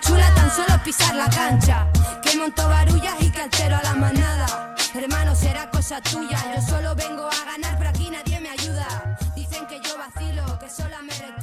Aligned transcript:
chula 0.00 0.34
tan 0.34 0.50
solo 0.50 0.82
pisar 0.84 1.14
la 1.14 1.28
cancha. 1.30 1.86
Que 2.22 2.36
monto 2.36 2.68
barullas 2.68 3.14
y 3.20 3.30
que 3.30 3.40
altero 3.42 3.76
a 3.76 3.82
la 3.82 3.94
manada. 3.94 4.74
Hermano, 4.94 5.34
será 5.34 5.70
cosa 5.70 6.00
tuya. 6.00 6.38
Yo 6.54 6.62
solo 6.62 6.94
vengo 6.94 7.26
a 7.26 7.44
ganar, 7.44 7.76
pero 7.78 7.90
aquí 7.90 8.10
nadie 8.10 8.40
me 8.40 8.50
ayuda. 8.50 9.16
Dicen 9.34 9.66
que 9.66 9.80
yo 9.80 9.96
vacilo, 9.98 10.58
que 10.58 10.68
sola 10.68 11.02
me 11.02 11.37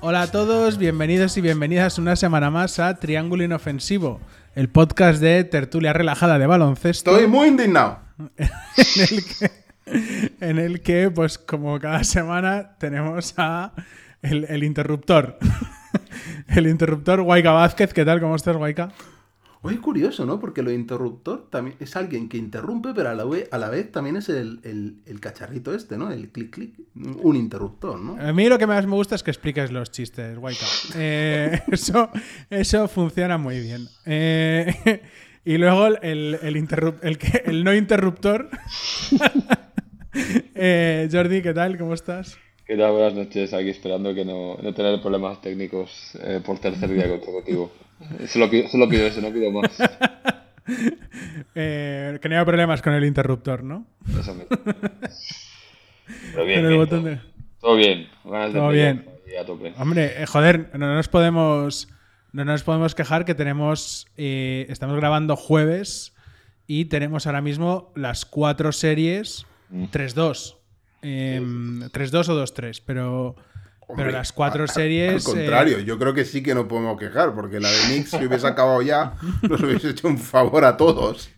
Hola 0.00 0.22
a 0.22 0.30
todos, 0.30 0.78
bienvenidos 0.78 1.36
y 1.36 1.40
bienvenidas 1.40 1.98
una 1.98 2.16
semana 2.16 2.50
más 2.50 2.78
a 2.78 2.94
Triángulo 2.96 3.42
Inofensivo, 3.44 4.20
el 4.54 4.68
podcast 4.68 5.20
de 5.20 5.42
tertulia 5.44 5.92
relajada 5.92 6.38
de 6.38 6.46
baloncesto. 6.46 7.12
Estoy 7.12 7.26
muy 7.26 7.48
indignado. 7.48 8.00
en 8.18 9.00
el 9.00 9.24
que, 9.24 9.50
en 10.40 10.58
el 10.58 10.80
que, 10.82 11.10
pues 11.10 11.38
como 11.38 11.80
cada 11.80 12.04
semana, 12.04 12.76
tenemos 12.78 13.34
a 13.38 13.72
el, 14.22 14.44
el 14.44 14.64
interruptor. 14.64 15.38
el 16.48 16.66
interruptor 16.66 17.20
Waika 17.22 17.52
Vázquez. 17.52 17.92
¿Qué 17.92 18.04
tal? 18.04 18.20
¿Cómo 18.20 18.36
estás, 18.36 18.56
Waika? 18.56 18.92
Oye, 19.66 19.78
curioso, 19.80 20.24
¿no? 20.26 20.38
Porque 20.40 20.62
lo 20.62 20.70
interruptor 20.72 21.48
también 21.50 21.76
es 21.80 21.96
alguien 21.96 22.28
que 22.28 22.36
interrumpe, 22.38 22.90
pero 22.94 23.10
a 23.10 23.14
la 23.14 23.24
vez, 23.24 23.48
a 23.50 23.58
la 23.58 23.68
vez 23.68 23.90
también 23.92 24.16
es 24.16 24.28
el, 24.28 24.60
el- 24.62 24.96
el 25.06 25.20
cacharrito 25.20 25.74
este, 25.74 25.96
¿no? 25.98 26.10
El 26.10 26.28
clic 26.30 26.50
clic. 26.50 26.74
Un 27.22 27.36
interruptor, 27.36 28.00
¿no? 28.00 28.16
A 28.20 28.32
mí 28.32 28.48
lo 28.48 28.58
que 28.58 28.66
más 28.66 28.86
me 28.86 28.94
gusta 28.94 29.14
es 29.16 29.22
que 29.22 29.30
expliques 29.30 29.70
los 29.72 29.90
chistes, 29.90 30.38
Waika. 30.38 30.66
Eh, 30.96 31.60
eso, 31.72 32.10
eso 32.50 32.88
funciona 32.88 33.38
muy 33.38 33.60
bien. 33.60 33.86
Eh, 34.04 35.02
y 35.44 35.58
luego 35.58 35.86
el, 35.86 36.38
el, 36.42 36.56
interrup- 36.56 36.98
el, 37.02 37.18
que- 37.18 37.42
el 37.46 37.64
no 37.64 37.74
interruptor. 37.74 38.48
Eh, 40.54 41.08
Jordi, 41.12 41.42
¿qué 41.42 41.52
tal? 41.52 41.76
¿Cómo 41.76 41.92
estás? 41.92 42.38
¿Qué 42.66 42.76
tal? 42.76 42.92
Buenas 42.92 43.14
noches. 43.14 43.52
Aquí 43.52 43.68
esperando 43.68 44.14
que 44.14 44.24
no, 44.24 44.56
no 44.62 44.72
tener 44.74 45.00
problemas 45.02 45.40
técnicos 45.42 46.16
eh, 46.22 46.40
por 46.44 46.58
tercer 46.58 46.90
día 46.90 47.06
consecutivo. 47.08 47.70
Solo 48.28 48.50
pido, 48.50 48.68
solo 48.68 48.88
pido 48.88 49.06
eso, 49.06 49.20
no 49.20 49.30
pido 49.32 49.50
más. 49.50 49.70
Eh, 51.54 52.18
que 52.20 52.28
no 52.28 52.34
haya 52.34 52.44
problemas 52.44 52.82
con 52.82 52.92
el 52.92 53.04
interruptor, 53.04 53.62
¿no? 53.62 53.86
Eso 54.18 54.34
mismo. 54.34 54.48
Pero 56.32 56.44
bien, 56.44 56.60
Con 56.60 56.64
el 56.64 56.66
bien, 56.68 56.76
botón 56.76 57.00
todo, 57.02 57.10
de- 57.10 57.20
todo 57.60 57.76
bien. 57.76 58.08
Ganas 58.24 58.52
de 58.52 58.58
Todo 58.58 58.68
playoff 58.70 58.98
bien. 59.26 59.38
a 59.40 59.44
tope. 59.44 59.72
Hombre, 59.78 60.22
eh, 60.22 60.26
joder, 60.26 60.70
no 60.78 60.94
nos 60.94 61.08
podemos. 61.08 61.88
No 62.32 62.44
nos 62.44 62.62
podemos 62.64 62.94
quejar 62.94 63.24
que 63.24 63.34
tenemos. 63.34 64.06
eh, 64.16 64.66
estamos 64.68 64.96
grabando 64.96 65.36
jueves 65.36 66.14
y 66.66 66.86
tenemos 66.86 67.26
ahora 67.26 67.40
mismo 67.42 67.92
las 67.94 68.24
cuatro 68.26 68.72
series 68.72 69.46
Mm. 69.70 69.84
3-2. 69.90 70.56
Em, 71.02 71.80
3-2 71.90 72.28
o 72.28 72.34
2-3, 72.34 72.82
pero. 72.84 73.36
Pero 73.94 74.10
las 74.10 74.32
cuatro 74.32 74.62
a- 74.62 74.64
a- 74.64 74.68
series. 74.68 75.10
Al 75.26 75.32
eh, 75.32 75.36
contrario, 75.36 75.78
yo 75.80 75.98
creo 75.98 76.14
que 76.14 76.24
sí 76.24 76.42
que 76.42 76.54
no 76.54 76.66
podemos 76.68 76.98
quejar, 76.98 77.34
porque 77.34 77.60
la 77.60 77.70
de 77.70 77.78
Knicks, 77.88 78.10
si 78.10 78.24
hubiese 78.26 78.46
acabado 78.46 78.82
ya, 78.82 79.14
nos 79.42 79.60
hubiese 79.62 79.90
hecho 79.90 80.08
un 80.08 80.18
favor 80.18 80.64
a 80.64 80.76
todos. 80.76 81.30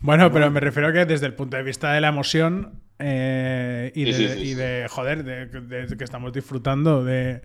Bueno, 0.00 0.32
pero 0.32 0.50
me 0.50 0.60
refiero 0.60 0.92
que 0.92 1.04
desde 1.04 1.26
el 1.26 1.34
punto 1.34 1.56
de 1.58 1.62
vista 1.62 1.92
de 1.92 2.00
la 2.00 2.08
emoción 2.08 2.80
eh, 2.98 3.92
y, 3.94 4.04
de, 4.04 4.12
Sí, 4.14 4.28
sí, 4.28 4.34
sí, 4.34 4.40
y 4.50 4.54
de, 4.54 4.86
joder, 4.88 5.24
de, 5.24 5.46
de 5.46 5.96
que 5.96 6.04
estamos 6.04 6.32
disfrutando 6.32 7.04
de, 7.04 7.42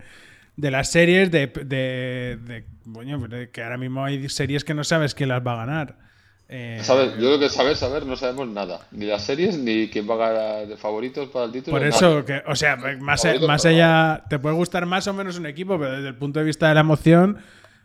de 0.56 0.70
las 0.70 0.90
series, 0.90 1.30
de, 1.30 1.48
de- 1.48 2.38
de- 2.42 2.64
coño, 2.90 3.18
de 3.28 3.50
que 3.50 3.62
ahora 3.62 3.76
mismo 3.76 4.04
hay 4.04 4.28
series 4.30 4.64
que 4.64 4.72
no 4.74 4.84
sabes 4.84 5.14
quién 5.14 5.28
las 5.28 5.46
va 5.46 5.52
a 5.52 5.56
ganar. 5.66 5.98
Eh, 6.48 6.78
¿Sabes? 6.82 7.12
Yo 7.14 7.18
creo 7.26 7.38
que 7.40 7.48
saber, 7.48 7.76
saber, 7.76 8.06
no 8.06 8.14
sabemos 8.16 8.46
nada. 8.48 8.80
Ni 8.92 9.04
las 9.06 9.24
series, 9.24 9.58
ni 9.58 9.88
quién 9.88 10.08
va 10.08 10.14
a 10.14 10.18
ganar 10.32 10.66
de 10.68 10.76
favoritos 10.76 11.28
para 11.30 11.46
el 11.46 11.52
título. 11.52 11.72
por 11.72 11.82
nada. 11.82 11.96
eso, 11.96 12.24
que, 12.24 12.42
o 12.46 12.54
sea, 12.54 12.76
más, 13.00 13.24
más 13.46 13.66
allá, 13.66 14.22
te 14.30 14.38
puede 14.38 14.54
gustar 14.54 14.86
más 14.86 15.06
o 15.08 15.12
menos 15.12 15.38
un 15.38 15.46
equipo, 15.46 15.76
pero 15.78 15.92
desde 15.92 16.08
el 16.08 16.14
punto 16.14 16.38
de 16.38 16.44
vista 16.44 16.68
de 16.68 16.74
la 16.74 16.80
emoción, 16.80 17.38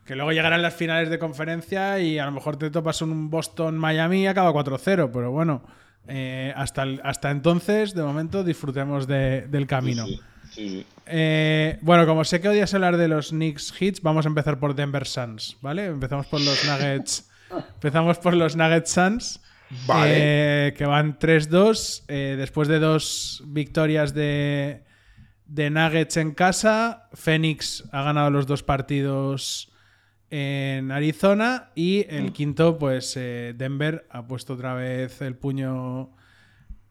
que 0.06 0.16
luego 0.16 0.32
llegarán 0.32 0.62
las 0.62 0.76
finales 0.76 1.10
de 1.10 1.18
conferencia 1.18 2.00
y 2.00 2.20
a 2.20 2.26
lo 2.26 2.32
mejor 2.34 2.58
te 2.58 2.70
topas 2.70 3.02
un 3.02 3.30
Boston-Miami 3.32 4.24
y 4.24 4.28
acaba 4.28 4.52
4-0, 4.54 5.10
pero 5.12 5.32
bueno, 5.32 5.64
eh, 6.08 6.54
hasta, 6.56 6.86
hasta 7.04 7.32
entonces, 7.32 7.96
de 7.96 8.04
momento, 8.04 8.44
disfrutemos 8.44 9.08
de- 9.08 9.48
del 9.48 9.66
camino. 9.66 10.06
Sí, 10.06 10.20
sí, 10.52 10.70
sí. 10.70 10.86
Eh, 11.08 11.80
bueno, 11.82 12.06
como 12.06 12.24
sé 12.26 12.40
que 12.42 12.50
odias 12.50 12.74
hablar 12.76 12.98
de 12.98 13.08
los 13.08 13.30
Knicks 13.30 13.74
Hits, 13.82 14.02
vamos 14.04 14.26
a 14.26 14.30
empezar 14.30 14.60
por 14.60 14.76
Denver 14.76 15.08
Suns, 15.08 15.58
¿vale? 15.62 15.86
Empezamos 15.88 16.28
por 16.28 16.40
los 16.42 16.64
Nuggets. 16.66 17.28
Empezamos 17.76 18.18
por 18.20 18.36
los 18.36 18.56
Nuggets 18.56 18.92
Suns. 18.92 19.42
Vale. 19.88 20.68
eh, 20.68 20.74
que 20.74 20.86
van 20.86 21.18
3-2. 21.18 22.04
eh, 22.08 22.36
después 22.38 22.68
de 22.68 22.80
dos 22.80 23.44
victorias 23.48 24.14
de, 24.14 24.84
de 25.46 25.70
Nuggets 25.70 26.18
en 26.18 26.32
casa, 26.34 27.08
Phoenix 27.14 27.84
ha 27.92 28.04
ganado 28.04 28.30
los 28.32 28.48
dos 28.48 28.64
partidos 28.64 29.72
en 30.30 30.92
Arizona. 30.92 31.72
Y 31.76 32.06
el 32.10 32.34
quinto, 32.34 32.78
pues 32.78 33.16
eh, 33.18 33.54
Denver 33.56 34.06
ha 34.10 34.28
puesto 34.28 34.54
otra 34.54 34.74
vez 34.74 35.22
el 35.22 35.36
puño. 35.36 36.16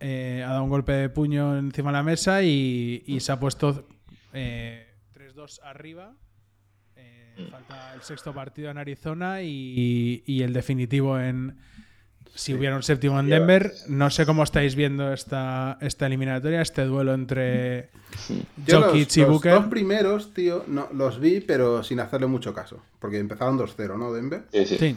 ha 0.01 0.49
dado 0.49 0.65
un 0.65 0.71
golpe 0.71 0.93
de 0.93 1.09
puño 1.11 1.59
encima 1.59 1.91
de 1.91 1.97
la 1.99 2.03
mesa 2.03 2.43
y, 2.43 3.03
y 3.07 3.21
se 3.21 3.33
ha 3.33 3.39
puesto 3.41 3.87
eh, 4.33 4.87
3-2 5.15 5.61
arriba. 5.65 6.15
Eh, 7.47 7.49
falta 7.51 7.95
el 7.95 8.03
sexto 8.03 8.33
partido 8.33 8.71
en 8.71 8.79
Arizona 8.79 9.43
y, 9.43 10.23
y 10.27 10.43
el 10.43 10.53
definitivo 10.53 11.19
en. 11.19 11.57
Si 12.33 12.55
hubiera 12.55 12.77
un 12.77 12.83
séptimo 12.85 13.19
en 13.19 13.29
Denver, 13.29 13.73
no 13.89 14.09
sé 14.09 14.25
cómo 14.25 14.45
estáis 14.45 14.77
viendo 14.77 15.13
esta, 15.13 15.77
esta 15.81 16.07
eliminatoria, 16.07 16.63
este 16.63 16.85
duelo 16.85 17.13
entre 17.13 17.91
Jokic 18.69 19.07
los, 19.07 19.17
y 19.17 19.21
los 19.23 19.31
Booker. 19.31 19.53
dos 19.53 19.67
primeros, 19.67 20.33
tío, 20.33 20.65
no, 20.69 20.89
los 20.93 21.19
vi, 21.19 21.41
pero 21.41 21.83
sin 21.83 21.99
hacerle 21.99 22.29
mucho 22.29 22.55
caso. 22.55 22.81
Porque 23.01 23.19
empezaron 23.19 23.59
2-0, 23.59 23.99
¿no, 23.99 24.13
Denver? 24.13 24.45
Sí, 24.53 24.65
sí. 24.65 24.77
Sí. 24.79 24.97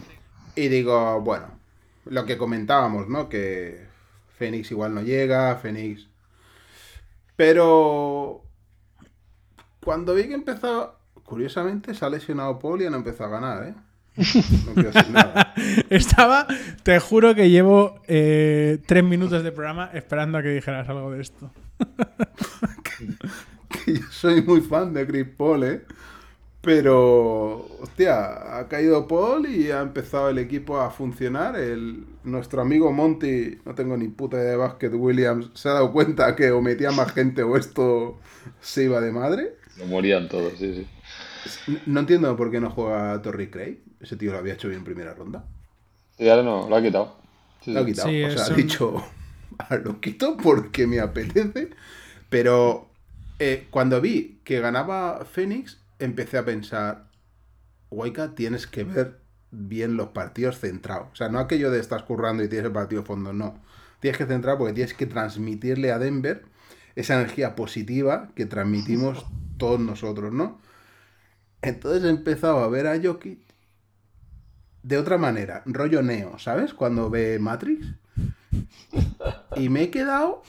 Y 0.55 0.67
digo, 0.67 1.21
bueno, 1.21 1.47
lo 2.05 2.23
que 2.25 2.37
comentábamos, 2.37 3.09
¿no? 3.09 3.27
Que 3.29 3.87
Fénix 4.37 4.69
igual 4.69 4.93
no 4.93 5.01
llega, 5.01 5.55
Fénix. 5.55 6.07
Pero 7.35 8.43
cuando 9.83 10.13
vi 10.13 10.27
que 10.27 10.35
empezó, 10.35 10.99
curiosamente 11.33 11.95
se 11.95 12.05
ha 12.05 12.09
lesionado 12.09 12.59
Paul 12.59 12.83
y 12.83 12.89
no 12.91 12.97
empezó 12.97 13.23
a 13.23 13.27
ganar, 13.27 13.63
¿eh? 13.63 13.73
No 14.67 14.73
quiero 14.75 14.91
decir 14.91 15.09
nada. 15.09 15.51
Estaba, 15.89 16.45
te 16.83 16.99
juro 16.99 17.33
que 17.33 17.49
llevo 17.49 17.99
eh, 18.07 18.77
tres 18.85 19.03
minutos 19.03 19.43
de 19.43 19.51
programa 19.51 19.89
esperando 19.95 20.37
a 20.37 20.43
que 20.43 20.49
dijeras 20.49 20.87
algo 20.87 21.11
de 21.11 21.21
esto. 21.21 21.51
Que 23.85 23.95
yo 23.95 24.05
soy 24.11 24.43
muy 24.43 24.61
fan 24.61 24.93
de 24.93 25.07
Chris 25.07 25.25
Paul, 25.35 25.63
¿eh? 25.63 25.81
Pero, 26.61 27.67
hostia, 27.81 28.59
ha 28.59 28.67
caído 28.67 29.07
Paul 29.07 29.47
y 29.47 29.71
ha 29.71 29.81
empezado 29.81 30.29
el 30.29 30.37
equipo 30.37 30.79
a 30.79 30.91
funcionar. 30.91 31.55
El, 31.57 32.05
nuestro 32.23 32.61
amigo 32.61 32.93
Monty, 32.93 33.57
no 33.65 33.73
tengo 33.73 33.97
ni 33.97 34.09
puta 34.09 34.37
idea 34.37 34.51
de 34.51 34.57
básquet, 34.57 34.93
Williams, 34.93 35.49
se 35.55 35.69
ha 35.69 35.73
dado 35.73 35.91
cuenta 35.91 36.35
que 36.35 36.51
o 36.51 36.61
metía 36.61 36.91
más 36.91 37.11
gente 37.11 37.41
o 37.41 37.57
esto 37.57 38.19
se 38.61 38.83
iba 38.83 39.01
de 39.01 39.11
madre. 39.11 39.55
Lo 39.79 39.87
morían 39.87 40.29
todos, 40.29 40.53
sí, 40.59 40.73
sí. 40.75 40.87
No 41.85 41.99
entiendo 42.01 42.35
por 42.35 42.51
qué 42.51 42.59
no 42.59 42.69
juega 42.69 43.21
Torrey 43.21 43.47
Craig. 43.49 43.79
Ese 43.99 44.15
tío 44.15 44.31
lo 44.31 44.37
había 44.37 44.53
hecho 44.53 44.67
bien 44.67 44.79
en 44.79 44.85
primera 44.85 45.13
ronda. 45.13 45.45
Sí, 46.17 46.29
ahora 46.29 46.43
no, 46.43 46.69
lo 46.69 46.75
ha 46.75 46.81
quitado. 46.81 47.15
Sí, 47.61 47.73
Lo 47.73 47.79
ha 47.81 47.85
quitado. 47.85 48.09
Sí, 48.09 48.23
o 48.23 48.31
sea, 48.31 48.45
ha 48.45 48.49
dicho, 48.55 49.03
"Ah, 49.57 49.75
lo 49.77 49.99
quito 49.99 50.37
porque 50.37 50.87
me 50.87 50.99
apetece. 50.99 51.69
Pero 52.29 52.89
eh, 53.39 53.67
cuando 53.69 54.01
vi 54.01 54.39
que 54.43 54.59
ganaba 54.59 55.25
Phoenix, 55.25 55.79
empecé 55.99 56.37
a 56.37 56.45
pensar, 56.45 57.05
Waika, 57.91 58.35
tienes 58.35 58.67
que 58.67 58.83
ver 58.83 59.19
bien 59.51 59.97
los 59.97 60.09
partidos 60.09 60.59
centrados. 60.59 61.09
O 61.13 61.15
sea, 61.15 61.29
no 61.29 61.39
aquello 61.39 61.71
de 61.71 61.79
estás 61.79 62.03
currando 62.03 62.43
y 62.43 62.47
tienes 62.49 62.65
el 62.65 62.71
partido 62.73 63.01
de 63.01 63.07
fondo, 63.07 63.33
no. 63.33 63.59
Tienes 63.99 64.17
que 64.17 64.25
centrar 64.25 64.57
porque 64.57 64.73
tienes 64.73 64.93
que 64.93 65.05
transmitirle 65.05 65.91
a 65.91 65.99
Denver 65.99 66.43
esa 66.95 67.15
energía 67.15 67.55
positiva 67.55 68.29
que 68.35 68.45
transmitimos 68.45 69.25
todos 69.57 69.79
nosotros, 69.79 70.33
¿no? 70.33 70.59
Entonces 71.63 72.03
he 72.03 72.09
empezado 72.09 72.59
a 72.59 72.67
ver 72.67 72.87
a 72.87 73.01
Jokic 73.01 73.39
de 74.83 74.97
otra 74.97 75.17
manera, 75.17 75.63
rollo 75.65 76.01
Neo, 76.01 76.37
¿sabes? 76.37 76.73
Cuando 76.73 77.09
ve 77.09 77.39
Matrix. 77.39 77.87
Y 79.55 79.69
me 79.69 79.83
he 79.83 79.89
quedado. 79.89 80.43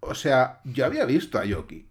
O 0.00 0.14
sea, 0.14 0.60
yo 0.64 0.84
había 0.84 1.06
visto 1.06 1.38
a 1.38 1.46
Jokic. 1.48 1.86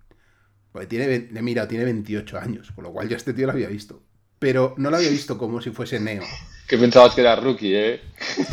Porque 0.71 0.87
tiene, 0.87 1.41
mira, 1.41 1.67
tiene 1.67 1.85
28 1.85 2.37
años, 2.37 2.71
con 2.71 2.83
lo 2.83 2.91
cual 2.91 3.09
ya 3.09 3.17
este 3.17 3.33
tío 3.33 3.47
lo 3.47 3.53
había 3.53 3.69
visto. 3.69 4.03
Pero 4.37 4.75
no 4.77 4.91
lo 4.91 4.97
había 4.97 5.09
visto 5.09 5.37
como 5.37 5.61
si 5.61 5.71
fuese 5.71 5.99
Neo. 5.99 6.23
Que 6.67 6.77
pensabas 6.77 7.15
que 7.15 7.21
era 7.21 7.35
rookie, 7.35 7.75
¿eh? 7.75 8.01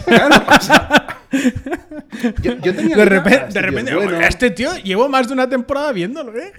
Claro, 0.06 0.36
o 0.48 0.60
sea, 0.62 1.21
yo, 2.42 2.52
yo 2.58 2.74
tenía 2.74 2.96
De 2.96 3.04
este 3.04 3.44
de 3.46 3.52
tío 3.52 3.62
repente 3.62 3.94
bueno. 3.94 4.20
este 4.20 4.50
tío 4.50 4.74
llevo 4.76 5.08
más 5.08 5.28
de 5.28 5.34
una 5.34 5.48
temporada 5.48 5.92
viéndolo, 5.92 6.36
¿eh? 6.38 6.52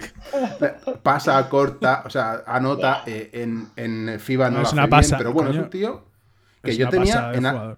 pasa, 1.02 1.48
corta, 1.48 2.02
o 2.06 2.10
sea, 2.10 2.42
anota 2.46 3.02
eh, 3.06 3.30
en, 3.32 3.68
en 3.76 4.18
FIBA 4.20 4.50
no, 4.50 4.56
No, 4.56 4.62
la 4.62 4.68
es 4.68 4.72
una 4.72 4.82
bien, 4.82 4.90
pasa, 4.90 5.18
pero 5.18 5.32
bueno, 5.32 5.50
coño. 5.50 5.60
es 5.60 5.64
un 5.66 5.70
tío 5.70 6.04
que 6.62 6.76
yo 6.76 6.88
tenía 6.88 7.32
en, 7.34 7.46
a- 7.46 7.76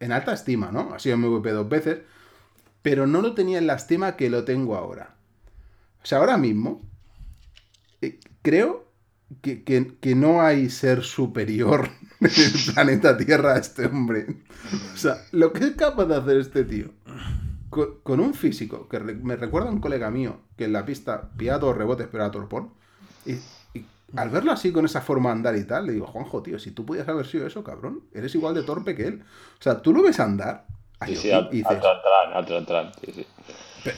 en 0.00 0.12
alta 0.12 0.32
estima, 0.32 0.70
¿no? 0.70 0.94
Ha 0.94 0.98
sido 0.98 1.16
MVP 1.18 1.50
dos 1.50 1.68
veces, 1.68 1.98
pero 2.82 3.06
no 3.06 3.20
lo 3.22 3.34
tenía 3.34 3.58
en 3.58 3.66
la 3.66 3.74
estima 3.74 4.16
que 4.16 4.30
lo 4.30 4.44
tengo 4.44 4.76
ahora. 4.76 5.14
O 6.02 6.06
sea, 6.06 6.18
ahora 6.18 6.36
mismo 6.36 6.80
eh, 8.00 8.20
creo 8.42 8.86
que, 9.42 9.64
que- 9.64 9.94
que 10.00 10.14
no 10.14 10.40
hay 10.42 10.70
ser 10.70 11.02
superior 11.02 11.90
en 12.20 12.30
el 12.30 12.72
planeta 12.74 13.16
Tierra 13.16 13.54
a 13.54 13.58
este 13.58 13.86
hombre. 13.86 14.26
O 14.94 14.96
sea, 14.96 15.18
lo 15.32 15.52
que 15.52 15.64
es 15.64 15.70
capaz 15.72 16.06
de 16.06 16.16
hacer 16.16 16.36
este 16.38 16.64
tío 16.64 16.88
con, 17.70 18.00
con 18.02 18.20
un 18.20 18.34
físico 18.34 18.88
que 18.88 18.98
re- 18.98 19.14
me 19.14 19.36
recuerda 19.36 19.68
a 19.68 19.72
un 19.72 19.80
colega 19.80 20.10
mío 20.10 20.40
que 20.56 20.64
en 20.64 20.72
la 20.72 20.84
pista 20.84 21.30
pillaba 21.36 21.60
todos 21.60 21.76
rebotes 21.76 22.08
pero 22.10 22.24
era 22.24 22.30
torpón. 22.32 22.70
Y, 23.26 23.32
y 23.78 23.84
al 24.16 24.30
verlo 24.30 24.52
así 24.52 24.72
con 24.72 24.84
esa 24.86 25.00
forma 25.02 25.28
de 25.30 25.32
andar 25.36 25.56
y 25.56 25.64
tal, 25.64 25.86
le 25.86 25.92
digo, 25.92 26.06
Juanjo, 26.06 26.42
tío, 26.42 26.58
si 26.58 26.70
tú 26.70 26.86
pudieras 26.86 27.08
haber 27.08 27.26
sido 27.26 27.46
eso, 27.46 27.62
cabrón, 27.62 28.02
eres 28.12 28.34
igual 28.34 28.54
de 28.54 28.62
torpe 28.62 28.94
que 28.94 29.06
él. 29.06 29.22
O 29.58 29.62
sea, 29.62 29.82
tú 29.82 29.92
lo 29.92 30.02
ves 30.02 30.18
andar 30.20 30.66
Sí, 31.06 31.14
sí, 31.14 31.30
al- 31.30 31.48
Atlantran, 32.34 32.92
sí, 33.04 33.12
sí. 33.14 33.26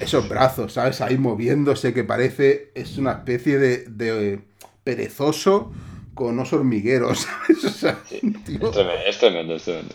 esos 0.00 0.28
brazos, 0.28 0.74
¿sabes? 0.74 1.00
Ahí 1.00 1.16
moviéndose 1.16 1.94
que 1.94 2.04
parece, 2.04 2.72
es 2.74 2.98
una 2.98 3.12
especie 3.12 3.58
de, 3.58 3.78
de 3.88 4.42
perezoso 4.84 5.72
con 6.20 6.38
osos 6.38 6.60
hormigueros, 6.60 7.20
¿sabes? 7.48 7.64
O 7.64 7.68
sea, 7.70 7.98
un 8.22 8.44
tío 8.44 8.58
Es 8.68 8.70
tremendo, 8.72 9.04
es 9.06 9.18
tremendo, 9.18 9.54
es 9.56 9.62
tremendo. 9.64 9.94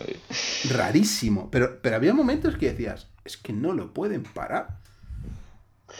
rarísimo. 0.70 1.50
Pero, 1.50 1.78
pero 1.80 1.96
había 1.96 2.12
momentos 2.14 2.56
que 2.56 2.70
decías, 2.70 3.08
es 3.24 3.36
que 3.36 3.52
no 3.52 3.72
lo 3.72 3.92
pueden 3.94 4.22
parar. 4.24 4.78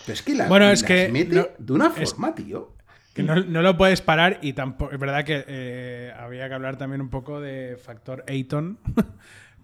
Pero 0.04 0.12
es 0.14 0.22
que 0.22 0.34
la, 0.34 0.48
Bueno, 0.48 0.70
es 0.70 0.82
que 0.82 1.08
mete 1.08 1.34
no- 1.36 1.46
de 1.58 1.72
una 1.72 1.92
es- 1.96 2.10
forma, 2.10 2.34
tío. 2.34 2.72
Que 3.14 3.22
no, 3.22 3.36
no 3.36 3.62
lo 3.62 3.76
puedes 3.78 4.02
parar 4.02 4.40
y 4.42 4.52
tampoco. 4.52 4.92
Es 4.92 4.98
verdad 4.98 5.24
que 5.24 5.44
eh, 5.46 6.12
había 6.18 6.48
que 6.48 6.54
hablar 6.54 6.76
también 6.76 7.00
un 7.00 7.08
poco 7.08 7.40
de 7.40 7.78
factor 7.82 8.24
Ayton. 8.28 8.78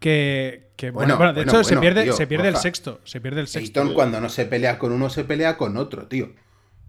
Que, 0.03 0.73
que, 0.75 0.91
bueno, 0.91 1.17
Bueno, 1.17 1.17
bueno, 1.19 1.33
de 1.33 1.45
bueno, 1.45 1.61
hecho 1.61 1.69
se 1.69 1.77
pierde, 1.77 2.03
tío, 2.03 2.13
se 2.13 2.27
pierde 2.27 2.49
el 2.49 2.57
sexto. 2.57 3.01
Se 3.05 3.21
pierde 3.21 3.41
el 3.41 3.47
sexto. 3.47 3.81
Ayton 3.81 3.95
cuando 3.95 4.21
no 4.21 4.29
se 4.29 4.47
pelea 4.47 4.77
con 4.77 4.91
uno, 4.91 5.09
se 5.09 5.23
pelea 5.23 5.57
con 5.57 5.77
otro, 5.77 6.09
tío. 6.09 6.33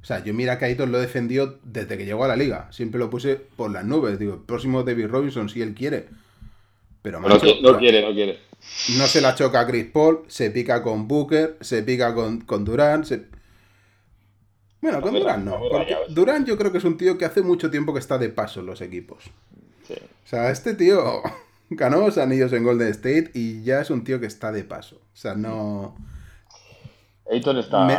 O 0.03 0.05
sea, 0.05 0.21
yo 0.23 0.33
mira 0.33 0.59
que 0.59 0.65
Ayton 0.65 0.91
lo 0.91 0.99
defendió 0.99 1.59
desde 1.63 1.97
que 1.97 2.05
llegó 2.05 2.25
a 2.25 2.27
la 2.27 2.35
liga. 2.35 2.67
Siempre 2.71 2.99
lo 2.99 3.09
puse 3.09 3.37
por 3.37 3.71
las 3.71 3.85
nubes. 3.85 4.19
Digo, 4.19 4.33
el 4.33 4.41
próximo 4.41 4.83
David 4.83 5.07
Robinson 5.07 5.47
si 5.49 5.61
él 5.61 5.73
quiere. 5.73 6.09
Pero 7.01 7.19
No, 7.21 7.27
macho, 7.29 7.45
no 7.61 7.77
quiere, 7.79 8.01
no 8.05 8.13
quiere. 8.13 8.39
no 8.97 9.07
se 9.07 9.21
la 9.21 9.33
choca 9.35 9.61
a 9.61 9.67
Chris 9.67 9.85
Paul, 9.85 10.23
se 10.27 10.51
pica 10.51 10.83
con 10.83 11.07
Booker, 11.07 11.57
se 11.61 11.83
pica 11.83 12.13
con, 12.13 12.41
con 12.41 12.63
Durant. 12.65 13.05
se- 13.05 13.25
Bueno, 14.81 14.99
con 15.01 15.13
Durant 15.13 15.45
ra- 15.47 15.51
no. 15.51 15.59
Porque. 15.69 15.95
Durant 16.09 16.47
yo 16.47 16.57
creo 16.57 16.71
que 16.71 16.77
es 16.79 16.83
un 16.83 16.97
tío 16.97 17.17
que 17.17 17.25
hace 17.25 17.41
mucho 17.41 17.71
tiempo 17.71 17.93
que 17.93 17.99
está 17.99 18.17
de 18.17 18.27
paso 18.29 18.59
en 18.59 18.65
los 18.65 18.81
equipos. 18.81 19.23
Sí. 19.87 19.93
O 19.95 20.27
sea, 20.27 20.49
este 20.51 20.73
tío 20.75 21.21
ganó 21.69 21.99
los 21.99 22.17
anillos 22.17 22.51
en 22.53 22.63
Golden 22.65 22.89
State 22.89 23.31
y 23.33 23.63
ya 23.63 23.79
es 23.81 23.89
un 23.89 24.03
tío 24.03 24.19
que 24.19 24.25
está 24.27 24.51
de 24.51 24.63
paso. 24.65 24.97
O 24.97 25.15
sea, 25.17 25.35
no. 25.35 25.95
Ayton 27.31 27.57
está, 27.57 27.85
Me- 27.85 27.97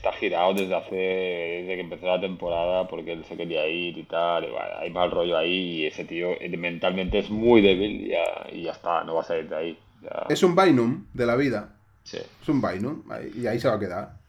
está 0.00 0.12
girado 0.12 0.54
desde 0.54 0.74
hace 0.74 0.94
desde 0.96 1.74
que 1.74 1.80
empezó 1.80 2.06
la 2.06 2.20
temporada 2.20 2.88
porque 2.88 3.12
él 3.12 3.24
se 3.28 3.36
quería 3.36 3.66
ir 3.68 3.98
y 3.98 4.02
tal. 4.04 4.44
y 4.44 4.48
bueno, 4.50 4.66
hay 4.80 4.90
mal 4.90 5.10
rollo 5.10 5.36
ahí 5.36 5.82
y 5.82 5.86
ese 5.86 6.04
tío 6.04 6.30
eh, 6.40 6.48
mentalmente 6.56 7.18
es 7.18 7.28
muy 7.30 7.60
débil 7.60 8.06
y 8.06 8.08
ya, 8.08 8.46
y 8.52 8.62
ya 8.62 8.72
está, 8.72 9.04
no 9.04 9.14
va 9.16 9.20
a 9.20 9.24
salir 9.24 9.48
de 9.48 9.56
ahí. 9.56 9.78
Ya, 10.02 10.26
Es 10.30 10.42
un 10.42 10.56
Bynum 10.56 11.04
de 11.12 11.26
la 11.26 11.36
vida. 11.36 11.74
sí. 12.04 12.16
Es 12.42 12.48
un 12.48 12.62
Bynum. 12.62 13.02
Y 13.36 13.46
ahí 13.46 13.60
se 13.60 13.68
va 13.68 13.74
a 13.74 13.78
quedar. 13.78 14.20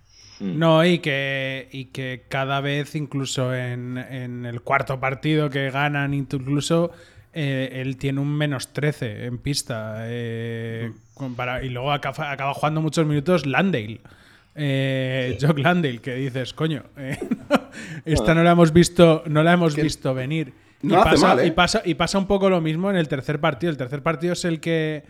No, 0.41 0.83
y 0.83 0.97
que, 0.99 1.67
y 1.71 1.85
que 1.85 2.23
cada 2.27 2.61
vez, 2.61 2.95
incluso 2.95 3.53
en, 3.55 3.97
en 3.99 4.45
el 4.47 4.61
cuarto 4.61 4.99
partido 4.99 5.49
que 5.51 5.69
ganan, 5.69 6.15
incluso 6.15 6.91
eh, 7.31 7.69
él 7.75 7.95
tiene 7.97 8.19
un 8.21 8.35
menos 8.35 8.73
13 8.73 9.25
en 9.25 9.37
pista. 9.37 9.97
eh, 10.07 10.91
para- 11.37 11.63
y 11.63 11.69
luego 11.69 11.91
acaba, 11.91 12.31
acaba 12.31 12.53
jugando 12.55 12.81
muchos 12.81 13.05
minutos 13.05 13.45
Landale. 13.45 14.01
Eh, 14.55 15.37
Jock 15.39 15.59
Landale, 15.59 15.99
que 15.99 16.15
dices, 16.15 16.53
coño, 16.53 16.83
eh, 16.97 17.17
esta 18.05 18.33
no 18.33 18.43
la 18.43 18.51
hemos 18.51 18.73
visto, 18.73 19.23
no 19.27 19.43
la 19.43 19.53
hemos 19.53 19.75
visto 19.75 20.13
venir. 20.13 20.53
no 20.81 20.95
y, 20.95 20.97
hace 20.97 21.09
pasa, 21.11 21.27
mal, 21.27 21.39
¿eh? 21.39 21.47
y, 21.47 21.51
pasa, 21.51 21.81
y 21.85 21.93
pasa 21.95 22.17
un 22.17 22.27
poco 22.27 22.49
lo 22.49 22.59
mismo 22.59 22.89
en 22.89 22.97
el 22.97 23.07
tercer 23.07 23.39
partido. 23.39 23.71
El 23.71 23.77
tercer 23.77 24.03
partido 24.03 24.33
es 24.33 24.43
el 24.43 24.59
que, 24.59 25.03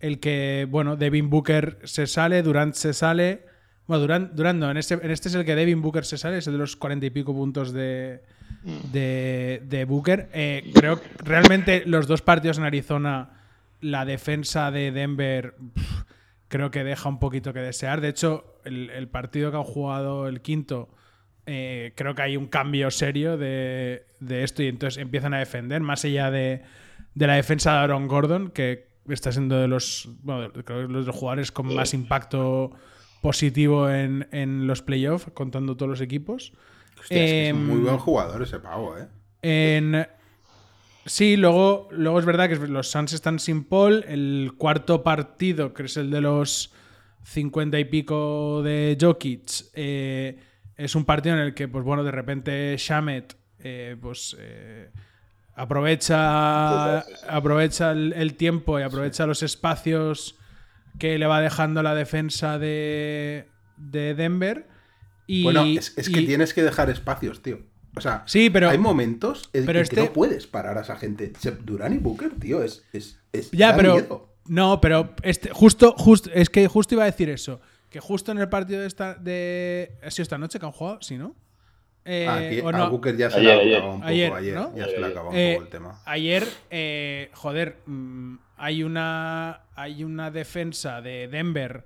el 0.00 0.20
que 0.20 0.66
bueno, 0.70 0.96
Devin 0.96 1.28
Booker 1.28 1.78
se 1.84 2.06
sale, 2.06 2.42
Durant 2.42 2.74
se 2.74 2.94
sale. 2.94 3.44
Bueno, 3.86 4.02
Durant, 4.02 4.32
Durant 4.32 4.58
no, 4.58 4.70
en 4.70 4.76
este, 4.78 4.94
en 4.94 5.10
este 5.10 5.28
es 5.28 5.34
el 5.34 5.44
que 5.44 5.54
Devin 5.54 5.82
Booker 5.82 6.04
se 6.04 6.18
sale, 6.18 6.38
es 6.38 6.46
el 6.46 6.54
de 6.54 6.58
los 6.58 6.76
cuarenta 6.76 7.06
y 7.06 7.10
pico 7.10 7.34
puntos 7.34 7.72
de, 7.72 8.22
de, 8.92 9.62
de 9.64 9.84
Booker. 9.84 10.30
Eh, 10.32 10.70
creo 10.74 11.00
que 11.00 11.08
realmente 11.24 11.82
los 11.86 12.06
dos 12.06 12.22
partidos 12.22 12.58
en 12.58 12.64
Arizona, 12.64 13.30
la 13.80 14.04
defensa 14.04 14.70
de 14.70 14.92
Denver 14.92 15.54
creo 16.48 16.70
que 16.70 16.84
deja 16.84 17.08
un 17.08 17.18
poquito 17.18 17.52
que 17.52 17.60
desear. 17.60 18.00
De 18.00 18.08
hecho, 18.08 18.57
el, 18.68 18.90
el 18.90 19.08
partido 19.08 19.50
que 19.50 19.56
han 19.56 19.64
jugado 19.64 20.28
el 20.28 20.40
quinto, 20.40 20.88
eh, 21.46 21.92
creo 21.96 22.14
que 22.14 22.22
hay 22.22 22.36
un 22.36 22.46
cambio 22.46 22.90
serio 22.90 23.36
de, 23.36 24.04
de 24.20 24.44
esto 24.44 24.62
y 24.62 24.68
entonces 24.68 25.00
empiezan 25.00 25.34
a 25.34 25.38
defender, 25.38 25.80
más 25.80 26.04
allá 26.04 26.30
de, 26.30 26.62
de 27.14 27.26
la 27.26 27.34
defensa 27.34 27.72
de 27.72 27.78
Aaron 27.78 28.06
Gordon, 28.06 28.50
que 28.50 28.88
está 29.08 29.32
siendo 29.32 29.58
de 29.58 29.68
los, 29.68 30.08
bueno, 30.22 30.52
creo 30.52 30.86
que 30.86 30.92
los 30.92 31.08
jugadores 31.08 31.50
con 31.50 31.74
más 31.74 31.94
impacto 31.94 32.72
positivo 33.22 33.88
en, 33.90 34.28
en 34.30 34.66
los 34.66 34.82
playoffs, 34.82 35.26
contando 35.32 35.76
todos 35.76 35.90
los 35.90 36.00
equipos. 36.00 36.52
Hostia, 37.00 37.24
es 37.24 37.30
que 37.30 37.48
es 37.48 37.54
muy 37.54 37.76
Em, 37.76 37.84
buen 37.84 37.98
jugador 37.98 38.42
ese 38.42 38.58
pavo, 38.58 38.96
¿eh? 38.98 39.08
En... 39.42 40.06
Sí, 41.06 41.38
luego, 41.38 41.88
luego 41.90 42.18
es 42.18 42.26
verdad 42.26 42.50
que 42.50 42.56
los 42.56 42.90
Suns 42.90 43.14
están 43.14 43.38
sin 43.38 43.64
Paul. 43.64 44.04
El 44.06 44.52
cuarto 44.58 45.02
partido, 45.02 45.72
que 45.72 45.84
es 45.84 45.96
el 45.96 46.10
de 46.10 46.20
los 46.20 46.74
50 47.24 47.78
y 47.78 47.84
pico 47.86 48.62
de 48.62 48.96
Jokic, 49.00 49.50
eh, 49.74 50.38
es 50.76 50.94
un 50.94 51.04
partido 51.04 51.34
en 51.36 51.42
el 51.42 51.54
que, 51.54 51.68
pues 51.68 51.84
bueno, 51.84 52.04
de 52.04 52.10
repente 52.10 52.74
Shamet 52.78 53.36
eh, 53.60 53.96
pues, 54.00 54.36
eh, 54.38 54.90
aprovecha, 55.54 56.98
aprovecha 57.28 57.90
el, 57.92 58.12
el 58.14 58.34
tiempo 58.34 58.78
y 58.78 58.82
aprovecha 58.82 59.26
los 59.26 59.42
espacios 59.42 60.36
que 60.98 61.18
le 61.18 61.26
va 61.26 61.40
dejando 61.40 61.82
la 61.82 61.94
defensa 61.94 62.58
de, 62.58 63.48
de 63.76 64.14
Denver. 64.14 64.66
Y, 65.26 65.42
Bueno, 65.44 65.64
es, 65.64 65.96
es 65.96 66.08
que 66.08 66.20
y- 66.22 66.26
tienes 66.26 66.54
que 66.54 66.62
dejar 66.62 66.90
espacios, 66.90 67.42
tío. 67.42 67.60
O 67.96 68.00
sea, 68.00 68.22
Sí, 68.26 68.50
pero- 68.50 68.70
hay 68.70 68.78
momentos 68.78 69.50
en 69.52 69.66
pero 69.66 69.78
que 69.78 69.82
este- 69.82 69.96
no 69.96 70.12
puedes 70.12 70.46
parar 70.46 70.78
a 70.78 70.82
esa 70.82 70.96
gente. 70.96 71.32
Durán 71.64 71.94
y 71.94 71.98
Booker, 71.98 72.30
tío, 72.38 72.62
es. 72.62 72.84
es, 72.92 73.20
es 73.32 73.50
Ya, 73.50 73.74
pero. 73.76 73.94
miedo. 73.94 74.28
No, 74.48 74.80
pero 74.80 75.14
este, 75.22 75.50
justo, 75.50 75.92
justo, 75.96 76.30
es 76.32 76.50
que 76.50 76.66
justo 76.68 76.94
iba 76.94 77.02
a 77.04 77.06
decir 77.06 77.28
eso. 77.30 77.60
Que 77.90 78.00
justo 78.00 78.32
en 78.32 78.38
el 78.38 78.48
partido 78.48 78.80
de 78.80 78.86
esta. 78.86 79.14
De, 79.14 79.92
¿Ha 80.04 80.10
sido 80.10 80.22
esta 80.24 80.38
noche 80.38 80.58
que 80.58 80.66
han 80.66 80.72
jugado? 80.72 80.98
Sí, 81.00 81.16
¿no? 81.16 81.34
Eh, 82.04 82.26
Ah, 82.28 82.36
Aquí, 82.36 82.60
¿o 82.60 82.68
a 82.68 82.72
no? 82.72 82.90
Booker 82.90 83.16
ya 83.16 83.30
se 83.30 83.38
Ayer, 83.38 83.64
le 83.66 83.76
acabó 83.76 83.92
un 83.94 84.00
poco. 84.00 84.08
Ayer, 84.08 84.32
Ayer, 84.32 84.54
¿no? 84.54 84.76
ya 84.76 84.84
se 84.86 84.98
le 84.98 85.06
acabó 85.06 85.30
un 85.30 85.36
Eh, 85.36 85.52
poco 85.54 85.64
el 85.64 85.70
tema. 85.70 86.00
Ayer, 86.06 86.44
eh, 86.70 87.30
joder, 87.34 87.76
mm, 87.86 88.36
hay 88.56 88.82
una, 88.82 89.60
hay 89.74 90.04
una 90.04 90.30
defensa 90.30 91.00
de 91.02 91.28
Denver 91.28 91.84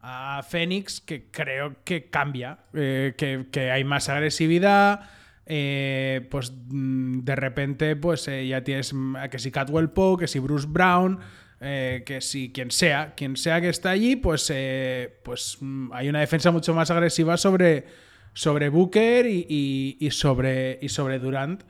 a 0.00 0.42
Phoenix 0.48 1.00
que 1.00 1.30
creo 1.30 1.76
que 1.84 2.08
cambia, 2.10 2.58
eh, 2.74 3.14
que, 3.16 3.46
que 3.50 3.70
hay 3.70 3.84
más 3.84 4.08
agresividad. 4.08 5.08
eh, 5.46 6.26
pues 6.30 6.52
mm, 6.68 7.20
de 7.20 7.36
repente, 7.36 7.96
pues 7.96 8.26
eh, 8.28 8.46
ya 8.46 8.62
tienes 8.64 8.94
que 9.30 9.38
si 9.38 9.50
Catwell 9.50 9.90
Poe, 9.90 10.16
que 10.18 10.26
si 10.26 10.38
Bruce 10.38 10.66
Brown, 10.68 11.20
eh, 11.60 12.02
que 12.04 12.20
si 12.20 12.52
quien 12.52 12.70
sea, 12.70 13.14
quien 13.16 13.36
sea 13.36 13.60
que 13.60 13.68
está 13.68 13.90
allí, 13.90 14.16
pues, 14.16 14.50
eh, 14.54 15.20
pues 15.22 15.58
mm, 15.60 15.92
hay 15.92 16.08
una 16.08 16.20
defensa 16.20 16.50
mucho 16.50 16.74
más 16.74 16.90
agresiva 16.90 17.36
sobre, 17.36 17.84
sobre 18.32 18.68
Booker 18.68 19.26
y, 19.26 19.46
y- 19.48 19.96
y 20.00 20.10
sobre, 20.10 20.78
y 20.82 20.88
sobre 20.88 21.18
Durant. 21.18 21.62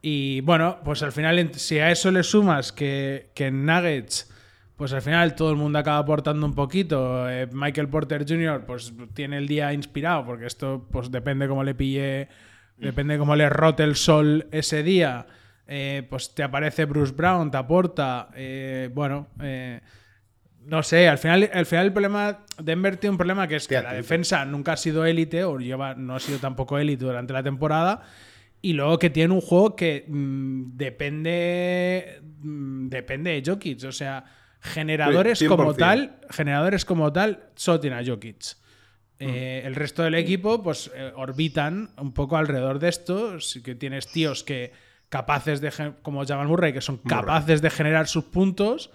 Y 0.00 0.40
bueno, 0.42 0.78
pues 0.84 1.02
al 1.02 1.12
final, 1.12 1.50
si 1.54 1.78
a 1.78 1.90
eso 1.90 2.10
le 2.10 2.22
sumas 2.24 2.72
que, 2.72 3.30
que 3.34 3.46
en 3.46 3.64
Nuggets, 3.64 4.28
pues 4.76 4.92
al 4.92 5.02
final 5.02 5.36
todo 5.36 5.50
el 5.50 5.56
mundo 5.56 5.78
acaba 5.78 5.98
aportando 5.98 6.44
un 6.44 6.54
poquito. 6.54 7.28
eh, 7.30 7.48
Michael 7.52 7.88
Porter 7.88 8.24
Jr., 8.28 8.64
pues 8.66 8.92
tiene 9.14 9.38
el 9.38 9.46
día 9.46 9.72
inspirado, 9.72 10.24
porque 10.26 10.46
esto, 10.46 10.88
pues 10.90 11.10
depende 11.12 11.46
cómo 11.46 11.62
le 11.62 11.74
pille, 11.76 12.28
depende 12.78 13.16
cómo 13.16 13.36
le 13.36 13.48
rote 13.48 13.84
el 13.84 13.94
sol 13.94 14.48
ese 14.50 14.82
día. 14.82 15.26
Eh, 15.66 16.06
pues 16.08 16.34
te 16.34 16.42
aparece 16.42 16.84
Bruce 16.84 17.12
Brown, 17.12 17.50
te 17.50 17.56
aporta. 17.56 18.28
eh, 18.34 18.90
bueno, 18.92 19.28
eh, 19.40 19.80
no 20.64 20.82
sé, 20.82 21.08
al 21.08 21.18
final, 21.18 21.50
al 21.52 21.66
final 21.66 21.86
el 21.86 21.92
problema. 21.92 22.44
Denver 22.58 22.96
tiene 22.96 23.12
un 23.12 23.18
problema 23.18 23.48
que 23.48 23.56
es 23.56 23.66
que 23.66 23.80
la 23.82 23.94
defensa 23.94 24.44
nunca 24.44 24.74
ha 24.74 24.76
sido 24.76 25.04
élite, 25.04 25.42
o 25.44 25.58
lleva, 25.58 25.94
no 25.94 26.14
ha 26.14 26.20
sido 26.20 26.38
tampoco 26.38 26.78
élite 26.78 27.04
durante 27.04 27.32
la 27.32 27.42
temporada. 27.42 28.02
Y 28.60 28.74
luego 28.74 28.96
que 28.98 29.10
tiene 29.10 29.34
un 29.34 29.40
juego 29.40 29.74
que 29.74 30.04
mm, 30.06 30.76
depende. 30.76 32.20
mm, 32.42 32.88
depende 32.88 33.30
de 33.32 33.42
Jokic. 33.50 33.82
O 33.84 33.92
sea, 33.92 34.24
generadores 34.60 35.40
Sí, 35.40 35.46
como 35.46 35.72
100%. 35.74 35.76
tal. 35.76 36.16
Generadores 36.30 36.84
como 36.84 37.12
tal, 37.12 37.48
solo 37.56 37.80
tiene 37.80 37.96
a 37.96 38.04
Jokic. 38.04 38.56
Eh, 39.18 39.62
el 39.64 39.74
resto 39.76 40.02
del 40.02 40.14
equipo, 40.16 40.62
pues, 40.62 40.90
eh, 40.96 41.12
orbitan 41.14 41.90
un 41.96 42.12
poco 42.12 42.36
alrededor 42.36 42.78
de 42.78 42.88
esto. 42.88 43.40
Sí 43.40 43.62
que 43.62 43.74
tienes 43.74 44.08
tíos 44.08 44.42
que, 44.44 44.72
capaces 45.12 45.60
de, 45.60 45.70
como 46.00 46.24
Jamal 46.24 46.48
Murray, 46.48 46.72
que 46.72 46.80
son 46.80 46.96
capaces 46.96 47.60
de 47.60 47.68
generar 47.68 48.08
sus 48.08 48.24
puntos 48.24 48.90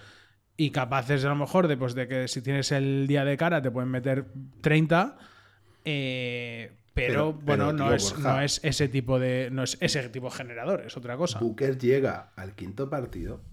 y 0.58 0.72
capaces 0.72 1.24
a 1.24 1.30
lo 1.30 1.36
mejor 1.36 1.68
de, 1.68 1.78
pues, 1.78 1.94
de 1.94 2.08
que 2.08 2.28
si 2.28 2.42
tienes 2.42 2.72
el 2.72 3.06
día 3.06 3.24
de 3.24 3.38
cara 3.38 3.62
te 3.62 3.70
pueden 3.70 3.92
meter 3.92 4.26
30. 4.62 5.16
eh, 5.86 6.72
pero, 6.96 7.14
Pero- 7.14 7.34
bueno, 7.34 7.66
pero, 7.68 7.74
no, 7.74 7.86
tío, 7.86 7.94
es, 7.94 8.12
Borja. 8.14 8.34
no 8.34 8.42
es 8.42 8.60
ese 8.64 8.88
tipo 8.88 9.20
de. 9.20 9.50
No 9.52 9.62
es 9.62 9.78
ese 9.80 10.10
tipo 10.10 10.30
de 10.32 10.36
generador, 10.36 10.82
es 10.88 10.98
otra 10.98 11.16
cosa. 11.16 11.38
Booker 11.38 11.78
llega 11.78 12.32
al 12.36 12.56
quinto 12.56 12.90
partido 12.90 13.44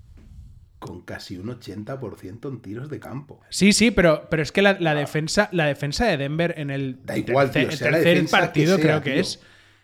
con 0.79 1.03
casi 1.03 1.37
un 1.37 1.49
80% 1.49 2.49
en 2.49 2.61
tiros 2.63 2.89
de 2.89 2.99
campo. 3.01 3.43
Sí, 3.51 3.75
sí, 3.75 3.91
pero, 3.91 4.27
pero 4.31 4.43
es 4.43 4.51
que 4.53 4.63
la, 4.63 4.79
la 4.81 4.95
defensa, 4.95 5.51
la 5.53 5.67
defensa 5.67 6.07
de 6.07 6.17
Denver 6.17 6.55
en 6.57 6.71
el 6.71 7.05
Da 7.05 7.19
igual, 7.19 7.51
tercer, 7.51 7.91
tío, 8.03 8.03
que 8.03 8.27
partido 8.31 8.77
sea, 8.77 8.83
creo 8.83 9.03
que 9.03 9.21
es. 9.21 9.41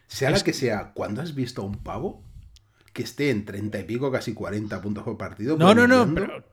Sea 0.06 0.30
es- 0.30 0.38
la 0.38 0.44
que 0.44 0.52
sea, 0.54 0.92
cuando 0.94 1.20
has 1.20 1.34
visto 1.34 1.60
a 1.60 1.66
un 1.66 1.76
pavo 1.82 2.24
que 2.92 3.02
esté 3.02 3.30
en 3.30 3.44
30 3.44 3.78
y 3.80 3.84
pico, 3.84 4.10
casi 4.10 4.34
40 4.34 4.80
puntos 4.82 5.04
por 5.04 5.16
partido? 5.16 5.56
No, 5.56 5.74
no, 5.74 5.86
no, 5.86 6.12
pero, 6.14 6.44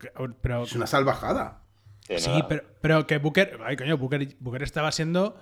pero- 0.42 0.64
Es 0.64 0.74
una 0.74 0.88
salvajada. 0.88 1.62
Sí, 2.08 2.20
sí, 2.20 2.32
pero, 2.48 2.64
pero 2.82 3.06
que 3.08 3.18
Booker, 3.18 3.60
ay 3.66 3.76
coño, 3.76 3.98
Booker, 3.98 4.36
Booker 4.40 4.64
estaba 4.64 4.92
siendo 4.92 5.36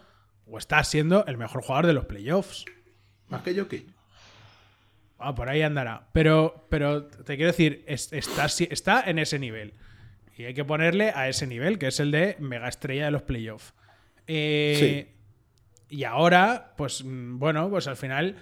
o 0.47 0.57
está 0.57 0.83
siendo 0.83 1.25
el 1.25 1.37
mejor 1.37 1.61
jugador 1.61 1.85
de 1.87 1.93
los 1.93 2.05
playoffs. 2.05 2.65
Más 3.29 3.41
que 3.43 3.53
yo 3.53 3.67
que. 3.67 3.85
Ah, 5.19 5.33
por 5.35 5.49
ahí 5.49 5.61
andará. 5.61 6.07
Pero, 6.13 6.65
pero 6.69 7.05
te 7.05 7.35
quiero 7.35 7.51
decir, 7.51 7.83
es- 7.87 8.11
está, 8.13 8.45
está 8.45 9.01
en 9.09 9.19
ese 9.19 9.39
nivel. 9.39 9.73
Y 10.37 10.43
hay 10.45 10.53
que 10.53 10.65
ponerle 10.65 11.11
a 11.15 11.29
ese 11.29 11.47
nivel, 11.47 11.79
que 11.79 11.87
es 11.87 11.99
el 11.99 12.11
de 12.11 12.35
mega 12.39 12.67
estrella 12.67 13.05
de 13.05 13.11
los 13.11 13.21
playoffs. 13.21 13.73
Eh, 14.27 15.11
Y 15.87 16.03
ahora, 16.03 16.73
pues 16.77 17.03
mm, 17.05 17.37
bueno, 17.37 17.69
pues 17.69 17.87
al 17.87 17.95
final, 17.95 18.37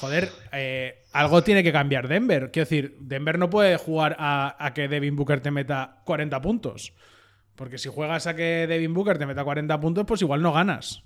joder, 0.00 0.30
eh, 0.52 1.04
algo 1.12 1.42
tiene 1.42 1.62
que 1.62 1.72
cambiar 1.72 2.08
Denver. 2.08 2.50
Quiero 2.50 2.64
decir, 2.64 2.96
Denver 3.00 3.38
no 3.38 3.50
puede 3.50 3.76
jugar 3.76 4.16
a, 4.18 4.56
a 4.58 4.74
que 4.74 4.88
Devin 4.88 5.16
Booker 5.16 5.40
te 5.40 5.50
meta 5.50 6.02
40 6.04 6.40
puntos. 6.40 6.92
Porque 7.54 7.78
si 7.78 7.88
juegas 7.88 8.26
a 8.26 8.36
que 8.36 8.66
Devin 8.68 8.94
Booker 8.94 9.18
te 9.18 9.26
meta 9.26 9.42
40 9.42 9.80
puntos, 9.80 10.04
pues 10.06 10.22
igual 10.22 10.42
no 10.42 10.52
ganas. 10.52 11.02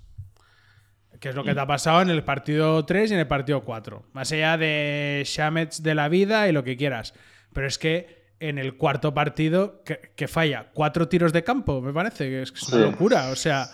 Que 1.19 1.29
es 1.29 1.35
lo 1.35 1.43
que 1.43 1.53
te 1.53 1.59
ha 1.59 1.65
pasado 1.65 2.01
en 2.01 2.09
el 2.09 2.23
partido 2.23 2.85
3 2.85 3.11
y 3.11 3.13
en 3.15 3.19
el 3.21 3.27
partido 3.27 3.63
4. 3.63 4.09
Más 4.13 4.31
allá 4.31 4.57
de 4.57 5.23
Shamets 5.25 5.81
de 5.81 5.95
la 5.95 6.09
vida 6.09 6.47
y 6.47 6.51
lo 6.51 6.63
que 6.63 6.77
quieras. 6.77 7.13
Pero 7.53 7.65
es 7.65 7.77
que 7.77 8.23
en 8.39 8.57
el 8.57 8.75
cuarto 8.75 9.13
partido, 9.13 9.81
que, 9.83 10.11
que 10.15 10.27
falla 10.27 10.69
cuatro 10.73 11.07
tiros 11.07 11.31
de 11.31 11.43
campo, 11.43 11.81
me 11.81 11.93
parece, 11.93 12.29
que 12.29 12.41
es, 12.41 12.51
que 12.51 12.59
es 12.59 12.69
una 12.69 12.85
locura. 12.87 13.29
O 13.29 13.35
sea, 13.35 13.69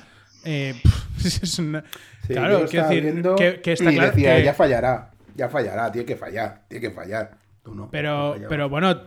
eh, 0.46 0.76
es 1.24 1.60
una- 1.60 1.84
Sí, 2.28 2.34
claro, 2.34 2.66
quiero 2.70 2.88
decir, 2.90 3.24
que, 3.38 3.62
que 3.62 3.72
está 3.74 3.92
y 3.92 3.96
claro 3.96 4.12
decía, 4.12 4.36
que- 4.38 4.44
ya 4.44 4.54
fallará, 4.54 5.12
ya 5.36 5.50
fallará, 5.50 5.92
tiene 5.92 6.06
que 6.06 6.16
fallar, 6.16 6.64
tiene 6.68 6.88
que 6.90 6.94
fallar. 6.94 7.38
No. 7.66 7.90
pero, 7.92 8.36
pero 8.50 8.68
bueno, 8.70 9.02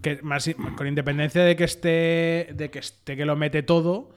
que 0.00 0.20
más, 0.22 0.48
con 0.76 0.86
independencia 0.86 1.42
de 1.42 1.56
que 1.56 1.64
esté, 1.64 2.48
de 2.54 2.70
que 2.70 2.78
esté 2.78 3.16
que 3.16 3.26
lo 3.26 3.36
mete 3.36 3.62
todo, 3.62 4.14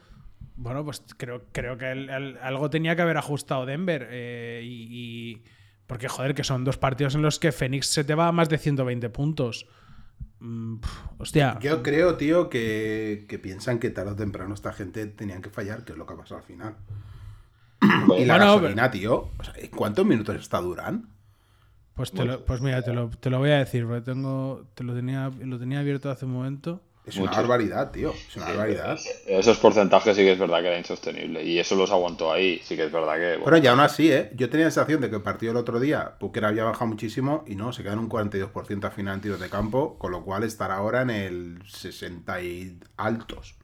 bueno, 0.56 0.86
pues 0.86 1.04
creo, 1.18 1.44
creo 1.52 1.78
que 1.78 1.92
el- 1.92 2.10
el- 2.10 2.38
algo 2.42 2.70
tenía 2.70 2.96
que 2.96 3.02
haber 3.02 3.18
ajustado 3.18 3.66
Denver. 3.66 4.08
eh, 4.12 4.62
y, 4.64 4.88
y- 5.32 5.44
porque, 5.88 6.08
joder, 6.08 6.34
que 6.36 6.44
son 6.46 6.64
dos 6.64 6.78
partidos 6.78 7.16
en 7.16 7.22
los 7.22 7.38
que 7.40 7.52
Phoenix 7.52 7.88
se 7.88 8.06
te 8.06 8.16
va 8.16 8.28
a 8.28 8.32
más 8.32 8.48
de 8.48 8.58
120 8.58 9.10
puntos. 9.10 9.68
Mm, 10.42 10.78
hostia. 11.20 11.60
Yo 11.62 11.84
creo, 11.84 12.18
tío, 12.18 12.50
que, 12.50 13.26
que 13.30 13.38
piensan 13.40 13.80
que 13.80 13.90
tarde 13.92 14.12
o 14.12 14.16
temprano 14.16 14.54
esta 14.56 14.74
gente 14.74 15.06
tenían 15.06 15.42
que 15.42 15.50
fallar, 15.52 15.86
que 15.86 15.92
es 15.94 15.98
lo 15.98 16.06
que 16.08 16.14
ha 16.14 16.18
pasado 16.18 16.40
al 16.42 16.46
final. 16.48 16.76
Y 17.82 18.26
la 18.26 18.38
Bueno, 18.38 18.56
gasolina, 18.56 18.92
tío. 18.92 19.30
o 19.38 19.44
sea, 19.44 19.54
¿Cuántos 19.76 20.06
minutos 20.06 20.36
está 20.36 20.60
Durán? 20.62 21.10
Pues, 21.96 22.12
te 22.12 22.26
lo- 22.26 22.44
pues 22.46 22.62
mira, 22.62 22.82
te 22.82 22.94
lo, 22.94 23.10
te 23.10 23.30
lo 23.30 23.38
voy 23.40 23.52
a 23.52 23.60
decir, 23.60 23.86
porque 23.86 24.02
tengo, 24.02 24.66
te 24.76 24.84
lo 24.84 24.94
tenía, 24.96 25.30
lo 25.44 25.60
tenía 25.60 25.80
abierto 25.80 26.10
hace 26.10 26.26
un 26.26 26.32
momento. 26.34 26.82
Es 27.06 27.18
una 27.18 27.32
barbaridad, 27.32 27.92
tío. 27.92 28.12
Es 28.12 28.36
una 28.38 28.48
barbaridad. 28.48 29.00
Esos 29.26 29.58
porcentajes 29.58 30.16
sí 30.16 30.22
que 30.22 30.34
es 30.34 30.40
verdad 30.40 30.62
que 30.62 30.68
era 30.68 30.78
insostenible. 30.78 31.44
Y 31.44 31.58
eso 31.58 31.76
los 31.76 31.92
aguantó 31.92 32.32
ahí. 32.32 32.62
Sí 32.64 32.76
que 32.76 32.86
es 32.86 32.92
verdad 32.92 33.16
que. 33.16 33.30
bueno, 33.38 33.46
Pero 33.46 33.58
ya 33.58 33.72
aún 33.72 33.80
así, 33.80 34.12
¿eh? 34.12 34.32
Yo 34.36 34.50
tenía 34.50 34.68
la 34.68 34.72
sensación 34.72 35.02
de 35.02 35.10
que 35.10 35.16
el 35.16 35.24
partido 35.24 35.52
el 35.52 35.58
otro 35.58 35.80
día, 35.80 36.16
Booker 36.20 36.46
había 36.46 36.64
bajado 36.64 36.88
muchísimo 36.88 37.44
y 37.48 37.56
no, 37.56 37.74
se 37.74 37.82
quedan 37.82 38.00
un 38.00 38.10
42% 38.10 38.86
al 38.86 38.92
final 38.92 39.16
en 39.16 39.22
tiros 39.22 39.40
de 39.40 39.50
campo, 39.50 39.98
con 39.98 40.12
lo 40.12 40.24
cual 40.24 40.44
estará 40.44 40.76
ahora 40.76 41.02
en 41.02 41.10
el 41.10 41.64
60 41.68 42.42
y 42.44 42.80
altos. 42.98 43.56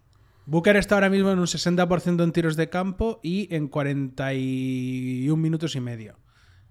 Booker 0.48 0.78
está 0.78 0.96
ahora 0.96 1.10
mismo 1.10 1.30
en 1.32 1.40
un 1.40 1.46
60% 1.46 2.24
en 2.24 2.32
tiros 2.32 2.56
de 2.56 2.70
campo 2.70 3.20
y 3.22 3.54
en 3.54 3.68
41 3.68 5.36
minutos 5.36 5.76
y 5.76 5.82
medio. 5.82 6.18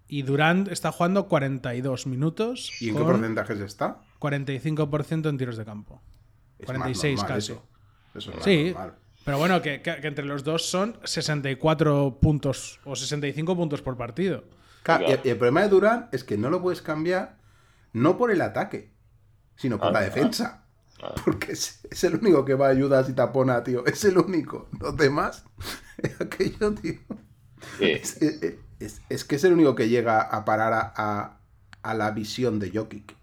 Y 0.08 0.22
Durant 0.22 0.68
está 0.68 0.92
jugando 0.92 1.28
42 1.28 2.06
minutos 2.06 2.72
¿Y 2.80 2.88
en 2.88 2.96
qué 2.96 3.02
porcentajes 3.02 3.60
está? 3.60 4.00
45% 4.18 5.28
en 5.28 5.36
tiros 5.36 5.56
de 5.56 5.64
campo. 5.64 6.00
Es 6.58 6.68
más 6.68 6.76
46 6.78 7.16
normal 7.18 7.36
casi. 7.36 7.52
Eso, 7.52 7.62
Eso 8.14 8.30
es 8.30 8.36
más 8.36 8.44
Sí, 8.44 8.64
normal. 8.70 8.94
pero 9.24 9.38
bueno, 9.38 9.62
que, 9.62 9.82
que- 9.82 9.96
que 10.00 10.06
entre 10.08 10.24
los 10.24 10.42
dos 10.44 10.66
son 10.66 10.98
64 11.04 12.18
puntos 12.20 12.80
o 12.84 12.96
65 12.96 13.56
puntos 13.56 13.82
por 13.82 13.96
partido. 13.96 14.44
Claro, 14.82 15.04
y- 15.08 15.26
y 15.26 15.30
el 15.30 15.36
problema 15.36 15.62
de 15.62 15.68
Durán 15.68 16.08
es 16.12 16.24
que 16.24 16.36
no 16.38 16.50
lo 16.50 16.62
puedes 16.62 16.82
cambiar 16.82 17.38
no 17.92 18.16
por 18.18 18.30
el 18.30 18.40
ataque, 18.40 18.92
sino 19.56 19.78
por 19.78 19.92
la 19.92 20.00
defensa. 20.00 20.64
claro. 20.98 21.14
Porque 21.24 21.52
es, 21.52 21.80
es 21.90 22.04
el 22.04 22.14
único 22.16 22.44
que 22.44 22.54
va 22.54 22.66
a 22.68 22.70
ayudar 22.70 23.04
si 23.04 23.12
tapona, 23.12 23.62
tío. 23.64 23.84
Es 23.86 24.04
el 24.04 24.16
único. 24.18 24.68
Los 24.80 24.96
demás, 24.96 25.44
es 25.98 26.20
aquello, 26.20 26.72
tío. 26.74 26.94
sí. 27.78 27.90
Es, 27.90 28.22
es- 28.22 28.54
es- 28.80 29.02
es 29.08 29.24
que 29.24 29.36
es 29.36 29.44
el 29.44 29.52
único 29.54 29.74
que 29.74 29.88
llega 29.88 30.20
a 30.20 30.44
parar 30.44 30.72
a, 30.72 30.92
a- 30.96 31.40
a 31.82 31.94
la 31.94 32.10
visión 32.12 32.58
de 32.58 32.70
Jokic. 32.70 33.14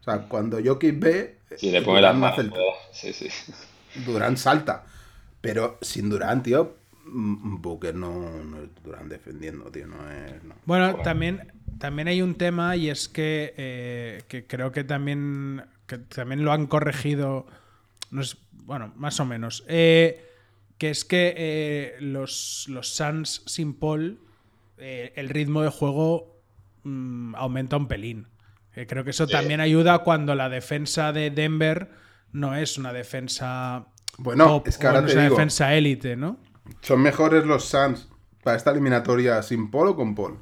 O 0.00 0.04
sea, 0.04 0.28
cuando 0.28 0.58
Jokic 0.64 0.98
ve, 1.00 1.35
Sí, 1.54 1.70
le 1.70 1.82
pone 1.82 2.00
las 2.00 2.14
Durán 2.14 2.20
manos. 2.20 2.58
Sí, 2.92 3.12
sí. 3.12 3.28
Durán 4.04 4.36
salta. 4.36 4.84
Pero 5.40 5.78
sin 5.80 6.08
Durán, 6.10 6.42
tío, 6.42 6.76
Booker 7.04 7.94
no, 7.94 8.30
no 8.44 8.62
es 8.62 8.68
Durán 8.84 9.08
defendiendo, 9.08 9.70
tío. 9.70 9.86
No 9.86 10.10
es. 10.10 10.42
no. 10.44 10.54
Bueno, 10.64 10.96
también, 10.96 11.52
también 11.78 12.08
hay 12.08 12.22
un 12.22 12.34
tema 12.34 12.76
y 12.76 12.90
es 12.90 13.08
que, 13.08 13.54
eh, 13.56 14.22
que 14.28 14.46
creo 14.46 14.72
que 14.72 14.84
también, 14.84 15.64
que 15.86 15.98
también 15.98 16.44
lo 16.44 16.52
han 16.52 16.66
corregido, 16.66 17.46
no 18.10 18.22
es- 18.22 18.38
bueno, 18.64 18.92
más 18.96 19.20
o 19.20 19.24
menos, 19.24 19.64
eh, 19.68 20.24
que 20.78 20.90
es 20.90 21.04
que 21.04 21.34
eh, 21.36 21.96
los, 22.00 22.66
los 22.68 22.88
Suns 22.94 23.42
sin 23.46 23.74
Paul, 23.74 24.18
eh, 24.78 25.12
el 25.16 25.28
ritmo 25.28 25.62
de 25.62 25.70
juego 25.70 26.36
mm, 26.84 27.34
aumenta 27.36 27.76
un 27.76 27.88
pelín. 27.88 28.26
Eh, 28.76 28.86
creo 28.86 29.02
que 29.04 29.10
eso 29.10 29.26
también 29.26 29.60
ayuda 29.60 29.98
cuando 30.00 30.34
la 30.34 30.48
defensa 30.48 31.12
de 31.12 31.30
Denver 31.30 31.90
no 32.32 32.54
es 32.54 32.76
una 32.78 32.92
defensa 32.92 33.86
Bueno, 34.18 34.46
top 34.46 34.68
es 34.68 34.78
que 34.78 34.86
o 34.86 34.90
ahora 34.90 35.00
no 35.00 35.06
te 35.06 35.12
es 35.12 35.16
una 35.16 35.24
digo. 35.24 35.36
defensa 35.36 35.74
élite, 35.74 36.14
¿no? 36.16 36.38
¿Son 36.82 37.00
mejores 37.00 37.44
los 37.46 37.64
Suns 37.64 38.08
para 38.44 38.56
esta 38.56 38.70
eliminatoria 38.70 39.42
sin 39.42 39.70
Paul 39.70 39.88
o 39.88 39.96
con 39.96 40.14
Paul? 40.14 40.38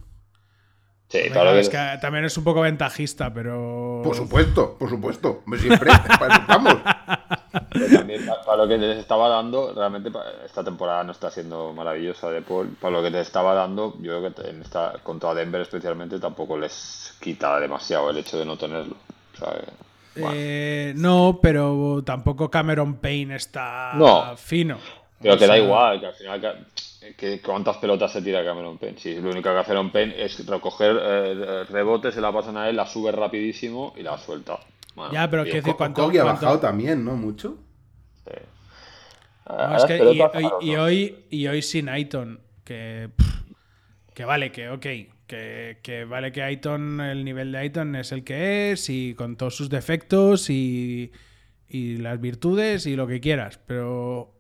Sí, 1.09 1.19
que- 1.31 1.61
es 1.61 1.69
que 1.69 1.79
también 2.01 2.25
es 2.25 2.37
un 2.37 2.45
poco 2.45 2.63
ventajista, 2.63 3.33
pero... 3.33 4.01
Por 4.03 4.17
supuesto, 4.17 4.77
por 4.79 4.89
supuesto. 4.91 5.45
Siempre, 5.59 5.91
para 6.19 6.33
eso 6.35 6.41
estamos. 6.41 6.75
También 7.93 8.25
pa- 8.27 8.43
para 8.43 8.59
lo 8.63 8.69
que 8.69 8.79
les 8.79 8.99
estaba 8.99 9.29
dando, 9.29 9.73
realmente 9.75 10.11
esta 10.45 10.63
temporada 10.63 11.03
no 11.05 11.13
está 11.13 11.31
siendo 11.31 11.73
maravillosa 11.73 12.31
de 12.31 12.43
Paul. 12.43 12.77
Para 12.81 12.97
lo 12.97 13.03
que 13.03 13.11
les 13.11 13.27
estaba 13.27 13.55
dando, 13.55 13.95
yo 14.01 14.19
creo 14.21 14.35
que 14.35 14.49
en 14.51 14.63
esta, 14.63 14.95
contra 15.03 15.35
Denver 15.35 15.61
especialmente 15.61 16.19
tampoco 16.19 16.57
les 16.57 17.15
quita 17.21 17.59
demasiado 17.61 18.11
el 18.11 18.19
hecho 18.19 18.39
de 18.39 18.45
no 18.45 18.57
tenerlo. 18.57 18.95
O 19.35 19.37
sea, 19.37 19.53
que, 20.15 20.21
bueno. 20.21 20.37
Eh, 20.39 20.93
no, 20.97 21.39
pero 21.43 22.03
tampoco 22.05 22.49
Cameron 22.51 22.95
Payne 22.97 23.37
está 23.37 23.93
No. 23.95 24.37
fino. 24.37 24.79
Pero 25.21 25.35
O 25.35 25.39
que 25.39 25.47
da 25.47 25.55
sea, 25.55 25.63
igual, 25.65 26.01
que 26.01 26.07
al 26.07 26.15
final 26.15 26.41
que, 27.17 27.41
cuántas 27.41 27.79
pelotas 27.79 28.13
se 28.13 28.23
tira 28.23 28.45
Cameron 28.45 28.79
Payne. 28.79 28.99
Si 28.99 29.15
lo 29.17 29.31
único 29.31 29.51
que 29.51 29.57
hace 29.57 29.69
Cameron 29.69 29.91
Payne 29.91 30.23
es 30.23 30.47
recoger 30.47 30.97
eh, 31.03 31.65
rebotes, 31.71 32.15
se 32.15 32.21
la 32.21 32.31
pasan 32.33 32.57
a 32.59 32.69
él, 32.69 32.77
la 32.77 32.87
sube 32.87 33.11
rapidísimo 33.11 33.93
y 33.97 34.03
la 34.03 34.17
suelta. 34.19 34.59
Bueno, 34.95 35.13
Ya, 35.13 35.29
pero 35.31 35.43
quiero 35.45 35.59
decir, 35.59 35.75
¿cuánto- 35.77 36.03
Kogi 36.05 36.19
ha 36.19 36.23
cuánto- 36.23 36.41
bajado 36.43 36.61
también, 36.61 37.05
¿no? 37.05 37.17
Mucho. 37.17 37.59
Sí. 38.27 38.33
no, 39.49 39.55
A 39.55 39.77
es 39.77 39.85
que- 39.85 39.97
y, 39.99 40.69
y 40.71 40.75
dos. 40.75 40.85
hoy, 40.85 41.17
y 41.31 41.47
hoy 41.49 41.63
sin 41.63 41.89
Aiton, 41.89 42.41
que, 42.65 43.11
pff, 43.17 43.43
que 44.15 44.25
vale, 44.25 44.53
que 44.53 44.69
ok, 44.71 44.87
que, 45.27 45.79
que 45.83 46.05
vale 46.05 46.31
que 46.33 46.43
Aiton, 46.43 47.01
el 47.01 47.25
nivel 47.25 47.51
de 47.53 47.59
Aiton 47.59 47.97
es 47.97 48.13
el 48.13 48.25
que 48.25 48.73
es 48.73 48.89
y 48.91 49.15
con 49.15 49.37
todos 49.37 49.57
sus 49.57 49.69
defectos 49.71 50.49
y, 50.51 51.11
y 51.69 51.97
las 51.97 52.21
virtudes 52.21 52.87
y 52.87 52.95
lo 52.95 53.07
que 53.07 53.21
quieras, 53.21 53.59
pero 53.67 54.33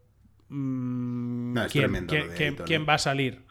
mm, 0.50 1.52
No, 1.54 1.64
es 1.64 1.72
¿quién, 1.72 1.82
tremendo 1.84 2.10
quién- 2.10 2.26
lo 2.26 2.30
de 2.30 2.36
quién- 2.36 2.52
Ayton, 2.52 2.66
quién 2.66 2.82
eh. 2.82 2.84
va 2.84 2.94
a 2.94 2.98
salir? 2.98 3.42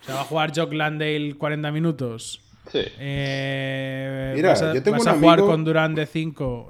O 0.00 0.04
sea, 0.04 0.14
va 0.14 0.20
a 0.22 0.24
jugar 0.24 0.52
Jock 0.54 0.72
Landale 0.72 1.34
40 1.36 1.70
minutos. 1.72 2.40
Sí. 2.70 2.80
Eh, 2.98 4.32
Mira, 4.36 4.50
vas 4.50 4.62
a, 4.62 4.74
yo 4.74 4.82
tengo 4.82 4.96
vas 4.98 5.06
un 5.06 5.12
a 5.12 5.14
jugar 5.14 5.38
amigo- 5.38 5.48
con 5.48 5.64
Durán 5.64 5.94
de 5.94 6.06
5. 6.06 6.68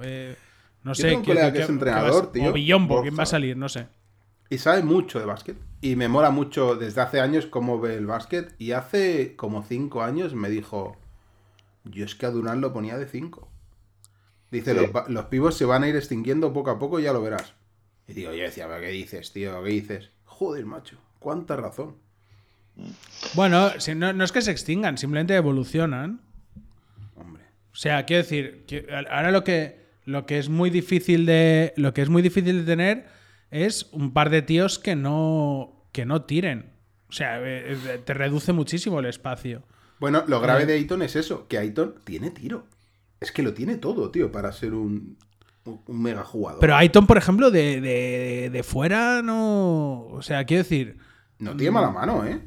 no 0.83 0.95
sé. 0.95 1.03
tengo 1.05 1.19
un 1.19 1.25
quiero 1.25 1.41
colega 1.41 1.45
decir 1.47 1.53
que 1.53 1.61
es 1.61 1.67
que- 1.67 1.73
entrenador, 1.73 2.23
vas- 2.25 2.33
tío, 2.33 2.51
O 2.51 2.53
Billombo, 2.53 2.95
Borja. 2.97 3.03
¿quién 3.09 3.19
va 3.19 3.23
a 3.23 3.27
salir? 3.27 3.57
No 3.57 3.69
sé. 3.69 3.87
Y 4.51 4.59
sabe 4.59 4.83
mucho 4.83 5.19
de 5.19 5.25
básquet. 5.25 5.57
Y 5.81 5.97
me 5.97 6.09
mola 6.09 6.31
mucho 6.31 6.77
desde 6.77 7.01
hace 7.01 7.21
años 7.21 7.47
cómo 7.47 7.81
ve 7.81 7.97
el 7.97 8.07
básquet. 8.07 8.55
Y 8.59 8.73
hace 8.73 9.35
como 9.37 9.63
cinco 9.65 10.03
años 10.03 10.35
me 10.35 10.49
dijo: 10.49 10.97
Yo 11.85 12.05
es 12.05 12.15
que 12.15 12.27
a 12.27 12.31
Durán 12.31 12.61
lo 12.61 12.73
ponía 12.73 12.97
de 12.97 13.07
5. 13.07 13.49
Dice, 14.53 14.73
Sí. 14.75 14.81
los, 14.93 15.09
los 15.09 15.25
pibos 15.27 15.57
se 15.57 15.65
van 15.65 15.83
a 15.83 15.89
ir 15.89 15.97
extinguiendo 15.97 16.53
poco 16.53 16.71
a 16.71 16.79
poco, 16.79 17.01
ya 17.01 17.13
lo 17.13 17.21
verás. 17.21 17.55
Y 18.07 18.13
digo, 18.13 18.33
yo 18.33 18.45
decía, 18.45 18.69
¿pero 18.69 18.81
¿qué 18.81 18.89
dices, 18.91 19.33
tío? 19.33 19.61
¿Qué 19.65 19.71
dices? 19.71 20.11
Joder, 20.25 20.65
macho, 20.65 20.99
cuánta 21.19 21.57
razón. 21.57 21.97
Bueno, 23.35 23.71
no, 23.97 24.13
no 24.13 24.25
es 24.25 24.33
que 24.33 24.43
se 24.43 24.51
extingan, 24.51 24.99
simplemente 24.99 25.35
evolucionan. 25.35 26.21
Hombre. 27.15 27.45
O 27.73 27.77
sea, 27.77 28.05
quiero 28.05 28.23
decir, 28.23 28.65
que 28.67 28.87
ahora 29.11 29.31
lo 29.31 29.45
que, 29.45 29.87
lo 30.05 30.27
que 30.27 30.39
es 30.39 30.49
muy 30.49 30.71
difícil 30.71 31.27
de. 31.27 31.73
Lo 31.77 31.95
que 31.95 32.03
es 32.03 32.09
muy 32.09 32.23
difícil 32.23 32.61
de 32.61 32.65
tener 32.65 33.07
es 33.51 33.89
un 33.93 34.13
par 34.13 34.31
de 34.31 34.43
tíos 34.43 34.79
que 34.79 34.97
no. 34.97 35.89
que 35.93 36.07
no 36.07 36.23
tiren. 36.23 36.71
O 37.09 37.13
sea, 37.13 37.41
eh, 37.41 37.73
eh, 37.73 38.01
te 38.05 38.15
reduce 38.15 38.53
muchísimo 38.53 38.99
el 39.01 39.07
espacio. 39.07 39.63
Bueno, 39.99 40.25
lo 40.27 40.41
grave 40.41 40.67
de 40.67 40.75
Ayton 40.75 41.03
es 41.03 41.17
eso, 41.17 41.47
que 41.49 41.57
Ayton 41.59 41.95
tiene 42.05 42.31
tiro. 42.31 42.67
Es 43.21 43.33
que 43.33 43.43
lo 43.43 43.55
tiene 43.55 43.77
todo, 43.77 44.11
tío, 44.11 44.31
para 44.31 44.53
ser 44.53 44.75
un, 44.75 45.17
mega 45.87 46.23
jugador. 46.23 46.61
Pero 46.61 46.77
Aiton, 46.77 47.07
por 47.07 47.17
ejemplo, 47.17 47.51
de, 47.51 47.81
de, 47.81 48.51
de 48.53 48.63
fuera 48.63 49.23
no. 49.23 50.07
O 50.11 50.21
sea, 50.23 50.45
quiero 50.45 50.65
decir. 50.65 50.99
no 51.39 51.57
tiene 51.57 51.71
mala 51.71 51.91
mano, 51.91 52.27
¿eh? 52.27 52.41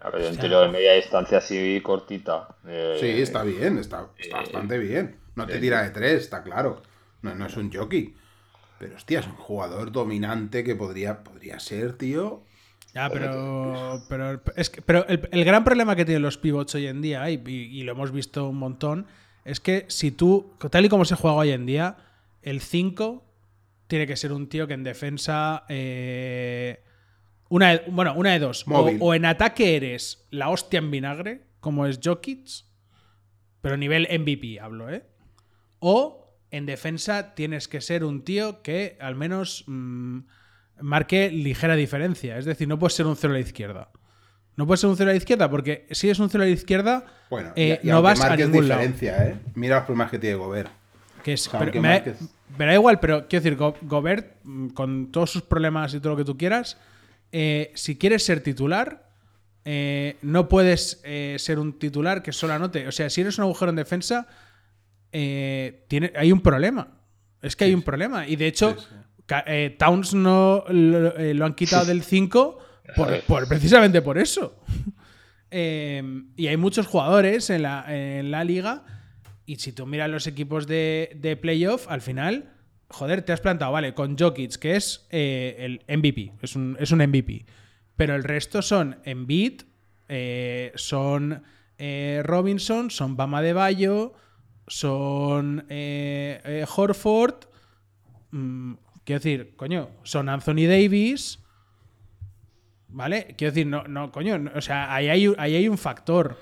A 0.00 0.10
ver, 0.10 0.30
un 0.30 0.36
tiro 0.36 0.60
de 0.60 0.68
media 0.68 0.92
distancia 0.94 1.38
así 1.38 1.80
cortita. 1.82 2.56
eh, 2.66 2.96
Sí, 3.00 3.06
está 3.22 3.42
bien, 3.42 3.78
está, 3.78 4.08
está 4.18 4.36
bastante 4.38 4.78
bien. 4.78 5.16
No 5.34 5.46
te 5.46 5.58
tira 5.60 5.82
de 5.82 5.90
tres, 5.90 6.22
está 6.22 6.42
claro. 6.42 6.82
No, 7.22 7.34
no 7.34 7.46
es 7.46 7.56
un 7.56 7.72
jockey. 7.72 8.14
Pero, 8.78 8.94
hostia, 8.96 9.18
es 9.20 9.26
un 9.26 9.34
jugador 9.34 9.90
dominante 9.90 10.62
que 10.62 10.76
podría, 10.76 11.24
podría 11.24 11.58
ser, 11.58 11.94
tío. 11.94 12.44
Ya, 12.94 13.10
pero. 13.10 14.04
Pero, 14.08 14.40
es 14.56 14.70
que- 14.70 14.82
pero 14.82 15.06
el, 15.08 15.28
el 15.32 15.44
gran 15.44 15.64
problema 15.64 15.96
que 15.96 16.04
tienen 16.04 16.22
los 16.22 16.38
pivots 16.38 16.74
hoy 16.76 16.86
en 16.86 17.02
día, 17.02 17.28
y, 17.30 17.42
y- 17.46 17.80
y 17.80 17.82
lo 17.82 17.92
hemos 17.92 18.12
visto 18.12 18.48
un 18.48 18.56
montón, 18.56 19.06
es 19.44 19.58
que 19.60 19.84
si 19.88 20.12
tú, 20.12 20.52
tal 20.70 20.84
y 20.84 20.88
como 20.88 21.04
se 21.04 21.16
juega 21.16 21.36
hoy 21.36 21.50
en 21.50 21.66
día, 21.66 21.96
el 22.42 22.60
5 22.60 23.24
tiene 23.88 24.06
que 24.06 24.16
ser 24.16 24.32
un 24.32 24.48
tío 24.48 24.66
que 24.68 24.74
en 24.74 24.84
defensa. 24.84 25.64
eh, 25.68 26.82
una 27.48 27.70
de- 27.70 27.82
bueno, 27.90 28.14
una 28.14 28.32
de 28.32 28.38
dos. 28.38 28.64
O, 28.68 29.14
en 29.14 29.24
ataque 29.24 29.76
eres 29.76 30.26
la 30.30 30.48
hostia 30.50 30.78
en 30.78 30.90
vinagre, 30.90 31.42
como 31.60 31.86
es 31.86 31.98
Jokic, 32.02 32.46
pero 33.60 33.76
nivel 33.76 34.06
MVP 34.10 34.60
hablo, 34.60 34.90
¿eh? 34.90 35.04
O 35.80 36.34
en 36.50 36.66
defensa 36.66 37.34
tienes 37.34 37.68
que 37.68 37.80
ser 37.80 38.04
un 38.04 38.22
tío 38.24 38.62
que 38.62 38.96
al 39.00 39.14
menos 39.14 39.64
mm, 39.66 40.18
marque 40.80 41.30
ligera 41.30 41.74
diferencia. 41.76 42.38
Es 42.38 42.44
decir, 42.44 42.68
no 42.68 42.78
puedes 42.78 42.94
ser 42.94 43.06
un 43.06 43.16
cero 43.16 43.32
a 43.32 43.36
la 43.36 43.40
izquierda. 43.40 43.90
No 44.56 44.66
puedes 44.66 44.80
ser 44.80 44.90
un 44.90 44.96
cero 44.96 45.10
a 45.10 45.12
la 45.12 45.18
izquierda 45.18 45.48
porque 45.50 45.86
si 45.90 46.08
es 46.10 46.18
un 46.18 46.30
cero 46.30 46.42
a 46.44 46.46
la 46.46 46.52
izquierda, 46.52 47.04
Bueno, 47.30 47.52
eh, 47.54 47.78
y- 47.82 47.88
y 47.88 47.90
no 47.90 48.02
vas 48.02 48.20
a 48.20 48.28
marques 48.30 48.48
ningún 48.48 48.68
lado. 48.68 48.80
diferencia, 48.80 49.28
¿eh? 49.28 49.36
Mira 49.54 49.76
los 49.76 49.84
problemas 49.84 50.10
que 50.10 50.18
tiene 50.18 50.36
Gobert. 50.36 50.70
Que 51.22 51.32
es, 51.34 51.46
O 51.46 51.50
sea, 51.50 51.60
pero 51.60 51.80
me, 51.80 51.88
da, 51.88 51.94
marques- 52.04 52.28
me 52.58 52.66
da 52.66 52.74
igual, 52.74 52.98
pero 53.00 53.28
quiero 53.28 53.42
decir, 53.44 53.56
Go- 53.58 53.76
Gobert, 53.82 54.36
mm, 54.44 54.68
con 54.68 55.12
todos 55.12 55.30
sus 55.30 55.42
problemas 55.42 55.92
y 55.94 56.00
todo 56.00 56.10
lo 56.12 56.16
que 56.16 56.24
tú 56.24 56.36
quieras, 56.36 56.76
eh, 57.32 57.72
si 57.74 57.96
quieres 57.98 58.24
ser 58.24 58.40
titular, 58.42 59.08
eh, 59.64 60.16
no 60.22 60.48
puedes 60.48 61.00
eh, 61.04 61.36
ser 61.38 61.58
un 61.58 61.78
titular 61.78 62.22
que 62.22 62.32
solo 62.32 62.54
anote. 62.54 62.86
O 62.88 62.92
sea, 62.92 63.10
si 63.10 63.20
eres 63.20 63.36
un 63.38 63.44
agujero 63.44 63.70
en 63.70 63.76
defensa, 63.76 64.26
tiene, 65.10 66.12
hay 66.16 66.32
un 66.32 66.40
problema. 66.40 66.88
Es 67.42 67.54
que 67.56 67.64
hay 67.64 67.74
un 67.74 67.82
problema. 67.82 68.26
Y 68.26 68.36
de 68.36 68.46
hecho, 68.46 68.76
Sí, 68.78 68.86
sí. 68.88 68.94
ca- 69.26 69.44
Towns 69.78 70.14
no 70.14 70.64
lo, 70.68 71.14
lo 71.34 71.44
han 71.46 71.54
quitado 71.54 71.84
del 71.86 72.02
5 72.02 72.58
por, 72.96 73.20
por- 73.26 73.48
precisamente 73.48 74.02
por 74.02 74.18
eso. 74.18 74.58
Y 75.50 76.46
hay 76.46 76.56
muchos 76.56 76.86
jugadores 76.86 77.48
en 77.50 77.62
la, 77.62 77.84
en 77.88 78.30
la 78.30 78.44
liga. 78.44 78.84
Y 79.46 79.56
si 79.56 79.72
tú 79.72 79.86
miras 79.86 80.10
los 80.10 80.26
equipos 80.26 80.66
de, 80.66 81.12
de 81.16 81.36
playoff, 81.36 81.86
al 81.88 82.02
final, 82.02 82.52
joder, 82.88 83.22
te 83.22 83.32
has 83.32 83.40
plantado, 83.40 83.72
vale, 83.72 83.94
con 83.94 84.16
Jokic, 84.16 84.56
que 84.56 84.76
es 84.76 85.06
eh, 85.10 85.56
el 85.86 85.98
MVP, 85.98 86.32
es 86.42 86.56
un, 86.56 86.76
es 86.80 86.90
un 86.90 86.98
MVP. 86.98 87.44
Pero 87.96 88.14
el 88.14 88.24
resto 88.24 88.62
son 88.62 88.98
Embiid, 89.04 89.62
eh, 90.08 90.72
son 90.74 91.42
eh, 91.78 92.22
Robinson, 92.24 92.90
son 92.90 93.16
Bama 93.16 93.42
de 93.42 93.52
Bayo, 93.52 94.14
son 94.66 95.66
eh, 95.68 96.64
Horford. 96.74 97.46
mm, 98.30 98.74
quiero 99.04 99.20
decir, 99.20 99.56
coño, 99.56 99.90
son 100.02 100.28
Anthony 100.28 100.66
Davis. 100.68 101.40
¿Vale? 102.90 103.34
Quiero 103.36 103.52
decir, 103.52 103.66
no, 103.66 103.84
no, 103.84 104.10
coño, 104.10 104.40
o 104.54 104.60
sea, 104.62 104.94
ahí 104.94 105.08
hay, 105.08 105.34
ahí 105.36 105.56
hay 105.56 105.68
un 105.68 105.76
factor. 105.76 106.38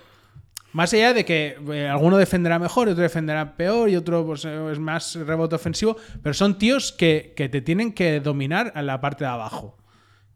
Más 0.76 0.92
allá 0.92 1.14
de 1.14 1.24
que 1.24 1.56
eh, 1.72 1.88
alguno 1.88 2.18
defenderá 2.18 2.58
mejor, 2.58 2.88
otro 2.90 3.02
defenderá 3.02 3.56
peor 3.56 3.88
y 3.88 3.96
otro 3.96 4.26
pues, 4.26 4.44
eh, 4.44 4.70
es 4.70 4.78
más 4.78 5.14
rebote 5.14 5.54
ofensivo, 5.54 5.96
pero 6.22 6.34
son 6.34 6.58
tíos 6.58 6.92
que, 6.92 7.32
que 7.34 7.48
te 7.48 7.62
tienen 7.62 7.94
que 7.94 8.20
dominar 8.20 8.72
a 8.74 8.82
la 8.82 9.00
parte 9.00 9.24
de 9.24 9.30
abajo. 9.30 9.78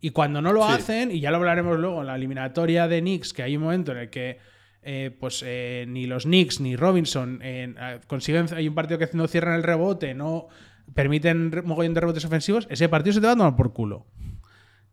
Y 0.00 0.10
cuando 0.10 0.40
no 0.40 0.54
lo 0.54 0.66
Sí. 0.66 0.72
hacen, 0.72 1.10
y 1.12 1.20
ya 1.20 1.30
lo 1.30 1.36
hablaremos 1.36 1.78
luego 1.78 2.00
en 2.00 2.06
la 2.06 2.16
eliminatoria 2.16 2.88
de 2.88 3.00
Knicks, 3.02 3.34
que 3.34 3.42
hay 3.42 3.54
un 3.58 3.64
momento 3.64 3.92
en 3.92 3.98
el 3.98 4.08
que 4.08 4.38
eh, 4.82 5.14
pues 5.20 5.44
eh, 5.46 5.84
ni 5.86 6.06
los 6.06 6.22
Knicks 6.24 6.58
ni 6.58 6.74
Robinson 6.74 7.40
eh, 7.42 7.74
consiguen, 8.06 8.46
hay 8.56 8.66
un 8.66 8.74
partido 8.74 8.98
que 8.98 9.10
no 9.12 9.28
cierran 9.28 9.56
el 9.56 9.62
rebote, 9.62 10.14
no 10.14 10.48
permiten 10.94 11.50
mogollón 11.66 11.92
de 11.92 12.00
rebotes 12.00 12.24
ofensivos, 12.24 12.66
ese 12.70 12.88
partido 12.88 13.12
se 13.12 13.20
te 13.20 13.26
va 13.26 13.34
a 13.34 13.36
tomar 13.36 13.56
por 13.56 13.74
culo. 13.74 14.06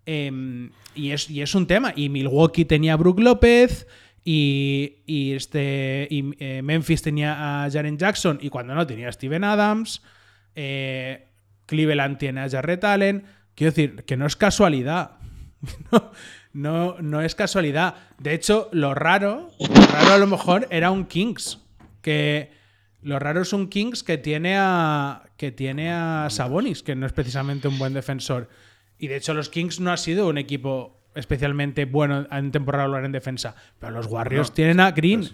Em, 0.05 0.71
y, 0.95 1.11
es, 1.11 1.29
y 1.29 1.41
es 1.41 1.53
un 1.53 1.67
tema. 1.67 1.91
Y 1.95 2.09
Milwaukee 2.09 2.63
tenía 2.65 2.93
a 2.93 2.95
Brook 2.97 3.19
López. 3.19 3.87
Y, 4.29 5.03
y 5.05 5.35
este, 5.35 6.05
y, 6.11 6.33
eh, 6.39 6.61
Memphis 6.61 7.01
tenía 7.01 7.63
a 7.63 7.71
Jaren 7.71 7.97
Jackson. 7.97 8.39
Y 8.41 8.49
cuando 8.49 8.75
no, 8.75 8.85
tenía 8.85 9.07
a 9.07 9.11
Steven 9.13 9.45
Adams. 9.45 10.01
eh, 10.53 11.29
Cleveland 11.65 12.17
tiene 12.17 12.41
a 12.41 12.49
Jarrett 12.49 12.83
Allen. 12.83 13.23
Quiero 13.55 13.71
decir, 13.71 14.03
que 14.03 14.17
no 14.17 14.25
es 14.25 14.35
casualidad. 14.35 15.11
No, 15.91 16.11
no, 16.51 17.01
no 17.01 17.21
es 17.21 17.35
casualidad. 17.35 17.95
De 18.19 18.33
hecho, 18.33 18.67
lo 18.73 18.93
raro, 18.93 19.49
lo 19.59 19.81
raro 19.87 20.13
a 20.13 20.17
lo 20.17 20.27
mejor 20.27 20.67
era 20.71 20.91
un 20.91 21.05
Kings. 21.05 21.59
Que 22.01 22.51
lo 23.01 23.19
raro 23.19 23.41
es 23.43 23.53
un 23.53 23.69
Kings 23.69 24.03
que 24.03 24.17
tiene 24.17 24.57
a. 24.57 25.23
que 25.37 25.51
tiene 25.53 25.91
a 25.91 26.27
Sabonis, 26.29 26.83
que 26.83 26.95
no 26.95 27.05
es 27.05 27.13
precisamente 27.13 27.69
un 27.69 27.79
buen 27.79 27.93
defensor. 27.93 28.49
Y 28.99 29.07
de 29.07 29.15
hecho, 29.15 29.33
los 29.33 29.49
Kings 29.49 29.79
no 29.79 29.91
ha 29.91 29.97
sido 29.97 30.27
un 30.27 30.37
equipo 30.37 30.96
especialmente 31.17 31.85
bueno 31.85 32.25
en 32.31 32.51
temporada 32.51 32.85
regular 32.85 33.05
en 33.05 33.11
defensa. 33.11 33.55
Pero 33.79 33.91
los 33.93 34.07
Warriors 34.07 34.49
No, 34.49 34.53
tienen 34.53 34.79
a 34.79 34.91
Green. 34.91 35.27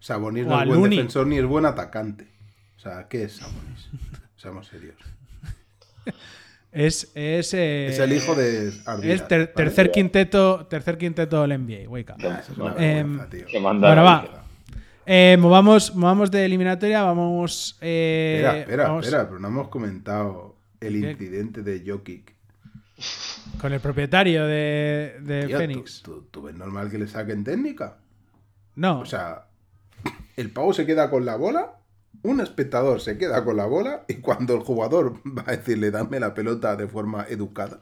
Sabonis 0.00 0.44
O 0.46 0.48
no 0.48 0.60
es 0.60 0.66
buen 0.68 0.80
Looney. 0.80 0.98
defensor 0.98 1.26
ni 1.26 1.38
es 1.38 1.44
buen 1.44 1.64
atacante. 1.66 2.28
O 2.76 2.80
sea, 2.80 3.08
¿qué 3.08 3.24
es 3.24 3.32
Sabonis? 3.36 3.88
Seamos 4.36 4.66
serios. 4.68 4.96
Es, 6.70 7.10
es, 7.14 7.54
eh, 7.54 7.86
Es 7.88 7.98
el 7.98 8.12
hijo 8.12 8.34
de 8.34 8.72
Ardila, 8.84 9.14
Es 9.14 9.26
ter- 9.26 9.40
¿vale? 9.40 9.52
tercer 9.54 9.90
quinteto, 9.90 10.66
tercer 10.66 10.98
quinteto 10.98 11.40
del 11.46 11.58
NBA. 11.58 11.88
Wake 11.88 12.12
up. 12.12 12.18
Ah, 12.24 12.74
Em, 12.78 13.18
Bueno, 13.60 13.80
la 13.94 14.02
va. 14.02 14.44
Eh, 15.06 15.38
movamos, 15.40 15.94
movamos 15.96 16.30
de 16.30 16.44
eliminatoria, 16.44 17.02
vamos. 17.02 17.78
eh, 17.80 18.34
Espera, 18.44 18.58
espera, 18.58 18.82
vamos 18.88 19.06
espera, 19.06 19.26
pero 19.26 19.40
no 19.40 19.48
hemos 19.48 19.68
comentado 19.68 20.56
el 20.80 21.00
¿Qué? 21.00 21.10
incidente 21.12 21.62
de 21.62 21.82
Jokic. 21.86 22.34
Con 23.60 23.72
el 23.72 23.80
propietario 23.80 24.46
de, 24.46 25.16
de 25.20 25.46
Tío, 25.46 25.58
Phoenix. 25.58 26.02
¿tú, 26.02 26.20
tú, 26.20 26.26
tú 26.30 26.42
ves 26.42 26.54
normal 26.54 26.90
que 26.90 26.98
le 26.98 27.08
saquen 27.08 27.44
técnica? 27.44 27.98
No, 28.76 29.00
O 29.00 29.06
sea, 29.06 29.46
el 30.36 30.52
pavo 30.52 30.72
se 30.72 30.86
queda 30.86 31.10
con 31.10 31.24
la 31.24 31.34
bola, 31.34 31.80
un 32.22 32.40
espectador 32.40 33.00
se 33.00 33.18
queda 33.18 33.44
con 33.44 33.56
la 33.56 33.66
bola 33.66 34.04
y 34.06 34.14
cuando 34.16 34.54
el 34.54 34.60
jugador 34.60 35.14
va 35.26 35.42
a 35.46 35.56
decirle 35.56 35.90
dame 35.90 36.20
la 36.20 36.34
pelota 36.34 36.76
de 36.76 36.86
forma 36.86 37.26
educada, 37.28 37.80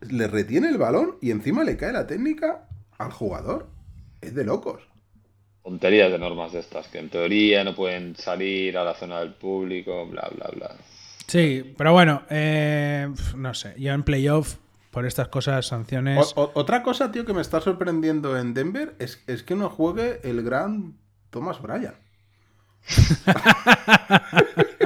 le 0.00 0.26
retiene 0.28 0.68
el 0.68 0.78
balón 0.78 1.16
y 1.20 1.30
encima 1.30 1.64
le 1.64 1.76
cae 1.76 1.92
la 1.92 2.06
técnica 2.06 2.68
al 2.96 3.12
jugador. 3.12 3.68
Es 4.20 4.34
de 4.34 4.44
locos. 4.44 4.82
Tonterías 5.62 6.10
de 6.10 6.18
normas 6.18 6.52
de 6.52 6.60
estas, 6.60 6.88
que 6.88 6.98
en 6.98 7.10
teoría 7.10 7.62
no 7.62 7.74
pueden 7.74 8.16
salir 8.16 8.78
a 8.78 8.84
la 8.84 8.94
zona 8.94 9.20
del 9.20 9.34
público, 9.34 10.06
bla, 10.06 10.28
bla, 10.34 10.50
bla. 10.54 10.76
Sí, 11.28 11.74
pero 11.78 11.92
bueno, 11.92 12.22
eh, 12.30 13.08
no 13.36 13.54
sé. 13.54 13.74
Yo 13.78 13.92
en 13.92 14.02
playoff, 14.02 14.56
por 14.90 15.06
estas 15.06 15.28
cosas, 15.28 15.66
sanciones. 15.66 16.32
O- 16.34 16.42
o- 16.42 16.50
otra 16.54 16.82
cosa, 16.82 17.12
tío, 17.12 17.24
que 17.24 17.32
me 17.32 17.40
está 17.42 17.60
sorprendiendo 17.60 18.36
en 18.36 18.52
Denver 18.54 18.94
es, 18.98 19.22
es 19.28 19.44
que 19.44 19.54
no 19.54 19.70
juegue 19.70 20.18
el 20.24 20.42
gran 20.42 20.94
Thomas 21.30 21.62
Bryan. 21.62 21.94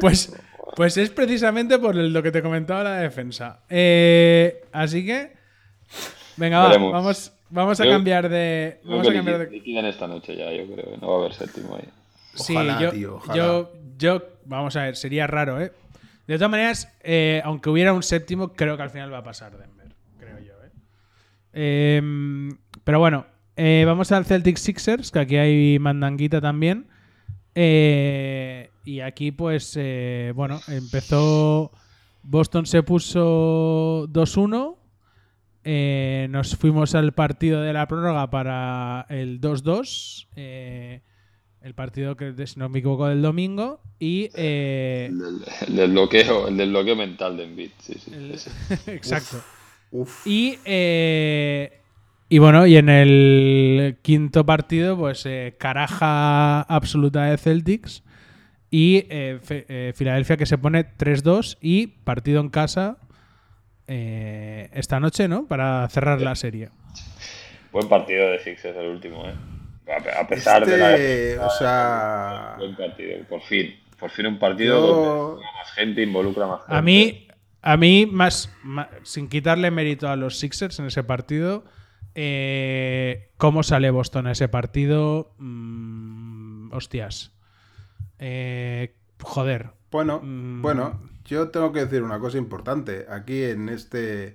Pues, 0.00 0.34
pues 0.76 0.96
es 0.98 1.08
precisamente 1.10 1.78
por 1.78 1.94
lo 1.94 2.22
que 2.22 2.30
te 2.30 2.42
comentaba 2.42 2.82
la 2.84 2.96
defensa. 2.98 3.60
Eh, 3.70 4.64
así 4.72 5.06
que. 5.06 5.32
Venga, 6.36 6.58
va, 6.60 6.76
vamos, 6.76 7.32
vamos 7.48 7.80
a 7.80 7.84
Yo- 7.84 7.90
cambiar 7.90 8.28
de. 8.28 8.80
Vamos 8.84 9.08
a 9.08 9.12
cambiar 9.14 9.48
de. 9.48 9.88
esta 9.88 10.06
noche 10.06 10.36
ya, 10.36 10.52
yo 10.52 10.66
creo. 10.74 10.96
No 11.00 11.08
va 11.08 11.14
a 11.14 11.18
haber 11.20 11.32
séptimo 11.34 11.76
ahí. 11.76 11.88
Sí, 12.34 12.54
Ojalá, 12.54 12.80
yo, 12.80 12.90
tío, 12.90 13.14
ojalá. 13.16 13.36
yo, 13.36 13.72
yo- 13.96 14.22
vamos 14.46 14.76
a 14.76 14.82
ver, 14.84 14.96
sería 14.96 15.26
raro, 15.26 15.60
¿eh? 15.60 15.72
De 16.26 16.36
todas 16.36 16.50
maneras, 16.50 16.92
eh, 17.02 17.42
aunque 17.44 17.68
hubiera 17.70 17.92
un 17.92 18.02
séptimo, 18.02 18.52
creo 18.54 18.76
que 18.76 18.82
al 18.82 18.90
final 18.90 19.12
va 19.12 19.18
a 19.18 19.24
pasar 19.24 19.56
Denver, 19.58 19.94
creo 20.18 20.38
yo, 20.40 20.52
¿eh? 20.64 20.70
Em, 21.98 22.50
pero 22.82 22.98
bueno, 22.98 23.26
eh, 23.56 23.84
vamos 23.86 24.10
al 24.12 24.24
Celtic 24.24 24.56
Sixers, 24.56 25.10
que 25.10 25.18
aquí 25.18 25.36
hay 25.36 25.78
mandanguita 25.78 26.40
también. 26.40 26.86
Eh, 27.54 28.70
y 28.84 29.00
aquí, 29.00 29.30
pues, 29.32 29.78
bueno, 30.34 30.60
empezó. 30.68 31.70
Boston 32.22 32.64
se 32.66 32.82
puso 32.82 34.06
2-1. 34.08 34.78
eh, 35.62 36.26
nos 36.30 36.56
fuimos 36.56 36.94
al 36.94 37.12
partido 37.12 37.60
de 37.62 37.72
la 37.72 37.86
prórroga 37.86 38.30
para 38.30 39.06
el 39.08 39.40
2-2. 39.40 40.28
eh, 40.36 41.02
el 41.64 41.74
partido 41.74 42.14
que, 42.16 42.34
si 42.46 42.58
no 42.60 42.68
me 42.68 42.78
equivoco, 42.78 43.08
del 43.08 43.22
domingo. 43.22 43.80
Y. 43.98 44.28
eh, 44.34 45.06
El 45.10 45.18
del, 45.18 45.42
el 45.68 45.76
del 45.76 45.90
bloqueo, 45.92 46.48
el 46.48 46.56
del 46.56 46.70
bloqueo 46.70 46.94
mental 46.94 47.36
de 47.36 47.44
Embiid. 47.44 47.70
Sí, 47.80 47.94
sí. 47.98 48.12
el- 48.14 48.38
exacto. 48.94 49.42
Uf. 49.90 50.26
Y, 50.26 50.58
eh, 50.64 51.80
y 52.28 52.38
bueno, 52.38 52.66
y 52.66 52.76
en 52.76 52.88
el 52.88 53.96
quinto 54.02 54.44
partido, 54.44 54.96
pues 54.98 55.24
eh, 55.26 55.54
caraja 55.58 56.62
absoluta 56.62 57.24
de 57.24 57.38
Celtics 57.38 58.02
y 58.70 59.06
eh, 59.08 59.38
Fe- 59.42 59.64
eh, 59.68 59.92
Filadelfia 59.94 60.36
que 60.36 60.46
se 60.46 60.58
pone 60.58 60.84
3-2 60.98 61.58
y 61.60 61.86
partido 61.86 62.40
en 62.40 62.48
casa 62.50 62.98
eh, 63.86 64.68
esta 64.72 64.98
noche, 65.00 65.28
¿no? 65.28 65.46
Para 65.46 65.88
cerrar 65.90 66.20
la 66.20 66.34
serie. 66.34 66.70
Buen 67.72 67.88
partido 67.88 68.28
de 68.30 68.38
Sixers 68.40 68.76
el 68.76 68.88
último, 68.88 69.26
¿eh? 69.28 69.34
A 69.86 70.02
pe- 70.02 70.10
A 70.12 70.26
pesar 70.26 70.64
de 70.66 70.74
Este, 70.74 71.36
la. 71.36 71.46
o 71.46 71.50
sea, 71.50 72.54
Buen 72.58 72.74
partido, 72.76 73.24
por 73.28 73.40
fin. 73.42 73.74
Por 73.98 74.10
fin 74.10 74.26
un 74.26 74.38
partido 74.38 74.80
Yo- 74.80 75.26
donde 75.30 75.44
más 75.44 75.72
gente, 75.72 76.02
involucra 76.02 76.46
más 76.46 76.60
gente. 76.60 76.74
A 76.76 76.82
mí, 76.82 77.28
a 77.62 77.76
mí 77.76 78.06
más, 78.06 78.50
sin 79.02 79.28
quitarle 79.28 79.70
mérito 79.70 80.08
a 80.08 80.16
los 80.16 80.38
Sixers 80.38 80.78
en 80.78 80.86
ese 80.86 81.04
partido, 81.04 81.64
eh, 82.14 83.30
cómo 83.36 83.62
sale 83.62 83.90
Boston 83.90 84.26
a 84.26 84.32
ese 84.32 84.48
partido, 84.48 85.34
mm, 85.38 86.72
hostias. 86.72 87.32
Eh, 88.18 88.94
joder. 89.22 89.70
Bueno, 89.90 90.20
Mm. 90.22 90.62
bueno, 90.62 91.00
yo 91.24 91.48
tengo 91.50 91.72
que 91.72 91.80
decir 91.84 92.02
una 92.02 92.18
cosa 92.18 92.38
importante. 92.38 93.06
Aquí 93.10 93.42
en 93.44 93.68
este, 93.68 94.28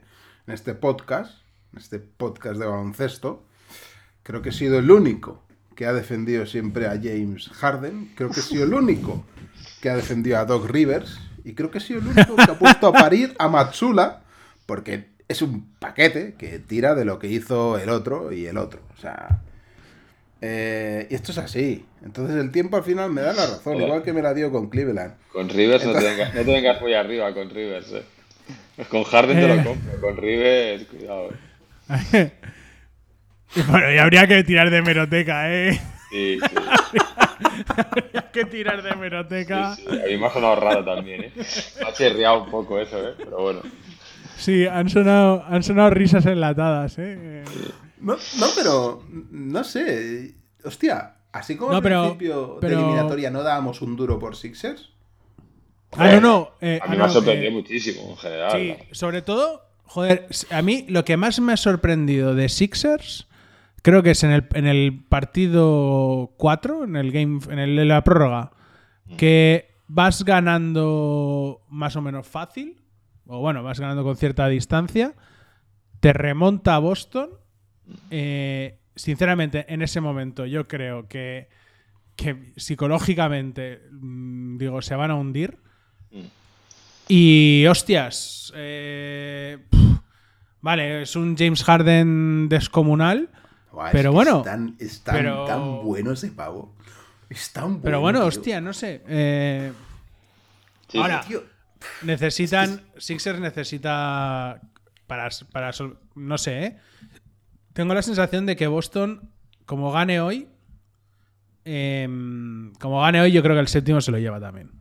en 0.48 0.54
este 0.54 0.74
podcast, 0.74 1.42
en 1.74 1.80
este 1.80 2.00
podcast 2.00 2.60
de 2.60 2.66
baloncesto, 2.66 3.46
creo 4.30 4.44
que 4.44 4.50
he 4.50 4.52
sido 4.52 4.78
el 4.78 4.92
único 4.92 5.42
que 5.76 5.88
ha 5.88 5.94
defendido 5.94 6.46
siempre 6.46 6.86
a 6.86 6.92
James 6.92 7.50
Harden. 7.52 8.12
Creo 8.16 8.30
que 8.30 8.42
he 8.42 8.44
sido 8.44 8.64
el 8.64 8.76
único 8.76 9.26
que 9.82 9.90
ha 9.90 9.96
defendido 9.96 10.38
a 10.38 10.46
Doc 10.46 10.70
Rivers. 10.70 11.20
Y 11.44 11.54
creo 11.56 11.72
que 11.72 11.80
he 11.80 11.82
sido 11.82 12.00
el 12.02 12.08
único 12.10 12.36
que 12.36 12.44
ha 12.44 12.60
puesto 12.60 12.86
a 12.88 12.94
parir 12.94 13.34
a 13.40 13.48
Matsula, 13.48 14.22
porque 14.68 15.08
es 15.28 15.42
un 15.42 15.68
paquete 15.80 16.36
que 16.38 16.60
tira 16.60 16.94
de 16.94 17.06
lo 17.06 17.18
que 17.18 17.26
hizo 17.28 17.80
el 17.80 17.90
otro 17.90 18.32
y 18.32 18.46
el 18.46 18.60
otro. 18.60 18.82
O 18.96 19.02
sea. 19.02 19.42
eh, 20.42 21.08
y 21.10 21.16
esto 21.16 21.32
es 21.32 21.40
así. 21.40 21.86
Entonces 22.06 22.36
el 22.38 22.52
tiempo 22.52 22.78
al 22.78 22.84
final 22.84 23.12
me 23.12 23.22
da 23.22 23.34
la 23.34 23.48
razón, 23.48 23.78
Hola. 23.78 23.86
igual 23.86 24.04
que 24.04 24.14
me 24.14 24.22
la 24.22 24.36
dio 24.36 24.52
con 24.52 24.70
Cleveland. 24.70 25.16
Con 25.34 25.50
Rivers 25.50 25.84
no 25.86 25.94
te, 25.94 26.04
vengas, 26.04 26.36
no 26.36 26.42
te 26.42 26.52
vengas 26.54 26.80
muy 26.82 26.94
arriba 26.94 27.34
con 27.34 27.50
Rivers, 27.50 27.92
eh. 27.94 28.04
Con 28.90 29.04
Harden 29.06 29.38
te 29.40 29.46
Eh. 29.46 29.56
lo 29.58 29.64
compro, 29.64 30.02
con 30.02 30.18
Rivers, 30.18 30.84
cuidado. 30.86 31.30
bueno, 33.68 33.92
y 33.94 33.98
habría 33.98 34.28
que 34.28 34.44
tirar 34.44 34.70
de 34.70 34.82
meroteca, 34.82 35.52
¿eh? 35.54 35.80
Sí, 36.12 36.40
sí, 36.40 36.56
habría 37.78 38.32
que 38.32 38.46
tirar 38.46 38.82
de 38.82 38.96
meroteca. 38.96 39.76
sí, 39.76 39.84
sí. 39.90 40.00
A 40.02 40.06
mí 40.08 40.18
me 40.18 40.26
ha 40.28 40.30
sonado 40.34 40.56
raro 40.58 40.84
también, 40.84 41.24
eh. 41.26 41.32
Me 41.36 41.88
ha 41.88 41.94
chirriado 41.94 42.44
un 42.44 42.52
poco 42.52 42.80
eso, 42.80 42.98
eh. 43.10 43.14
Pero 43.18 43.42
bueno. 43.42 43.62
Sí, 44.38 44.66
han 44.66 44.90
sonado, 44.90 45.44
han 45.48 45.64
sonado 45.64 45.90
risas 45.92 46.26
enlatadas, 46.26 46.96
¿eh? 46.98 47.44
No, 48.00 48.14
no, 48.40 48.48
pero 48.56 49.04
no 49.10 49.64
sé. 49.64 50.34
Hostia, 50.64 51.16
así 51.32 51.56
como 51.58 51.72
No, 51.72 51.78
al 51.78 51.84
pero- 51.84 52.02
principio 52.04 52.58
pero- 52.62 52.76
de 52.78 52.82
eliminatoria 52.82 53.30
no 53.32 53.44
dábamos 53.44 53.82
un 53.82 53.96
duro 53.96 54.18
por 54.20 54.36
Sixers. 54.36 54.92
Ah, 55.98 56.08
no, 56.14 56.22
no. 56.22 56.52
eh, 56.62 56.80
A 56.82 56.86
ah, 56.86 56.88
mí 56.90 56.98
me 56.98 57.04
ha 57.04 57.10
sorprendido 57.10 57.50
eh, 57.52 57.54
muchísimo 57.54 58.12
en 58.12 58.18
general. 58.18 58.52
Sí, 58.54 58.76
sobre 58.92 59.22
todo, 59.24 59.66
joder, 59.86 60.28
a 60.52 60.62
mí 60.62 60.86
lo 60.88 61.04
que 61.04 61.18
más 61.18 61.40
me 61.40 61.54
ha 61.54 61.58
sorprendido 61.58 62.36
de 62.36 62.48
Sixers, 62.48 63.28
creo 63.82 64.04
que 64.04 64.12
es 64.12 64.24
en 64.24 64.32
el, 64.32 64.48
en 64.54 64.68
el 64.68 65.04
partido 65.08 66.34
4, 66.38 66.84
en 66.86 66.96
el 66.96 67.12
game, 67.12 67.40
en, 67.50 67.60
el, 67.60 67.80
en 67.80 67.88
la 67.88 68.04
prórroga, 68.04 68.52
que 69.18 69.76
vas 69.88 70.24
ganando 70.24 71.62
más 71.70 71.96
o 71.96 72.02
menos 72.02 72.28
fácil, 72.28 72.82
o 73.26 73.40
bueno, 73.40 73.64
vas 73.64 73.80
ganando 73.80 74.04
con 74.04 74.16
cierta 74.18 74.48
distancia, 74.48 75.14
te 76.00 76.14
remonta 76.14 76.76
a 76.76 76.80
Boston. 76.80 77.30
eh, 78.12 78.80
sinceramente, 78.96 79.66
en 79.72 79.82
ese 79.82 80.02
momento 80.02 80.46
yo 80.46 80.68
creo 80.68 81.08
que, 81.08 81.48
que 82.16 82.54
psicológicamente, 82.58 83.82
mm, 83.92 84.58
digo, 84.58 84.82
se 84.82 84.96
van 84.96 85.12
a 85.12 85.16
hundir. 85.16 85.58
Y 87.08 87.66
hostias, 87.66 88.54
eh, 88.56 89.58
vale, 90.62 91.02
es 91.02 91.16
un 91.16 91.36
James 91.36 91.64
Harden 91.64 92.50
descomunal, 92.50 93.30
Es 93.72 93.92
Pero 93.92 94.10
que 94.12 94.16
bueno, 94.16 94.38
Es 94.40 94.44
tan, 94.46 94.76
es 94.80 95.02
tan- 95.02 95.16
pero- 95.16 95.46
tan 95.46 95.84
bueno 95.84 96.12
ese 96.12 96.30
pavo. 96.32 96.74
Es 97.30 97.52
tan 97.54 97.66
bueno. 97.66 97.82
pero 97.84 98.02
bueno, 98.02 98.20
tío. 98.20 98.28
hostia, 98.28 98.62
no 98.62 98.74
sé. 98.74 99.02
eh, 99.08 99.72
Sí, 100.88 100.98
ahora, 100.98 101.22
Tío, 101.22 101.44
necesitan, 102.02 102.82
Sixers 102.98 103.40
necesita 103.40 104.60
para, 105.06 105.30
para 105.52 105.72
sol- 105.72 106.00
no 106.16 106.38
sé, 106.40 106.64
¿eh? 106.66 106.78
Tengo 107.74 107.94
la 107.94 108.02
sensación 108.02 108.46
de 108.48 108.56
que 108.56 108.66
Boston, 108.68 109.30
como 109.68 109.92
gane 109.92 110.20
hoy, 110.20 110.48
em, 111.66 112.74
como 112.80 113.02
gane 113.02 113.22
hoy, 113.22 113.32
yo 113.32 113.42
creo 113.44 113.56
que 113.56 113.62
el 113.62 113.68
séptimo 113.68 114.02
se 114.02 114.12
lo 114.12 114.18
lleva 114.18 114.40
también. 114.40 114.72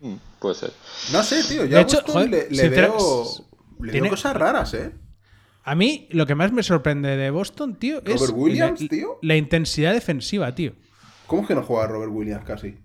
Mm, 0.00 0.14
Puede 0.38 0.54
ser. 0.54 0.72
no 1.12 1.22
sé, 1.22 1.42
tío. 1.44 1.64
Yo 1.64 1.68
De 1.70 1.76
a 1.76 1.80
hecho, 1.82 1.96
Boston 1.98 2.14
joder, 2.14 2.30
le, 2.30 2.56
le 2.56 2.68
veo, 2.70 2.98
le 3.80 3.92
tiene- 3.92 4.06
veo 4.06 4.10
cosas 4.10 4.34
raras, 4.34 4.74
¿eh? 4.74 4.92
A 5.64 5.74
mí 5.74 6.08
lo 6.10 6.26
que 6.26 6.34
más 6.34 6.52
me 6.52 6.62
sorprende 6.62 7.16
de 7.16 7.30
Boston, 7.30 7.76
tío, 7.76 7.98
es 8.04 8.20
Robert 8.20 8.34
Williams, 8.36 8.80
la, 8.82 8.88
tío. 8.88 9.18
la 9.22 9.36
intensidad 9.36 9.92
defensiva, 9.92 10.54
tío. 10.54 10.72
¿Cómo 11.26 11.42
es 11.42 11.48
que 11.48 11.54
no 11.54 11.62
juega 11.62 11.86
Robert 11.86 12.12
Williams 12.12 12.44
casi? 12.44 12.78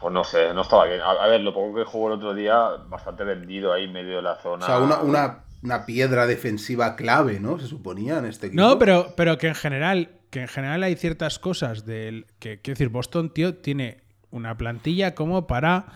Pues 0.00 0.12
no 0.12 0.24
sé, 0.24 0.52
no 0.52 0.62
estaba 0.62 0.86
bien. 0.86 1.00
A, 1.00 1.10
a 1.10 1.28
ver, 1.28 1.40
lo 1.40 1.54
poco 1.54 1.76
que 1.76 1.84
jugó 1.84 2.08
el 2.08 2.14
otro 2.14 2.34
día, 2.34 2.58
bastante 2.88 3.22
vendido 3.22 3.72
ahí 3.72 3.84
en 3.84 3.92
medio 3.92 4.16
de 4.16 4.22
la 4.22 4.34
zona. 4.36 4.64
O 4.64 4.66
sea, 4.66 4.78
una, 4.80 5.00
una, 5.00 5.44
una 5.62 5.86
piedra 5.86 6.26
defensiva 6.26 6.96
clave, 6.96 7.38
¿no? 7.38 7.58
Se 7.60 7.68
suponía 7.68 8.18
en 8.18 8.24
este 8.26 8.48
equipo. 8.48 8.60
No, 8.60 8.78
pero, 8.78 9.14
pero 9.16 9.38
que 9.38 9.46
en 9.46 9.54
general, 9.54 10.10
que 10.30 10.40
en 10.40 10.48
general 10.48 10.82
hay 10.82 10.96
ciertas 10.96 11.38
cosas 11.38 11.86
del. 11.86 12.26
que 12.40 12.60
quiero 12.60 12.74
decir, 12.76 12.88
Boston, 12.88 13.32
tío, 13.32 13.54
tiene 13.54 14.02
una 14.30 14.56
plantilla 14.56 15.14
como 15.14 15.46
para. 15.46 15.86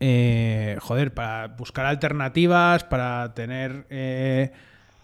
Eh, 0.00 0.76
joder, 0.80 1.12
para 1.14 1.48
buscar 1.48 1.86
alternativas, 1.86 2.84
para 2.84 3.32
tener. 3.34 3.86
eh, 3.90 4.50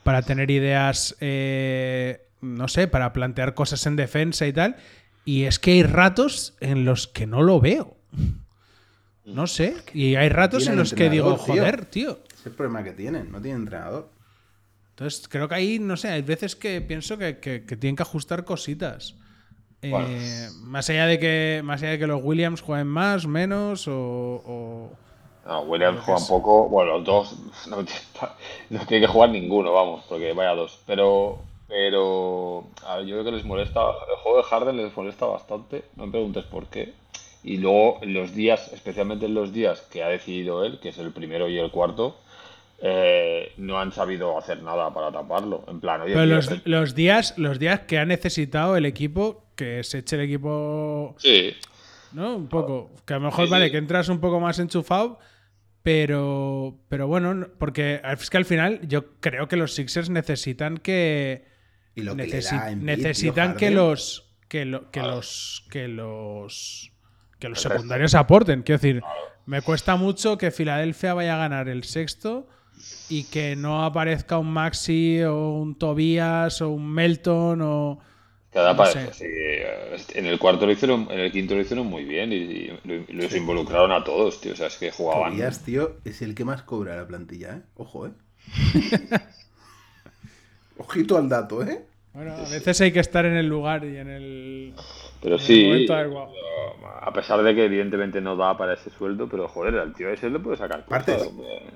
para 0.02 0.22
tener 0.22 0.50
ideas. 0.50 1.16
eh, 1.20 2.22
no 2.40 2.68
sé, 2.68 2.87
para 2.87 3.12
plantear 3.12 3.54
cosas 3.54 3.85
en 3.87 3.96
defensa 3.96 4.46
y 4.46 4.52
tal. 4.52 4.76
Y 5.24 5.44
es 5.44 5.59
que 5.59 5.72
hay 5.72 5.82
ratos 5.82 6.54
en 6.61 6.85
los 6.85 7.09
que 7.09 7.26
no 7.26 7.42
lo 7.42 7.61
veo. 7.61 7.96
No 9.24 9.46
sé. 9.48 9.74
Y 9.92 10.14
hay 10.14 10.28
ratos 10.28 10.66
en 10.68 10.76
los 10.76 10.90
que 10.94 11.04
digo, 11.11 11.30
joder, 11.61 11.85
tío. 11.87 12.20
Es 12.32 12.46
el 12.46 12.52
problema 12.52 12.85
que 12.85 12.92
tienen, 12.92 13.32
no 13.32 13.40
tienen 13.40 13.62
entrenador. 13.62 14.11
Entonces, 14.90 15.26
creo 15.28 15.48
que 15.48 15.54
ahí, 15.56 15.78
no 15.80 15.96
sé, 15.96 16.09
hay 16.09 16.22
veces 16.22 16.54
que 16.54 16.80
pienso 16.80 17.18
que, 17.18 17.38
que- 17.38 17.64
que 17.64 17.76
tienen 17.76 17.96
que 17.96 18.02
ajustar 18.02 18.44
cositas. 18.44 19.16
Eh, 19.82 20.48
más 20.62 20.88
allá 20.90 21.06
de 21.06 21.18
que 21.18 21.60
más 21.64 21.82
allá 21.82 21.92
de 21.92 21.98
que 21.98 22.06
los 22.06 22.20
Williams 22.22 22.60
jueguen 22.60 22.86
más, 22.88 23.26
menos, 23.26 23.86
o. 23.88 23.92
o- 23.94 24.90
No, 25.46 25.60
Williams 25.62 26.00
juega 26.04 26.20
un 26.20 26.26
poco. 26.26 26.68
Bueno, 26.68 26.98
los 26.98 27.04
dos. 27.04 27.36
No, 27.68 27.84
tiene- 27.84 28.00
no 28.70 28.86
tiene 28.86 29.06
que 29.06 29.12
jugar 29.12 29.30
ninguno, 29.30 29.72
vamos, 29.72 30.04
porque 30.08 30.32
vaya 30.32 30.54
dos. 30.54 30.80
Pero. 30.86 31.38
Pero. 31.68 32.64
a 32.86 32.96
ver, 32.96 33.06
yo 33.06 33.14
creo 33.16 33.24
que 33.24 33.32
les 33.32 33.44
molesta. 33.44 33.80
El 33.80 34.16
juego 34.22 34.38
de 34.38 34.44
Harden 34.44 34.76
les 34.76 34.96
molesta 34.96 35.26
bastante. 35.26 35.84
No 35.96 36.06
me 36.06 36.12
preguntes 36.12 36.44
por 36.44 36.66
qué. 36.66 36.94
Y 37.44 37.58
luego, 37.58 37.98
en 38.02 38.12
los 38.14 38.34
días, 38.34 38.72
especialmente 38.72 39.26
en 39.26 39.34
los 39.34 39.52
días 39.52 39.80
que 39.82 40.02
ha 40.02 40.08
decidido 40.08 40.64
él, 40.64 40.80
que 40.80 40.88
es 40.88 40.98
el 40.98 41.12
primero 41.12 41.48
y 41.48 41.58
el 41.58 41.70
cuarto, 41.70 42.16
eh, 42.82 43.52
no 43.56 43.78
han 43.78 43.92
sabido 43.92 44.36
hacer 44.36 44.62
nada 44.62 44.92
para 44.92 45.12
taparlo. 45.12 45.64
En 45.68 45.80
plan, 45.80 46.00
oye, 46.02 46.14
Pero 46.14 46.26
los, 46.26 46.66
los 46.66 46.94
días, 46.96 47.34
los 47.36 47.58
días 47.60 47.80
que 47.80 47.98
ha 47.98 48.04
necesitado 48.04 48.76
el 48.76 48.84
equipo, 48.84 49.44
que 49.57 49.83
se 49.83 49.99
eche 49.99 50.16
el 50.16 50.23
equipo, 50.23 51.16
Sí, 51.19 51.55
¿no? 52.12 52.37
Un 52.37 52.49
poco. 52.49 52.90
Que 53.07 53.14
a 53.14 53.19
lo 53.19 53.25
mejor, 53.27 53.47
Sí, 53.47 53.51
vale, 53.51 53.64
sí. 53.66 53.73
que 53.73 53.79
entras 53.79 54.09
un 54.09 54.21
poco 54.21 54.38
más 54.40 54.59
enchufado, 54.59 55.19
pero. 55.83 56.79
Pero 56.88 57.07
bueno, 57.07 57.35
no- 57.35 57.49
porque 57.59 58.01
es 58.05 58.31
que 58.31 58.37
al 58.37 58.45
final 58.45 58.81
yo 58.87 59.19
creo 59.21 59.49
que 59.49 59.57
los 59.57 59.75
Sixers 59.75 60.11
necesitan 60.11 60.79
que. 60.79 61.47
Y 61.95 62.03
lo 62.03 62.14
que 62.16 62.27
le 62.27 62.29
necesi- 62.38 62.57
da 62.59 62.64
a 62.64 62.71
Embiid, 62.73 62.87
tío, 62.95 62.97
necesitan 62.97 63.57
que 63.57 63.71
los 63.71 64.35
que, 64.49 64.64
lo- 64.64 64.90
que 64.90 65.01
Claro. 65.01 65.16
los 65.16 65.64
que 65.71 65.88
los 65.88 66.92
que 67.38 67.49
los 67.49 67.61
secundarios 67.61 68.14
aporten 68.14 68.62
quiero 68.62 68.79
decir 68.81 69.03
me 69.45 69.61
cuesta 69.61 69.97
mucho 69.97 70.38
que 70.38 70.51
Filadelfia 70.51 71.12
vaya 71.14 71.35
a 71.35 71.38
ganar 71.38 71.69
el 71.69 71.85
sexto 71.85 72.49
y 73.11 73.25
que 73.25 73.57
no 73.57 73.85
aparezca 73.85 74.38
un 74.38 74.51
Maxi 74.51 75.23
o 75.23 75.51
un 75.53 75.77
Tobias 75.79 76.61
o 76.62 76.71
un 76.71 76.90
Melton 76.90 77.61
o, 77.62 77.99
Cada 78.57 78.73
No 78.73 78.87
sí. 78.87 79.25
Eh, 79.27 79.97
En 80.14 80.25
el 80.25 80.38
cuarto 80.38 80.64
lo 80.64 80.73
hicieron, 80.73 81.09
en 81.11 81.21
el 81.21 81.31
quinto 81.31 81.55
lo 81.55 81.61
hicieron 81.61 81.87
muy 81.87 82.05
bien 82.05 82.33
y, 82.33 82.37
y 82.37 82.81
lo- 82.85 83.05
los 83.09 83.35
involucraron 83.35 83.92
a 83.92 84.03
todos, 84.03 84.40
tío. 84.40 84.53
O 84.55 84.57
sea, 84.57 84.69
es 84.69 84.77
que 84.79 84.90
jugaban. 84.90 85.33
Tobías, 85.33 85.62
tío, 85.62 85.97
es 86.07 86.23
el 86.23 86.35
que 86.35 86.45
más 86.47 86.62
cobra 86.62 86.97
la 86.97 87.07
plantilla, 87.07 87.57
¿eh? 87.57 87.62
Ojo, 87.77 88.07
¿eh? 88.07 88.11
Ojito 90.79 91.16
al 91.16 91.29
dato, 91.29 91.62
¿eh? 91.62 91.85
Bueno, 92.16 92.33
a 92.35 92.48
veces 92.48 92.81
hay 92.81 92.92
que 92.92 93.00
estar 93.00 93.26
en 93.26 93.37
el 93.37 93.46
lugar 93.46 93.85
y 93.85 93.98
en 93.98 94.09
el, 94.09 94.74
Pero 95.22 95.35
en 95.35 95.40
el 95.42 95.46
sí, 95.46 95.64
momento 95.66 95.94
adecuado. 95.94 96.33
a 97.02 97.12
pesar 97.12 97.42
de 97.42 97.55
que 97.55 97.66
evidentemente 97.66 98.22
no 98.22 98.37
da 98.37 98.57
para 98.57 98.72
ese 98.72 98.88
sueldo, 98.88 99.29
pero 99.29 99.46
joder, 99.48 99.79
al 99.79 99.92
tío 99.92 100.09
ese 100.09 100.31
le 100.31 100.38
puede 100.38 100.57
sacar 100.57 100.81
Aparte, 100.81 101.14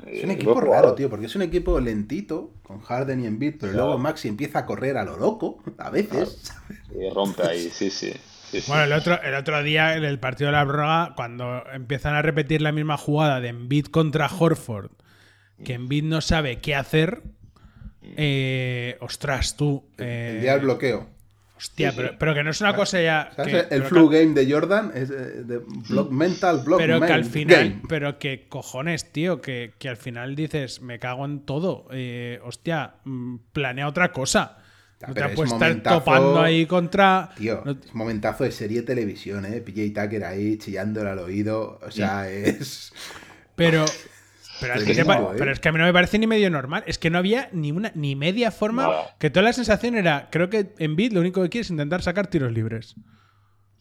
es- 0.07 0.25
un 0.25 0.31
equipo 0.31 0.55
raro, 0.55 0.67
jugador. 0.67 0.95
tío, 0.95 1.11
porque 1.11 1.27
es 1.27 1.37
un 1.37 1.43
equipo 1.43 1.79
lentito, 1.79 2.53
con 2.63 2.81
Harden 2.81 3.21
y 3.23 3.27
Embiid, 3.27 3.57
pero 3.61 3.73
Claro. 3.73 3.87
luego 3.89 3.99
Maxi 3.99 4.29
empieza 4.29 4.61
a 4.61 4.67
correr 4.67 4.97
a 4.97 5.05
lo 5.05 5.19
loco, 5.19 5.63
a 5.77 5.91
veces. 5.91 6.53
Y 6.99 7.13
rompe 7.15 7.43
ahí, 7.43 7.69
sí, 7.71 7.91
sí. 7.91 8.11
sí, 8.51 8.61
sí. 8.63 8.65
Bueno, 8.67 8.85
el 8.85 8.93
otro, 8.95 9.21
el 9.23 9.35
otro 9.35 9.63
día 9.63 9.95
en 9.95 10.05
el 10.05 10.19
partido 10.19 10.49
de 10.51 10.57
la 10.57 10.65
prórroga, 10.65 11.13
cuando 11.17 11.65
empiezan 11.71 12.15
a 12.15 12.23
repetir 12.23 12.63
la 12.63 12.73
misma 12.73 12.97
jugada 12.97 13.41
de 13.41 13.49
Embiid 13.49 13.87
contra 13.89 14.27
Horford, 14.27 14.91
que 15.65 15.75
Embiid 15.75 16.05
no 16.05 16.23
sabe 16.23 16.61
qué 16.61 16.75
hacer, 16.75 17.23
eh, 18.03 18.97
ostras, 19.01 19.57
tú. 19.57 19.85
eh, 19.99 20.33
El 20.37 20.41
día 20.43 20.53
del 20.53 20.63
bloqueo. 20.63 21.09
hostia, 21.57 21.93
pero, 21.95 22.19
pero 22.19 22.35
que 22.35 22.43
no 22.43 22.51
es 22.51 22.61
una 22.63 22.75
cosa 22.75 23.01
ya. 23.01 23.31
El 23.71 23.83
flu 23.85 24.09
que- 24.09 24.21
game 24.25 24.35
de 24.35 24.51
Jordan 24.51 24.93
es 24.95 25.11
eh, 25.11 25.15
de 25.45 25.59
block 25.89 26.11
mental, 26.11 26.63
block 26.65 26.79
Pero 26.81 27.01
que 27.01 27.13
al 27.13 27.25
final, 27.25 27.69
game. 27.71 27.83
pero 27.89 28.19
que 28.19 28.47
cojones, 28.49 29.13
tío, 29.13 29.41
que, 29.43 29.73
que 29.79 29.89
al 29.91 29.97
final 29.99 30.35
dices, 30.37 30.81
me 30.81 30.99
cago 30.99 31.25
en 31.27 31.41
todo. 31.41 31.87
eh, 31.93 32.41
hostia, 32.45 32.95
mm, 33.05 33.37
planea 33.53 33.87
otra 33.89 34.11
cosa. 34.13 34.57
Ya, 35.01 35.09
No 35.09 35.15
te 35.15 35.29
puedes 35.31 35.51
estar 35.53 35.83
topando 35.83 36.41
ahí 36.43 36.67
contra. 36.67 37.31
Tío, 37.37 37.63
no- 37.65 37.73
es 37.73 37.95
momentazo 37.95 38.45
de 38.45 38.53
serie 38.53 38.81
de 38.81 38.87
televisión, 38.87 39.47
¿eh? 39.47 39.61
PJ 39.63 40.03
Tucker 40.03 40.25
ahí 40.25 40.59
chillándole 40.59 41.09
al 41.11 41.19
oído. 41.21 41.79
O 41.83 41.91
sea, 41.91 42.31
es. 42.31 42.93
Pero, 43.57 43.85
pero, 44.61 44.75
es 44.75 44.85
que, 44.85 44.93
¿eh? 44.93 45.05
pero 45.39 45.53
es 45.53 45.61
que 45.61 45.69
a 45.69 45.73
mí 45.73 45.79
no 45.79 45.85
me 45.85 45.93
parece 45.93 46.19
ni 46.19 46.27
medio 46.27 46.51
normal. 46.51 46.83
Es 46.87 46.99
que 46.99 47.11
no 47.11 47.19
había 47.19 47.49
ni 47.53 47.73
una 47.73 47.91
ni 47.95 48.15
media 48.17 48.51
forma. 48.51 48.89
Que 49.19 49.31
toda 49.31 49.45
la 49.45 49.53
sensación 49.53 49.97
era, 49.97 50.29
creo 50.31 50.51
que 50.51 50.73
en 50.79 50.97
Bid 50.97 51.13
lo 51.13 51.21
único 51.21 51.43
que 51.43 51.49
quiere 51.49 51.63
es 51.63 51.71
intentar 51.71 52.03
sacar 52.03 52.27
tiros 52.29 52.53
libres. 52.53 52.95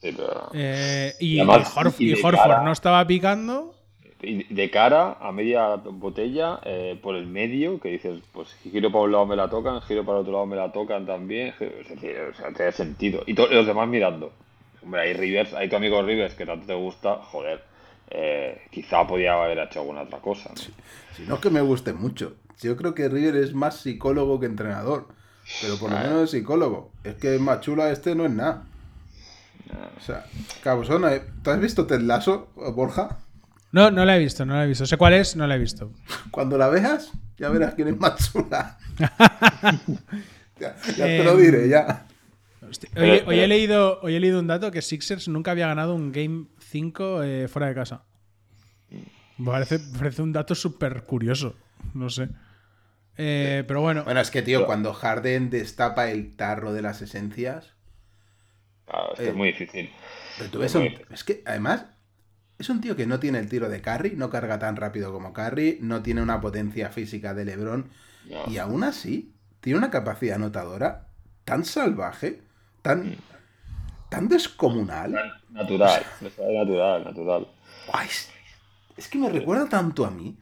Sí, 0.02 0.13
pero- 0.15 0.50
Eh, 0.54 1.13
y, 1.20 1.36
Y 1.36 1.39
además, 1.39 1.74
y 1.76 1.80
Horf- 1.80 1.96
y 2.00 2.04
y 2.06 2.08
de 2.10 2.13
Horford 2.24 2.36
cara- 2.38 2.63
no 2.63 2.72
estaba 2.72 3.06
picando. 3.06 3.76
Y 4.22 4.54
de 4.54 4.70
cara 4.70 5.13
a 5.22 5.32
media 5.32 5.76
botella, 5.78 6.60
eh, 6.65 7.00
por 7.02 7.15
el 7.15 7.26
medio, 7.26 7.80
que 7.80 7.88
dices, 7.89 8.20
pues 8.34 8.50
si 8.62 8.70
giro 8.70 8.92
para 8.92 9.06
un 9.06 9.12
lado 9.13 9.26
me 9.26 9.36
la 9.38 9.50
tocan, 9.50 9.82
giro 9.82 10.04
para 10.06 10.20
otro 10.20 10.34
lado 10.34 10.46
me 10.46 10.58
la 10.58 10.72
tocan 10.74 11.06
también. 11.06 11.54
Es 11.60 11.88
decir, 11.89 12.18
o 12.30 12.34
sea, 12.36 12.52
tiene 12.54 12.72
sentido. 12.74 13.24
Y 13.28 13.34
los 13.34 13.65
demás 13.65 13.88
mirando. 13.88 14.34
Hombre, 14.84 15.02
hay 15.02 15.13
Rivers, 15.13 15.54
hay 15.54 15.70
tu 15.70 15.76
amigo 15.78 16.02
Rivers 16.02 16.34
que 16.36 16.46
tanto 16.46 16.65
te 16.65 16.74
gusta, 16.74 17.15
joder. 17.15 17.63
Eh, 18.10 18.62
quizá 18.72 19.06
podía 19.06 19.34
haber 19.34 19.60
hecho 19.60 19.82
alguna 19.82 20.02
otra 20.02 20.19
cosa. 20.19 20.50
¿no? 20.50 20.56
Si 21.15 21.24
no 21.28 21.36
es 21.36 21.41
que 21.41 21.50
me 21.50 21.62
guste 21.62 21.93
mucho. 21.93 22.36
Yo 22.62 22.76
creo 22.76 22.93
que 22.93 23.08
River 23.08 23.38
es 23.38 23.54
más 23.54 23.78
psicólogo 23.78 24.39
que 24.39 24.48
entrenador. 24.48 25.08
Pero 25.62 25.78
por 25.78 25.91
lo 25.91 25.98
menos 25.98 26.24
es 26.24 26.32
psicólogo. 26.32 26.91
Es 27.04 27.15
que 27.15 27.39
Machula 27.39 27.91
este 27.91 28.15
no 28.15 28.26
es 28.26 28.32
nada. 28.32 28.63
O 29.98 30.02
sea, 30.02 30.26
cabosona, 30.63 31.13
¿eh? 31.13 31.24
¿tú 31.43 31.52
has 31.52 31.60
visto 31.60 31.86
Ted 31.86 32.02
Lasso, 32.02 32.50
Borja? 32.56 33.19
No, 33.72 33.91
no 33.91 34.04
la 34.04 34.15
he 34.15 34.19
visto, 34.19 34.45
no 34.45 34.56
la 34.56 34.63
he 34.63 34.67
visto. 34.67 34.86
Sé 34.86 34.98
cuál 34.98 35.13
es, 35.13 35.36
no 35.36 35.45
la 35.45 35.56
he 35.56 35.60
visto. 35.60 35.91
Cuando 36.32 36.58
la 36.58 36.69
veas, 36.69 37.12
ya 37.38 37.50
verás 37.50 37.76
quién 37.76 37.89
es 37.89 37.98
Machula. 37.98 38.78
ya 40.60 40.76
ya 40.98 41.06
te 41.06 41.24
lo 41.24 41.38
diré, 41.38 41.69
ya. 41.69 42.06
Hostia, 42.67 42.89
Pero- 42.93 43.06
Hoy, 43.13 43.19
hoy 43.26 43.36
he 43.36 43.41
pero- 43.43 43.48
leído, 43.48 44.00
hoy 44.02 44.15
he 44.15 44.19
leído 44.19 44.39
un 44.39 44.48
dato 44.48 44.72
que 44.72 44.82
Sixers 44.82 45.28
nunca 45.28 45.52
había 45.52 45.67
ganado 45.67 45.95
un 45.95 46.12
Game 46.12 46.48
5 46.60 47.24
eh, 47.24 47.48
fuera 47.48 47.67
de 47.67 47.76
casa. 47.76 48.04
Me 49.38 49.45
parece, 49.52 50.22
un 50.22 50.34
dato 50.34 50.54
súper 50.56 51.04
curioso. 51.04 51.56
No 51.93 52.10
sé. 52.10 52.30
Eh, 53.17 53.63
pero 53.67 53.82
bueno, 53.82 54.04
Bueno, 54.04 54.19
es 54.19 54.32
que, 54.32 54.41
tío, 54.41 54.65
cuando 54.65 54.93
Harden 54.93 55.50
destapa 55.50 56.10
el 56.12 56.36
tarro 56.36 56.74
de 56.74 56.82
las 56.82 57.02
esencias. 57.02 57.74
Claro, 58.86 59.13
es 59.13 59.19
que 59.19 59.26
Eh, 59.26 59.30
es 59.30 59.36
muy 59.36 59.48
difícil. 59.50 59.89
Pero 60.38 60.50
tú 60.50 60.60
ves 60.60 60.76
Muy 60.76 60.84
un- 60.86 60.89
difícil. 60.91 61.13
es 61.13 61.24
que, 61.24 61.43
además, 61.45 61.86
es 62.58 62.69
un 62.69 62.82
tío 62.82 62.95
que 62.98 63.06
no 63.08 63.19
tiene 63.19 63.39
el 63.39 63.48
tiro 63.50 63.69
de 63.69 63.82
Curry, 63.82 64.15
no 64.17 64.30
carga 64.30 64.60
tan 64.60 64.76
rápido 64.76 65.13
como 65.13 65.32
Curry, 65.34 65.80
no 65.82 66.02
tiene 66.04 66.22
una 66.22 66.41
potencia 66.41 66.89
física 66.89 67.34
de 67.34 67.45
LeBron. 67.45 67.89
No. 68.30 68.43
Y 68.52 68.58
aún 68.58 68.84
así, 68.84 69.34
tiene 69.62 69.80
una 69.80 69.89
capacidad 69.91 70.36
anotadora 70.36 71.08
tan 71.45 71.63
salvaje, 71.65 72.41
tan, 72.82 73.15
tan 74.10 74.28
descomunal. 74.28 75.12
Natural, 75.50 76.04
natural, 76.22 77.04
natural. 77.06 77.48
Es, 78.06 78.30
es 78.98 79.08
que 79.08 79.18
me 79.18 79.30
recuerda 79.30 79.68
tanto 79.68 80.06
a 80.06 80.12
mí. 80.12 80.36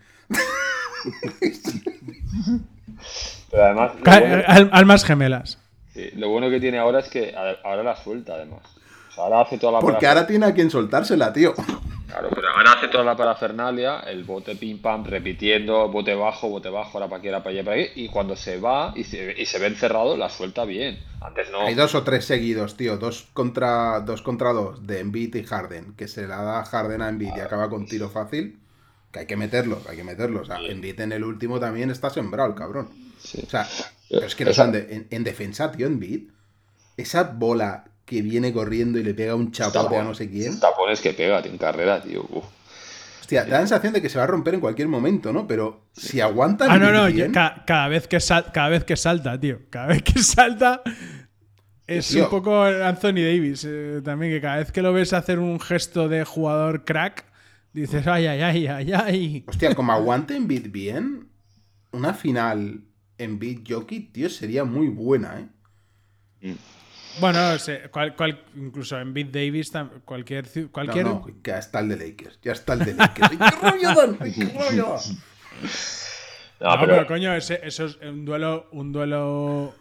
Pero 3.52 3.64
además, 3.64 3.92
bueno, 4.04 4.44
al- 4.48 4.70
almas 4.74 5.04
gemelas. 5.06 5.60
sí, 5.94 6.10
lo 6.16 6.30
bueno 6.30 6.50
que 6.50 6.60
tiene 6.60 6.80
ahora 6.80 7.00
es 7.00 7.10
que 7.10 7.34
ahora 7.64 7.84
la 7.84 7.96
suelta, 7.96 8.34
además. 8.34 8.62
O 9.10 9.12
sea, 9.14 9.24
ahora 9.26 9.42
hace 9.42 9.58
toda 9.58 9.74
la 9.74 9.80
Porque 9.80 10.08
ahora 10.08 10.28
tiene 10.28 10.46
a 10.46 10.54
quien 10.54 10.70
soltársela, 10.70 11.32
tío. 11.34 11.54
Claro, 12.08 12.30
pero 12.34 12.48
ahora 12.50 12.72
hace 12.74 12.88
toda 12.88 13.04
la 13.04 13.18
parafernalia, 13.18 14.00
el 14.00 14.24
bote 14.24 14.56
pim 14.56 14.80
pam, 14.82 15.04
repitiendo, 15.04 15.90
bote 15.90 16.16
bajo, 16.16 16.48
bote 16.50 16.70
bajo, 16.70 16.98
ahora 16.98 17.10
para 17.10 17.20
aquí, 17.20 17.28
ahora 17.28 17.44
para 17.44 17.54
allá, 17.54 17.66
para 17.66 17.82
aquí, 17.82 17.92
y 18.02 18.08
cuando 18.10 18.36
se 18.38 18.60
va 18.60 18.94
y 18.96 19.04
se, 19.04 19.34
y 19.38 19.46
se 19.46 19.60
ve 19.60 19.68
encerrado, 19.68 20.16
la 20.16 20.30
suelta 20.30 20.64
bien. 20.64 21.00
Antes 21.20 21.52
no. 21.52 21.62
Hay 21.62 21.76
dos 21.76 21.96
o 21.96 22.04
tres 22.04 22.24
seguidos, 22.26 22.78
tío. 22.78 22.98
Dos 22.98 23.28
contra 23.34 24.00
dos, 24.00 24.22
contra 24.22 24.54
dos 24.54 24.88
de 24.88 25.02
Embiid 25.02 25.36
y 25.36 25.44
Harden. 25.44 25.96
Que 25.96 26.08
se 26.08 26.28
la 26.28 26.42
da 26.44 26.64
Harden 26.64 27.02
a 27.02 27.10
Embiid 27.10 27.32
y 27.36 27.40
acaba 27.42 27.70
con 27.70 27.86
tiro 27.88 28.10
fácil. 28.10 28.58
Que 29.12 29.20
hay 29.20 29.26
que 29.26 29.36
meterlo, 29.36 29.82
hay 29.90 29.98
que 29.98 30.04
meterlo. 30.04 30.42
O 30.42 30.46
sea, 30.46 30.60
Embiid 30.62 31.00
en 31.02 31.12
el 31.12 31.24
último 31.24 31.60
también 31.60 31.90
está 31.90 32.10
sembrado, 32.10 32.50
el 32.50 32.56
cabrón. 32.56 32.90
Sí. 33.20 33.42
O 33.46 33.50
sea, 33.50 33.68
pero 34.10 34.26
es 34.26 34.36
que 34.36 34.46
no 34.46 34.52
Esa- 34.52 34.66
en, 34.70 35.08
en 35.10 35.24
defensa, 35.24 35.72
tío, 35.72 35.88
Embiid. 35.88 36.30
Esa 36.96 37.24
bola 37.24 37.86
que 38.08 38.22
viene 38.24 38.52
corriendo 38.54 38.98
y 38.98 39.04
le 39.04 39.14
pega 39.14 39.36
un 39.36 39.52
chapote 39.52 39.98
a 39.98 40.04
no 40.04 40.16
sé 40.16 40.30
quién. 40.32 40.60
Tapones 40.60 41.02
que 41.02 41.12
pega, 41.14 41.42
tiene 41.44 41.58
carrera, 41.60 42.02
tío. 42.02 42.22
Uf. 42.30 42.46
Hostia, 43.20 43.44
da 43.44 43.50
la 43.50 43.58
sensación 43.60 43.92
de 43.92 44.02
que 44.02 44.08
se 44.08 44.18
va 44.18 44.24
a 44.24 44.28
romper 44.28 44.54
en 44.54 44.62
cualquier 44.62 44.88
momento, 44.88 45.34
¿no? 45.34 45.46
Pero 45.46 45.88
si 45.92 46.22
aguanta 46.22 46.66
Ah, 46.70 46.80
no, 46.80 46.92
no, 46.94 47.06
bien- 47.08 47.28
yo- 47.28 47.34
ca- 47.34 47.66
cada, 47.68 47.90
vez 47.90 48.08
que 48.08 48.22
sal- 48.22 48.52
cada 48.54 48.70
vez 48.70 48.86
que 48.86 48.96
salta, 48.96 49.38
tío. 49.38 49.60
Cada 49.70 49.88
vez 49.88 50.02
que 50.02 50.20
salta. 50.24 50.82
Es 51.86 52.08
Tío. 52.08 52.24
un 52.26 52.30
poco 52.30 52.64
Anthony 52.64 53.16
Davis 53.24 53.66
eh, 53.68 54.02
también, 54.04 54.32
que 54.32 54.42
cada 54.42 54.58
vez 54.58 54.72
que 54.72 54.82
lo 54.82 54.92
ves 54.94 55.12
hacer 55.14 55.40
un 55.40 55.60
gesto 55.60 56.08
de 56.10 56.24
jugador 56.26 56.84
crack, 56.86 57.26
dices, 57.74 58.08
ay, 58.08 58.28
ay, 58.28 58.42
ay, 58.42 58.68
ay, 58.68 58.92
ay. 58.94 59.44
Hostia, 59.48 59.76
como 59.76 59.92
aguante 59.94 60.36
en 60.36 60.48
beat 60.48 60.72
bien, 60.72 61.28
una 61.92 62.14
final 62.14 62.82
en 63.18 63.40
beat 63.40 63.60
Jockey, 63.68 64.00
tío, 64.00 64.30
sería 64.30 64.64
muy 64.66 64.88
buena, 64.88 65.50
¿eh? 66.42 66.56
Bueno, 67.20 67.58
sé, 67.58 67.90
cual- 67.92 68.16
cual- 68.16 68.44
incluso 68.56 69.00
en 69.00 69.14
Beat 69.14 69.30
Davis, 69.30 69.72
cualquier, 70.06 70.46
No, 70.56 70.72
cualquier 70.72 71.06
no, 71.06 71.26
que 71.26 71.34
ya 71.44 71.58
está 71.60 71.80
el 71.80 71.90
de 71.90 71.98
Lakers, 71.98 72.40
ya 72.42 72.52
está 72.52 72.74
el 72.74 72.80
de 72.80 72.94
Lakers. 72.94 73.32
¡Ay, 73.32 73.38
qué 73.38 73.70
rollo 73.70 73.96
dan! 73.96 74.18
¡Ay, 74.20 74.32
qué 74.34 74.46
rollo! 74.46 74.96
No, 76.60 76.72
No, 76.72 76.80
pero, 76.82 76.94
pero, 76.96 77.08
coño, 77.08 77.34
ese- 77.36 77.60
eso 77.64 77.86
es 77.86 77.98
un 78.02 78.26
duelo, 78.26 78.68
un 78.72 78.92
duelo, 78.92 79.76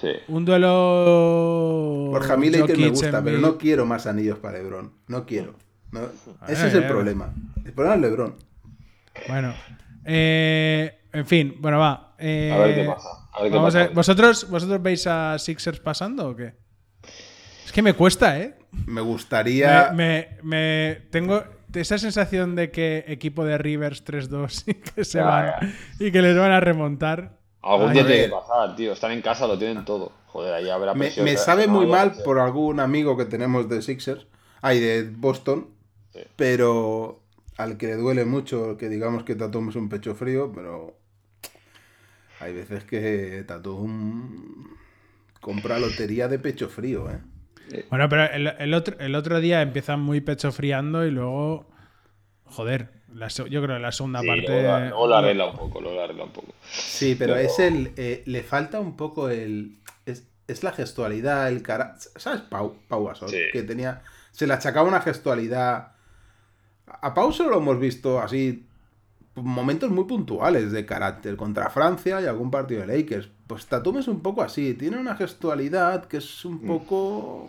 sí. 0.00 0.08
un 0.28 0.44
duelo. 0.44 2.08
Borja, 2.10 2.34
a 2.34 2.36
mí 2.36 2.50
Lakers 2.50 2.78
me 2.78 2.88
gusta, 2.88 3.22
pero 3.22 3.38
no 3.38 3.58
quiero 3.58 3.84
más 3.86 4.06
anillos 4.06 4.38
para 4.38 4.58
LeBron. 4.58 4.92
No 5.08 5.26
quiero. 5.26 5.54
No, 5.92 6.02
ese 6.48 6.62
ver, 6.62 6.66
es 6.68 6.74
el 6.74 6.84
eh. 6.84 6.86
problema. 6.88 7.34
El 7.64 7.72
problema 7.72 7.94
es 7.96 8.00
LeBron. 8.02 8.36
Bueno, 9.28 9.54
eh, 10.04 11.00
en 11.12 11.26
fin, 11.26 11.56
bueno, 11.58 11.78
va. 11.80 12.14
eh, 12.18 12.52
A 12.54 12.58
ver 12.58 12.74
qué 12.76 12.84
pasa. 12.84 13.08
A 13.32 13.42
ver 13.42 13.50
qué 13.50 13.56
vamos 13.56 13.74
pasa. 13.74 13.78
a 13.84 13.86
ver, 13.88 13.94
¿Vosotros, 13.96 14.50
¿Vosotros 14.50 14.82
veis 14.82 15.06
a 15.08 15.36
Sixers 15.38 15.80
pasando 15.80 16.28
o 16.28 16.36
qué? 16.36 16.54
Es 17.64 17.72
que 17.72 17.82
me 17.82 17.94
cuesta, 17.94 18.38
¿eh? 18.40 18.56
Me 18.86 19.00
gustaría. 19.00 19.90
Me, 19.92 20.28
me- 20.42 20.42
me- 20.42 20.94
tengo 21.10 21.44
esa 21.74 21.98
sensación 21.98 22.56
de 22.56 22.70
que 22.70 23.04
equipo 23.08 23.44
de 23.44 23.58
Rivers 23.58 24.04
3-2 24.04 24.64
y 24.66 24.74
que 24.74 25.04
se 25.04 25.18
Ya, 25.18 25.24
van 25.24 25.46
ya. 25.60 25.72
y 26.06 26.10
que 26.12 26.22
les 26.22 26.36
van 26.36 26.52
a 26.52 26.60
remontar. 26.60 27.38
Algún 27.62 27.88
Ay, 27.90 27.94
día 27.94 28.06
tiene 28.06 28.24
que 28.24 28.30
pasar, 28.30 28.74
tío. 28.76 28.92
Están 28.92 29.12
en 29.12 29.22
casa, 29.22 29.46
lo 29.46 29.58
tienen 29.58 29.84
todo. 29.84 30.12
Joder, 30.26 30.54
ahí 30.54 30.68
habrá 30.70 30.94
Me, 30.94 31.06
presión. 31.06 31.24
me 31.24 31.32
¿sabes? 31.32 31.44
sabe 31.44 31.66
muy 31.66 31.86
mal 31.86 32.12
por 32.24 32.38
algún 32.38 32.80
amigo 32.80 33.16
que 33.16 33.24
tenemos 33.24 33.68
de 33.68 33.82
Sixers, 33.82 34.26
ay, 34.62 34.80
de 34.80 35.02
Boston, 35.10 35.68
Sí. 36.12 36.20
pero 36.36 37.22
al 37.56 37.76
que 37.76 37.88
le 37.88 37.94
duele 37.96 38.24
mucho 38.24 38.76
que 38.76 38.88
digamos 38.88 39.24
que 39.24 39.34
Tatum 39.36 39.68
es 39.68 39.76
un 39.76 39.88
pecho 39.88 40.14
frío, 40.14 40.50
pero 40.54 40.96
hay 42.40 42.54
veces 42.54 42.84
que 42.84 43.44
Tatum 43.46 44.68
compra 45.40 45.78
lotería 45.78 46.26
de 46.28 46.38
pecho 46.38 46.68
frío, 46.68 47.10
¿eh? 47.10 47.18
Bueno, 47.90 48.08
pero 48.08 48.24
el, 48.24 48.46
el 48.58 48.74
otro, 48.74 48.96
el 48.98 49.14
otro 49.14 49.40
día 49.40 49.62
empiezan 49.62 50.00
muy 50.00 50.20
pecho 50.20 50.52
friando 50.52 51.04
y 51.06 51.10
luego. 51.10 51.66
Joder, 52.44 52.88
la 53.14 53.28
yo 53.28 53.44
creo 53.62 53.76
que 53.76 53.78
la 53.82 53.92
segunda 53.92 54.20
Sí, 54.20 54.26
parte. 54.26 54.46
luego, 54.48 55.06
lo 55.06 55.14
arregla 55.16 55.46
un 55.46 55.56
poco, 55.56 55.80
luego 55.80 55.96
lo 55.96 56.02
arregla 56.04 56.24
un 56.24 56.30
poco. 56.32 56.52
Sí, 56.70 57.14
pero 57.18 57.34
Pero- 57.34 57.46
es 57.46 57.58
el. 57.60 57.92
eh, 57.96 58.22
le 58.26 58.42
falta 58.42 58.80
un 58.80 58.96
poco 58.96 59.28
el. 59.28 59.76
Es, 60.06 60.24
es 60.48 60.62
la 60.64 60.72
gestualidad, 60.72 61.48
el 61.48 61.62
cara. 61.62 61.94
¿Sabes? 62.16 62.40
Pau, 62.42 62.74
Pau 62.88 63.06
Gasol, 63.06 63.28
Sí. 63.28 63.38
que 63.52 63.62
tenía. 63.62 64.02
Se 64.32 64.46
le 64.46 64.54
achacaba 64.54 64.88
una 64.88 65.00
gestualidad. 65.00 65.92
A 66.86 67.14
Pau 67.14 67.32
solo 67.32 67.50
lo 67.50 67.58
hemos 67.58 67.78
visto 67.78 68.20
así. 68.20 68.66
Momentos 69.42 69.90
muy 69.90 70.04
puntuales 70.04 70.72
de 70.72 70.86
carácter 70.86 71.36
contra 71.36 71.70
Francia 71.70 72.20
y 72.20 72.26
algún 72.26 72.50
partido 72.50 72.80
de 72.80 72.86
Lakers. 72.98 73.28
Pues 73.46 73.66
Tatum 73.66 73.98
es 73.98 74.08
un 74.08 74.20
poco 74.20 74.42
así. 74.42 74.74
Tiene 74.74 74.96
una 74.98 75.16
gestualidad 75.16 76.04
que 76.06 76.18
es 76.18 76.44
un 76.44 76.60
poco. 76.66 77.48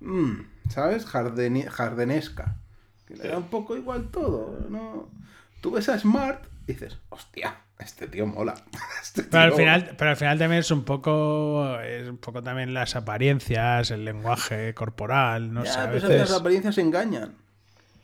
mm, 0.00 0.32
¿Sabes? 0.70 1.06
Jardeni- 1.06 1.68
jardenesca. 1.68 2.56
Que 3.06 3.16
le 3.16 3.28
da 3.28 3.38
un 3.38 3.48
poco 3.48 3.76
igual 3.76 4.08
todo. 4.10 4.66
¿no? 4.68 5.08
Tú 5.60 5.72
ves 5.72 5.88
a 5.88 5.98
Smart 5.98 6.44
y 6.66 6.72
dices, 6.74 6.98
hostia, 7.08 7.56
este 7.78 8.06
tío 8.06 8.26
mola. 8.26 8.54
Este 9.02 9.24
Pero 9.24 9.42
al 9.42 9.52
final, 9.54 9.94
pero 9.98 10.10
al 10.10 10.16
final 10.16 10.38
también 10.38 10.60
es 10.60 10.70
un 10.70 10.84
poco. 10.84 11.80
Es 11.80 12.08
un 12.08 12.18
poco 12.18 12.42
también 12.42 12.72
las 12.74 12.94
apariencias, 12.96 13.90
el 13.90 14.04
lenguaje 14.04 14.72
corporal, 14.74 15.52
no 15.52 15.64
Ya, 15.64 15.72
sé. 15.72 15.80
A 15.80 15.90
pero 15.90 16.08
veces. 16.08 16.30
las 16.30 16.40
apariencias 16.40 16.78
engañan. 16.78 17.34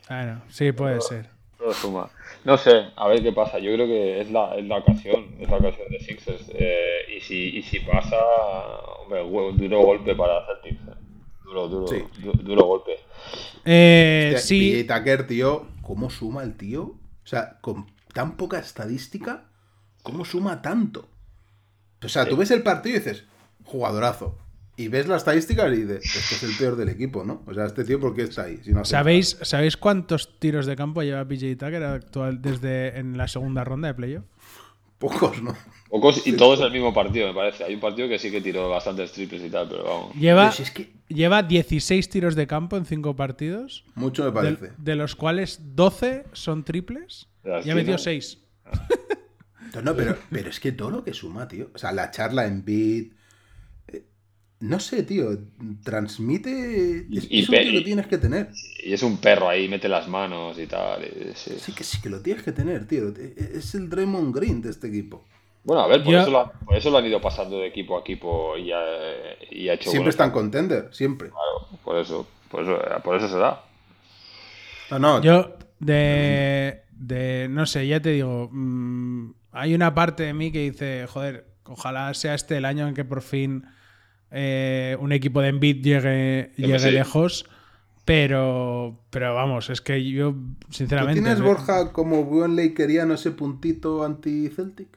Bueno, 0.09 0.41
sí, 0.49 0.73
puede 0.73 1.01
ser. 1.01 1.29
Todo 1.59 1.73
suma. 1.73 2.09
No 2.47 2.57
sé, 2.57 2.87
a 2.95 3.09
ver 3.09 3.23
qué 3.25 3.33
pasa. 3.33 3.59
Yo 3.59 3.73
creo 3.75 3.87
que 3.89 4.21
es 4.21 4.31
la, 4.31 4.55
es 4.55 4.65
la 4.67 4.77
ocasión, 4.79 5.35
es 5.41 5.49
la 5.51 5.57
ocasión 5.57 5.89
de 5.91 5.99
Sixers. 5.99 6.45
Eh, 6.55 7.17
y, 7.17 7.21
si, 7.21 7.57
y 7.59 7.63
si 7.63 7.81
pasa, 7.81 8.17
hombre, 9.03 9.21
un 9.23 9.59
duro 9.59 9.81
golpe 9.83 10.15
para 10.15 10.47
Celtics. 10.47 10.81
eh. 10.89 10.95
Duro, 11.45 11.69
duro, 11.69 11.89
Sí. 11.89 12.05
du- 12.23 12.33
duro 12.45 12.65
golpe. 12.67 12.93
Eh, 13.65 14.33
Hostia, 14.37 14.47
sí, 14.47 14.85
PJ 14.85 14.97
Tucker, 14.99 15.27
tío, 15.27 15.67
¿cómo 15.83 16.09
suma 16.09 16.45
el 16.45 16.57
tío? 16.57 16.83
O 16.83 17.27
sea, 17.27 17.59
con 17.61 17.87
tan 18.15 18.37
poca 18.37 18.61
estadística, 18.61 19.49
¿cómo 20.05 20.25
suma 20.25 20.63
tanto? 20.63 21.09
O 22.05 22.09
sea, 22.09 22.29
tú 22.29 22.37
ves 22.37 22.53
el 22.53 22.63
partido 22.63 22.95
y 22.97 22.99
dices, 23.01 23.25
jugadorazo. 23.65 24.39
Y 24.79 24.89
ves 24.89 25.07
la 25.09 25.17
estadística 25.17 25.67
y 25.69 25.85
dices, 25.85 26.05
este 26.05 26.35
es 26.35 26.43
el 26.43 26.57
peor 26.57 26.77
del 26.77 26.91
equipo, 26.91 27.25
¿no? 27.25 27.43
O 27.47 27.55
sea, 27.55 27.65
este 27.65 27.83
tío, 27.85 27.99
¿por 27.99 28.15
qué 28.15 28.23
está 28.23 28.43
ahí? 28.45 28.61
Si 28.63 28.73
no 28.73 28.81
hace 28.81 28.91
¿sabéis, 28.91 29.39
¿sabéis 29.41 29.77
cuántos 29.77 30.39
tiros 30.39 30.67
de 30.67 30.77
campo 30.77 31.03
lleva 31.03 31.25
PJ 31.27 31.57
Tucker 31.57 31.83
actual 31.83 32.43
desde 32.43 32.99
en 32.99 33.17
la 33.17 33.27
segunda 33.27 33.65
ronda 33.65 33.89
de 33.89 33.95
playoff? 33.95 34.25
Pocos, 34.99 35.43
¿no? 35.43 35.55
Pocos 35.89 36.27
y 36.27 36.33
todos 36.33 36.61
el 36.61 36.73
mismo 36.73 36.93
partido, 36.93 37.29
me 37.29 37.35
parece. 37.35 37.65
Hay 37.65 37.75
un 37.75 37.81
partido 37.81 38.09
que 38.09 38.19
sí 38.19 38.31
que 38.31 38.41
tiró 38.41 38.69
bastantes 38.69 39.13
triples 39.13 39.43
y 39.43 39.51
tal, 39.51 39.69
pero 39.69 39.85
vamos. 39.85 40.15
Lleva, 40.15 40.45
Pero 40.45 40.57
si 40.57 40.63
es 40.63 40.71
que 40.71 40.91
lleva 41.09 41.43
16 41.43 42.09
tiros 42.09 42.35
de 42.35 42.47
campo 42.47 42.77
en 42.77 42.85
5 42.85 43.17
partidos, 43.17 43.85
mucho 43.95 44.25
me 44.25 44.33
parece. 44.33 44.73
de 44.77 44.95
los 44.95 45.15
cuales 45.17 45.61
12 45.75 46.25
son 46.33 46.65
triples 46.65 47.29
y 47.65 47.71
ha 47.71 47.75
metido 47.75 47.97
esquina. 47.97 47.99
6. 47.99 48.39
No, 49.75 49.83
no, 49.83 49.95
pero, 49.95 50.17
pero 50.31 50.49
es 50.49 50.59
que 50.59 50.73
todo 50.73 50.91
lo 50.91 51.05
que 51.05 51.13
suma, 51.13 51.47
tío. 51.49 51.71
O 51.75 51.79
sea, 51.79 51.93
la 51.93 52.11
charla 52.11 52.47
en 52.47 52.65
beat. 52.65 53.09
No 54.61 54.81
sé, 54.81 55.03
tío. 55.03 55.31
Transmite. 55.85 57.07
Es, 57.13 57.27
Y- 57.31 57.41
es 57.43 57.49
un 57.49 57.55
tío 57.57 57.73
que 57.73 57.81
tienes 57.83 58.07
que 58.07 58.19
tener. 58.19 58.51
Y 58.83 58.93
es 58.93 59.03
un 59.03 59.19
perro 59.19 59.49
ahí, 59.49 59.69
mete 59.69 59.89
las 59.89 60.09
manos 60.09 60.59
y 60.59 60.67
tal. 60.67 61.05
y 61.05 61.33
sí. 61.35 61.55
Sí 61.59 61.73
que 61.73 61.85
sí 61.85 62.01
que 62.01 62.09
lo 62.09 62.21
tienes 62.21 62.43
que 62.43 62.53
tener, 62.53 62.87
tío. 62.87 63.13
Es 63.37 63.75
el 63.75 63.89
Draymond 63.91 64.35
Green 64.35 64.63
de 64.63 64.71
este 64.71 64.89
equipo. 64.89 65.25
Bueno, 65.65 65.83
a 65.83 65.89
ver, 65.89 66.05
por, 66.05 66.15
eso 66.15 66.31
lo, 66.31 66.41
han- 66.43 66.51
por 66.65 66.77
eso 66.77 66.91
lo 66.91 66.99
han 66.99 67.07
ido 67.07 67.21
pasando 67.21 67.59
de 67.59 67.67
equipo 67.67 67.97
a 67.99 68.01
equipo 68.01 68.57
y 68.57 68.71
ha, 68.73 68.81
y 69.51 69.69
ha 69.69 69.75
hecho 69.75 69.91
Siempre 69.91 70.11
están 70.11 70.31
contender, 70.31 70.89
siempre. 70.93 71.29
Claro, 71.29 71.79
por 71.85 71.99
eso, 71.99 72.27
por 72.51 72.63
eso, 72.63 72.79
por 73.03 73.17
eso 73.17 73.29
se 73.29 73.37
da. 73.37 73.65
No, 74.93 74.99
no. 75.01 75.21
Yo, 75.23 75.57
de, 75.81 76.83
de. 76.93 77.49
No 77.51 77.67
sé, 77.67 77.87
ya 77.87 78.01
te 78.01 78.11
digo. 78.11 78.49
mm, 78.53 79.33
hay 79.53 79.75
una 79.75 79.93
parte 79.95 80.23
de 80.23 80.35
mí 80.35 80.53
que 80.53 80.71
dice, 80.71 81.07
joder, 81.09 81.47
ojalá 81.65 82.15
sea 82.15 82.35
este 82.35 82.57
el 82.59 82.65
año 82.65 82.87
en 82.87 82.95
que 82.95 83.05
por 83.05 83.21
fin 83.23 83.65
eh, 84.31 84.97
un 85.01 85.13
equipo 85.13 85.41
de 85.41 85.49
Embiid 85.49 85.83
llegue, 85.83 86.53
llegue 86.57 86.79
sí. 86.79 86.91
lejos. 86.91 87.47
Pero, 88.05 89.01
pero 89.11 89.35
vamos, 89.35 89.69
es 89.69 89.81
que 89.81 90.09
yo, 90.09 90.33
¿Tú 90.33 90.67
sinceramente. 90.71 91.21
tienes, 91.21 91.41
Borja, 91.41 91.93
como 91.93 92.25
buen 92.25 92.55
lakeriano 92.55 93.15
ese 93.15 93.33
puntito 93.33 94.05
anti-Celtic? 94.05 94.97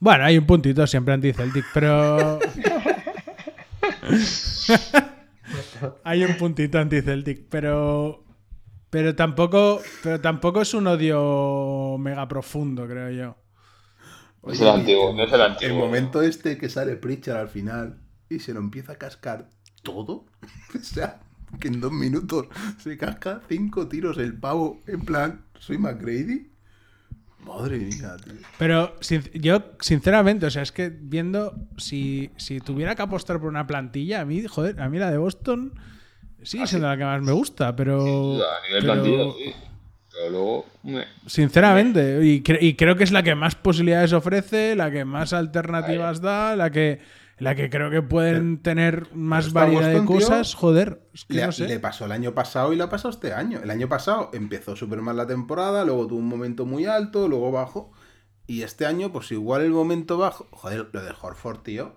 Bueno, 0.00 0.24
hay 0.24 0.38
un 0.38 0.46
puntito 0.46 0.84
siempre 0.86 1.14
anti-Celtic, 1.14 1.64
pero. 1.72 2.40
hay 6.04 6.24
un 6.24 6.36
puntito 6.36 6.78
anti-Celtic, 6.78 7.46
pero. 7.48 8.24
Pero 8.90 9.16
tampoco, 9.16 9.80
pero 10.02 10.20
tampoco 10.20 10.62
es 10.62 10.72
un 10.74 10.86
odio 10.86 11.96
mega 11.98 12.28
profundo, 12.28 12.86
creo 12.86 13.10
yo. 13.10 13.36
Es 14.52 14.60
el 14.60 14.68
antiguo, 14.68 15.12
no 15.14 15.24
es 15.24 15.32
el 15.32 15.40
El 15.40 15.40
antiguo. 15.40 15.78
momento 15.78 16.22
este 16.22 16.58
que 16.58 16.68
sale 16.68 16.96
Pritchard 16.96 17.38
al 17.38 17.48
final 17.48 17.98
y 18.28 18.38
se 18.40 18.52
lo 18.54 18.60
empieza 18.60 18.92
a 18.92 18.96
cascar 18.96 19.48
todo. 19.82 20.24
o 20.74 20.78
sea, 20.82 21.20
que 21.60 21.68
en 21.68 21.80
dos 21.80 21.92
minutos 21.92 22.46
se 22.78 22.96
casca 22.96 23.40
cinco 23.48 23.86
tiros 23.88 24.18
el 24.18 24.34
pavo. 24.38 24.82
En 24.86 25.00
plan, 25.02 25.42
soy 25.58 25.78
McGrady. 25.78 26.50
Madre 27.46 27.78
mía, 27.78 28.16
tío. 28.24 28.32
Pero 28.58 28.96
sin- 29.00 29.30
yo, 29.34 29.62
sinceramente, 29.78 30.46
o 30.46 30.50
sea, 30.50 30.62
es 30.62 30.72
que 30.72 30.88
viendo, 30.88 31.54
si, 31.76 32.30
si 32.38 32.58
tuviera 32.60 32.94
que 32.94 33.02
apostar 33.02 33.38
por 33.38 33.48
una 33.50 33.66
plantilla, 33.66 34.22
a 34.22 34.24
mí, 34.24 34.44
joder, 34.46 34.80
a 34.80 34.88
mí 34.88 34.98
la 34.98 35.10
de 35.10 35.18
Boston 35.18 35.74
sigue 36.42 36.66
siendo 36.66 36.88
la 36.88 36.96
que 36.96 37.04
más 37.04 37.20
me 37.22 37.32
gusta, 37.32 37.76
pero. 37.76 38.00
A 38.36 38.66
nivel 38.66 38.80
pero- 38.80 38.82
plantilla, 38.84 39.24
sí. 39.36 39.54
Pero 40.16 40.30
luego. 40.30 40.66
Sinceramente, 41.26 42.24
y, 42.24 42.42
cre- 42.42 42.58
y 42.62 42.74
creo 42.74 42.96
que 42.96 43.04
es 43.04 43.10
la 43.12 43.22
que 43.22 43.34
más 43.34 43.56
posibilidades 43.56 44.12
ofrece, 44.12 44.74
la 44.76 44.90
que 44.90 45.04
más 45.04 45.32
alternativas 45.32 46.20
da, 46.20 46.54
la 46.56 46.70
que, 46.70 47.00
la 47.44 47.54
que 47.54 47.70
creo 47.70 47.90
que 47.90 48.02
pueden 48.02 48.60
tener 48.62 49.14
más 49.14 49.52
variedad 49.52 49.88
de 49.88 50.00
tío, 50.00 50.06
cosas. 50.06 50.54
Joder, 50.54 51.08
es 51.12 51.24
que 51.24 51.34
Le, 51.34 51.46
no 51.46 51.52
sé. 51.52 51.68
le 51.68 51.78
pasó 51.80 52.06
el 52.06 52.12
año 52.12 52.34
pasado 52.34 52.72
y 52.72 52.76
le 52.76 52.82
ha 52.82 52.88
pasado 52.90 53.10
este 53.10 53.32
año. 53.32 53.60
El 53.62 53.70
año 53.70 53.88
pasado 53.88 54.30
empezó 54.32 54.74
súper 54.76 55.00
mal 55.02 55.16
la 55.16 55.26
temporada, 55.26 55.84
luego 55.84 56.06
tuvo 56.06 56.18
un 56.18 56.28
momento 56.28 56.66
muy 56.66 56.86
alto, 56.86 57.28
luego 57.28 57.52
bajo. 57.52 57.92
Y 58.46 58.62
este 58.62 58.86
año, 58.86 59.12
pues 59.12 59.30
igual 59.32 59.62
el 59.62 59.70
momento 59.70 60.18
bajo. 60.18 60.48
Joder, 60.52 60.90
lo 60.92 61.02
de 61.02 61.12
Horford, 61.20 61.60
tío. 61.62 61.96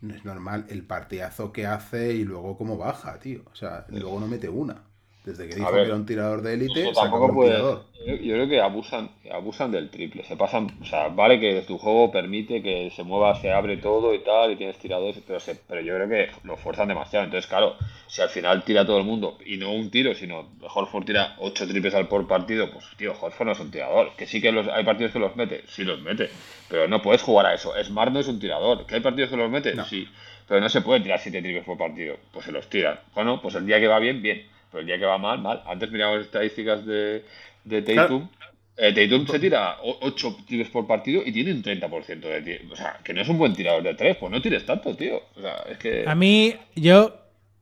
No 0.00 0.14
es 0.14 0.24
normal 0.24 0.66
el 0.68 0.86
partidazo 0.86 1.52
que 1.52 1.66
hace 1.66 2.12
y 2.14 2.24
luego 2.24 2.56
cómo 2.58 2.76
baja, 2.76 3.18
tío. 3.20 3.42
O 3.50 3.54
sea, 3.54 3.86
luego 3.88 4.20
no 4.20 4.26
mete 4.26 4.48
una. 4.48 4.84
Desde 5.24 5.48
que 5.48 5.54
dijo 5.54 5.72
ver, 5.72 5.82
que 5.82 5.86
era 5.88 5.96
un 5.96 6.04
tirador 6.06 6.42
de 6.42 6.52
élite, 6.54 6.92
tampoco 6.92 7.32
puede. 7.34 7.50
tirador. 7.52 7.84
Yo, 8.06 8.14
yo 8.16 8.34
creo 8.34 8.48
que 8.48 8.60
abusan, 8.60 9.10
abusan 9.32 9.70
del 9.72 9.88
triple. 9.88 10.22
Se 10.24 10.36
pasan, 10.36 10.66
o 10.82 10.84
sea, 10.84 11.08
vale 11.08 11.40
que 11.40 11.62
tu 11.62 11.78
juego 11.78 12.12
permite 12.12 12.62
que 12.62 12.90
se 12.94 13.02
mueva, 13.04 13.34
se 13.40 13.50
abre 13.50 13.78
todo 13.78 14.12
y 14.12 14.18
tal, 14.18 14.52
y 14.52 14.56
tienes 14.56 14.76
tiradores, 14.76 15.16
pero, 15.26 15.40
se- 15.40 15.54
pero 15.66 15.80
yo 15.80 15.94
creo 15.94 16.08
que 16.10 16.28
lo 16.46 16.58
fuerzan 16.58 16.88
demasiado. 16.88 17.24
Entonces, 17.24 17.48
claro, 17.48 17.76
si 18.06 18.20
al 18.20 18.28
final 18.28 18.62
tira 18.64 18.84
todo 18.84 18.98
el 18.98 19.04
mundo, 19.04 19.38
y 19.46 19.56
no 19.56 19.72
un 19.72 19.90
tiro, 19.90 20.14
sino 20.14 20.50
Horford 20.60 21.06
tira 21.06 21.36
8 21.38 21.66
triples 21.66 21.94
al 21.94 22.06
por 22.08 22.28
partido, 22.28 22.70
pues 22.70 22.84
tío, 22.98 23.14
Horford 23.18 23.46
no 23.46 23.52
es 23.52 23.60
un 23.60 23.70
tirador. 23.70 24.10
Que 24.18 24.26
sí 24.26 24.42
que 24.42 24.52
los, 24.52 24.68
hay 24.68 24.84
partidos 24.84 25.12
que 25.12 25.18
los 25.20 25.34
mete, 25.36 25.62
sí 25.68 25.84
los 25.84 26.02
mete, 26.02 26.28
pero 26.68 26.86
no 26.86 27.00
puedes 27.00 27.22
jugar 27.22 27.46
a 27.46 27.54
eso. 27.54 27.72
Smart 27.82 28.12
no 28.12 28.20
es 28.20 28.28
un 28.28 28.38
tirador. 28.38 28.84
¿Que 28.84 28.96
hay 28.96 29.00
partidos 29.00 29.30
que 29.30 29.38
los 29.38 29.50
mete? 29.50 29.74
Sí. 29.84 30.06
Pero 30.46 30.60
no 30.60 30.68
se 30.68 30.82
puede 30.82 31.00
tirar 31.00 31.18
7 31.18 31.40
triples 31.40 31.64
por 31.64 31.78
partido. 31.78 32.16
Pues 32.30 32.44
se 32.44 32.52
los 32.52 32.68
tiran. 32.68 33.00
Bueno, 33.14 33.40
pues 33.40 33.54
el 33.54 33.64
día 33.64 33.80
que 33.80 33.88
va 33.88 33.98
bien, 33.98 34.20
bien. 34.20 34.52
Pero 34.74 34.80
el 34.80 34.86
día 34.86 34.98
que 34.98 35.04
va 35.04 35.18
mal, 35.18 35.40
mal. 35.40 35.62
Antes 35.66 35.88
miramos 35.92 36.22
estadísticas 36.22 36.84
de, 36.84 37.24
de 37.62 37.82
Tatum. 37.82 38.28
Eh, 38.76 38.92
Tatum 38.92 39.24
se 39.24 39.38
tira 39.38 39.76
8 39.80 40.36
tiros 40.48 40.68
por 40.68 40.84
partido 40.84 41.22
y 41.24 41.30
tiene 41.30 41.52
un 41.52 41.62
30% 41.62 42.18
de 42.18 42.42
tiro. 42.42 42.72
O 42.72 42.74
sea, 42.74 42.98
que 43.04 43.14
no 43.14 43.20
es 43.20 43.28
un 43.28 43.38
buen 43.38 43.54
tirador 43.54 43.84
de 43.84 43.94
3. 43.94 44.16
Pues 44.16 44.32
no 44.32 44.42
tires 44.42 44.66
tanto, 44.66 44.96
tío. 44.96 45.22
O 45.36 45.40
sea, 45.40 45.58
es 45.70 45.78
que. 45.78 46.04
A 46.08 46.16
mí, 46.16 46.56
yo 46.74 47.16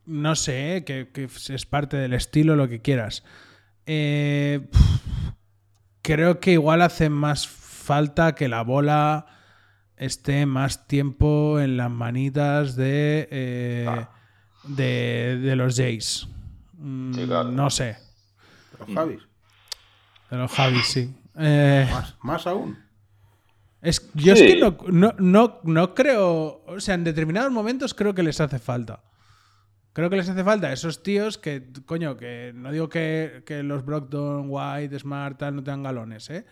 no 0.06 0.34
sé, 0.34 0.76
eh, 0.76 0.84
que, 0.84 1.08
que 1.12 1.24
es 1.24 1.66
parte 1.66 1.98
del 1.98 2.14
estilo, 2.14 2.56
lo 2.56 2.66
que 2.66 2.80
quieras. 2.80 3.24
Eh, 3.84 4.60
creo 6.00 6.40
que 6.40 6.52
igual 6.52 6.80
hace 6.80 7.10
más 7.10 7.46
falta 7.46 8.34
que 8.34 8.48
la 8.48 8.62
bola 8.62 9.26
esté 9.98 10.46
más 10.46 10.88
tiempo 10.88 11.60
en 11.60 11.76
las 11.76 11.90
manitas 11.90 12.74
de, 12.74 13.28
eh, 13.30 14.06
de, 14.64 15.36
de 15.36 15.56
los 15.56 15.76
Jays. 15.76 16.26
Mm, 16.82 17.14
Sí, 17.14 17.26
claro. 17.26 17.50
No 17.50 17.70
sé, 17.70 17.96
Pero 18.72 18.86
Javis, 18.94 19.20
de 20.30 20.36
los 20.36 20.50
Javis, 20.52 20.86
sí. 20.86 21.14
Eh, 21.38 21.88
más, 21.90 22.14
más 22.22 22.46
aún. 22.46 22.78
es, 23.80 24.10
yo 24.12 24.36
Sí. 24.36 24.42
es 24.44 24.54
que 24.54 24.60
no, 24.60 24.76
no, 24.90 25.14
no, 25.18 25.60
no 25.62 25.94
creo, 25.94 26.62
o 26.66 26.78
sea, 26.78 26.94
en 26.94 27.04
determinados 27.04 27.50
momentos 27.50 27.94
creo 27.94 28.14
que 28.14 28.22
les 28.22 28.38
hace 28.40 28.58
falta. 28.58 29.00
Creo 29.94 30.10
que 30.10 30.16
les 30.16 30.28
hace 30.28 30.44
falta 30.44 30.66
a 30.68 30.72
esos 30.74 31.02
tíos 31.02 31.38
que, 31.38 31.68
coño, 31.86 32.16
que 32.18 32.52
no 32.54 32.70
digo 32.72 32.88
que, 32.90 33.42
que 33.46 33.62
los 33.62 33.84
Brockton, 33.84 34.46
White, 34.48 34.98
Smart, 34.98 35.38
tal, 35.38 35.56
no 35.56 35.62
tengan 35.62 35.82
galones, 35.84 36.28
¿eh? 36.30 36.44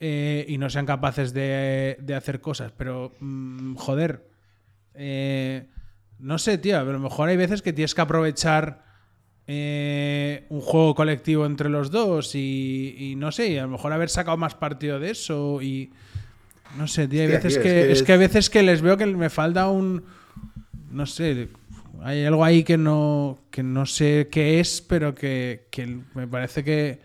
Eh, 0.00 0.44
y 0.48 0.58
no 0.58 0.68
sean 0.70 0.86
capaces 0.86 1.32
de, 1.32 1.96
de 2.00 2.14
hacer 2.14 2.40
cosas, 2.42 2.72
pero, 2.76 3.12
mm, 3.20 3.74
joder, 3.76 4.28
eh, 4.94 5.66
no 6.18 6.36
sé, 6.38 6.58
tío, 6.58 6.78
a 6.78 6.84
lo 6.84 6.98
mejor 6.98 7.28
hay 7.30 7.36
veces 7.38 7.62
que 7.62 7.72
tienes 7.72 7.94
que 7.94 8.00
aprovechar 8.02 8.84
eh, 9.52 10.46
un 10.48 10.60
juego 10.60 10.94
colectivo 10.94 11.44
entre 11.44 11.68
los 11.68 11.90
dos 11.90 12.34
y, 12.36 12.94
y 12.98 13.16
no 13.16 13.32
sé, 13.32 13.48
y 13.48 13.58
a 13.58 13.62
lo 13.62 13.68
mejor 13.68 13.92
haber 13.92 14.08
sacado 14.08 14.36
más 14.36 14.54
partido 14.54 15.00
de 15.00 15.10
eso 15.10 15.60
y... 15.60 15.90
No 16.78 16.86
sé, 16.86 17.08
tío, 17.08 17.22
hay 17.22 17.26
Hostia, 17.26 17.38
veces 17.38 17.54
tío, 17.54 17.62
que, 17.62 17.68
es 17.80 17.86
que 17.86 17.92
es 17.92 17.98
es- 17.98 18.02
que 18.04 18.12
hay 18.12 18.18
veces 18.18 18.48
que 18.50 18.62
les 18.62 18.80
veo 18.80 18.96
que 18.96 19.06
me 19.06 19.28
falta 19.28 19.68
un. 19.68 20.04
No 20.92 21.04
sé. 21.04 21.48
Hay 22.02 22.24
algo 22.24 22.44
ahí 22.44 22.62
que 22.62 22.78
no, 22.78 23.40
que 23.50 23.62
no 23.64 23.86
sé 23.86 24.28
qué 24.30 24.60
es, 24.60 24.80
pero 24.80 25.14
que, 25.14 25.66
que 25.72 25.98
me 26.14 26.28
parece 26.28 26.62
que, 26.62 27.00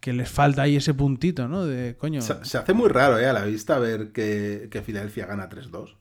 que 0.00 0.12
les 0.12 0.28
falta 0.28 0.62
ahí 0.62 0.76
ese 0.76 0.92
puntito, 0.92 1.46
¿no? 1.48 1.64
De 1.66 1.96
coño. 1.96 2.20
Se, 2.20 2.44
se 2.44 2.58
hace 2.58 2.72
muy 2.74 2.88
raro, 2.88 3.18
¿eh? 3.18 3.26
A 3.26 3.32
la 3.32 3.44
vista 3.44 3.78
ver 3.78 4.10
que, 4.12 4.68
que 4.70 4.82
Filadelfia 4.82 5.26
gana 5.26 5.48
3-2. 5.48 5.94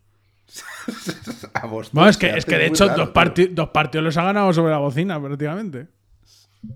A 1.54 1.66
Boston 1.68 1.92
Bueno, 1.96 2.10
es 2.10 2.18
que, 2.18 2.30
es 2.30 2.46
que 2.46 2.58
de 2.58 2.68
hecho 2.68 2.88
raro, 2.88 3.06
dos, 3.06 3.10
parti- 3.14 3.48
dos 3.52 3.70
partidos 3.70 4.04
los 4.04 4.18
ha 4.18 4.24
ganado 4.24 4.52
sobre 4.54 4.72
la 4.72 4.80
bocina, 4.80 5.22
prácticamente. 5.22 5.88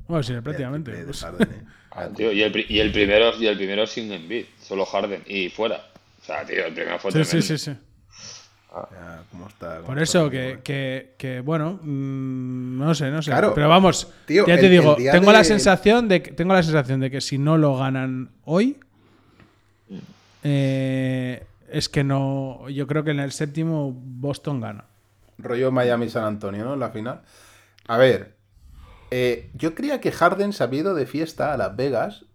Bueno, 0.08 0.24
sí, 0.24 0.34
prácticamente. 0.42 0.92
Pues- 1.06 1.22
Harden, 1.22 1.48
¿eh? 1.52 1.62
Ah, 2.00 2.10
tío, 2.16 2.32
y, 2.32 2.44
el, 2.44 2.52
pri- 2.52 2.68
y 2.70 2.80
el 2.80 2.92
primero 2.92 3.32
y 3.40 3.48
el 3.48 3.58
primero 3.58 3.88
sin 3.88 4.12
Embiid, 4.12 4.46
solo 4.62 4.86
Harden 4.86 5.24
y 5.26 5.50
fuera. 5.50 5.78
O 6.22 6.26
sea, 6.26 6.46
tío, 6.46 6.64
el 6.68 6.74
primero 6.74 7.00
fue 7.00 7.12
Sí, 7.12 7.24
sí, 7.24 7.30
tremendo. 7.32 7.58
sí, 7.58 7.58
sí. 7.58 7.78
Ya, 8.92 9.24
¿cómo 9.32 9.48
está? 9.48 9.76
cómo 9.78 9.88
Por 9.88 10.00
está 10.00 10.20
eso 10.20 10.30
que, 10.30 10.60
que, 10.64 11.16
que, 11.18 11.40
bueno, 11.40 11.80
mm, 11.82 12.78
no 12.78 12.94
sé, 12.94 13.10
no 13.10 13.24
sé. 13.24 13.32
Claro. 13.32 13.54
Pero 13.56 13.68
vamos, 13.68 14.08
Tío, 14.28 14.46
ya 14.46 14.58
te 14.60 14.66
el- 14.68 14.72
digo, 14.74 14.96
el 14.96 15.02
día 15.02 15.12
tengo 15.14 15.32
la 15.32 15.40
de- 15.40 15.46
sensación 15.46 16.08
de 16.08 16.22
que 16.22 16.32
tengo 16.34 16.54
la 16.54 16.62
sensación 16.62 17.00
de 17.00 17.10
que 17.10 17.20
si 17.20 17.40
no 17.40 17.58
lo 17.58 17.76
ganan 17.78 18.30
hoy, 18.46 18.78
eh, 20.44 21.44
es 21.70 21.90
que 21.90 22.04
no. 22.04 22.70
Yo 22.70 22.88
creo 22.88 23.04
que 23.04 23.12
en 23.12 23.20
el 23.20 23.32
séptimo 23.32 23.92
Boston 23.94 24.62
gana. 24.62 24.86
Rollo 25.38 25.72
Miami-San 25.72 26.24
Antonio, 26.24 26.66
¿no? 26.66 26.74
En 26.74 26.80
la 26.80 26.90
final. 26.90 27.22
A 27.88 27.98
ver, 27.98 28.36
eh, 29.12 29.50
yo 29.54 29.76
creía 29.76 30.02
que 30.02 30.12
Harden 30.12 30.54
se 30.54 30.64
había 30.64 30.82
ido 30.82 30.96
de 30.96 31.06
fiesta 31.06 31.54
a 31.54 31.58
Las 31.58 31.76
Vegas 31.76 32.26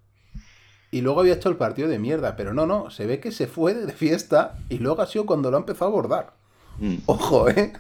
y 0.91 1.01
luego 1.01 1.21
había 1.21 1.35
hecho 1.35 1.49
el 1.49 1.57
partido 1.57 1.89
de 1.89 1.99
mierda, 1.99 2.37
pero 2.37 2.55
no, 2.55 2.67
no, 2.67 2.91
se 2.91 3.07
ve 3.07 3.21
que 3.21 3.33
se 3.33 3.47
fue 3.47 3.75
de 3.75 3.93
fiesta 3.93 4.59
y 4.69 4.79
luego 4.79 5.03
ha 5.03 5.07
sido 5.07 5.27
cuando 5.27 5.51
lo 5.51 5.57
ha 5.57 5.61
empezado 5.61 5.87
a 5.87 5.93
abordar. 5.93 6.35
Mm, 6.79 6.97
Ojo, 7.07 7.49
¿eh? 7.49 7.73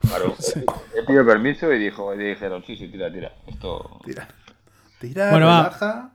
claro. 0.00 0.34
He 0.96 1.02
pedido 1.02 1.26
permiso 1.26 1.72
y 1.72 1.78
dijo, 1.78 2.14
y 2.14 2.18
dijeron, 2.18 2.64
sí, 2.66 2.76
sí, 2.76 2.88
tira, 2.88 3.12
tira. 3.12 3.32
Esto. 3.46 4.00
Tira, 4.04 4.28
tira, 5.00 5.30
Bueno, 5.30 5.46
va. 5.46 6.12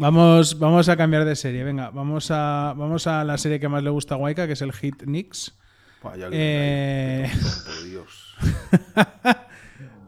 Vamos, 0.00 0.58
vamos 0.58 0.88
a 0.88 0.96
cambiar 0.96 1.26
de 1.26 1.36
serie. 1.36 1.62
Venga, 1.62 1.90
vamos 1.90 2.30
a, 2.30 2.72
vamos 2.74 3.06
a 3.06 3.22
la 3.22 3.36
serie 3.36 3.60
que 3.60 3.68
más 3.68 3.82
le 3.82 3.90
gusta 3.90 4.14
a 4.14 4.16
Waika, 4.16 4.46
que 4.46 4.54
es 4.54 4.62
el 4.62 4.72
Hit 4.72 5.02
Knicks. 5.02 5.54
Buah, 6.02 6.16
ya 6.16 6.28
Eh, 6.32 7.30
por 7.66 7.84
Dios. 7.84 8.36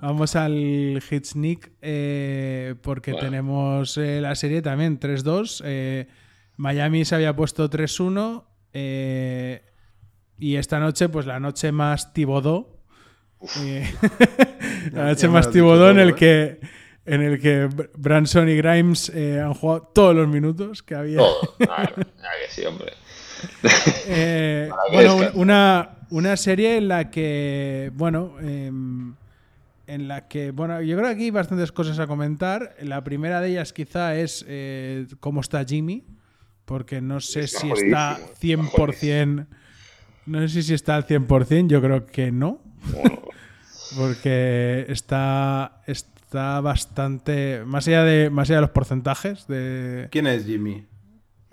Vamos 0.01 0.35
al 0.35 1.01
Hits 1.11 1.37
Nick 1.37 1.73
eh, 1.83 2.75
porque 2.83 3.13
Bueno. 3.13 3.27
tenemos 3.27 3.99
eh, 3.99 4.21
la 4.23 4.35
serie 4.35 4.63
también 4.63 4.99
3-2. 4.99 5.61
eh, 5.67 6.09
Miami 6.57 7.05
se 7.05 7.15
había 7.15 7.37
puesto 7.37 7.69
3-1 7.69 8.45
eh, 8.73 9.63
y 10.39 10.57
esta 10.57 10.81
noche, 10.81 11.11
pues 11.11 11.27
la 11.27 11.39
noche 11.39 11.71
más 11.71 12.15
Tibodó. 12.15 12.81
eh, 13.61 13.95
la 14.93 15.05
noche 15.09 15.27
ya 15.27 15.31
más 15.31 15.51
Tibodó 15.51 15.91
en 15.91 15.99
el 16.01 16.11
¿eh? 16.11 16.15
que 16.15 16.61
en 17.05 17.21
el 17.23 17.41
que 17.41 17.69
Br- 17.69 17.91
Branson 17.97 18.49
y 18.49 18.57
Grimes 18.57 19.11
eh, 19.15 19.41
han 19.41 19.55
jugado 19.55 19.91
todos 19.95 20.15
los 20.15 20.29
minutos 20.29 20.83
que 20.83 20.95
había. 20.95 21.19
Todo. 21.19 21.55
Claro, 21.59 21.95
que 21.97 22.07
sí, 22.51 22.65
hombre. 22.65 22.93
Eh, 24.07 24.71
bueno, 24.93 25.17
una, 25.35 25.91
una 26.11 26.37
serie 26.37 26.77
en 26.77 26.89
la 26.89 27.11
que, 27.11 27.91
bueno, 27.95 28.37
em, 28.41 29.15
en 29.87 30.09
la 30.09 30.29
que, 30.29 30.51
bueno, 30.53 30.81
yo 30.81 30.97
creo 30.97 31.09
que 31.09 31.15
aquí 31.15 31.25
hay 31.25 31.31
bastantes 31.31 31.73
cosas 31.73 31.99
a 31.99 32.07
comentar. 32.07 32.75
La 32.81 33.03
primera 33.03 33.41
de 33.41 33.51
ellas 33.51 33.73
quizá 33.73 34.15
es 34.17 34.45
eh, 34.49 35.07
cómo 35.21 35.41
está 35.41 35.65
Jimmy, 35.65 36.05
porque 36.65 37.01
no 37.01 37.21
sé 37.21 37.47
si 37.49 37.71
está 37.71 38.15
jodidísimo, 38.15 38.65
está 38.65 38.85
100%, 38.87 39.47
no 40.27 40.49
sé 40.49 40.63
si 40.63 40.75
está 40.75 40.95
al 40.97 41.07
100%, 41.07 41.67
yo 41.69 41.83
creo 41.83 42.07
que 42.07 42.31
no, 42.31 42.61
Bueno, 42.93 43.23
porque 43.99 44.87
está, 44.89 45.83
está 45.87 46.11
bastante, 46.33 47.63
más 47.67 47.87
allá 47.89 48.05
de, 48.05 48.31
más 48.31 48.49
allá 48.49 48.57
de 48.57 48.63
los 48.63 48.71
porcentajes, 48.71 49.47
de 49.47 50.09
¿Quién 50.11 50.27
es 50.27 50.45
Jimmy? 50.47 50.87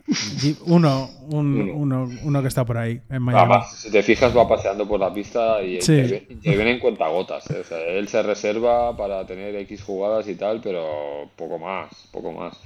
Ji- 0.07 0.57
uno, 0.65 1.07
un- 1.29 1.61
Uno. 1.61 1.73
uno, 2.05 2.09
uno 2.23 2.41
que 2.41 2.47
está 2.47 2.65
por 2.65 2.79
ahí, 2.79 2.99
en 3.09 3.21
Miami. 3.21 3.41
Además, 3.51 3.75
si 3.77 3.91
te 3.91 4.01
fijas, 4.01 4.35
va 4.35 4.47
paseando 4.49 4.87
por 4.87 4.99
la 4.99 5.13
pista 5.13 5.61
y 5.61 5.79
Sí. 5.81 5.93
interviene, 5.93 6.25
interviene 6.31 6.71
en 6.71 6.79
cuentagotas. 6.79 7.47
¿eh? 7.51 7.59
O 7.61 7.63
sea, 7.63 7.77
él 7.79 8.07
se 8.07 8.23
reserva 8.23 8.97
para 8.97 9.27
tener 9.27 9.55
X 9.55 9.83
jugadas 9.83 10.27
y 10.27 10.33
tal, 10.33 10.61
pero 10.61 11.29
poco 11.35 11.59
más, 11.59 11.89
poco 12.11 12.31
más. 12.31 12.57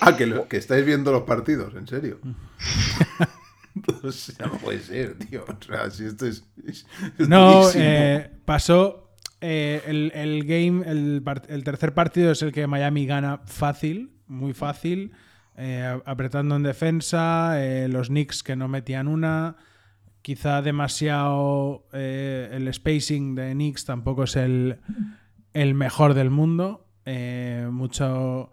Ah, 0.00 0.16
que, 0.16 0.26
lo- 0.26 0.46
que 0.46 0.58
estáis 0.58 0.86
viendo 0.86 1.10
los 1.10 1.22
partidos, 1.22 1.74
en 1.74 1.86
serio. 1.88 2.18
Pues 4.02 4.36
ya 4.38 4.46
no 4.46 4.58
puede 4.58 4.80
ser, 4.80 5.14
tío. 5.18 5.44
O 5.48 5.64
sea, 5.64 5.90
si 5.90 6.04
esto 6.04 6.26
es. 6.26 6.44
No, 7.18 7.62
eh, 7.74 8.30
pasó. 8.44 9.01
Eh, 9.44 9.82
el, 9.88 10.12
el 10.14 10.44
game, 10.44 10.88
el, 10.88 11.24
el 11.48 11.64
tercer 11.64 11.94
partido 11.94 12.30
es 12.30 12.42
el 12.42 12.52
que 12.52 12.68
Miami 12.68 13.06
gana 13.06 13.40
fácil, 13.44 14.12
muy 14.28 14.52
fácil, 14.52 15.10
eh, 15.56 16.00
apretando 16.04 16.54
en 16.54 16.62
defensa, 16.62 17.60
eh, 17.60 17.88
los 17.88 18.06
Knicks 18.06 18.44
que 18.44 18.54
no 18.54 18.68
metían 18.68 19.08
una, 19.08 19.56
quizá 20.22 20.62
demasiado 20.62 21.88
el 21.92 22.72
spacing 22.72 23.34
de 23.34 23.50
Knicks 23.52 23.84
tampoco 23.84 24.22
es 24.22 24.36
el, 24.36 24.78
el 25.52 25.74
mejor 25.74 26.14
del 26.14 26.30
mundo, 26.30 26.86
mucho... 27.70 28.52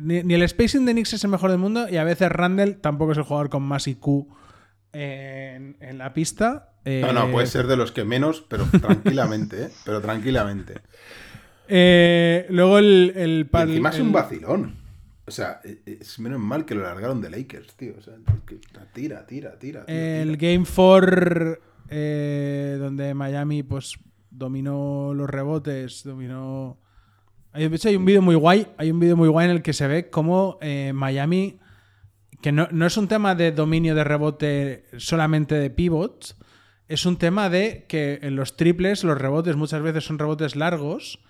Ni, 0.00 0.22
ni 0.22 0.34
el 0.34 0.48
spacing 0.48 0.86
de 0.86 0.92
Knicks 0.92 1.14
es 1.14 1.24
el 1.24 1.30
mejor 1.30 1.50
del 1.50 1.58
mundo 1.58 1.88
y 1.88 1.96
a 1.96 2.04
veces 2.04 2.30
Randall 2.30 2.76
tampoco 2.76 3.12
es 3.12 3.18
el 3.18 3.24
jugador 3.24 3.50
con 3.50 3.64
más 3.64 3.88
IQ 3.88 4.28
en, 4.92 5.76
en 5.80 5.98
la 5.98 6.14
pista. 6.14 6.69
No, 6.84 7.12
no, 7.12 7.28
Eh, 7.28 7.32
puede 7.32 7.46
ser 7.46 7.66
de 7.66 7.76
los 7.76 7.92
que 7.92 8.04
menos, 8.04 8.44
pero 8.48 8.64
tranquilamente, 8.80 9.64
¿eh? 9.64 9.70
Pero 9.84 10.00
tranquilamente. 10.00 10.74
Eh, 11.68 12.46
luego 12.50 12.78
el, 12.78 13.12
el 13.16 13.48
Y 13.52 13.56
encima 13.58 13.90
es 13.90 14.00
un 14.00 14.12
vacilón. 14.12 14.76
O 15.26 15.30
sea, 15.30 15.60
e- 15.62 15.98
es 16.00 16.18
menos 16.18 16.40
mal 16.40 16.64
que 16.64 16.74
lo 16.74 16.82
largaron 16.82 17.20
de 17.20 17.30
Lakers, 17.30 17.74
tío. 17.76 17.94
O 17.98 18.02
sea, 18.02 18.14
tira, 18.92 19.26
tira, 19.26 19.58
tira. 19.58 19.84
el 19.86 20.36
tira. 20.36 20.52
Game 20.52 20.64
4 20.66 21.58
eh, 21.90 22.76
donde 22.78 23.14
Miami 23.14 23.62
pues 23.62 23.98
dominó 24.30 25.12
los 25.14 25.28
rebotes, 25.28 26.02
dominó... 26.04 26.78
Hay, 27.52 27.68
de 27.68 27.76
hecho, 27.76 27.88
hay 27.88 27.96
un 27.96 28.04
vídeo 28.04 28.22
muy 28.22 28.36
guay, 28.36 28.68
hay 28.76 28.90
un 28.92 29.00
vídeo 29.00 29.16
muy 29.16 29.28
guay 29.28 29.46
en 29.46 29.56
el 29.56 29.62
que 29.62 29.72
se 29.72 29.88
ve 29.88 30.08
cómo 30.08 30.56
eh, 30.60 30.92
Miami, 30.94 31.58
que 32.40 32.52
no, 32.52 32.68
no 32.70 32.86
es 32.86 32.96
un 32.96 33.08
tema 33.08 33.34
de 33.34 33.50
dominio 33.50 33.94
de 33.96 34.04
rebote 34.04 34.84
solamente 34.98 35.56
de 35.56 35.68
pivots, 35.68 36.36
es 36.90 37.06
un 37.06 37.16
tema 37.16 37.48
de 37.48 37.86
que 37.88 38.18
en 38.22 38.36
los 38.36 38.56
triples 38.56 39.02
los 39.04 39.16
rebotes 39.16 39.56
muchas 39.56 39.80
veces 39.80 40.04
son 40.04 40.18
rebotes 40.18 40.56
largos 40.56 41.20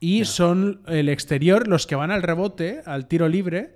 y 0.00 0.24
son 0.26 0.82
el 0.86 1.08
exterior 1.08 1.68
los 1.68 1.86
que 1.86 1.94
van 1.94 2.10
al 2.10 2.22
rebote, 2.22 2.80
al 2.84 3.06
tiro 3.08 3.28
libre, 3.28 3.74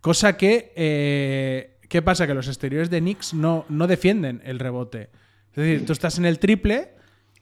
cosa 0.00 0.36
que... 0.36 0.72
eh, 0.76 1.78
¿Qué 1.88 2.00
pasa? 2.02 2.26
Que 2.26 2.34
los 2.34 2.48
exteriores 2.48 2.88
de 2.90 3.00
Knicks 3.00 3.34
no, 3.34 3.66
no 3.68 3.86
defienden 3.86 4.40
el 4.44 4.58
rebote. 4.58 5.10
Es 5.50 5.56
decir, 5.56 5.84
tú 5.86 5.92
estás 5.92 6.16
en 6.18 6.24
el 6.24 6.38
triple 6.38 6.94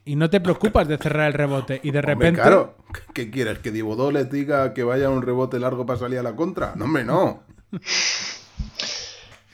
y 0.03 0.17
no 0.17 0.29
te 0.29 0.41
preocupas 0.41 0.87
de 0.89 0.97
cerrar 0.97 1.27
el 1.27 1.33
rebote 1.33 1.79
y 1.83 1.91
de 1.91 1.99
Hombre, 1.99 2.13
repente... 2.13 2.41
claro. 2.41 2.77
¿Qué 3.13 3.31
quieres? 3.31 3.59
¿Que 3.59 3.71
Dibodó 3.71 4.11
les 4.11 4.29
diga 4.29 4.73
que 4.73 4.83
vaya 4.83 5.09
un 5.09 5.21
rebote 5.21 5.57
largo 5.57 5.85
para 5.85 5.99
salir 5.99 6.19
a 6.19 6.23
la 6.23 6.35
contra? 6.35 6.73
No, 6.75 6.83
hombre, 6.85 7.05
no. 7.05 7.43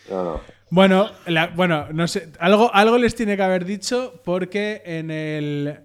No, 0.09 0.23
no. 0.23 0.56
Bueno, 0.69 1.09
la- 1.27 1.47
bueno, 1.47 1.87
no 1.93 2.07
sé, 2.07 2.31
algo, 2.39 2.73
algo 2.73 2.97
les 2.97 3.15
tiene 3.15 3.37
que 3.37 3.43
haber 3.43 3.63
dicho 3.65 4.21
porque 4.25 4.81
en 4.85 5.11
el, 5.11 5.79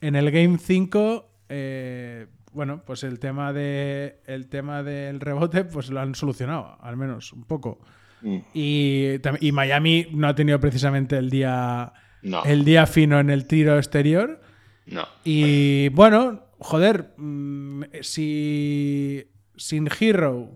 en 0.00 0.16
el 0.16 0.30
Game 0.30 0.58
5, 0.58 1.30
eh, 1.48 2.26
bueno, 2.52 2.82
pues 2.84 3.04
el 3.04 3.18
tema, 3.20 3.52
de, 3.52 4.20
el 4.26 4.48
tema 4.48 4.82
del 4.82 5.20
rebote 5.20 5.64
pues 5.64 5.90
lo 5.90 6.00
han 6.00 6.14
solucionado, 6.14 6.76
al 6.80 6.96
menos 6.96 7.32
un 7.32 7.44
poco. 7.44 7.78
Mm. 8.22 8.38
Y, 8.54 9.12
y 9.40 9.52
Miami 9.52 10.08
no 10.12 10.26
ha 10.26 10.34
tenido 10.34 10.58
precisamente 10.58 11.16
el 11.18 11.30
día, 11.30 11.92
No. 12.22 12.44
el 12.44 12.64
día 12.64 12.86
fino 12.86 13.20
en 13.20 13.30
el 13.30 13.46
tiro 13.46 13.76
exterior. 13.76 14.40
No. 14.86 15.06
Y 15.22 15.88
bueno, 15.90 16.42
joder, 16.58 17.12
mm, 17.16 17.82
si 18.00 19.24
sin 19.56 19.88
Hero, 20.00 20.50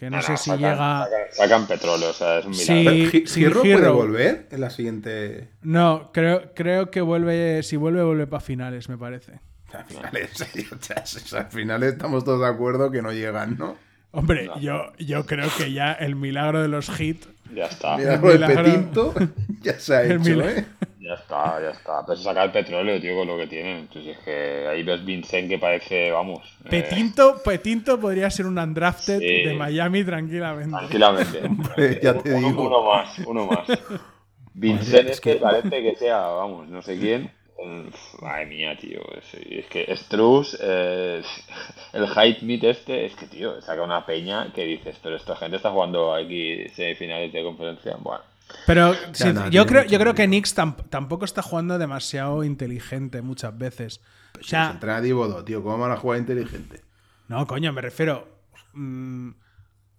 que 0.00 0.08
no, 0.10 0.16
No, 0.16 0.22
sé 0.22 0.32
no, 0.32 0.36
si 0.38 0.50
sacan, 0.50 0.60
llega... 0.70 0.76
sacan- 1.04 1.32
sacan 1.32 1.66
petróleo, 1.66 2.10
o 2.10 2.12
sea, 2.14 2.38
es 2.38 2.46
un 2.46 2.52
milagro. 2.52 3.10
Sin 3.26 3.42
¿Hierro 3.42 3.60
puede 3.60 3.88
volver 3.90 4.48
en 4.50 4.60
la 4.62 4.70
siguiente. 4.70 5.50
No, 5.62 6.10
creo, 6.12 6.52
creo 6.54 6.90
que 6.90 7.02
vuelve, 7.02 7.62
si 7.62 7.76
vuelve, 7.76 8.02
vuelve 8.02 8.26
para 8.26 8.40
finales, 8.40 8.88
me 8.88 8.96
parece. 8.96 9.40
Al 9.72 9.84
final, 9.84 10.10
al 11.36 11.46
final 11.50 11.82
estamos 11.82 12.24
todos 12.24 12.40
de 12.40 12.46
acuerdo 12.48 12.90
que 12.90 13.02
no 13.02 13.12
llegan, 13.12 13.56
¿no? 13.58 13.76
Hombre, 14.12 14.46
No. 14.46 14.58
yo, 14.58 14.92
yo 14.98 15.24
creo 15.26 15.48
que 15.56 15.70
ya 15.72 15.92
el 15.92 16.16
milagro 16.16 16.62
de 16.62 16.68
los 16.68 16.98
hits. 16.98 17.28
Ya 17.54 17.66
está. 17.66 17.96
Mira, 17.96 18.16
lo 18.16 18.26
de 18.28 18.34
milagro. 18.34 18.62
Petinto 18.64 19.14
ya 19.62 19.78
se 19.78 19.94
ha 19.94 20.02
El 20.02 20.12
hecho, 20.12 20.20
milagro. 20.30 20.50
¿eh? 20.60 20.64
Ya 21.10 21.14
está. 21.16 21.60
ya 21.60 21.70
está. 21.70 22.06
Pero 22.06 22.16
se 22.16 22.22
saca 22.24 22.44
el 22.44 22.52
petróleo, 22.52 23.00
tío, 23.00 23.16
con 23.16 23.26
lo 23.26 23.36
que 23.36 23.48
tienen. 23.48 23.78
Entonces 23.78 24.16
es 24.16 24.24
que 24.24 24.68
ahí 24.68 24.82
ves 24.84 25.04
Vincent 25.04 25.48
que 25.48 25.58
parece, 25.58 26.10
vamos. 26.12 26.40
eh, 26.66 26.68
Petinto, 26.70 27.42
Petinto 27.44 27.98
podría 27.98 28.30
ser 28.30 28.46
un 28.46 28.58
undrafted 28.58 29.18
Sí. 29.18 29.42
de 29.42 29.54
Miami 29.54 30.04
tranquilamente. 30.04 30.70
Tranquilamente. 30.76 32.00
ya 32.02 32.14
te 32.16 32.32
uno, 32.34 32.48
digo. 32.48 32.62
uno 32.66 32.82
más, 32.84 33.18
uno 33.26 33.46
más. 33.46 33.66
Vincent 34.54 35.08
es 35.10 35.20
que 35.20 35.36
parece 35.36 35.82
que 35.82 35.96
sea, 35.96 36.18
vamos, 36.20 36.68
no 36.68 36.80
sé 36.82 36.98
quién. 36.98 37.30
Mm, 37.62 37.88
Madre 38.22 38.46
mía, 38.46 38.76
tío. 38.80 39.00
Es, 39.18 39.34
es 39.34 39.66
que 39.66 39.94
Struz, 39.96 40.56
eh, 40.62 41.22
el 41.92 42.08
hype 42.08 42.44
meet 42.46 42.64
este, 42.64 43.04
es 43.06 43.14
que, 43.16 43.26
tío, 43.26 43.60
saca 43.62 43.82
una 43.82 44.06
peña 44.06 44.52
que 44.54 44.64
dices, 44.64 44.96
pero 45.02 45.16
esta 45.16 45.36
gente 45.36 45.56
está 45.56 45.70
jugando 45.70 46.14
aquí 46.14 46.68
semifinales 46.70 47.32
de 47.32 47.42
conferencia. 47.42 47.96
Bueno, 47.98 48.22
Pero 48.66 48.94
sí, 49.12 49.32
no, 49.32 49.48
yo, 49.48 49.66
creo, 49.66 49.84
yo 49.84 49.98
creo 49.98 50.14
que 50.14 50.28
mérito. 50.28 50.30
Knicks 50.50 50.56
tam- 50.56 50.88
tampoco 50.90 51.24
está 51.24 51.42
jugando 51.42 51.78
demasiado 51.78 52.44
inteligente 52.44 53.22
muchas 53.22 53.56
veces. 53.56 54.00
O 54.38 54.42
Si 54.42 54.50
sea, 54.50 54.66
se 54.68 54.72
entrena 54.74 55.00
Divodo, 55.00 55.44
tío, 55.44 55.62
¿cómo 55.62 55.78
van 55.78 55.92
a 55.92 55.96
jugar 55.96 56.18
inteligente? 56.18 56.82
no, 57.28 57.46
coño, 57.46 57.72
me 57.72 57.80
refiero. 57.80 58.28
mm, 58.74 59.30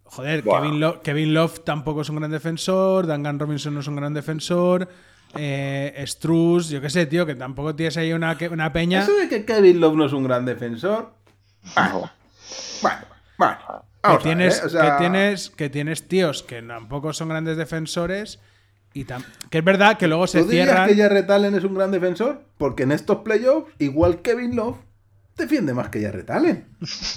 joder. 0.04 0.44
Kevin, 0.44 0.80
Lo- 0.80 1.02
Kevin 1.02 1.34
Love 1.34 1.60
tampoco 1.64 2.02
es 2.02 2.10
un 2.10 2.18
gran 2.18 2.32
defensor. 2.32 3.08
Duncan 3.08 3.40
Robinson 3.40 3.74
no 3.74 3.80
es 3.82 3.88
un 3.88 3.96
gran 3.96 4.14
defensor. 4.14 4.88
Eh, 5.36 6.04
Struz, 6.08 6.70
yo 6.70 6.82
qué 6.82 6.90
sé, 6.90 7.06
tío, 7.06 7.26
que 7.26 7.36
tampoco 7.36 7.74
tienes 7.76 7.96
ahí 7.98 8.12
una, 8.12 8.38
una 8.52 8.74
peña. 8.74 9.02
Eso 9.02 9.14
de 9.16 9.30
que 9.30 9.46
Kevin 9.46 9.80
Love 9.80 9.96
no 9.96 10.06
es 10.06 10.14
un 10.14 10.24
gran 10.26 10.44
defensor. 10.46 11.14
Bueno, 11.76 12.10
bueno, 12.82 13.00
bueno. 13.38 13.58
Que 14.02 14.08
Vamos 14.08 14.24
tienes, 14.24 14.60
¿eh? 14.60 14.66
O 14.66 14.70
sea, 14.70 14.82
que 14.82 15.00
tienes 15.00 15.50
que 15.50 15.70
tienes 15.70 16.08
tíos 16.08 16.44
que 16.44 16.62
tampoco 16.62 17.14
son 17.14 17.30
grandes 17.30 17.58
defensores 17.58 18.40
y 18.94 19.06
que 19.50 19.60
es 19.60 19.64
verdad 19.64 19.98
que 19.98 20.08
luego 20.08 20.28
se 20.28 20.40
¿Tú 20.40 20.48
dirías 20.48 20.68
cierran 20.68 20.90
que 20.90 20.96
Jarrett 20.96 21.30
Allen 21.30 21.56
es 21.56 21.64
un 21.64 21.76
gran 21.76 21.92
defensor? 21.92 22.44
Porque 22.58 22.84
en 22.84 22.92
estos 22.92 23.20
playoffs, 23.20 23.72
igual 23.80 24.22
Kevin 24.22 24.56
Love 24.56 24.78
defiende 25.38 25.74
más 25.74 25.90
que 25.90 26.02
Jarrett 26.02 26.30
Allen. 26.30 26.68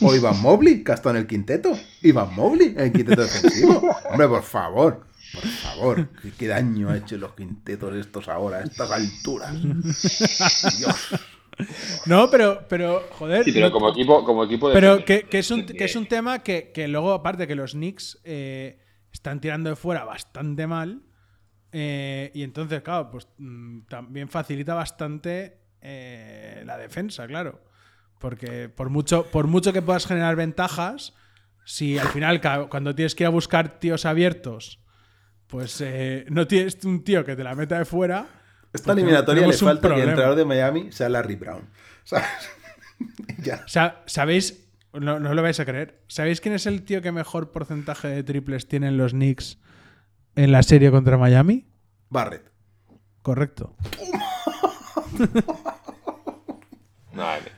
O 0.01 0.15
Ivan 0.15 0.41
Mobley, 0.41 0.85
que 0.85 0.93
ha 0.93 0.95
estado 0.95 1.17
en 1.17 1.23
el 1.23 1.27
quinteto. 1.27 1.77
Ivan 2.03 2.35
Mobley 2.35 2.69
en 2.69 2.81
el 2.81 2.93
quinteto 2.93 3.23
defensivo. 3.23 3.83
Hombre, 4.11 4.29
por 4.29 4.43
favor. 4.43 5.07
Por 5.33 5.43
favor. 5.43 6.09
¿Qué, 6.23 6.31
qué 6.31 6.47
daño 6.47 6.91
ha 6.91 6.97
hecho 6.97 7.17
los 7.19 7.35
quintetos 7.35 7.95
estos 7.97 8.29
ahora, 8.29 8.59
a 8.59 8.63
estas 8.63 8.91
alturas? 8.91 9.61
Dios. 10.79 10.97
No 12.07 12.31
pero 12.31 12.67
pero 12.69 13.03
joder 13.11 13.45
sí, 13.45 13.53
pero 13.53 13.67
no- 13.67 13.73
como 13.73 13.91
equipo, 13.91 14.25
como 14.25 14.45
equipo 14.45 14.69
de 14.69 14.75
pero 14.75 15.05
que, 15.05 15.23
que 15.23 15.39
es 15.39 15.51
un 15.51 15.65
que 15.67 15.85
es 15.85 15.97
un 15.97 16.07
tema 16.07 16.43
que, 16.43 16.73
que 16.73 16.89
luego 16.89 17.13
aparte 17.13 17.47
que 17.47 17.55
los 17.55 17.73
Knicks 17.73 18.21
eh, 18.25 18.79
están 19.13 19.41
tirando 19.41 19.71
de 19.71 19.77
fuera 19.77 20.05
bastante 20.05 20.67
mal 20.67 21.03
eh, 21.73 22.31
y 22.35 22.43
entonces 22.43 22.83
claro 22.83 23.11
pues 23.11 23.29
mm, 23.39 23.81
también 23.89 24.29
facilita 24.29 24.75
bastante 24.75 25.59
eh, 25.81 26.63
la 26.65 26.79
defensa 26.79 27.27
claro. 27.27 27.63
Porque 28.19 28.69
por 28.71 28.89
mucho 28.91 29.27
por 29.31 29.47
mucho 29.49 29.73
que 29.73 29.83
puedas 29.83 30.07
generar 30.07 30.35
ventajas 30.37 31.13
si 31.67 31.99
al 31.99 32.09
final 32.09 32.41
cuando 32.71 32.95
tienes 32.95 33.15
que 33.15 33.25
ir 33.25 33.27
a 33.27 33.31
buscar 33.31 33.79
tíos 33.81 34.07
abiertos 34.07 34.81
pues 35.47 35.85
no 36.31 36.47
tienes 36.47 36.83
un 36.85 37.05
tío 37.05 37.25
que 37.25 37.37
te 37.37 37.45
la 37.45 37.55
meta 37.55 37.79
de 37.79 37.85
fuera 37.85 38.27
Esta 38.75 38.93
eliminatoria 38.93 39.47
le 39.47 39.53
falta 39.55 39.89
que 39.95 40.03
el 40.03 40.09
entrenador 40.11 40.37
de 40.37 40.45
Miami 40.45 40.93
sea 40.93 41.09
Larry 41.09 41.37
Brown. 41.37 41.63
¿Sabes? 42.05 42.27
ya. 43.43 43.65
¿sabéis? 44.07 44.61
No, 44.93 45.19
no 45.19 45.33
lo 45.35 45.43
vais 45.43 45.59
a 45.61 45.65
creer. 45.65 46.03
¿Sabéis 46.09 46.41
quién 46.41 46.55
es 46.55 46.67
el 46.67 46.83
tío 46.85 47.01
que 47.01 47.11
mejor 47.13 47.51
porcentaje 47.53 48.09
de 48.09 48.23
triples 48.23 48.69
tienen 48.69 48.97
los 48.99 49.13
Knicks 49.13 49.59
en 50.37 50.53
la 50.53 50.63
serie 50.63 50.91
contra 50.91 51.17
Miami? 51.17 51.67
Barrett. 52.11 52.51
Correcto. 53.23 53.75
Vale. 57.15 57.53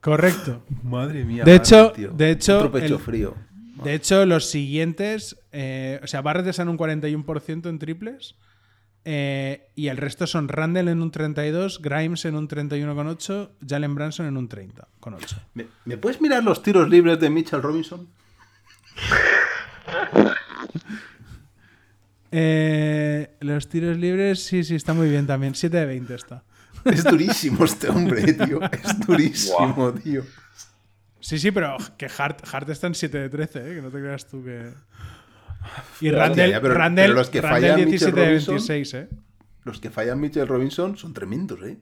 Correcto. 0.00 0.64
Madre 0.82 1.24
mía. 1.24 1.44
De 1.44 1.52
Barrett, 1.52 1.66
hecho- 1.66 1.92
tío. 1.92 2.10
de 2.12 2.30
hecho, 2.30 2.56
Otro 2.58 2.72
pecho 2.72 2.94
el- 2.96 3.00
frío. 3.00 3.34
De 3.82 3.94
hecho, 3.94 4.24
los 4.24 4.48
siguientes. 4.50 5.36
eh, 5.52 6.00
o 6.02 6.06
sea, 6.06 6.22
Barrett 6.22 6.46
está 6.46 6.62
en 6.62 6.68
un 6.68 6.78
41% 6.78 7.68
en 7.68 7.78
triples. 7.78 8.36
Eh, 9.04 9.68
y 9.74 9.88
el 9.88 9.96
resto 9.96 10.26
son 10.26 10.48
Randall 10.48 10.88
en 10.88 11.02
un 11.02 11.10
32, 11.10 11.82
Grimes 11.82 12.24
en 12.24 12.36
un 12.36 12.48
31,8, 12.48 13.50
Jalen 13.66 13.94
Branson 13.94 14.26
en 14.26 14.36
un 14.36 14.48
30,8. 14.48 15.36
¿Me, 15.54 15.66
me 15.84 15.96
puedes 15.96 16.20
mirar 16.20 16.42
los 16.42 16.62
tiros 16.62 16.88
libres 16.88 17.20
de 17.20 17.30
Mitchell 17.30 17.62
Robinson? 17.62 18.08
Eh, 22.36 23.30
los 23.38 23.68
tiros 23.68 23.96
libres, 23.96 24.42
sí, 24.42 24.64
sí, 24.64 24.74
está 24.74 24.92
muy 24.92 25.08
bien 25.08 25.24
también. 25.24 25.54
7 25.54 25.76
de 25.76 25.86
20 25.86 26.14
está. 26.16 26.42
Es 26.84 27.04
durísimo 27.04 27.64
este 27.64 27.88
hombre, 27.88 28.32
tío. 28.32 28.60
Es 28.60 29.06
durísimo, 29.06 29.92
tío. 29.94 30.24
Sí, 31.20 31.38
sí, 31.38 31.52
pero 31.52 31.76
que 31.96 32.06
Hart, 32.18 32.42
Hart 32.52 32.68
está 32.70 32.88
en 32.88 32.96
7 32.96 33.18
de 33.18 33.28
13, 33.28 33.58
¿eh? 33.60 33.74
que 33.76 33.82
no 33.82 33.88
te 33.88 34.00
creas 34.00 34.26
tú 34.26 34.42
que. 34.44 34.68
Y 36.00 36.10
Randall, 36.10 36.50
ya, 36.50 36.60
pero- 36.60 36.74
Randall- 36.74 37.04
pero 37.06 37.14
los 37.14 37.30
que 37.30 37.40
Randall 37.40 37.60
fallan 37.62 37.76
17 37.88 38.12
de 38.20 38.26
Mitchell 38.26 38.30
Robinson- 38.30 38.54
26, 38.54 38.94
¿eh? 38.94 39.08
Los 39.64 39.80
que 39.80 39.90
fallan 39.90 40.20
Mitchell 40.20 40.46
Robinson 40.46 40.96
son 40.96 41.14
tremendos, 41.14 41.60
¿eh? 41.62 41.78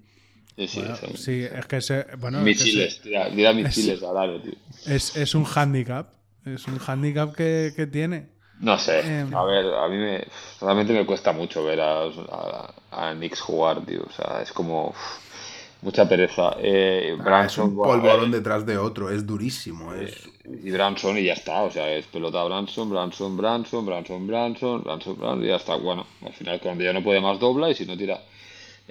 Sí, 0.57 0.68
sí, 0.68 0.83
sí. 1.01 1.16
Sí, 1.16 1.43
es 1.51 1.66
que 1.66 1.80
se. 1.80 2.07
Bueno, 2.18 2.39
es, 2.39 2.45
que 2.45 2.51
Misiles, 2.51 3.01
tira, 3.01 3.30
tira 3.30 3.53
misiles 3.55 4.01
tío. 4.01 4.53
es, 4.87 5.16
es 5.16 5.35
un 5.35 5.47
handicap. 5.47 6.12
Es 6.45 6.66
un 6.66 6.78
handicap 6.87 7.35
que, 7.35 7.72
que 7.74 7.87
tiene. 7.87 8.28
No 8.61 8.78
sé, 8.78 9.01
Eh, 9.03 9.26
a 9.33 9.45
ver, 9.45 9.64
a 9.74 9.89
mí 9.89 9.97
me, 9.97 10.24
realmente 10.61 10.93
me 10.93 11.07
cuesta 11.07 11.33
mucho 11.33 11.64
ver 11.64 11.80
a, 11.80 12.03
a, 12.03 12.74
a 12.91 13.14
Knicks 13.14 13.41
jugar, 13.41 13.85
tío. 13.87 14.03
O 14.03 14.12
sea, 14.12 14.43
es 14.43 14.53
como 14.53 14.89
uf, 14.89 14.97
mucha 15.80 16.09
pereza. 16.09 16.57
Eh, 16.61 17.12
Ah, 17.12 17.16
es 17.18 17.24
Branson, 17.24 17.68
un 17.70 17.76
bueno, 17.76 17.93
a 17.93 17.97
polvorón 17.97 18.30
ver, 18.30 18.41
detrás 18.41 18.66
de 18.66 18.76
otro, 18.76 19.11
es 19.11 19.26
durísimo. 19.26 19.95
Es... 19.95 20.14
y 20.45 20.70
Branson 20.70 21.18
y 21.18 21.24
ya 21.24 21.34
está. 21.34 21.62
O 21.62 21.70
sea, 21.70 21.90
es 21.95 22.07
pelota 22.07 22.43
Branson, 22.45 22.90
Branson, 22.90 23.36
Branson, 23.36 23.86
Branson, 23.86 24.26
Branson, 24.26 24.82
Branson, 24.82 25.16
Branson, 25.18 25.45
y 25.45 25.49
ya 25.49 25.57
está. 25.57 25.76
Bueno, 25.76 26.07
al 26.24 26.32
final 26.32 26.61
cuando 26.61 26.84
ya 26.84 26.93
no 26.93 27.03
puede 27.03 27.20
más 27.20 27.38
dobla 27.38 27.70
y 27.70 27.74
si 27.74 27.86
no 27.86 27.97
tira. 27.97 28.20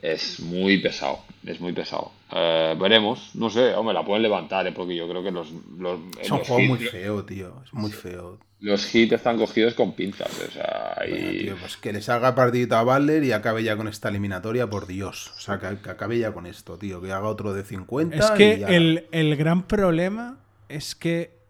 Es 0.02 0.40
muy 0.40 0.78
pesado, 0.78 1.20
es 1.46 1.60
muy 1.60 1.74
pesado. 1.74 2.12
Eh, 2.32 2.76
veremos, 2.80 3.32
no 3.36 3.50
sé, 3.50 3.76
hombre, 3.76 3.94
la 3.94 4.06
pueden 4.06 4.24
levantar, 4.24 4.66
eh, 4.66 4.72
porque 4.72 4.96
yo 4.96 5.08
creo 5.08 5.22
que 5.22 5.32
los, 5.32 5.52
los, 5.78 6.00
Es 6.20 6.32
un 6.32 6.40
los 6.40 6.48
juego 6.48 6.64
muy 6.64 6.80
feo, 6.80 7.26
tío. 7.26 7.62
Es 7.66 7.74
muy 7.74 7.92
feo. 7.92 8.40
los 8.62 8.96
hits 8.96 9.12
están 9.12 9.38
cogidos 9.38 9.74
con 9.74 9.92
pinzas. 9.92 10.32
O 10.48 10.52
sea, 10.52 10.96
Bueno, 11.08 11.32
y... 11.32 11.40
tío, 11.40 11.58
pues 11.60 11.76
que 11.76 11.92
le 11.92 12.02
salga 12.02 12.34
partidito 12.34 12.78
a 12.78 12.84
Butler 12.84 13.24
y 13.26 13.34
acabe 13.34 13.64
ya 13.64 13.76
con 13.76 13.90
esta 13.90 14.08
eliminatoria, 14.08 14.70
por 14.70 14.88
Dios. 14.88 15.34
O 15.36 15.40
sea, 15.42 15.60
que, 15.60 15.78
que 15.84 15.90
acabe 15.90 16.18
ya 16.18 16.34
con 16.34 16.46
esto, 16.46 16.78
tío. 16.78 17.02
Que 17.02 17.12
haga 17.12 17.28
otro 17.28 17.54
de 17.54 17.64
50. 17.64 18.16
Es 18.18 18.32
y 18.34 18.38
que 18.38 18.60
ya. 18.60 18.68
el, 18.70 19.08
el 19.12 19.36
gran 19.36 19.64
problema 19.64 20.40
es 20.70 20.96
que, 20.96 21.41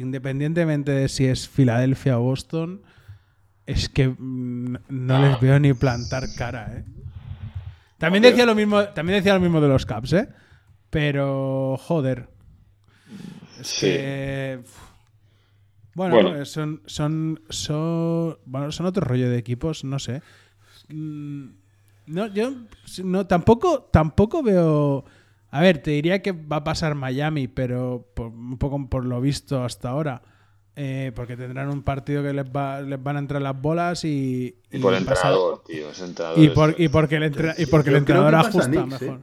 independientemente 0.00 0.92
de 0.92 1.08
si 1.08 1.26
es 1.26 1.48
Filadelfia 1.48 2.18
o 2.18 2.22
Boston, 2.22 2.82
es 3.66 3.88
que 3.88 4.08
mm, 4.08 4.76
no 4.88 5.18
les 5.20 5.40
veo 5.40 5.58
ni 5.58 5.72
plantar 5.74 6.24
cara, 6.36 6.72
¿eh? 6.78 6.84
También 7.98 8.22
decía 8.22 8.46
lo 8.46 8.54
mismo, 8.54 8.82
también 8.88 9.18
decía 9.18 9.34
lo 9.34 9.40
mismo 9.40 9.60
de 9.60 9.68
los 9.68 9.86
Caps, 9.86 10.12
¿eh? 10.14 10.28
Pero, 10.90 11.76
joder. 11.78 12.28
Es 13.60 13.66
Sí. 13.68 13.86
que. 13.86 14.60
Bueno, 15.94 16.14
Bueno. 16.14 16.44
son, 16.44 16.82
son, 16.86 17.40
son, 17.50 18.38
bueno, 18.44 18.72
son 18.72 18.86
otro 18.86 19.04
rollo 19.06 19.30
de 19.30 19.38
equipos, 19.38 19.84
no 19.84 19.98
sé. 19.98 20.22
Mm, 20.88 21.44
No, 22.06 22.26
yo 22.26 22.52
no, 23.04 23.26
tampoco, 23.26 23.88
tampoco 23.92 24.42
veo. 24.42 25.04
A 25.52 25.60
ver, 25.60 25.78
te 25.78 25.92
diría 25.92 26.20
que 26.22 26.32
va 26.32 26.56
a 26.56 26.64
pasar 26.64 26.94
Miami, 26.96 27.46
pero 27.46 28.04
por- 28.14 28.28
un 28.32 28.58
poco 28.58 28.88
por 28.88 29.04
lo 29.04 29.20
visto 29.20 29.62
hasta 29.62 29.90
ahora. 29.90 30.22
eh, 30.74 31.12
porque 31.14 31.36
tendrán 31.36 31.68
un 31.68 31.82
partido 31.82 32.22
que 32.22 32.32
les, 32.32 32.46
va- 32.46 32.80
les 32.80 33.00
van 33.02 33.16
a 33.16 33.18
entrar 33.18 33.42
las 33.42 33.60
bolas 33.60 34.04
y. 34.06 34.56
Y 34.70 34.78
por 34.78 34.94
el 34.94 35.00
entrenador, 35.00 35.62
tío. 35.66 35.90
Ese 35.90 36.06
entrenador 36.06 36.38
y, 36.38 36.46
es- 36.46 36.52
por- 36.52 36.74
y 36.80 36.88
porque 36.88 37.16
el, 37.16 37.24
y 37.58 37.66
porque 37.66 37.90
entrenador 37.94 38.34
ajusta 38.36 38.66
Knicks, 38.70 39.02
¿eh? 39.02 39.04
mejor. 39.10 39.20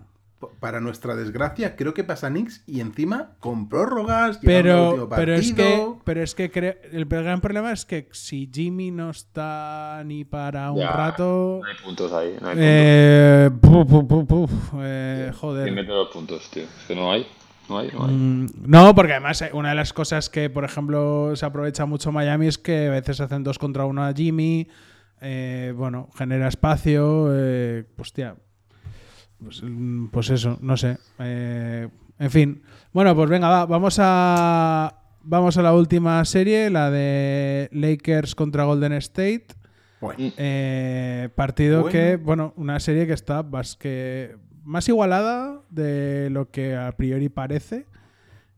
Para 0.62 0.80
nuestra 0.80 1.16
desgracia, 1.16 1.76
creo 1.76 1.94
que 1.94 2.06
pasa 2.06 2.30
Knicks 2.30 2.64
y 2.66 2.80
encima 2.80 3.32
con 3.40 3.68
prórrogas. 3.68 4.40
Pero, 4.42 5.10
pero 5.14 5.34
es 5.36 5.52
que, 5.54 5.86
pero 6.06 6.24
es 6.24 6.34
que 6.34 6.50
creo- 6.50 6.76
el 6.94 7.06
gran 7.06 7.42
problema 7.42 7.74
es 7.74 7.86
que 7.86 8.08
si 8.14 8.50
Jimmy 8.54 8.90
no 8.90 9.10
está 9.10 10.02
ni 10.06 10.24
para 10.24 10.72
un 10.72 10.80
Ya, 10.80 10.92
rato. 10.92 11.60
No 11.62 11.68
hay 11.68 11.76
puntos 11.84 12.14
ahí. 12.14 12.38
No 12.42 12.48
hay 12.48 12.56
eh, 12.58 13.50
puf, 13.60 13.86
puf, 13.86 14.06
puf, 14.08 14.26
puf, 14.28 14.52
eh, 14.82 15.24
puntos. 15.26 15.40
joder. 15.42 15.64
¿Quién 15.66 15.76
mete 15.76 15.90
los 15.92 16.08
puntos, 16.10 16.50
tío? 16.52 16.64
Es 16.64 16.86
que 16.88 16.96
no 16.96 17.12
hay. 17.12 17.28
No 17.68 17.78
hay, 17.80 17.90
no 17.94 18.06
hay. 18.06 18.12
Mm, 18.16 18.46
No, 18.66 18.96
porque 18.96 19.12
además 19.12 19.42
eh, 19.42 19.50
una 19.54 19.70
de 19.70 19.76
las 19.76 19.92
cosas 19.92 20.30
que, 20.30 20.50
por 20.50 20.64
ejemplo, 20.64 21.36
se 21.36 21.46
aprovecha 21.46 21.86
mucho 21.86 22.12
Miami 22.14 22.48
es 22.48 22.58
que 22.58 22.88
a 22.88 22.92
veces 22.92 23.20
hacen 23.20 23.44
dos 23.44 23.60
contra 23.60 23.84
uno 23.86 24.06
a 24.06 24.14
Jimmy. 24.14 24.70
eh, 25.22 25.74
bueno, 25.76 26.08
genera 26.18 26.48
espacio. 26.48 27.28
Eh, 27.34 27.84
hostia. 27.98 28.36
Pues, 29.44 29.62
mm, 29.64 30.08
pues 30.08 30.30
eso, 30.30 30.58
no 30.62 30.76
sé. 30.78 30.98
Eh, 31.20 31.88
en 32.20 32.32
fin. 32.32 32.62
Bueno, 32.94 33.16
pues 33.16 33.30
venga, 33.30 33.48
va, 33.50 33.66
vamos 33.66 33.98
a. 34.00 34.96
Vamos 35.22 35.58
a 35.58 35.62
la 35.62 35.74
última 35.74 36.24
serie, 36.26 36.70
la 36.70 36.90
de 36.90 37.70
Lakers 37.74 38.36
contra 38.36 38.64
Golden 38.64 38.94
State. 38.94 39.48
Bueno, 40.02 40.32
Eh, 40.38 41.30
partido 41.36 41.82
Bueno. 41.82 41.92
que, 41.92 42.16
bueno, 42.16 42.54
una 42.56 42.80
serie 42.80 43.06
que 43.06 43.14
está 43.14 43.44
más, 43.44 43.76
que, 43.76 44.38
más 44.64 44.88
igualada 44.88 45.62
de 45.70 46.30
lo 46.32 46.50
que 46.50 46.76
a 46.76 46.92
priori 46.94 47.28
parece. 47.30 47.86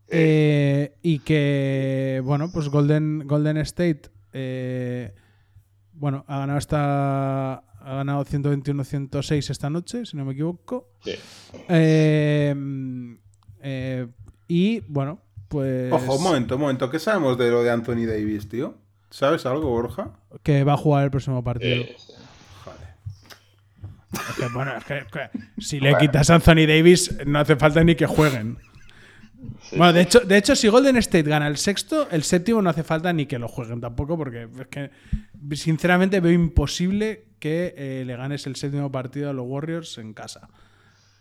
Eh, 0.07 0.93
y 1.01 1.19
que, 1.19 2.21
bueno, 2.23 2.51
pues 2.53 2.69
Golden, 2.69 3.23
Golden 3.27 3.57
State, 3.57 4.03
eh, 4.34 5.13
bueno, 5.93 6.23
ha 6.27 6.39
ganado 6.39 6.59
esta, 6.59 7.63
ha 7.84 7.95
ganado 7.95 8.23
121-106 8.25 9.49
esta 9.49 9.69
noche, 9.69 10.05
si 10.05 10.17
no 10.17 10.25
me 10.25 10.34
equivoco. 10.34 10.89
Sí. 11.03 11.13
Eh, 11.69 12.55
eh, 13.61 14.07
y, 14.47 14.79
bueno, 14.82 15.19
pues... 15.47 15.91
ojo, 15.91 16.17
un 16.17 16.23
momento, 16.23 16.55
un 16.55 16.61
momento. 16.61 16.89
¿Qué 16.89 16.99
sabemos 16.99 17.38
de 17.38 17.49
lo 17.49 17.63
de 17.63 17.71
Anthony 17.71 18.05
Davis, 18.05 18.47
tío? 18.47 18.75
¿Sabes 19.09 19.45
algo, 19.45 19.69
Borja? 19.69 20.11
Que 20.43 20.63
va 20.63 20.73
a 20.73 20.77
jugar 20.77 21.05
el 21.05 21.11
próximo 21.11 21.43
partido. 21.43 21.75
Eh, 21.75 21.95
Joder. 22.63 22.95
Es 24.13 24.36
que, 24.36 24.47
bueno, 24.53 24.77
es 24.77 24.86
que, 24.86 25.05
que 25.11 25.61
si 25.61 25.79
le 25.79 25.97
quitas 25.97 26.29
a 26.29 26.36
Anthony 26.36 26.67
Davis, 26.67 27.17
no 27.25 27.39
hace 27.39 27.55
falta 27.55 27.84
ni 27.84 27.95
que 27.95 28.05
jueguen. 28.05 28.57
Bueno, 29.71 29.93
de 29.93 30.01
hecho, 30.01 30.19
de 30.19 30.38
hecho, 30.38 30.55
si 30.55 30.67
Golden 30.67 30.97
State 30.97 31.27
gana 31.27 31.47
el 31.47 31.57
sexto, 31.57 32.07
el 32.11 32.23
séptimo 32.23 32.61
no 32.61 32.69
hace 32.69 32.84
falta 32.84 33.11
ni 33.11 33.25
que 33.25 33.39
lo 33.39 33.47
jueguen 33.47 33.82
tampoco, 33.82 34.17
porque 34.17 34.47
es 34.59 34.67
que 34.67 34.91
sinceramente 35.55 36.19
veo 36.19 36.32
imposible 36.32 37.30
que 37.42 37.74
eh, 37.76 38.04
le 38.06 38.16
ganes 38.16 38.48
el 38.48 38.56
séptimo 38.56 38.89
partido 38.92 39.30
a 39.30 39.34
los 39.34 39.46
Warriors 39.46 39.98
en 39.98 40.14
casa. 40.14 40.48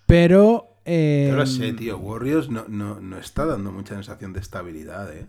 Pero. 0.06 0.80
eh, 0.84 1.28
Yo 1.30 1.36
lo 1.36 1.46
sé, 1.46 1.72
tío. 1.72 1.98
Warriors 1.98 2.48
no, 2.48 2.66
no, 2.68 3.00
no 3.00 3.18
está 3.18 3.46
dando 3.46 3.72
mucha 3.72 3.94
sensación 3.94 4.32
de 4.32 4.40
estabilidad, 4.40 5.12
¿eh? 5.12 5.26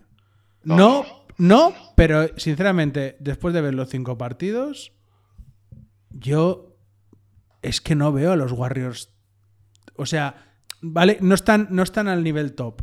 No, 0.62 1.04
no, 1.38 1.74
pero 1.96 2.38
sinceramente, 2.38 3.16
después 3.18 3.52
de 3.54 3.62
ver 3.62 3.74
los 3.74 3.88
cinco 3.88 4.16
partidos, 4.16 4.92
yo 6.10 6.76
es 7.62 7.80
que 7.80 7.94
no 7.94 8.12
veo 8.12 8.32
a 8.32 8.36
los 8.36 8.52
Warriors. 8.52 9.10
O 9.96 10.06
sea, 10.06 10.56
vale, 10.80 11.18
no 11.20 11.34
están, 11.34 11.68
no 11.70 11.82
están 11.82 12.06
al 12.06 12.22
nivel 12.22 12.54
top. 12.54 12.82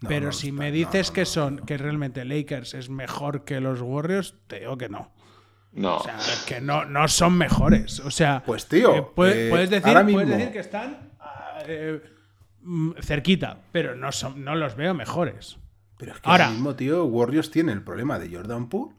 No, 0.00 0.08
pero 0.08 0.26
no 0.26 0.32
si 0.32 0.50
me 0.50 0.72
dices 0.72 1.10
que 1.10 1.24
son, 1.24 1.58
que 1.58 1.78
realmente 1.78 2.24
Lakers 2.24 2.74
es 2.74 2.90
mejor 2.90 3.44
que 3.44 3.60
los 3.60 3.80
Warriors, 3.80 4.34
te 4.46 4.60
digo 4.60 4.76
que 4.76 4.88
no. 4.88 5.12
No. 5.74 5.96
O 5.96 6.02
sea, 6.04 6.16
que 6.46 6.60
no, 6.60 6.84
no 6.84 7.06
son 7.08 7.36
mejores. 7.36 7.98
O 8.00 8.10
sea, 8.10 8.42
Pues, 8.46 8.66
tío, 8.68 8.94
eh, 8.96 9.06
puedes, 9.14 9.36
eh, 9.36 9.50
puedes 9.50 9.70
decir, 9.70 9.88
ahora 9.88 10.02
puedes 10.02 10.18
mismo- 10.28 10.36
decir 10.36 10.52
que 10.52 10.58
están 10.60 11.10
ah, 11.20 11.58
eh, 11.66 12.00
mm, 12.62 12.92
cerquita, 13.02 13.58
pero 13.72 13.94
no, 13.96 14.12
son, 14.12 14.44
no 14.44 14.54
los 14.54 14.76
veo 14.76 14.94
mejores. 14.94 15.56
Pero 15.98 16.12
es 16.12 16.20
que 16.20 16.28
Ahora- 16.30 16.50
mismo, 16.50 16.74
tío, 16.76 17.04
Warriors 17.04 17.50
tiene 17.50 17.72
el 17.72 17.82
problema 17.82 18.18
de 18.18 18.34
Jordan 18.34 18.68
Poole. 18.68 18.94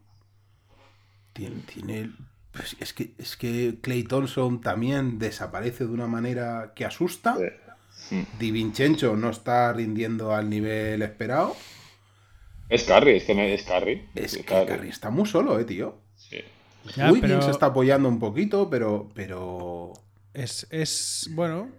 Tiene, 1.32 1.56
tiene 1.72 2.10
pues 2.52 2.74
es 2.80 2.94
que 2.94 3.12
es 3.18 3.36
que 3.36 3.78
Clay 3.82 4.02
Thompson 4.04 4.62
también 4.62 5.18
desaparece 5.18 5.84
de 5.84 5.92
una 5.92 6.06
manera 6.06 6.72
que 6.74 6.86
asusta. 6.86 7.36
Di 8.38 8.50
Vincenzo 8.50 9.14
no 9.16 9.30
está 9.30 9.72
rindiendo 9.74 10.34
al 10.34 10.48
nivel 10.48 11.02
esperado. 11.02 11.54
Es 12.70 12.84
Curry, 12.84 13.16
es 13.16 13.24
que 13.24 13.34
no 13.34 13.42
es 13.42 13.62
Curry. 13.64 14.08
Es 14.14 14.38
que 14.38 14.44
Curry 14.44 14.88
está 14.88 15.10
muy 15.10 15.26
solo, 15.26 15.58
eh, 15.60 15.64
tío. 15.64 15.98
Ya, 16.94 17.06
Wiggins 17.10 17.20
pero- 17.32 17.42
se 17.42 17.50
está 17.50 17.66
apoyando 17.66 18.08
un 18.08 18.18
poquito, 18.18 18.68
pero 18.70 19.08
pero 19.14 19.92
Es, 20.34 20.66
es 20.70 21.28
bueno. 21.32 21.70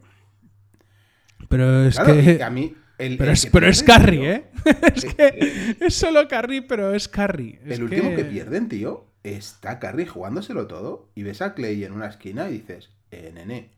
Pero 1.49 1.85
es 1.85 1.95
claro, 1.95 2.13
que. 2.15 2.43
a 2.43 2.49
mí 2.49 2.75
el, 2.97 3.17
pero 3.17 3.29
el 3.31 3.33
es, 3.35 3.45
que 3.45 3.51
pero 3.51 3.67
es 3.67 3.83
Carry, 3.83 4.25
¿eh? 4.25 4.45
es 4.95 5.05
que 5.05 5.75
es 5.79 5.93
solo 5.93 6.27
Carry, 6.27 6.61
pero 6.61 6.93
es 6.93 7.07
Carry. 7.07 7.59
Es 7.65 7.77
El 7.77 7.83
último 7.83 8.15
que 8.15 8.25
pierden, 8.25 8.67
tío, 8.69 9.05
está 9.23 9.79
Curry 9.79 10.07
jugándoselo 10.07 10.65
todo 10.67 11.09
y 11.15 11.23
ves 11.23 11.41
a 11.41 11.53
Clay 11.53 11.83
en 11.83 11.93
una 11.93 12.07
esquina 12.07 12.49
y 12.49 12.53
dices, 12.53 12.89
eh, 13.11 13.31
nene, 13.33 13.69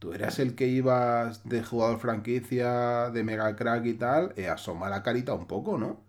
tú 0.00 0.12
eras 0.12 0.40
el 0.40 0.56
que 0.56 0.66
ibas 0.66 1.48
de 1.48 1.62
jugador 1.62 2.00
franquicia, 2.00 3.10
de 3.10 3.22
mega 3.22 3.54
crack 3.54 3.86
y 3.86 3.94
tal, 3.94 4.32
eh, 4.36 4.48
asoma 4.48 4.88
la 4.90 5.02
carita 5.04 5.32
un 5.32 5.46
poco, 5.46 5.78
¿no? 5.78 6.02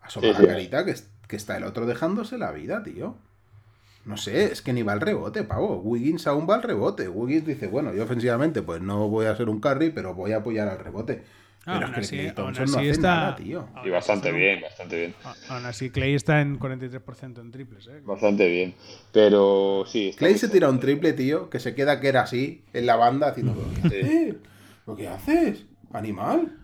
Asoma 0.00 0.28
Sí, 0.28 0.32
la 0.32 0.38
sí. 0.40 0.46
carita 0.46 0.84
que, 0.86 0.94
que 1.28 1.36
está 1.36 1.58
el 1.58 1.64
otro 1.64 1.84
dejándose 1.84 2.38
la 2.38 2.52
vida, 2.52 2.82
tío. 2.82 3.16
No 4.08 4.16
sé, 4.16 4.44
es 4.52 4.62
que 4.62 4.72
ni 4.72 4.82
va 4.82 4.94
al 4.94 5.00
rebote, 5.02 5.44
pavo. 5.44 5.76
Wiggins 5.82 6.26
aún 6.26 6.46
va 6.48 6.54
al 6.54 6.62
rebote. 6.62 7.08
Wiggins 7.08 7.46
dice, 7.46 7.66
bueno, 7.66 7.92
yo 7.92 8.04
ofensivamente 8.04 8.62
pues 8.62 8.80
no 8.80 9.06
voy 9.08 9.26
a 9.26 9.36
ser 9.36 9.50
un 9.50 9.60
carry, 9.60 9.90
pero 9.90 10.14
voy 10.14 10.32
a 10.32 10.38
apoyar 10.38 10.66
al 10.66 10.78
rebote. 10.78 11.24
Ah, 11.66 11.74
Pero 11.74 11.86
aún 11.88 11.94
es 12.02 12.10
que 12.10 12.20
así- 12.28 12.34
Thompson 12.34 12.64
así 12.64 12.72
no 12.72 12.78
hace 12.78 12.88
está- 12.90 13.14
nada, 13.14 13.36
tío. 13.36 13.68
Y 13.84 13.90
bastante 13.90 14.32
bien, 14.32 14.62
bastante 14.62 14.96
bien. 14.98 15.14
Aún 15.50 15.66
así, 15.66 15.90
Clay 15.90 16.14
está 16.14 16.40
en 16.40 16.58
43% 16.58 17.42
en 17.42 17.50
triples, 17.50 17.86
¿eh? 17.88 18.00
Bastante 18.02 18.48
bien. 18.48 18.74
Pero 19.12 19.84
sí. 19.86 20.08
está 20.08 20.20
Clay 20.20 20.38
se 20.38 20.48
tira 20.48 20.70
un 20.70 20.80
triple, 20.80 21.12
tío, 21.12 21.50
que 21.50 21.60
se 21.60 21.74
queda 21.74 22.00
que 22.00 22.08
era 22.08 22.22
así, 22.22 22.64
en 22.72 22.86
la 22.86 22.96
banda, 22.96 23.28
haciendo. 23.28 23.54
¿Pero 23.82 24.96
qué 24.96 25.02
Sí. 25.02 25.06
haces? 25.06 25.66
¿Animal? 25.92 26.54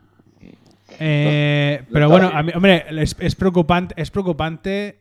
Eh, 0.98 1.78
No 1.82 1.86
pero 1.92 2.08
bueno, 2.08 2.28
bien. 2.28 2.38
a 2.38 2.42
mí- 2.42 2.52
hombre, 2.54 2.84
es, 3.02 3.16
es 3.18 3.34
preocupante. 3.36 3.94
Es 3.98 4.10
preocupante. 4.10 5.00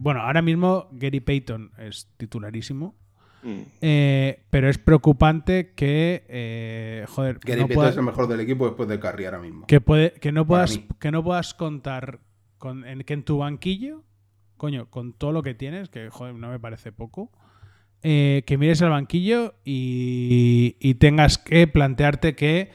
Bueno, 0.00 0.20
ahora 0.22 0.42
mismo 0.42 0.88
Gary 0.92 1.20
Payton 1.20 1.72
es 1.78 2.08
titularísimo. 2.16 2.94
Mm. 3.42 3.60
eh, 3.80 4.42
pero 4.50 4.68
es 4.68 4.76
preocupante 4.76 5.72
que. 5.74 6.24
eh, 6.28 7.06
joder, 7.08 7.38
Gary 7.42 7.62
no 7.62 7.68
Payton 7.68 7.74
pueda- 7.74 7.88
es 7.90 7.96
el 7.96 8.02
mejor 8.02 8.28
del 8.28 8.40
equipo 8.40 8.66
después 8.66 8.86
de 8.86 9.00
Curry 9.00 9.24
ahora 9.24 9.38
mismo. 9.40 9.66
que, 9.66 9.80
puede, 9.80 10.12
que, 10.12 10.30
no 10.30 10.46
puedas, 10.46 10.78
que 10.98 11.10
no 11.10 11.24
puedas 11.24 11.54
contar 11.54 12.20
con, 12.58 12.84
en, 12.86 13.02
que 13.04 13.14
en 13.14 13.22
tu 13.24 13.38
banquillo, 13.38 14.04
coño, 14.58 14.90
con 14.90 15.14
todo 15.14 15.32
lo 15.32 15.42
que 15.42 15.54
tienes, 15.54 15.88
que 15.88 16.10
joder, 16.10 16.34
no 16.34 16.50
me 16.50 16.60
parece 16.60 16.92
poco, 16.92 17.32
eh, 18.02 18.42
que 18.46 18.58
mires 18.58 18.82
el 18.82 18.90
banquillo 18.90 19.54
y, 19.64 20.76
y 20.78 20.94
tengas 20.96 21.38
que 21.38 21.66
plantearte 21.66 22.34
que, 22.36 22.70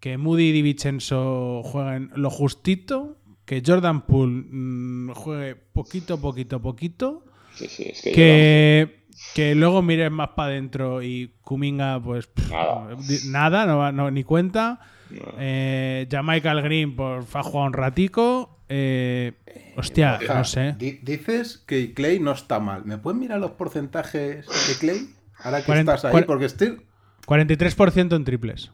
que 0.00 0.18
Moody 0.18 0.48
y 0.48 0.52
Di 0.52 0.62
Vincenzo 0.62 1.62
jueguen 1.62 2.10
lo 2.16 2.30
justito, 2.30 3.19
que 3.50 3.62
Jordan 3.66 4.02
Poole 4.02 4.44
mm, 4.48 5.10
juegue 5.10 5.56
poquito, 5.56 6.20
poquito, 6.20 6.62
poquito, 6.62 7.24
Sí, 7.52 7.66
sí, 7.66 7.82
es 7.90 8.00
que. 8.00 8.12
que, 8.12 9.06
que 9.34 9.54
luego 9.56 9.82
mires 9.82 10.08
más 10.12 10.28
para 10.36 10.50
adentro 10.52 11.02
y 11.02 11.34
Kuminga, 11.42 12.00
pues 12.00 12.28
pff, 12.28 12.48
Nada. 12.52 12.96
nada, 13.26 13.66
no, 13.66 13.78
va- 13.78 13.90
no- 13.90 14.08
ni 14.12 14.22
cuenta. 14.22 14.78
No. 15.10 15.32
Eh, 15.40 16.06
Michael 16.22 16.62
Green 16.62 16.94
pues, 16.94 17.26
ha 17.34 17.42
jugado 17.42 17.66
un 17.66 17.72
ratico. 17.72 18.60
Eh, 18.68 19.32
hostia, 19.76 20.20
no 20.28 20.44
sé. 20.44 20.76
di- 20.78 21.00
dices 21.02 21.58
que 21.66 21.92
Clay 21.92 22.20
no 22.20 22.30
está 22.30 22.60
mal. 22.60 22.84
¿Me 22.84 22.98
puedes 22.98 23.18
mirar 23.18 23.40
los 23.40 23.50
porcentajes 23.50 24.46
de 24.46 24.74
Clay? 24.78 25.08
Ahora 25.42 25.64
que 25.64 25.72
estás 25.72 26.04
ahí, 26.04 26.22
porque 26.24 26.44
estoy. 26.44 26.80
43% 27.26 28.14
en 28.14 28.24
triples. 28.24 28.70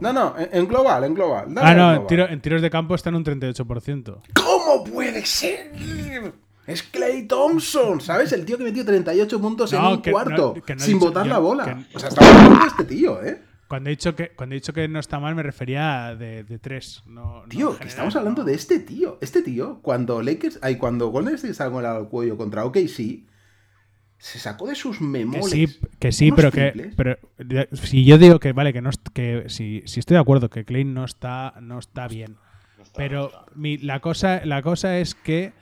No, 0.00 0.12
no, 0.12 0.34
en, 0.38 0.66
global, 0.68 1.04
en 1.04 1.14
global. 1.14 1.54
Dale 1.54 1.68
Ah, 1.70 1.74
no, 1.74 1.88
en, 1.88 1.92
global. 1.94 2.06
tiro- 2.08 2.28
en 2.28 2.40
tiros 2.40 2.62
de 2.62 2.70
campo 2.70 2.94
está 2.94 3.08
en 3.10 3.16
un 3.16 3.24
38%. 3.24 4.18
¿Cómo 4.34 4.84
puede 4.84 5.24
ser? 5.24 5.72
Es 6.66 6.82
Clay 6.82 7.26
Thompson, 7.26 8.00
¿sabes? 8.00 8.32
El 8.32 8.44
tío 8.44 8.58
que 8.58 8.64
metió 8.64 8.84
38 8.84 9.40
puntos 9.40 9.72
en 9.72 9.80
un 9.82 10.02
que 10.02 10.10
cuarto, 10.10 10.54
no- 10.56 10.62
que 10.62 10.74
no 10.74 10.82
he 10.82 10.84
sin 10.86 10.98
botar 10.98 11.24
yo- 11.24 11.30
la 11.32 11.38
bola. 11.38 11.64
que- 11.64 11.96
O 11.96 12.00
sea, 12.00 12.08
estamos 12.08 12.30
hablando 12.34 12.60
de 12.60 12.66
este 12.68 12.84
tío, 12.84 13.22
¿eh? 13.22 13.42
Cuando 13.68 13.88
he 13.88 13.92
dicho 13.92 14.14
que, 14.14 14.28
cuando 14.30 14.54
he 14.54 14.58
dicho 14.58 14.72
que 14.72 14.86
no 14.86 15.00
está 15.00 15.18
mal, 15.18 15.34
me 15.34 15.42
refería 15.42 16.06
a 16.06 16.14
de, 16.14 16.44
de 16.44 16.58
3. 16.60 17.02
No, 17.06 17.42
no 17.42 17.48
Tío, 17.48 17.76
que 17.76 17.88
estamos 17.88 18.14
hablando 18.14 18.42
no. 18.42 18.46
de 18.46 18.54
este 18.54 18.78
tío. 18.78 19.18
Este 19.20 19.42
tío, 19.42 19.80
cuando 19.82 20.22
Lakers, 20.22 20.58
ay, 20.62 20.76
cuando 20.76 21.08
Golden 21.08 21.34
State 21.34 21.54
sacó 21.54 21.80
el 21.80 21.86
al 21.86 22.08
cuello 22.08 22.36
contra 22.36 22.64
OKC, 22.64 23.24
se 24.18 24.38
sacó 24.38 24.66
de 24.66 24.74
sus 24.74 24.98
Que 24.98 25.42
sí, 25.42 25.66
que 25.98 26.12
sí, 26.12 26.32
pero 26.32 26.50
que. 26.50 26.92
Pero 26.96 27.18
si 27.72 28.04
yo 28.04 28.18
digo 28.18 28.38
que, 28.40 28.52
vale, 28.52 28.72
que 28.72 28.80
no. 28.82 28.90
Que 29.12 29.44
si, 29.48 29.82
si 29.86 30.00
estoy 30.00 30.14
de 30.14 30.20
acuerdo 30.20 30.48
que 30.50 30.64
Klein 30.64 30.94
no 30.94 31.04
está, 31.04 31.54
no 31.60 31.78
está 31.78 32.08
bien. 32.08 32.36
Pero 32.94 33.30
mi- 33.54 33.76
la, 33.78 34.00
cosa, 34.00 34.40
la 34.44 34.62
cosa 34.62 34.98
es 34.98 35.14
que 35.14 35.52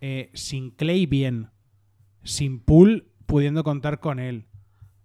eh, 0.00 0.30
sin 0.34 0.70
Clay 0.70 1.06
bien, 1.06 1.48
sin 2.22 2.60
Pool 2.60 3.08
pudiendo 3.26 3.64
contar 3.64 3.98
con 3.98 4.20
él, 4.20 4.44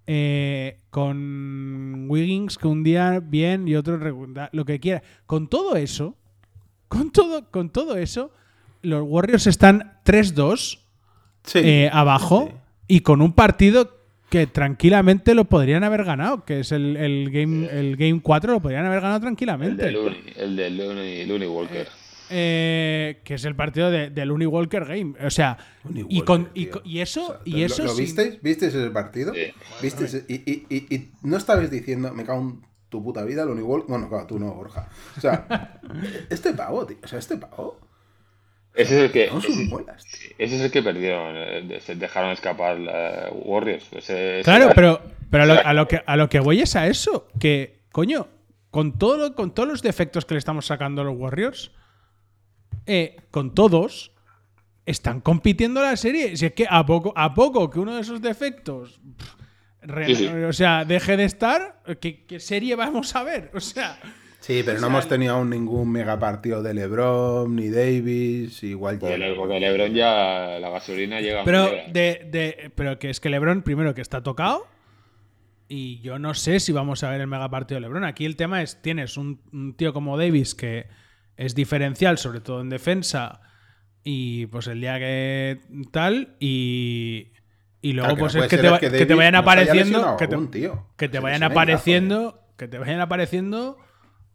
eh, 0.05 0.79
con 0.91 2.05
Wiggins 2.09 2.57
que 2.57 2.67
un 2.67 2.83
día 2.83 3.19
bien 3.19 3.67
y 3.67 3.75
otro 3.75 3.97
lo 4.51 4.65
que 4.65 4.79
quiera, 4.79 5.01
con 5.25 5.47
todo 5.47 5.75
eso, 5.75 6.17
con 6.87 7.11
todo, 7.11 7.49
con 7.49 7.71
todo 7.71 7.97
eso, 7.97 8.31
los 8.83 9.03
Warriors 9.07 9.47
están 9.47 9.99
3-2 10.05 10.79
Sí. 11.43 11.59
eh, 11.63 11.89
abajo 11.91 12.49
Sí. 12.51 12.55
Y 12.95 13.01
con 13.01 13.21
un 13.21 13.33
partido 13.33 13.97
que 14.29 14.47
tranquilamente 14.47 15.35
lo 15.35 15.45
podrían 15.45 15.83
haber 15.83 16.03
ganado, 16.05 16.45
que 16.45 16.61
es 16.61 16.71
el, 16.71 16.95
el 16.97 17.29
game 17.31 17.67
el 17.71 17.97
game 17.97 18.21
4 18.21 18.53
lo 18.53 18.61
podrían 18.61 18.85
haber 18.85 19.01
ganado 19.01 19.17
El 19.17 19.21
tranquilamente. 19.23 19.83
de 19.85 19.91
Looney, 19.91 20.23
el 20.37 20.55
de 20.55 20.69
Looney, 20.69 21.25
Looney 21.25 21.47
Walker. 21.47 21.87
Eh, 22.29 23.19
que 23.25 23.33
es 23.33 23.43
el 23.43 23.55
partido 23.55 23.91
de- 23.91 24.09
del 24.09 24.29
Looney 24.29 24.47
Walker 24.47 24.85
Game. 24.85 25.15
O 25.25 25.29
sea, 25.29 25.57
y, 25.93 26.21
con, 26.21 26.49
y, 26.53 26.69
eso, 26.99 27.23
O 27.23 27.27
sea, 27.27 27.39
y 27.43 27.51
¿lo- 27.59 27.65
eso 27.65 27.83
¿Lo, 27.83 27.89
sin- 27.89 28.05
visteis? 28.05 28.41
¿Visteis 28.41 28.73
ese 28.73 28.89
partido? 28.89 29.33
Sí. 29.33 29.51
¿Visteis? 29.81 30.23
Y, 30.29 30.35
y- 30.49 30.65
y- 30.69 30.95
y 30.95 31.11
no 31.23 31.35
estabas 31.35 31.69
diciendo, 31.69 32.13
me 32.13 32.23
cago 32.23 32.39
en 32.41 32.61
tu 32.87 33.03
puta 33.03 33.25
vida, 33.25 33.43
lo 33.43 33.57
igual. 33.57 33.83
Bueno, 33.87 34.07
claro, 34.07 34.27
tú 34.27 34.39
no, 34.39 34.53
Borja. 34.53 34.87
O 35.17 35.19
sea, 35.19 35.79
este 36.29 36.53
pavo, 36.53 36.85
tío. 36.85 36.97
O 37.03 37.07
sea, 37.07 37.19
este 37.19 37.35
pavo. 37.37 37.79
Ese 38.73 38.95
es 38.97 39.03
el 39.05 39.11
que. 39.11 39.25
Ese, 39.25 39.69
ese 40.37 40.55
es 40.55 40.61
el 40.61 40.71
que 40.71 40.81
perdieron. 40.81 41.67
de- 41.67 41.79
se 41.81 41.95
dejaron 41.95 42.31
escapar 42.31 42.77
eh, 42.79 43.29
Warriors. 43.33 43.85
Ese- 43.91 44.35
ese 44.39 44.43
Claro, 44.43 44.65
era- 44.65 44.73
pero, 44.73 45.01
pero 45.29 45.43
a, 45.43 45.45
lo, 45.45 45.53
era- 45.53 45.61
a 45.69 45.73
lo 45.73 45.87
que, 45.87 46.01
a 46.05 46.15
lo 46.15 46.29
que 46.29 46.39
voy 46.39 46.61
es 46.61 46.75
a 46.75 46.87
eso. 46.87 47.27
Que, 47.39 47.81
coño, 47.91 48.27
con, 48.69 48.97
todo, 48.97 49.35
con 49.35 49.53
todos 49.53 49.67
los 49.67 49.81
defectos 49.81 50.25
que 50.25 50.35
le 50.35 50.37
estamos 50.39 50.65
sacando 50.65 51.01
a 51.01 51.05
los 51.05 51.17
Warriors, 51.17 51.71
eh, 52.85 53.17
con 53.29 53.53
todos, 53.53 54.11
están 54.85 55.21
compitiendo 55.21 55.81
la 55.81 55.95
serie. 55.97 56.35
Si 56.37 56.45
es 56.45 56.53
que 56.53 56.65
a 56.69 56.85
poco, 56.85 57.13
a 57.15 57.33
poco 57.33 57.69
que 57.69 57.79
uno 57.79 57.95
de 57.95 58.01
esos 58.01 58.21
defectos, 58.21 58.99
pff, 59.17 59.33
re- 59.81 60.05
Sí, 60.07 60.15
sí. 60.15 60.27
o 60.27 60.53
sea, 60.53 60.85
deje 60.85 61.17
de 61.17 61.25
estar, 61.25 61.81
¿qué, 61.99 62.25
qué 62.25 62.39
serie 62.39 62.75
vamos 62.75 63.15
a 63.15 63.23
ver? 63.23 63.51
O 63.53 63.59
sea, 63.59 63.99
Sí, 64.41 64.63
pero 64.65 64.79
no 64.81 64.87
hemos 64.87 65.07
tenido 65.07 65.35
aún 65.35 65.49
ningún 65.51 65.91
mega 65.91 66.19
partido 66.19 66.61
de 66.63 66.73
LeBron 66.73 67.55
ni 67.55 67.69
Davis, 67.69 68.61
igual 68.63 68.99
llega. 68.99 69.15
Le- 69.17 69.35
porque 69.35 69.59
LeBron 69.59 69.93
ya 69.93 70.57
la 70.59 70.69
gasolina 70.69 71.21
llega. 71.21 71.43
pero, 71.45 71.65
de, 71.93 72.27
de- 72.29 72.71
pero 72.75 72.97
que 72.99 73.09
es 73.11 73.19
que 73.19 73.29
LeBron, 73.29 73.61
primero 73.61 73.93
que 73.93 74.01
está 74.01 74.23
tocado. 74.23 74.65
Y 75.67 76.01
yo 76.01 76.19
no 76.19 76.33
sé 76.33 76.59
si 76.59 76.71
vamos 76.73 77.03
a 77.03 77.09
ver 77.11 77.21
el 77.21 77.27
mega 77.27 77.49
partido 77.49 77.77
de 77.77 77.81
LeBron. 77.81 78.03
Aquí 78.03 78.25
el 78.25 78.35
tema 78.35 78.61
es: 78.61 78.81
tienes 78.81 79.15
un, 79.15 79.39
un 79.53 79.73
tío 79.75 79.93
como 79.93 80.17
Davis 80.17 80.53
que 80.55 80.87
es 81.37 81.55
diferencial, 81.55 82.17
sobre 82.17 82.41
todo 82.41 82.61
en 82.61 82.69
defensa. 82.69 83.41
Y 84.03 84.47
pues 84.47 84.67
el 84.67 84.81
día 84.81 84.97
que 84.99 85.59
tal. 85.91 86.35
Y, 86.39 87.27
y 87.81 87.93
luego, 87.93 88.07
Claro, 88.07 88.15
que 88.15 88.19
pues 88.21 88.35
no 88.35 88.43
es 88.43 88.49
que 88.49 88.57
te, 88.57 88.69
va- 88.69 88.79
que 88.79 88.87
que 88.87 88.91
te 88.91 89.05
Davis 89.05 89.17
vayan 89.17 89.35
apareciendo. 89.35 90.17
Que 90.17 90.27
te, 90.27 90.35
que 90.97 91.09
te 91.09 91.19
vayan 91.19 91.43
apareciendo. 91.43 92.41
Que 92.57 92.67
te 92.67 92.77
vayan 92.79 92.99
apareciendo. 93.01 93.77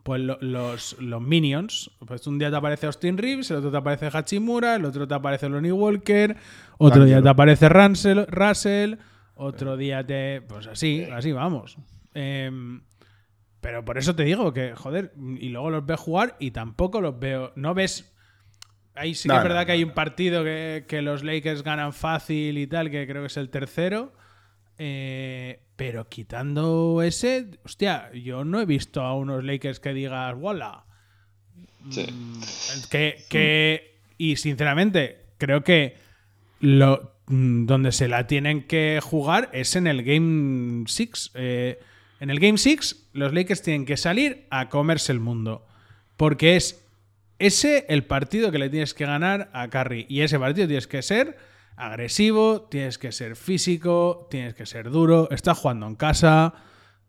Pues 0.07 0.21
lo- 0.21 0.39
los, 0.41 0.97
los 1.01 1.21
minions. 1.21 1.91
Pues 2.07 2.25
un 2.29 2.39
día 2.39 2.49
te 2.49 2.55
aparece 2.55 2.87
Austin 2.87 3.19
Reeves, 3.19 3.51
el 3.51 3.57
otro 3.57 3.73
te 3.73 3.77
aparece 3.77 4.07
Hachimura, 4.07 4.77
el 4.77 4.85
otro 4.85 5.09
te 5.09 5.15
aparece 5.15 5.49
Lonnie 5.49 5.73
Walker, 5.73 6.37
otro 6.79 7.05
día 7.05 7.21
te 7.21 7.29
aparece 7.29 7.69
Russell, 7.69 8.21
Russell 8.29 8.95
otro 9.35 9.77
día 9.77 10.07
te. 10.07 10.43
Pues 10.43 10.69
así, 10.69 11.03
así 11.13 11.33
vamos. 11.33 11.77
Em, 12.15 12.83
pero 13.61 13.85
por 13.85 13.99
eso 13.99 14.15
te 14.15 14.23
digo 14.23 14.53
que, 14.53 14.77
joder, 14.77 15.13
y 15.41 15.49
luego 15.49 15.71
los 15.71 15.85
ves 15.85 15.99
jugar 15.99 16.37
y 16.39 16.53
tampoco 16.53 17.01
los 17.01 17.19
veo. 17.19 17.53
No 17.57 17.75
ves. 17.75 18.15
Ahí 18.95 19.17
sí 19.17 19.29
que 19.29 19.35
No, 19.35 19.39
es 19.41 19.43
verdad 19.43 19.63
no, 19.63 19.67
que 19.67 19.73
hay 19.73 19.83
un 19.83 19.91
partido 19.91 20.45
que, 20.45 20.85
que 20.87 21.03
los 21.03 21.25
Lakers 21.25 21.65
ganan 21.65 21.93
fácil 21.93 22.59
y 22.59 22.69
tal, 22.69 22.93
que 22.93 23.09
creo 23.09 23.23
que 23.23 23.27
es 23.27 23.37
el 23.37 23.51
tercero. 23.51 24.13
Eh, 24.79 25.66
pero 25.77 26.09
quitando 26.09 27.03
ese, 27.03 27.47
hostia, 27.65 28.11
yo 28.13 28.45
no 28.45 28.61
he 28.61 28.67
visto 28.67 29.03
a 29.03 29.15
unos 29.15 29.45
Lakers 29.45 29.79
que 29.81 29.93
digas, 29.93 30.35
¡wala! 30.39 30.85
Sí. 31.91 32.07
Que, 32.91 33.25
que- 33.29 33.99
y 34.19 34.37
sinceramente, 34.37 35.19
creo 35.39 35.63
que 35.63 35.97
lo, 36.61 37.13
mm, 37.27 37.67
donde 37.67 37.93
se 37.93 38.09
la 38.09 38.27
tienen 38.27 38.67
que 38.67 39.01
jugar 39.03 39.51
es 39.53 39.77
en 39.77 39.87
el 39.87 40.03
Game 40.03 40.85
6. 40.89 41.33
en 41.35 42.31
el 42.31 42.41
Game 42.41 42.57
6, 42.59 43.09
los 43.13 43.33
Lakers 43.35 43.61
tienen 43.63 43.85
que 43.85 43.97
salir 43.99 44.47
a 44.51 44.69
comerse 44.71 45.13
el 45.13 45.21
mundo. 45.21 45.67
Porque 46.17 46.57
es 46.57 46.83
ese 47.39 47.85
el 47.91 48.05
partido 48.05 48.51
que 48.51 48.59
le 48.59 48.71
tienes 48.71 48.95
que 48.95 49.05
ganar 49.05 49.51
a 49.53 49.69
Curry. 49.69 50.07
Y 50.09 50.23
ese 50.23 50.39
partido 50.39 50.67
tienes 50.67 50.87
que 50.87 51.03
ser 51.03 51.37
agresivo, 51.77 52.63
tienes 52.71 52.99
que 52.99 53.13
ser 53.13 53.37
físico, 53.37 54.27
tienes 54.31 54.55
que 54.55 54.67
ser 54.67 54.91
duro. 54.91 55.29
Estás 55.31 55.59
jugando 55.59 55.87
en 55.87 55.95
casa. 55.97 56.55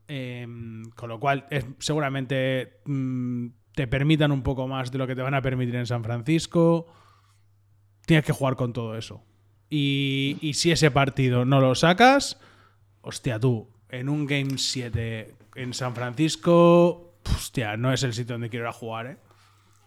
eh, 0.09 0.47
con 0.95 1.09
lo 1.09 1.19
cual, 1.19 1.47
es- 1.49 1.65
seguramente 1.79 2.79
mm, 2.85 3.47
te 3.73 3.87
permitan 3.87 4.31
un 4.31 4.41
poco 4.41 4.65
más 4.67 4.89
de 4.91 4.97
lo 4.97 5.05
que 5.07 5.15
te 5.15 5.21
van 5.21 5.33
a 5.33 5.41
permitir 5.41 5.75
en 5.75 5.85
San 5.85 6.03
Francisco. 6.03 6.87
Tienes 8.05 8.25
que 8.25 8.31
jugar 8.31 8.55
con 8.55 8.71
todo 8.73 8.97
eso. 8.97 9.21
Y, 9.69 10.37
y 10.41 10.53
si 10.53 10.71
ese 10.71 10.91
partido 10.91 11.43
no 11.43 11.59
lo 11.59 11.75
sacas, 11.75 12.39
hostia, 13.01 13.37
tú, 13.39 13.67
en 13.89 14.07
un 14.07 14.25
Game 14.25 14.57
7 14.57 15.35
en 15.55 15.73
San 15.73 15.93
Francisco, 15.93 17.15
hostia, 17.35 17.75
no 17.75 17.91
es 17.91 18.01
el 18.03 18.13
sitio 18.13 18.35
donde 18.35 18.49
quiero 18.49 18.63
ir 18.65 18.69
a 18.69 18.73
jugar, 18.73 19.07
¿eh? 19.07 19.17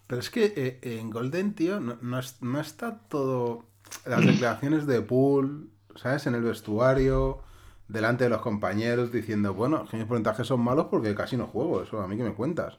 Pero 0.07 0.21
es 0.21 0.29
que 0.29 0.53
eh, 0.55 0.99
en 0.99 1.09
Golden, 1.09 1.55
tío, 1.55 1.81
no, 1.81 1.97
no 2.03 2.61
está 2.61 2.99
todo. 3.09 3.65
Las 4.07 4.25
declaraciones 4.25 4.87
de 4.87 5.01
Pool, 5.03 5.71
¿sabes? 5.97 6.27
En 6.27 6.35
el 6.35 6.43
vestuario, 6.43 7.43
delante 7.89 8.25
de 8.25 8.31
los 8.31 8.41
compañeros, 8.41 9.13
diciendo, 9.13 9.53
bueno, 9.55 9.87
que 9.91 9.97
mis 9.97 10.07
porcentajes 10.07 10.47
son 10.47 10.61
malos 10.61 10.87
porque 10.91 11.15
casi 11.15 11.37
no 11.37 11.47
juego. 11.47 11.83
Eso, 11.83 12.01
a 12.01 12.07
mí 12.09 12.17
que 12.17 12.23
me 12.23 12.35
cuentas. 12.35 12.79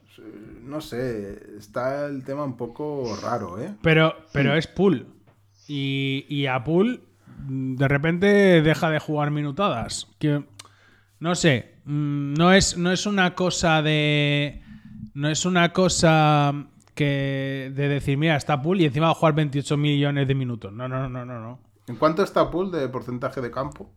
No 0.63 0.79
sé, 0.81 1.57
está 1.57 2.05
el 2.07 2.23
tema 2.23 2.43
un 2.43 2.55
poco 2.57 3.17
raro, 3.21 3.59
¿eh? 3.61 3.75
Pero, 3.81 4.15
pero 4.31 4.55
es 4.55 4.67
pool. 4.67 5.07
Y, 5.67 6.25
y 6.29 6.47
a 6.47 6.63
pool 6.63 7.01
mm, 7.47 7.75
de 7.75 7.87
repente 7.87 8.27
deja 8.61 8.89
de 8.89 8.99
jugar 8.99 9.31
minutadas. 9.31 10.07
Que, 10.19 10.43
no 11.19 11.35
sé. 11.35 11.75
mm, 11.85 12.33
No 12.33 12.51
es, 12.53 12.77
no 12.77 12.91
es 12.91 13.05
una 13.05 13.35
cosa 13.35 13.81
de. 13.81 14.61
No 15.13 15.27
es 15.29 15.45
una 15.45 15.73
cosa 15.73 16.53
que 17.01 17.71
de 17.73 17.87
decir, 17.87 18.17
mira, 18.17 18.35
está 18.35 18.61
pool 18.61 18.81
y 18.81 18.85
encima 18.85 19.07
va 19.07 19.11
a 19.13 19.15
jugar 19.15 19.33
28 19.33 19.77
millones 19.77 20.27
de 20.27 20.35
minutos. 20.35 20.71
No, 20.71 20.87
no, 20.87 21.09
no, 21.09 21.25
no, 21.25 21.39
no. 21.39 21.59
¿En 21.87 21.95
cuánto 21.95 22.23
está 22.23 22.49
Pool 22.49 22.71
de 22.71 22.87
porcentaje 22.89 23.41
de 23.41 23.51
campo? 23.51 23.89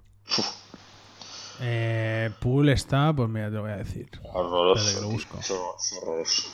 Eh, 1.60 2.30
pool 2.40 2.70
está, 2.70 3.12
pues 3.12 3.28
mira, 3.28 3.48
te 3.48 3.56
lo 3.56 3.62
voy 3.62 3.72
a 3.72 3.76
decir. 3.76 4.08
Horroroso. 4.32 4.96
Que 4.96 5.04
lo 5.04 5.12
busco. 5.12 5.38
Horroroso. 5.38 6.48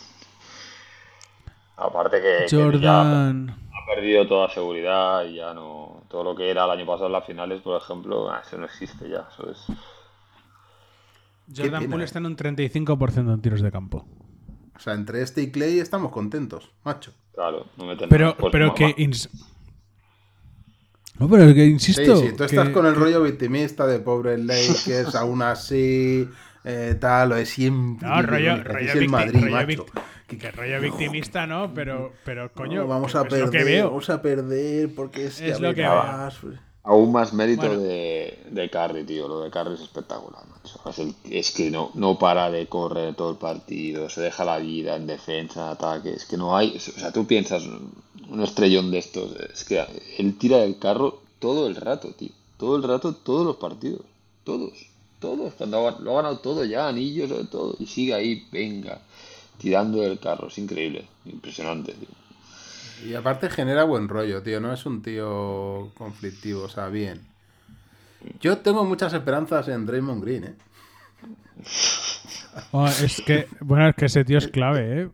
Aparte 1.76 2.20
que, 2.20 2.44
que 2.44 2.48
ya 2.48 2.62
Jordan. 2.62 3.48
ha 3.50 3.94
perdido 3.94 4.26
toda 4.26 4.50
seguridad 4.50 5.24
y 5.24 5.36
ya 5.36 5.54
no. 5.54 6.02
Todo 6.10 6.24
lo 6.24 6.36
que 6.36 6.50
era 6.50 6.64
el 6.64 6.70
año 6.72 6.84
pasado 6.84 7.06
en 7.06 7.12
las 7.12 7.24
finales, 7.24 7.62
por 7.62 7.80
ejemplo, 7.80 8.30
ah, 8.30 8.42
eso 8.46 8.58
no 8.58 8.66
existe 8.66 9.08
ya. 9.08 9.26
Eso 9.32 9.50
es. 9.50 9.64
Jordan 11.56 11.88
Poole 11.88 12.04
está 12.04 12.18
en 12.18 12.26
un 12.26 12.36
35% 12.36 13.32
en 13.32 13.40
tiros 13.40 13.62
de 13.62 13.72
campo. 13.72 14.04
O 14.80 14.82
sea, 14.82 14.94
entre 14.94 15.20
este 15.20 15.42
y 15.42 15.50
Clay 15.50 15.78
estamos 15.78 16.10
contentos, 16.10 16.70
macho. 16.84 17.12
Claro, 17.34 17.66
no 17.76 17.84
meten 17.84 18.08
Pero. 18.08 18.34
Pues, 18.36 18.50
pero 18.50 18.74
que. 18.74 18.94
No, 21.18 21.28
pero 21.28 21.44
es 21.44 21.54
que 21.54 21.66
insisto. 21.66 22.16
sí, 22.16 22.32
tú 22.34 22.44
estás 22.44 22.68
que- 22.68 22.72
con 22.72 22.86
el 22.86 22.94
rollo 22.94 23.22
victimista 23.22 23.86
de 23.86 23.98
pobre 23.98 24.38
Lakers, 24.38 25.14
aún 25.14 25.42
así, 25.42 26.26
eh, 26.64 26.96
tal, 26.98 27.28
lo 27.30 27.34
de 27.36 27.44
siempre. 27.44 28.08
No, 28.08 28.22
rollo, 28.22 28.64
rollo, 28.64 28.78
es 28.88 28.94
el 28.94 29.02
victi- 29.04 29.10
Madrid, 29.10 29.42
rollo 29.42 29.50
macho. 29.50 29.66
vict- 29.86 30.38
que 30.38 30.50
rollo 30.52 30.80
victimista, 30.80 31.46
¿no? 31.46 31.74
Pero, 31.74 32.12
pero 32.24 32.50
coño, 32.52 32.82
No, 32.82 32.86
vamos 32.86 33.12
que 33.12 33.18
a 33.18 33.22
es 33.22 33.30
lo 33.32 33.50
que 33.50 33.58
perder, 33.58 33.64
veo. 33.64 33.88
vamos 33.88 34.08
a 34.10 34.22
perder 34.22 34.94
porque 34.94 35.26
es, 35.26 35.40
Es 35.40 35.56
que 35.56 35.62
lo 35.62 35.74
que 35.74 35.84
Aún 36.90 37.12
más 37.12 37.32
mérito 37.32 37.66
Bueno. 37.68 37.82
de, 37.82 38.38
de 38.50 39.04
tío. 39.06 39.28
Lo 39.28 39.40
de 39.42 39.50
Curry 39.50 39.74
es 39.74 39.80
espectacular, 39.82 40.42
macho. 40.48 40.80
Es, 40.90 40.98
el- 40.98 41.14
es 41.30 41.52
que 41.52 41.70
no, 41.70 41.90
no 41.94 42.18
para 42.18 42.50
de 42.50 42.66
correr 42.66 43.14
todo 43.14 43.30
el 43.30 43.36
partido, 43.36 44.10
se 44.10 44.20
deja 44.22 44.44
la 44.44 44.58
vida 44.58 44.96
en 44.96 45.06
defensa, 45.06 45.66
en 45.66 45.72
ataque. 45.72 46.10
Es 46.10 46.24
que 46.26 46.36
no 46.36 46.56
hay. 46.56 46.76
O 46.76 46.80
sea, 46.80 47.12
tú 47.12 47.26
piensas, 47.26 47.62
un 47.64 48.42
estrellón 48.42 48.90
de 48.90 48.98
estos, 48.98 49.30
es 49.36 49.64
que 49.64 49.84
él 50.18 50.36
tira 50.36 50.58
del 50.58 50.78
carro 50.80 51.20
todo 51.38 51.68
el 51.68 51.76
rato, 51.76 52.08
tío. 52.12 52.30
Todo 52.58 52.74
el 52.76 52.82
rato, 52.82 53.14
todos 53.14 53.46
los 53.46 53.56
partidos. 53.56 54.00
Todos. 54.42 54.72
Todos. 55.20 55.54
Cuando 55.54 55.90
lo 56.00 56.10
ha 56.12 56.22
ganado 56.22 56.38
todo 56.40 56.64
ya, 56.64 56.88
anillos, 56.88 57.28
sobre 57.28 57.44
todo. 57.44 57.76
Y 57.78 57.86
sigue 57.86 58.14
ahí, 58.14 58.46
venga, 58.50 59.00
tirando 59.58 59.98
del 60.00 60.18
carro. 60.18 60.48
Es 60.48 60.58
increíble. 60.58 61.06
Impresionante, 61.26 61.92
tío. 61.92 62.08
Y 63.04 63.14
aparte 63.14 63.48
genera 63.50 63.84
buen 63.84 64.08
rollo, 64.08 64.42
tío. 64.42 64.60
No 64.60 64.72
es 64.72 64.84
un 64.86 65.02
tío 65.02 65.90
conflictivo, 65.96 66.64
o 66.64 66.68
sea, 66.68 66.88
bien. 66.88 67.20
Yo 68.40 68.58
tengo 68.58 68.84
muchas 68.84 69.12
esperanzas 69.12 69.68
en 69.68 69.86
Draymond 69.86 70.22
Green, 70.22 70.44
¿eh? 70.44 70.54
Oh, 72.72 72.86
es 72.86 73.22
que, 73.24 73.46
bueno, 73.60 73.88
es 73.88 73.94
que 73.94 74.06
ese 74.06 74.24
tío 74.24 74.38
es 74.38 74.48
clave, 74.48 75.02
¿eh? 75.02 75.10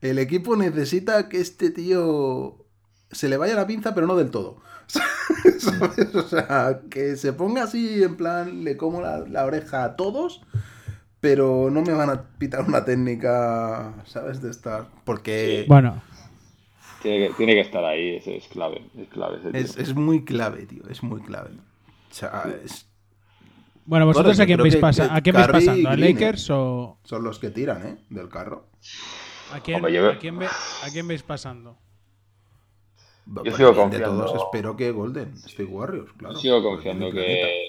El 0.00 0.18
equipo 0.18 0.56
necesita 0.56 1.28
que 1.28 1.40
este 1.40 1.70
tío 1.70 2.56
se 3.10 3.28
le 3.28 3.36
vaya 3.36 3.54
la 3.54 3.66
pinza, 3.66 3.94
pero 3.94 4.06
no 4.06 4.16
del 4.16 4.30
todo. 4.30 4.60
¿Sabes? 5.58 6.14
O 6.14 6.22
sea, 6.22 6.80
que 6.90 7.16
se 7.16 7.32
ponga 7.32 7.64
así 7.64 8.02
en 8.02 8.16
plan, 8.16 8.64
le 8.64 8.76
como 8.76 9.02
la, 9.02 9.18
la 9.20 9.44
oreja 9.44 9.84
a 9.84 9.96
todos, 9.96 10.40
pero 11.20 11.68
no 11.70 11.82
me 11.82 11.92
van 11.92 12.10
a 12.10 12.22
pitar 12.38 12.64
una 12.64 12.84
técnica, 12.84 13.92
¿sabes? 14.06 14.40
De 14.40 14.50
estar. 14.50 14.86
Porque 15.04 15.66
Bueno, 15.68 16.02
Tiene 17.02 17.28
que, 17.28 17.34
tiene 17.34 17.54
que 17.54 17.60
estar 17.60 17.84
ahí, 17.84 18.16
es, 18.16 18.26
es 18.26 18.48
clave. 18.48 18.82
Es 18.98 19.08
clave 19.08 19.38
es, 19.54 19.76
es 19.76 19.94
muy 19.94 20.24
clave, 20.24 20.66
tío, 20.66 20.82
es 20.90 21.02
muy 21.02 21.20
clave. 21.20 21.50
O 22.10 22.14
sea, 22.14 22.44
es- 22.64 22.86
bueno, 23.84 24.04
vosotros 24.06 24.36
Bueno, 24.36 24.42
a 24.42 24.46
quién 24.46 24.62
veis 24.62 24.74
que- 24.74 24.80
pasando, 24.80 25.12
que 25.14 25.18
¿a 25.18 25.22
quién 25.22 25.36
veis 25.36 25.46
pasando? 25.48 25.88
¿A 25.88 25.96
Lakers 25.96 26.50
o 26.50 26.98
son 27.04 27.24
los 27.24 27.38
que 27.38 27.50
tiran, 27.50 27.86
¿eh? 27.86 27.96
Del 28.10 28.28
carro. 28.28 28.66
a 29.52 29.60
quién, 29.60 29.76
Hombre, 29.76 29.92
yo 29.94 30.10
a 30.10 30.18
quién 30.18 30.38
ve- 30.38 30.46
a 30.46 30.90
quién 30.92 31.08
veis 31.08 31.22
pasando? 31.22 31.78
Yo 33.44 33.56
sigo 33.56 33.70
de 33.70 33.76
confiando. 33.76 34.24
todos 34.26 34.42
espero 34.42 34.74
que 34.76 34.90
Golden 34.90 35.32
State 35.34 35.64
Warriors, 35.66 36.12
claro. 36.14 36.34
Sigo 36.36 36.62
confiando 36.62 37.10
que, 37.10 37.67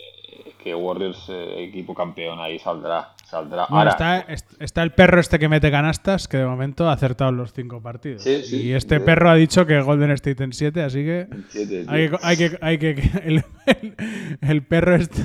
que 0.62 0.76
Warriors, 0.76 1.26
eh, 1.30 1.64
equipo 1.64 1.94
campeón, 1.96 2.40
ahí 2.40 2.60
saldrá. 2.60 3.14
saldrá. 3.26 3.66
Bueno, 3.70 3.78
Ahora, 3.78 3.92
está, 3.92 4.20
est- 4.34 4.62
está 4.62 4.84
el 4.84 4.92
perro 4.92 5.20
este 5.22 5.40
que 5.40 5.48
mete 5.50 5.72
canastas, 5.72 6.28
que 6.28 6.38
de 6.38 6.46
momento 6.46 6.90
ha 6.90 6.94
acertado 6.94 7.32
los 7.32 7.54
cinco 7.54 7.82
partidos. 7.82 8.24
Sí, 8.24 8.44
sí, 8.44 8.62
y 8.64 8.74
este 8.74 8.98
sí. 9.00 9.04
perro 9.06 9.30
ha 9.30 9.36
dicho 9.36 9.66
que 9.66 9.80
Golden 9.82 10.12
State 10.12 10.44
en 10.44 10.52
7, 10.54 10.82
así 10.84 11.04
que 11.04 11.28
siete, 11.50 11.86
hay 11.88 12.10
que, 12.10 12.18
hay 12.22 12.38
que, 12.38 12.58
hay 12.62 12.78
que- 12.78 12.96
que 12.96 13.12
el, 13.26 13.44
el- 13.66 13.96
el 14.42 14.64
perro 14.64 14.96
este, 14.96 15.24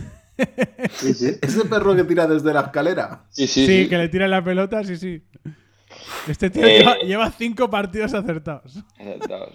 Sí, 0.91 1.15
sí. 1.15 1.31
Ese 1.43 1.65
perro 1.67 1.95
que 1.95 2.03
tira 2.05 2.27
desde 2.27 2.53
la 2.53 2.61
escalera. 2.63 3.23
Sí, 3.31 3.47
sí, 3.47 3.67
sí, 3.67 3.83
sí. 3.85 3.89
que 3.89 3.97
le 3.99 4.09
tira 4.09 4.27
la 4.29 4.43
pelota, 4.43 4.83
sí, 4.85 4.97
sí. 4.97 5.23
Este 6.29 6.51
tío 6.51 6.65
Eh. 6.67 6.79
lleva, 6.81 6.97
lleva 6.99 7.31
cinco 7.31 7.71
partidos 7.71 8.15
acertados. 8.15 8.83
Acertados. 8.99 9.51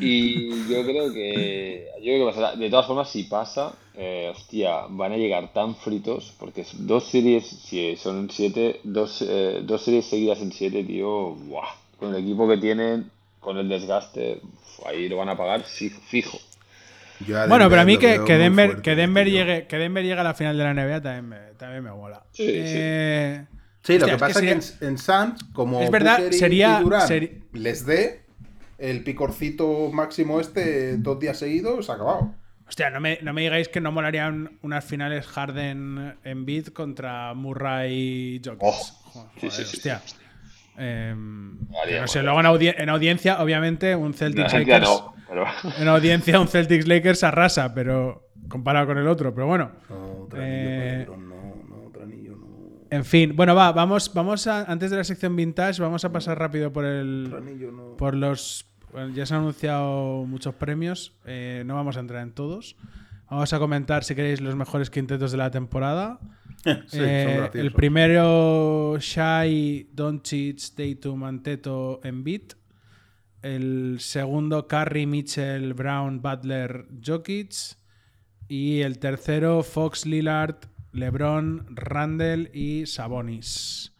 Y 0.00 0.66
yo 0.68 0.82
creo 0.84 1.12
que. 1.12 1.88
Yo 1.98 2.04
creo 2.04 2.26
que 2.26 2.32
pasará. 2.32 2.56
De 2.56 2.70
todas 2.70 2.86
formas, 2.86 3.10
si 3.10 3.24
pasa, 3.24 3.72
eh, 3.94 4.32
hostia, 4.34 4.86
van 4.88 5.12
a 5.12 5.16
llegar 5.16 5.52
tan 5.52 5.74
fritos. 5.76 6.32
Porque 6.38 6.64
dos 6.74 7.04
series, 7.04 7.46
si 7.46 7.96
son 7.96 8.30
siete, 8.30 8.80
dos, 8.84 9.22
eh, 9.26 9.60
dos 9.62 9.82
series 9.84 10.06
seguidas 10.06 10.40
en 10.40 10.52
siete, 10.52 10.84
tío. 10.84 11.30
Buah. 11.34 11.68
Con 11.98 12.14
el 12.14 12.22
equipo 12.22 12.48
que 12.48 12.56
tienen, 12.58 13.10
con 13.40 13.58
el 13.58 13.68
desgaste, 13.68 14.40
ahí 14.86 15.08
lo 15.08 15.16
van 15.18 15.28
a 15.28 15.36
pagar 15.36 15.62
fi- 15.62 15.90
fijo. 15.90 16.38
A 17.34 17.46
Bueno, 17.46 17.68
pero 17.70 17.82
a 17.82 17.84
mí 17.84 17.96
que, 17.96 18.20
que 18.26 18.36
Denver, 18.36 18.66
fuerte, 18.70 18.82
que, 18.82 18.96
Denver 18.96 19.30
llegue, 19.30 19.66
que 19.66 19.76
Denver 19.78 20.02
llegue 20.04 20.20
a 20.20 20.24
la 20.24 20.34
final 20.34 20.58
de 20.58 20.64
la 20.64 20.74
NBA 20.74 21.00
también 21.00 21.28
me, 21.28 21.36
también 21.56 21.84
me 21.84 21.92
mola. 21.92 22.22
Sí, 22.32 22.44
sí. 22.46 22.52
Eh, 22.54 23.44
Sí, 23.82 23.98
lo 23.98 24.06
hostia, 24.06 24.14
que 24.14 24.18
pasa 24.18 24.40
es 24.40 24.46
que, 24.56 24.62
sería- 24.62 24.78
en, 24.80 24.88
en 24.88 24.98
Suns, 24.98 25.44
como 25.52 25.80
Es 25.80 25.90
verdad, 25.90 26.16
Booker 26.18 26.34
y- 26.34 26.38
sería- 26.38 26.78
y 26.80 26.84
Durant 26.84 27.10
seri- 27.10 27.42
les 27.52 27.84
dé 27.86 28.23
el 28.78 29.04
picorcito 29.04 29.90
máximo 29.92 30.40
este 30.40 30.96
dos 30.98 31.18
días 31.20 31.38
seguidos, 31.38 31.86
se 31.86 31.92
ha 31.92 31.94
acabado. 31.96 32.34
Hostia, 32.66 32.88
no 32.90 32.98
me, 33.00 33.18
no 33.22 33.32
me 33.34 33.42
digáis 33.42 33.68
que 33.68 33.80
no 33.80 33.92
molarían 33.92 34.58
unas 34.62 34.84
finales 34.84 35.26
Harden 35.26 36.14
en 36.24 36.46
beat 36.46 36.72
contra 36.72 37.34
Murray 37.34 38.36
y 38.36 38.40
Jokic. 38.44 38.62
Oh, 38.62 38.72
Joder, 38.72 39.30
sí, 39.38 39.50
sí, 39.50 39.64
sí, 39.64 39.76
hostia. 39.76 40.02
sí, 40.04 40.16
no 40.76 42.06
sé, 42.08 42.22
luego 42.22 42.40
en, 42.40 42.46
audi- 42.46 42.74
en 42.76 42.88
audiencia, 42.88 43.42
obviamente, 43.42 43.94
un 43.94 44.14
Celtics 44.14 44.52
Lakers. 44.52 44.82
no, 44.88 45.14
pero. 45.28 45.44
En 45.78 45.88
audiencia, 45.88 46.40
un 46.40 46.48
Celtics 46.48 46.86
Lakers 46.88 47.22
arrasa, 47.24 47.74
pero 47.74 48.30
comparado 48.48 48.86
con 48.86 48.98
el 48.98 49.06
otro. 49.08 49.34
Pero 49.34 49.46
bueno. 49.46 49.72
No, 49.88 50.28
Eh, 50.36 51.04
para 51.06 51.16
LeBron, 51.16 51.28
no, 51.28 51.54
no, 51.68 51.86
otro 51.88 52.02
anillo, 52.02 52.36
no. 52.36 52.83
En 52.94 53.04
fin, 53.04 53.34
bueno, 53.34 53.54
va, 53.54 53.72
vamos, 53.72 54.12
vamos 54.14 54.46
a. 54.46 54.70
Antes 54.70 54.90
de 54.90 54.96
la 54.98 55.04
sección 55.04 55.34
vintage, 55.34 55.80
vamos 55.82 56.04
a 56.04 56.12
pasar 56.12 56.38
rápido 56.38 56.72
por 56.72 56.84
el. 56.84 57.28
No. 57.74 57.96
por 57.96 58.14
los. 58.14 58.66
bueno, 58.92 59.12
ya 59.14 59.26
se 59.26 59.34
han 59.34 59.40
anunciado 59.40 60.24
muchos 60.26 60.54
premios. 60.54 61.12
eh, 61.26 61.62
no 61.66 61.74
vamos 61.74 61.96
a 61.96 62.00
entrar 62.00 62.22
en 62.22 62.32
todos. 62.32 62.76
Vamos 63.28 63.52
a 63.52 63.58
comentar, 63.58 64.04
si 64.04 64.14
queréis, 64.14 64.40
los 64.40 64.54
mejores 64.54 64.90
quintetos 64.90 65.32
de 65.32 65.38
la 65.38 65.50
temporada. 65.50 66.18
Sí, 66.86 66.98
Eh, 66.98 67.50
el 67.54 67.72
primero, 67.72 68.96
Shai, 68.98 69.86
Doncic, 69.92 70.60
Tatum, 70.74 71.24
Anteto, 71.24 72.00
Embiid. 72.04 72.52
El 73.42 73.96
segundo, 74.00 74.66
Curry, 74.66 75.04
Mitchell, 75.04 75.74
Brown, 75.74 76.22
Butler, 76.22 76.86
Jokic. 77.04 77.52
Y 78.48 78.80
el 78.80 78.98
tercero, 78.98 79.62
Fox, 79.62 80.06
Lillard, 80.06 80.56
LeBron, 80.94 81.66
Randall 81.70 82.50
y 82.54 82.86
Sabonis. 82.86 83.92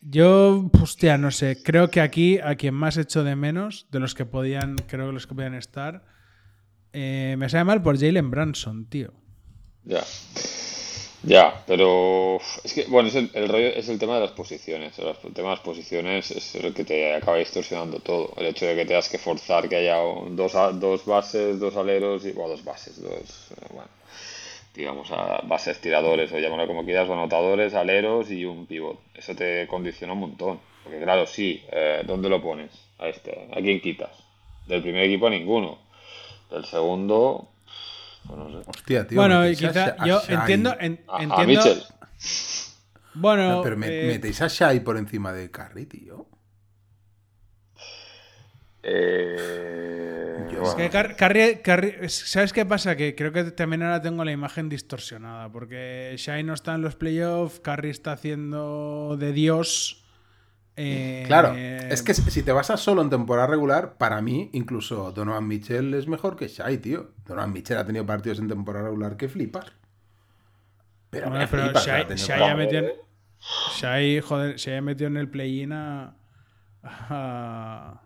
Yo, 0.00 0.70
hostia, 0.80 1.18
no 1.18 1.30
sé. 1.30 1.62
Creo 1.62 1.90
que 1.90 2.00
aquí 2.00 2.38
a 2.38 2.56
quien 2.56 2.74
más 2.74 2.96
echo 2.96 3.22
de 3.22 3.36
menos, 3.36 3.86
de 3.90 4.00
los 4.00 4.14
que 4.14 4.24
podían, 4.24 4.76
creo 4.86 5.08
que 5.08 5.12
los 5.12 5.26
que 5.26 5.34
podían 5.34 5.54
estar, 5.54 6.04
eh, 6.92 7.36
me 7.38 7.48
sale 7.48 7.64
mal 7.64 7.82
por 7.82 7.98
Jalen 7.98 8.30
Branson, 8.30 8.86
tío. 8.88 9.12
Ya. 9.84 10.02
Ya, 11.22 11.62
pero 11.66 12.40
es 12.64 12.72
que, 12.72 12.84
bueno, 12.84 13.10
es 13.10 13.14
el, 13.14 13.48
rollo, 13.48 13.68
es 13.68 13.90
el 13.90 13.98
tema 13.98 14.14
de 14.14 14.22
las 14.22 14.30
posiciones. 14.30 14.98
El, 14.98 15.34
tema 15.34 15.50
de 15.50 15.54
las 15.56 15.60
posiciones 15.60 16.30
es 16.30 16.54
el 16.54 16.72
que 16.72 16.84
te 16.84 17.14
acaba 17.14 17.36
distorsionando 17.36 18.00
todo. 18.00 18.32
El 18.38 18.46
hecho 18.46 18.64
de 18.64 18.74
que 18.74 18.86
tengas 18.86 19.10
que 19.10 19.18
forzar 19.18 19.68
que 19.68 19.76
haya 19.76 19.96
dos, 19.96 20.52
dos 20.80 21.04
bases, 21.04 21.60
dos 21.60 21.76
aleros 21.76 22.24
y, 22.24 22.32
bueno, 22.32 22.52
dos 22.52 22.64
bases, 22.64 23.02
dos, 23.02 23.50
eh, 23.50 23.66
bueno, 23.70 23.90
digamos, 24.74 25.10
a 25.10 25.40
bases 25.44 25.80
tiradores 25.80 26.32
o 26.32 26.38
llámalo 26.38 26.66
como 26.66 26.84
quieras, 26.84 27.08
o 27.08 27.12
anotadores, 27.12 27.74
aleros 27.74 28.30
y 28.30 28.44
un 28.44 28.66
pivot. 28.66 28.98
Eso 29.14 29.34
te 29.34 29.66
condiciona 29.66 30.12
un 30.12 30.20
montón. 30.20 30.60
Porque, 30.84 31.00
claro, 31.02 31.26
sí, 31.26 31.62
eh, 31.72 32.02
¿dónde 32.06 32.28
lo 32.28 32.40
pones? 32.42 32.70
A 32.98 33.08
este, 33.08 33.48
¿a 33.52 33.60
quién 33.60 33.80
quitas? 33.80 34.10
Del 34.66 34.82
primer 34.82 35.04
equipo 35.04 35.26
a 35.26 35.30
ninguno. 35.30 35.78
Del 36.50 36.64
segundo, 36.64 37.48
pues 38.26 38.38
no 38.38 38.50
sé. 38.62 38.68
Hostia, 38.70 39.06
tío. 39.06 39.16
bueno, 39.18 39.44
y 39.46 39.50
metéis 39.50 39.64
a 39.64 39.68
quizá 39.68 39.86
Sha- 39.86 39.96
a 39.98 40.06
yo 40.06 40.20
Shai. 40.20 40.34
entiendo, 40.36 40.76
en- 40.80 41.00
A, 41.08 41.18
a 41.18 41.22
entiendo. 41.22 41.46
Mitchell. 41.46 41.82
Bueno, 43.14 43.48
No, 43.56 43.62
pero 43.62 43.76
me- 43.76 43.88
eh, 43.88 44.06
metéis 44.06 44.40
a 44.42 44.48
Shai 44.48 44.80
por 44.80 44.96
encima 44.96 45.32
de 45.32 45.50
Curry, 45.50 45.86
tío. 45.86 46.26
Eh, 48.82 50.46
es 50.62 50.74
que 50.74 50.90
Car- 50.90 51.16
Carrie- 51.16 51.62
Carrie- 51.62 52.08
¿sabes 52.08 52.52
qué 52.52 52.66
pasa? 52.66 52.96
Que 52.96 53.14
creo 53.14 53.32
que 53.32 53.44
también 53.44 53.82
ahora 53.82 54.00
tengo 54.02 54.24
la 54.24 54.32
imagen 54.32 54.68
distorsionada, 54.68 55.50
porque 55.50 56.14
Shai 56.18 56.42
no 56.44 56.54
está 56.54 56.74
en 56.74 56.82
los 56.82 56.96
playoffs, 56.96 57.60
Curry 57.60 57.90
está 57.90 58.12
haciendo 58.12 59.16
de 59.18 59.32
Dios. 59.32 60.04
eh, 60.76 61.24
Claro, 61.26 61.54
es 61.54 62.02
que 62.02 62.14
si 62.14 62.42
te 62.42 62.52
basas 62.52 62.80
solo 62.80 63.02
en 63.02 63.10
temporada 63.10 63.46
regular, 63.46 63.96
para 63.98 64.20
mí, 64.22 64.48
incluso 64.52 65.12
Donovan 65.12 65.46
Mitchell 65.46 65.92
es 65.94 66.06
mejor 66.08 66.36
que 66.36 66.48
Shai, 66.48 66.78
tío. 66.78 67.10
Donovan 67.26 67.52
Mitchell 67.52 67.76
ha 67.78 67.84
tenido 67.86 68.06
partidos 68.06 68.38
en 68.38 68.48
temporada 68.48 68.86
regular 68.86 69.16
que 69.16 69.28
flipas. 69.28 69.66
Pero, 71.10 71.28
Bueno, 71.28 71.46
pero 71.50 71.64
flipas, 71.64 71.86
Shai- 71.86 72.06
ha 72.10 72.14
Shai 72.14 72.38
en, 72.76 72.92
Shai, 73.78 74.20
joder, 74.20 74.56
Shai 74.56 74.74
ya 74.76 74.80
metió 74.80 75.06
en 75.08 75.16
el 75.16 75.28
play-in 75.28 75.72
a, 75.72 76.16
a, 76.82 78.00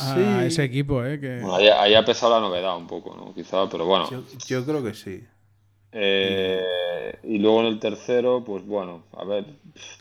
a 0.00 0.14
Sí, 0.14 0.46
ese 0.46 0.64
equipo, 0.64 1.04
eh, 1.04 1.18
que... 1.20 1.40
Bueno, 1.40 1.56
ahí, 1.56 1.68
ahí 1.68 1.94
ha 1.94 2.04
pesado 2.04 2.34
la 2.34 2.40
novedad 2.40 2.76
un 2.76 2.86
poco, 2.86 3.16
¿no? 3.16 3.34
Quizá, 3.34 3.68
pero 3.68 3.84
bueno. 3.86 4.08
yo, 4.10 4.22
yo 4.46 4.64
creo 4.64 4.82
que 4.84 4.94
sí. 4.94 5.24
Eh, 5.92 7.18
y 7.24 7.38
luego 7.38 7.60
en 7.60 7.66
el 7.66 7.78
tercero, 7.80 8.44
pues 8.44 8.64
bueno, 8.66 9.04
a 9.16 9.24
ver, 9.24 9.44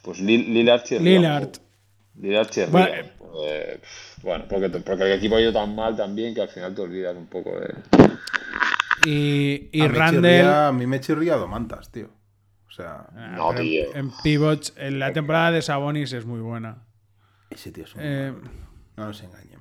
pues 0.04 0.20
Lil- 0.20 0.48
Lillard 0.48 0.84
Lillard. 1.02 1.50
Lillard 2.20 2.50
chirría. 2.50 2.70
Bueno, 2.72 3.16
Eh, 3.48 3.82
bueno, 4.24 4.46
porque, 4.50 4.70
porque 4.70 5.04
el 5.04 5.12
equipo 5.14 5.36
ha 5.36 5.42
ido 5.42 5.52
tan 5.54 5.76
mal 5.76 5.96
también 5.96 6.34
que 6.34 6.42
al 6.42 6.48
final 6.50 6.74
te 6.74 6.82
olvidas 6.82 7.16
un 7.18 7.28
poco 7.28 7.52
de... 7.60 7.74
Y, 9.06 9.70
y 9.72 9.82
a, 9.82 9.84
mí 9.86 9.90
me 9.92 9.98
Randall... 10.00 10.22
chirría- 10.24 10.68
a 10.68 10.72
mí 10.72 10.88
me 10.88 11.00
chirría 11.02 11.36
Domantas, 11.36 11.92
tío. 11.92 12.10
O 12.68 12.72
sea, 12.72 13.08
Ah, 13.16 13.34
No, 13.38 13.50
pero 13.50 13.62
en- 13.62 13.70
tío. 13.70 13.96
En, 13.96 14.12
pivots, 14.24 14.74
en 14.78 15.00
la 15.00 15.12
temporada 15.14 15.52
de 15.52 15.62
Sabonis 15.62 16.14
es 16.14 16.26
muy 16.26 16.40
buena. 16.40 16.84
ese 17.50 17.72
tío 17.72 17.84
es 17.84 17.94
un 17.96 18.02
Eh, 18.04 18.34
tío. 18.42 18.52
No 18.98 19.06
nos 19.08 19.22
engañemos. 19.22 19.55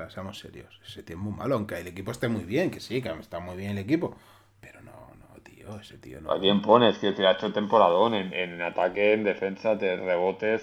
Sea, 0.00 0.10
seamos 0.10 0.38
serios. 0.38 0.80
Ese 0.86 1.02
tío 1.02 1.16
es 1.16 1.22
muy 1.22 1.32
malo, 1.32 1.56
aunque 1.56 1.78
el 1.78 1.86
equipo 1.86 2.10
esté 2.10 2.28
muy 2.28 2.44
bien, 2.44 2.70
que 2.70 2.80
sí, 2.80 3.02
que 3.02 3.10
está 3.10 3.38
muy 3.40 3.56
bien 3.56 3.72
el 3.72 3.78
equipo. 3.78 4.16
Pero 4.60 4.80
no, 4.82 4.92
no, 5.18 5.40
tío, 5.42 5.78
ese 5.78 5.98
tío 5.98 6.20
no. 6.20 6.32
¿A 6.32 6.40
quién 6.40 6.62
pones? 6.62 6.98
Que 6.98 7.12
te 7.12 7.26
ha 7.26 7.32
hecho 7.32 7.52
temporadón 7.52 8.14
en, 8.14 8.32
en 8.32 8.62
ataque, 8.62 9.12
en 9.12 9.24
defensa, 9.24 9.76
te 9.78 9.96
rebotes. 9.96 10.62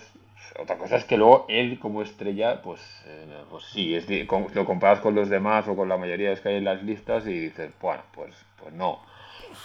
Otra 0.60 0.78
cosa 0.78 0.96
es 0.96 1.06
que 1.06 1.18
luego 1.18 1.46
él 1.50 1.78
como 1.80 2.02
estrella, 2.02 2.62
pues, 2.64 2.82
eh, 3.06 3.44
pues 3.50 3.66
sí, 3.66 3.96
es 3.96 4.06
con- 4.28 4.48
lo 4.54 4.66
comparas 4.66 5.00
con 5.02 5.14
los 5.14 5.30
demás 5.30 5.68
o 5.68 5.76
con 5.76 5.88
la 5.90 5.98
mayoría 5.98 6.30
de 6.30 6.36
los 6.36 6.42
que 6.42 6.50
hay 6.50 6.56
en 6.56 6.66
las 6.66 6.82
listas 6.84 7.28
y 7.28 7.34
dices, 7.40 7.72
bueno, 7.82 8.02
pues, 8.14 8.34
pues 8.60 8.74
no. 8.74 9.00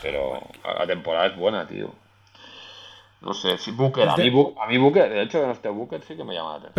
Pero 0.03 0.41
la 0.79 0.87
temporada 0.87 1.27
es 1.29 1.37
buena, 1.37 1.67
tío. 1.67 1.93
No 3.23 3.33
sé, 3.35 3.57
si 3.57 3.71
Booker, 3.71 4.09
a 4.09 4.17
mí, 4.17 4.31
Bu- 4.31 4.55
a 4.61 4.67
mí 4.67 4.79
Booker, 4.79 5.09
de 5.09 5.23
hecho 5.23 5.41
que 5.41 5.47
no 5.47 5.53
esté 5.53 5.69
Booker 5.69 6.03
sí 6.03 6.17
que 6.17 6.25
me 6.25 6.35
llama 6.35 6.59
la 6.59 6.69
atención. 6.69 6.73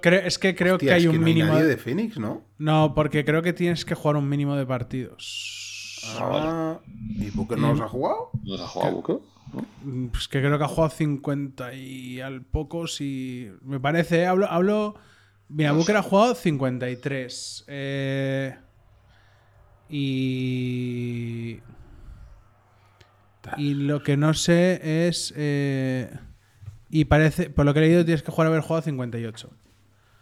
Pero 0.00 0.16
es 0.26 0.38
que 0.38 0.54
creo 0.54 0.76
Hostia, 0.76 0.88
que 0.88 0.94
hay 0.94 1.02
es 1.02 1.08
un 1.08 1.18
no 1.20 1.24
mínimo... 1.26 1.52
nadie 1.52 1.66
de 1.66 1.76
Phoenix, 1.76 2.18
¿no? 2.18 2.42
No, 2.58 2.94
porque 2.94 3.24
creo 3.24 3.42
que 3.42 3.52
tienes 3.52 3.84
que 3.84 3.94
jugar 3.94 4.16
un 4.16 4.28
mínimo 4.28 4.56
de 4.56 4.64
partidos. 4.64 6.00
Ah, 6.18 6.78
¿Y 7.18 7.30
Booker 7.30 7.58
no 7.58 7.70
los 7.72 7.80
ha 7.82 7.88
jugado? 7.88 8.30
¿No 8.44 8.56
se 8.56 8.62
ha 8.62 8.66
jugado 8.66 8.92
Booker? 8.92 9.16
Mm, 9.82 10.06
Pues 10.06 10.28
que 10.28 10.40
creo 10.40 10.56
que 10.56 10.64
ha 10.64 10.68
jugado 10.68 10.90
50 10.90 11.74
y 11.74 12.20
al 12.20 12.42
pocos 12.42 13.00
y... 13.02 13.50
Me 13.62 13.78
parece, 13.78 14.20
eh, 14.22 14.26
hablo... 14.26 14.46
hablo 14.50 14.94
mira, 15.48 15.72
Booker 15.72 15.96
ha 15.98 16.02
jugado 16.02 16.34
53. 16.34 17.64
eh, 17.68 18.56
y... 19.90 21.60
Y 23.56 23.74
lo 23.74 24.02
que 24.02 24.16
no 24.16 24.34
sé 24.34 25.06
es... 25.08 25.32
eh, 25.36 26.10
y 26.88 27.04
parece, 27.06 27.50
por 27.50 27.64
lo 27.64 27.72
que 27.72 27.80
he 27.80 27.82
leído, 27.82 28.04
tienes 28.04 28.22
que 28.22 28.32
jugar 28.32 28.48
haber 28.48 28.60
jugado 28.62 28.82
58. 28.82 29.50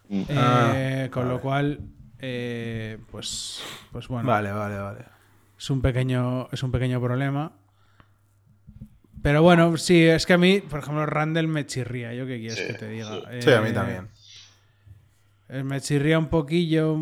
Mm. 0.09 0.23
Eh, 0.29 1.05
Ah, 1.09 1.11
con 1.11 1.29
lo 1.29 1.41
cual, 1.41 1.81
eh, 2.19 2.99
pues, 3.11 3.63
pues 3.93 4.07
bueno, 4.09 4.29
Vale, 4.29 4.53
vale, 4.53 4.77
vale. 4.79 5.05
es 5.59 5.71
un 5.71 5.81
pequeño, 5.83 6.49
es 6.53 6.63
un 6.63 6.71
pequeño 6.71 7.01
problema. 7.01 7.53
Pero 9.23 9.43
bueno, 9.43 9.77
sí, 9.79 10.05
es 10.05 10.27
que 10.27 10.35
a 10.35 10.39
mí, 10.39 10.61
por 10.61 10.79
ejemplo, 10.81 11.05
Randall 11.07 11.49
me 11.49 11.67
chirría, 11.67 12.15
yo 12.15 12.27
qué 12.27 12.39
quieres 12.39 12.59
Sí, 12.61 12.67
que 12.67 12.75
te 12.75 12.89
diga. 12.89 13.11
sí. 13.31 13.41
Sí, 13.41 13.51
a 13.51 13.61
mí 13.61 13.73
también. 13.73 14.09
eh, 15.49 15.63
Me 15.65 15.81
chirría 15.81 16.19
un 16.19 16.29
poquillo. 16.29 16.97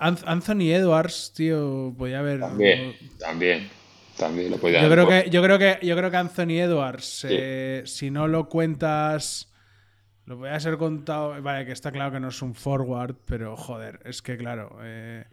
An- 0.00 0.18
Anthony 0.26 0.72
Edwards, 0.72 1.32
tío, 1.34 1.94
podía 1.96 2.18
haber. 2.20 2.40
También, 2.40 2.96
también. 3.18 3.70
También 4.16 4.50
lo 4.50 4.58
podía 4.58 4.82
Yo 4.82 4.90
creo 4.90 5.08
que, 5.08 5.30
yo 5.30 5.42
creo 5.42 5.58
que, 5.58 5.78
yo 5.82 5.96
creo 5.96 6.10
que 6.10 6.16
Anthony 6.16 6.60
Edwards, 6.60 7.26
eh, 7.28 7.82
si 7.86 8.10
no 8.10 8.28
lo 8.28 8.48
cuentas, 8.48 9.52
lo 10.26 10.36
voy 10.36 10.50
a 10.50 10.60
ser 10.60 10.76
contado. 10.76 11.40
Vale, 11.42 11.66
que 11.66 11.72
está 11.72 11.90
claro 11.92 12.12
que 12.12 12.20
no 12.20 12.28
es 12.28 12.42
un 12.42 12.54
forward, 12.54 13.16
pero 13.26 13.56
joder, 13.56 14.00
es 14.04 14.22
que 14.22 14.36
claro, 14.36 14.78
eh, 14.82 15.24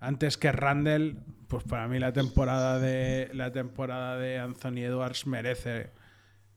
antes 0.00 0.36
que 0.36 0.52
Randall, 0.52 1.18
pues 1.48 1.64
para 1.64 1.88
mí 1.88 1.98
la 1.98 2.12
temporada 2.12 2.78
de 2.78 3.30
la 3.32 3.52
temporada 3.52 4.18
de 4.18 4.38
Anthony 4.38 4.84
Edwards 4.84 5.26
merece 5.26 5.90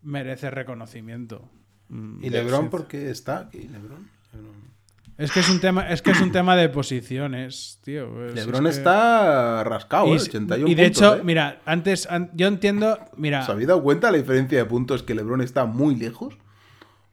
merece 0.02 0.50
reconocimiento. 0.50 1.50
Mm, 1.90 2.24
¿Y 2.24 2.30
LeBron 2.30 2.70
por 2.70 2.88
qué 2.88 3.10
está 3.10 3.40
aquí? 3.40 3.68
LeBron, 3.68 4.10
LeBron. 4.34 4.79
Es 5.20 5.32
que 5.34 5.42
es 5.42 5.50
un 5.50 5.60
tema, 5.60 5.90
es 5.90 6.02
que 6.02 6.12
es 6.12 6.22
un 6.22 6.32
tema 6.32 6.56
de 6.56 6.70
posiciones, 6.70 7.80
tío. 7.84 8.26
Es- 8.28 8.36
LeBron 8.36 8.66
es 8.68 8.76
que- 8.76 8.80
está 8.80 9.64
rascado, 9.66 10.08
y, 10.08 10.12
¿eh? 10.14 10.22
81 10.22 10.68
y 10.70 10.76
de 10.76 10.84
puntos, 10.86 11.02
hecho, 11.04 11.16
¿eh? 11.18 11.22
mira, 11.26 11.62
antes 11.66 12.08
an- 12.10 12.32
yo 12.34 12.48
entiendo, 12.48 12.98
mira, 13.18 13.42
¿Os 13.44 13.50
habéis 13.50 13.68
dado 13.68 13.84
cuenta 13.84 14.12
la 14.12 14.18
diferencia 14.18 14.58
de 14.58 14.64
puntos 14.66 15.04
que 15.04 15.14
LeBron 15.14 15.42
está 15.42 15.66
muy 15.66 15.96
lejos? 15.96 16.38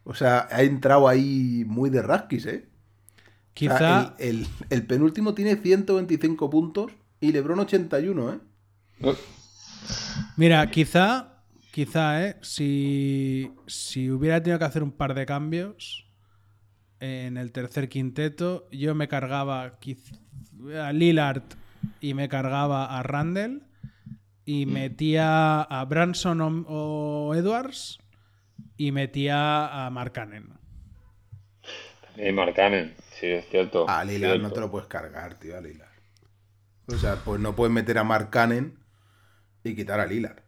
O 0.05 0.13
sea, 0.15 0.47
ha 0.49 0.63
entrado 0.63 1.09
ahí 1.09 1.63
muy 1.67 1.89
de 1.89 2.01
rasquis, 2.01 2.45
¿eh? 2.45 2.65
O 2.69 3.53
quizá 3.53 3.77
sea, 3.77 4.15
el, 4.19 4.39
el- 4.41 4.47
el 4.69 4.85
penúltimo 4.87 5.33
tiene 5.33 5.57
125 5.57 6.49
puntos 6.49 6.91
y 7.19 7.33
LeBron 7.33 7.59
81, 7.59 8.33
¿eh? 8.33 9.13
Mira, 10.37 10.65
quizá, 10.71 11.41
quizá, 11.71 12.25
¿eh? 12.25 12.37
Si, 12.41 13.51
si 13.67 14.09
hubiera 14.11 14.41
tenido 14.41 14.59
que 14.59 14.65
hacer 14.65 14.81
un 14.83 14.91
par 14.91 15.13
de 15.13 15.25
cambios 15.25 16.06
en 16.99 17.37
el 17.37 17.51
tercer 17.51 17.89
quinteto, 17.89 18.67
yo 18.71 18.95
me 18.95 19.07
cargaba 19.07 19.77
a 20.81 20.93
Lillard 20.93 21.43
y 22.01 22.13
me 22.13 22.27
cargaba 22.29 22.97
a 22.97 23.03
Randall 23.03 23.63
y 24.45 24.65
metía 24.65 25.61
a 25.61 25.85
Branson 25.85 26.41
o, 26.41 26.47
o 27.27 27.35
Edwards 27.35 27.99
y 28.77 28.91
metía 28.91 29.85
a 29.85 29.89
Mark 29.89 30.13
Cannon. 30.13 30.57
eh, 32.17 32.31
Mark 32.31 32.53
Cannon, 32.55 32.93
sí, 33.11 33.27
es 33.27 33.47
cierto. 33.49 33.85
A 33.87 34.03
Lillard 34.03 34.41
no 34.41 34.51
te 34.51 34.59
lo 34.59 34.71
puedes 34.71 34.87
cargar, 34.87 35.35
tío, 35.35 35.57
a 35.57 35.61
Lillard. 35.61 35.87
O 36.87 36.95
sea, 36.97 37.15
pues 37.17 37.39
no 37.41 37.55
puedes 37.55 37.73
meter 37.73 37.97
a 37.97 38.03
Mark 38.03 38.29
Cannon 38.29 38.79
y 39.63 39.75
quitar 39.75 39.99
a 39.99 40.05
Lillard. 40.05 40.39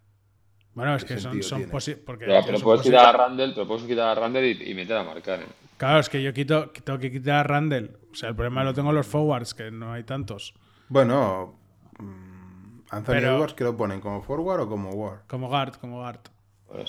Bueno, 0.73 0.95
es 0.95 1.03
¿Qué 1.03 1.15
que 1.15 1.19
son, 1.19 1.31
sentido 1.33 1.49
son 1.49 1.57
tiene? 1.59 1.73
posi- 1.73 1.97
porque 2.05 2.25
Pero, 2.25 2.41
puedes 2.61 2.81
posi- 2.81 2.83
quitar 2.85 3.05
a 3.07 3.11
Randall, 3.11 3.53
pero 3.53 3.67
puedes 3.67 3.83
quitar 3.83 4.07
a 4.07 4.15
Randall 4.21 4.45
y, 4.45 4.71
y 4.71 4.73
meter 4.73 4.95
a 4.97 5.03
Mark 5.03 5.21
Cannon. 5.21 5.49
Claro, 5.79 6.01
es 6.01 6.09
que 6.09 6.21
yo 6.21 6.33
quito, 6.33 6.71
tengo 6.71 6.99
que 6.99 7.09
quitar 7.09 7.35
a 7.37 7.43
Randall. 7.43 7.97
O 8.11 8.15
sea, 8.15 8.27
el 8.29 8.35
problema 8.35 8.65
lo 8.65 8.73
tengo 8.73 8.89
en 8.89 8.97
los 8.97 9.07
forwards, 9.07 9.53
que 9.53 9.71
no 9.71 9.93
hay 9.93 10.03
tantos. 10.03 10.53
Bueno, 10.89 11.57
mm, 11.97 12.79
Anthony 12.91 13.13
Pero- 13.13 13.37
Edwards, 13.37 13.53
¿que 13.53 13.63
lo 13.63 13.77
ponen? 13.77 14.01
¿Como 14.01 14.21
forward 14.21 14.59
o 14.59 14.67
como 14.67 14.91
guard? 14.91 15.21
Como 15.27 15.47
guard, 15.47 15.75
como 15.75 15.99
guard. 15.99 16.19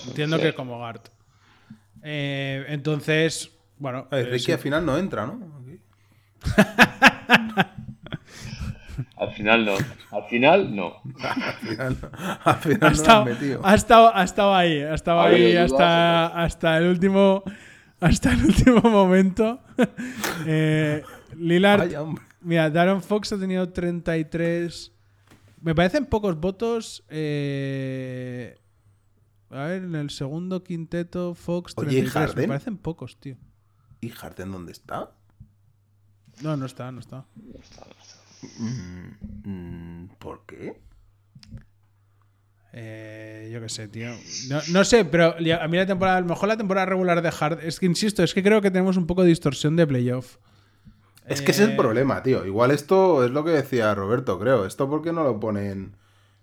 Entiendo 0.09 0.39
sí. 0.39 0.43
que 0.43 0.55
como 0.55 0.79
guard. 0.79 1.03
Eh, 2.03 2.65
entonces, 2.67 3.53
bueno. 3.79 4.09
Eh, 4.11 4.23
eh, 4.23 4.25
Ricky 4.25 4.47
sí. 4.47 4.53
al 4.53 4.59
final 4.59 4.85
no 4.85 4.99
entra, 4.99 5.25
¿no? 5.27 5.39
Al 9.17 9.31
final 9.33 9.65
no. 9.67 9.75
Al 10.11 10.25
final 10.29 10.75
no. 10.75 11.01
Al 11.23 11.55
final, 11.55 11.97
al 12.45 12.57
final 12.57 12.79
ha, 12.83 12.87
no 12.89 12.93
estado, 12.93 13.25
metido. 13.25 13.61
ha, 13.63 13.75
estado, 13.77 14.17
ha 14.17 14.25
estado 14.25 14.53
ahí, 14.53 14.81
ha 14.81 14.95
estado 14.95 15.21
ahí 15.21 15.53
dudas, 15.53 15.71
hasta, 15.71 16.27
hasta 16.43 16.79
el 16.79 16.89
último 16.89 17.45
hasta 18.01 18.33
el 18.33 18.45
último 18.47 18.81
momento. 18.83 19.61
Eh, 20.47 21.03
Lillard, 21.37 21.95
hombre. 21.97 22.25
mira, 22.41 22.71
Darren 22.71 23.03
Fox 23.03 23.33
ha 23.33 23.39
tenido 23.39 23.69
33. 23.71 24.93
Me 25.63 25.75
parecen 25.75 26.07
pocos 26.07 26.39
votos. 26.41 27.05
eh, 27.09 28.57
a 29.51 29.65
ver, 29.65 29.83
en 29.83 29.95
el 29.97 30.11
segundo 30.11 30.63
quinteto, 30.63 31.35
Fox 31.35 31.75
Oye, 31.77 31.99
¿y 31.99 32.03
33. 32.03 32.15
Me 32.15 32.21
Harden? 32.29 32.49
parecen 32.49 32.77
pocos, 32.79 33.19
tío. 33.19 33.37
¿Y 34.01 34.09
Harden 34.11 34.53
dónde 34.53 34.73
está? 34.73 35.11
No, 36.43 36.57
no 36.57 36.65
está, 36.67 36.91
no 36.93 37.01
está. 37.01 37.27
Mm, 39.45 40.07
¿Por 40.19 40.47
qué? 40.47 40.81
Eh, 42.73 43.51
yo 43.53 43.61
qué 43.61 43.69
sé, 43.69 43.89
tío. 43.89 44.11
No, 44.49 44.61
no 44.71 44.85
sé, 44.85 45.05
pero 45.05 45.35
a 45.37 45.69
mí 45.69 45.77
la 45.77 45.87
temporada, 45.87 46.19
a 46.19 46.21
lo 46.21 46.27
mejor 46.29 46.49
la 46.49 46.57
temporada 46.57 46.87
regular 46.87 47.21
de 47.23 47.33
Hard. 47.39 47.65
Es 47.65 47.81
que 47.81 47.87
insisto, 47.87 48.23
es 48.23 48.33
que 48.35 48.43
creo 48.43 48.61
que 48.61 48.71
tenemos 48.71 48.97
un 48.97 49.07
poco 49.07 49.23
de 49.23 49.29
distorsión 49.29 49.77
de 49.77 49.87
playoff. 49.87 50.37
Es 51.27 51.43
que 51.43 51.51
ese 51.53 51.63
es 51.65 51.69
el 51.69 51.75
Eh, 51.75 51.79
problema, 51.79 52.23
tío. 52.23 52.45
Igual 52.47 52.71
esto 52.71 53.25
es 53.25 53.31
lo 53.31 53.45
que 53.45 53.51
decía 53.51 53.95
Roberto, 53.95 54.39
creo. 54.39 54.67
Esto 54.67 54.89
por 54.89 55.03
qué 55.03 55.13
no 55.13 55.23
lo 55.25 55.39
ponen 55.39 55.97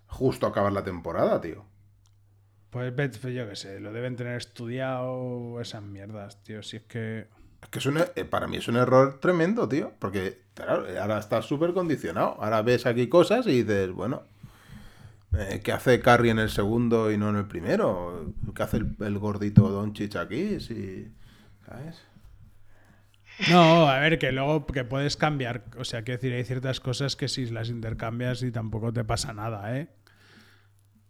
justo 0.06 0.46
a 0.46 0.50
acabar 0.50 0.72
la 0.72 0.84
temporada, 0.84 1.40
tío. 1.40 1.64
Pues 2.70 2.92
pues 2.94 3.34
yo 3.34 3.48
qué 3.48 3.56
sé, 3.56 3.80
lo 3.80 3.92
deben 3.92 4.16
tener 4.16 4.36
estudiado 4.36 5.60
esas 5.60 5.82
mierdas, 5.82 6.42
tío. 6.42 6.62
Si 6.62 6.76
es 6.76 6.82
que. 6.82 7.26
Es 7.62 7.68
que 7.70 7.78
es 7.78 7.86
un, 7.86 7.98
eh, 7.98 8.24
para 8.24 8.46
mí 8.46 8.58
es 8.58 8.68
un 8.68 8.76
error 8.76 9.18
tremendo, 9.20 9.68
tío. 9.68 9.92
Porque, 9.98 10.42
claro, 10.54 10.84
ahora 11.00 11.18
estás 11.18 11.46
súper 11.46 11.72
condicionado. 11.72 12.36
Ahora 12.40 12.62
ves 12.62 12.86
aquí 12.86 13.08
cosas 13.08 13.46
y 13.46 13.62
dices, 13.62 13.90
bueno, 13.90 14.22
eh, 15.34 15.60
¿qué 15.62 15.72
hace 15.72 16.00
Carry 16.00 16.30
en 16.30 16.38
el 16.38 16.50
segundo 16.50 17.10
y 17.12 17.18
no 17.18 17.30
en 17.30 17.36
el 17.36 17.46
primero? 17.46 18.34
¿Qué 18.54 18.62
hace 18.62 18.78
el, 18.78 18.96
el 19.00 19.18
gordito 19.18 19.68
Doncic 19.70 20.16
aquí? 20.16 20.60
Si, 20.60 21.12
¿Sabes? 21.66 22.02
No, 23.48 23.88
a 23.88 24.00
ver, 24.00 24.18
que 24.18 24.32
luego 24.32 24.66
que 24.66 24.84
puedes 24.84 25.16
cambiar. 25.16 25.64
O 25.78 25.84
sea, 25.84 26.02
quiero 26.02 26.18
decir, 26.18 26.34
hay 26.34 26.44
ciertas 26.44 26.80
cosas 26.80 27.14
que 27.14 27.28
si 27.28 27.46
las 27.46 27.68
intercambias 27.68 28.42
y 28.42 28.50
tampoco 28.50 28.92
te 28.92 29.04
pasa 29.04 29.32
nada, 29.32 29.76
¿eh? 29.76 29.88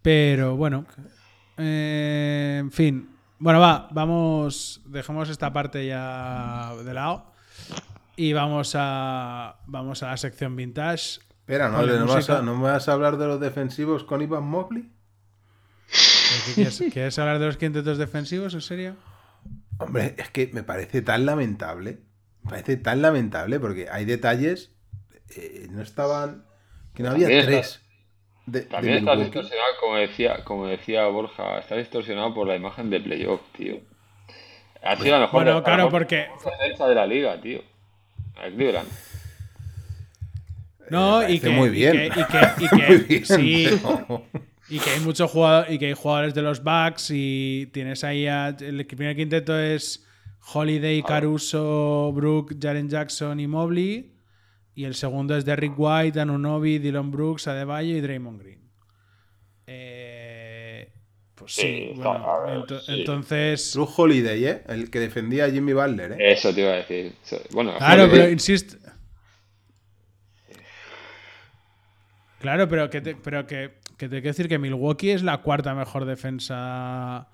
Pero 0.02 0.56
bueno. 0.56 0.86
eh, 1.56 2.58
en 2.60 2.70
fin. 2.70 3.08
Bueno, 3.38 3.60
va, 3.60 3.88
vamos. 3.92 4.82
Dejemos 4.86 5.28
esta 5.30 5.52
parte 5.52 5.86
ya 5.86 6.74
de 6.84 6.94
lado. 6.94 7.32
Y 8.16 8.32
vamos 8.32 8.74
a. 8.76 9.56
Vamos 9.66 10.02
a 10.02 10.08
la 10.08 10.16
sección 10.16 10.54
vintage. 10.56 11.20
Espera, 11.48 11.70
¿no, 11.70 11.80
¿no, 11.82 12.06
vas 12.06 12.28
a, 12.28 12.42
¿no 12.42 12.56
me 12.56 12.64
vas 12.64 12.88
a 12.90 12.92
hablar 12.92 13.16
de 13.16 13.26
los 13.26 13.40
defensivos 13.40 14.04
con 14.04 14.20
Ivan 14.20 14.44
Mobley? 14.44 14.90
¿Qué 16.46 16.52
¿Quieres, 16.56 16.78
quieres 16.92 17.18
hablar 17.18 17.38
de 17.38 17.46
los 17.46 17.56
quintetos 17.56 17.96
defensivos, 17.96 18.52
en 18.52 18.60
serio? 18.60 18.96
Hombre, 19.78 20.14
es 20.18 20.28
que 20.28 20.50
me 20.52 20.62
parece 20.62 21.00
tan 21.00 21.24
lamentable. 21.24 22.00
Me 22.42 22.50
parece 22.50 22.76
tan 22.76 23.00
lamentable 23.00 23.58
porque 23.60 23.88
hay 23.90 24.04
detalles. 24.04 24.72
eh, 25.34 25.68
no 25.70 25.80
estaban. 25.80 26.44
Que 26.94 27.02
no 27.02 27.10
había 27.12 27.28
También 27.28 27.40
está- 27.40 27.50
tres. 27.52 27.82
De, 28.44 28.60
de 28.60 28.66
También 28.66 28.94
estás 28.98 29.16
Milwaukee. 29.16 29.24
distorsionado, 29.38 29.72
como 29.80 29.96
decía, 29.96 30.44
como 30.44 30.66
decía 30.66 31.06
Borja, 31.06 31.58
está 31.60 31.76
distorsionado 31.76 32.34
por 32.34 32.46
la 32.46 32.56
imagen 32.56 32.90
de 32.90 33.00
playoff, 33.00 33.40
tío. 33.56 33.76
Ha 34.82 34.96
sido 34.96 35.12
la 35.12 35.20
mejor, 35.20 35.44
Bueno, 35.44 35.58
la 35.58 35.64
claro, 35.64 35.84
mejor 35.86 36.00
porque- 36.00 36.28
defensa 36.60 36.86
de 36.88 36.94
la 36.94 37.06
liga, 37.06 37.40
tío. 37.40 37.62
A 38.36 38.48
Cleveland. 38.50 38.88
No, 40.90 41.28
y 41.28 41.38
que, 41.40 41.50
muy 41.50 41.68
bien. 41.70 41.94
y 42.06 42.10
que, 42.10 42.20
y 42.20 42.24
que- 42.24 42.64
y 42.64 42.68
que- 42.68 42.86
Muy 42.88 42.98
bien, 42.98 43.24
sí, 43.24 43.66
pero- 43.82 44.24
y 44.70 44.78
que 44.78 44.90
hay 44.90 45.00
muchos 45.00 45.30
jugadores 45.30 45.72
y 45.74 45.78
que 45.78 45.86
hay 45.86 45.94
jugadores 45.94 46.34
de 46.34 46.42
los 46.42 46.62
Bucks 46.62 47.10
y 47.10 47.68
tienes 47.72 48.04
ahí 48.04 48.26
a, 48.26 48.48
el 48.48 48.84
primer 48.86 49.16
quinteto 49.16 49.58
es 49.58 50.04
Holiday, 50.52 51.02
Caruso, 51.02 52.12
Brook, 52.14 52.54
Jaren 52.60 52.88
Jackson 52.88 53.40
y 53.40 53.46
Mobley 53.46 54.12
y 54.74 54.84
el 54.84 54.94
segundo 54.94 55.36
es 55.36 55.44
Derrick 55.44 55.72
White, 55.76 56.20
Anunobi, 56.20 56.78
Dylan 56.78 57.10
Brooks, 57.10 57.48
Adebayo 57.48 57.96
y 57.96 58.00
Draymond 58.00 58.40
Green. 58.42 58.58
Eh, 59.66 60.90
pues 61.34 61.52
sí, 61.54 61.62
Sí, 61.62 61.92
bueno, 61.96 62.24
ento- 62.46 62.80
sí. 62.80 62.92
entonces 63.00 63.72
Drew 63.74 63.88
Holiday, 63.96 64.44
¿eh? 64.44 64.62
El 64.68 64.90
que 64.90 64.98
defendía 65.00 65.44
a 65.46 65.50
Jimmy 65.50 65.72
Butler, 65.72 66.12
¿eh? 66.12 66.32
Eso 66.32 66.54
te 66.54 66.62
iba 66.62 66.70
a 66.72 66.76
decir. 66.76 67.12
Bueno, 67.50 67.74
Claro, 67.78 68.04
Holiday- 68.04 68.10
pero 68.10 68.30
insisto. 68.30 68.76
Claro, 72.40 72.68
pero 72.68 72.88
que 72.90 73.00
te, 73.00 73.16
pero 73.16 73.46
que, 73.46 73.74
que 73.96 74.08
te 74.08 74.16
quiero 74.16 74.28
decir 74.28 74.48
que 74.48 74.58
Milwaukee 74.58 75.10
es 75.10 75.22
la 75.22 75.38
cuarta 75.42 75.74
mejor 75.74 76.04
defensa 76.04 77.28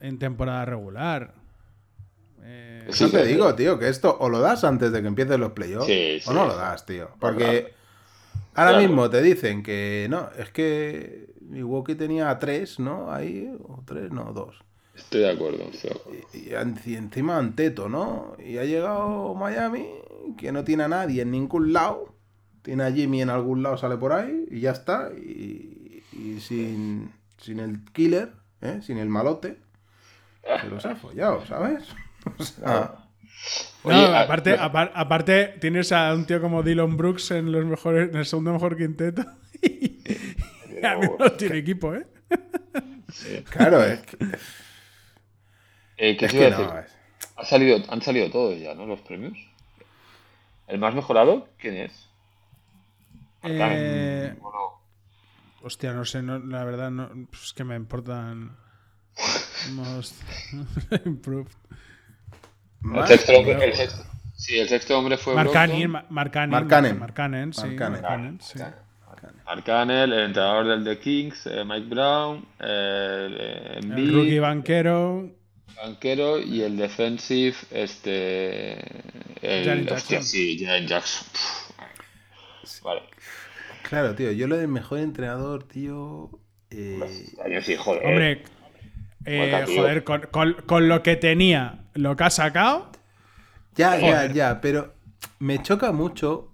en 0.00 0.18
temporada 0.18 0.64
regular. 0.64 1.34
Eh, 2.42 2.86
Sí, 2.90 3.04
Eso 3.04 3.10
te 3.10 3.24
sí. 3.24 3.32
digo, 3.32 3.54
tío, 3.54 3.78
que 3.78 3.88
esto 3.88 4.16
o 4.20 4.28
lo 4.28 4.38
das 4.40 4.62
antes 4.64 4.92
de 4.92 5.02
que 5.02 5.08
empiecen 5.08 5.40
los 5.40 5.52
playoffs 5.52 5.86
Sí, 5.86 6.20
o 6.26 6.32
no 6.32 6.46
lo 6.46 6.56
das, 6.56 6.86
tío. 6.86 7.10
Porque 7.18 7.74
ahora 8.54 8.70
Claro. 8.70 8.78
mismo 8.86 9.10
te 9.10 9.20
dicen 9.22 9.62
que 9.62 10.06
no, 10.08 10.30
es 10.38 10.50
que 10.50 11.34
Milwaukee 11.40 11.94
tenía 11.96 12.38
tres, 12.38 12.78
¿no? 12.78 13.12
Ahí, 13.12 13.50
o 13.64 13.82
tres, 13.84 14.10
no, 14.12 14.32
dos. 14.32 14.56
Estoy 14.94 15.20
de 15.22 15.30
acuerdo. 15.32 15.64
estoy 15.72 15.90
de 15.90 15.96
acuerdo. 15.96 16.20
Y, 16.32 16.54
en- 16.54 16.80
y 16.86 16.94
encima 16.96 17.36
Anteto, 17.36 17.88
¿no? 17.88 18.36
Y 18.44 18.56
ha 18.58 18.64
llegado 18.64 19.34
Miami, 19.34 19.86
que 20.38 20.52
no 20.52 20.64
tiene 20.64 20.84
a 20.84 20.88
nadie 20.88 21.22
en 21.22 21.32
ningún 21.32 21.72
lado. 21.72 22.14
Tiene 22.66 22.82
a 22.82 22.90
Jimmy 22.90 23.22
en 23.22 23.30
algún 23.30 23.62
lado, 23.62 23.76
sale 23.76 23.96
por 23.96 24.12
ahí 24.12 24.44
y 24.50 24.58
ya 24.58 24.72
está. 24.72 25.10
Y, 25.16 26.02
y 26.12 26.40
sin, 26.40 27.12
sin 27.38 27.60
el 27.60 27.84
killer, 27.92 28.32
¿eh? 28.60 28.80
sin 28.82 28.98
el 28.98 29.08
malote, 29.08 29.56
se 30.60 30.66
los 30.68 30.84
ha 30.84 30.96
follado, 30.96 31.46
¿sabes? 31.46 31.84
O 32.38 32.42
sea, 32.42 32.92
no, 33.84 33.90
Oye, 33.90 34.04
a- 34.04 34.22
aparte, 34.22 34.58
apar- 34.58 34.90
aparte 34.96 35.54
tienes 35.60 35.92
a 35.92 36.12
un 36.12 36.24
tío 36.26 36.40
como 36.40 36.64
Dylan 36.64 36.96
Brooks 36.96 37.30
en 37.30 37.52
los 37.52 37.64
mejores, 37.64 38.10
en 38.10 38.16
el 38.16 38.26
segundo 38.26 38.52
mejor 38.52 38.76
quinteto. 38.76 39.24
y 39.62 40.02
Ahora 40.82 40.98
mismo 40.98 41.16
no 41.20 41.30
tiene 41.32 41.58
equipo, 41.58 41.94
¿eh? 41.94 42.04
Claro, 43.50 43.84
es 43.84 44.00
que, 44.00 44.16
Eh, 45.98 46.16
¿Qué 46.16 46.26
es 46.26 46.32
que 46.32 46.46
a 46.46 46.50
decir? 46.50 46.66
no. 46.66 46.78
es- 46.80 46.96
Ha 47.36 47.44
salido, 47.44 47.78
han 47.88 48.02
salido 48.02 48.28
todos 48.30 48.58
ya, 48.58 48.74
¿no? 48.74 48.86
Los 48.86 49.00
premios. 49.02 49.38
¿El 50.66 50.78
más 50.78 50.94
mejorado? 50.96 51.48
¿Quién 51.58 51.76
es? 51.76 52.05
Eh, 53.48 54.34
hostia, 55.62 55.92
no 55.92 56.04
sé, 56.04 56.22
no, 56.22 56.38
la 56.38 56.64
verdad, 56.64 56.90
no, 56.90 57.10
es 57.32 57.52
que 57.52 57.64
me 57.64 57.76
importan. 57.76 58.56
Most 59.72 60.14
improved. 61.06 61.50
El 62.94 63.06
sexto 63.06 63.32
hombre, 63.38 63.64
el 63.64 63.74
sexto- 63.74 64.04
sí, 64.36 64.58
el 64.58 64.68
sexto 64.68 64.98
hombre 64.98 65.16
fue 65.16 65.34
Mark 65.34 65.50
Brogdon. 65.50 65.70
Cannon, 65.70 65.90
Ma- 65.90 66.06
Mark 66.10 66.30
Cannon, 66.30 66.50
Mark 66.50 66.68
Cannon. 66.68 66.98
Mark 66.98 67.14
Cannon, 67.14 67.52
sí. 67.52 67.60
Mark 67.62 67.76
Cannon. 67.78 67.92
Mark 68.02 68.02
Cannon, 68.12 68.40
sí. 68.40 68.58
Mark 69.44 69.64
Cannon, 69.64 69.96
el 70.12 70.12
entrenador 70.12 70.66
del 70.66 70.84
The 70.84 70.98
Kings, 71.02 71.46
eh, 71.46 71.64
Mike 71.64 71.86
Brown, 71.88 72.46
el, 72.60 73.36
eh, 73.40 73.78
El 73.82 74.12
rookie 74.14 74.38
banquero. 74.38 75.30
banquero 75.76 76.38
y 76.38 76.60
el 76.62 76.76
defensive, 76.76 77.56
este. 77.70 78.74
El, 79.40 79.88
hostia, 79.90 80.18
Jackson. 80.18 80.22
sí, 80.24 80.64
Jaren 80.64 80.86
Jackson. 80.86 81.26
Pff. 81.32 81.65
Vale. 82.82 83.02
Claro, 83.88 84.14
tío, 84.14 84.32
yo 84.32 84.46
lo 84.48 84.56
del 84.56 84.68
mejor 84.68 84.98
entrenador, 84.98 85.64
tío. 85.64 86.30
eh, 86.70 87.26
Yo 87.50 87.62
sí, 87.62 87.76
joder. 87.76 88.04
Hombre, 88.06 88.42
eh, 89.24 89.64
joder, 89.76 90.04
con, 90.04 90.22
con- 90.30 90.56
con 90.66 90.88
lo 90.88 91.02
que 91.02 91.16
tenía, 91.16 91.84
lo 91.94 92.16
que 92.16 92.24
ha 92.24 92.30
sacado. 92.30 92.90
Ya, 93.76 93.96
ya, 93.98 94.00
Joder. 94.00 94.32
ya, 94.32 94.60
pero 94.60 94.94
me 95.38 95.62
choca 95.62 95.92
mucho 95.92 96.50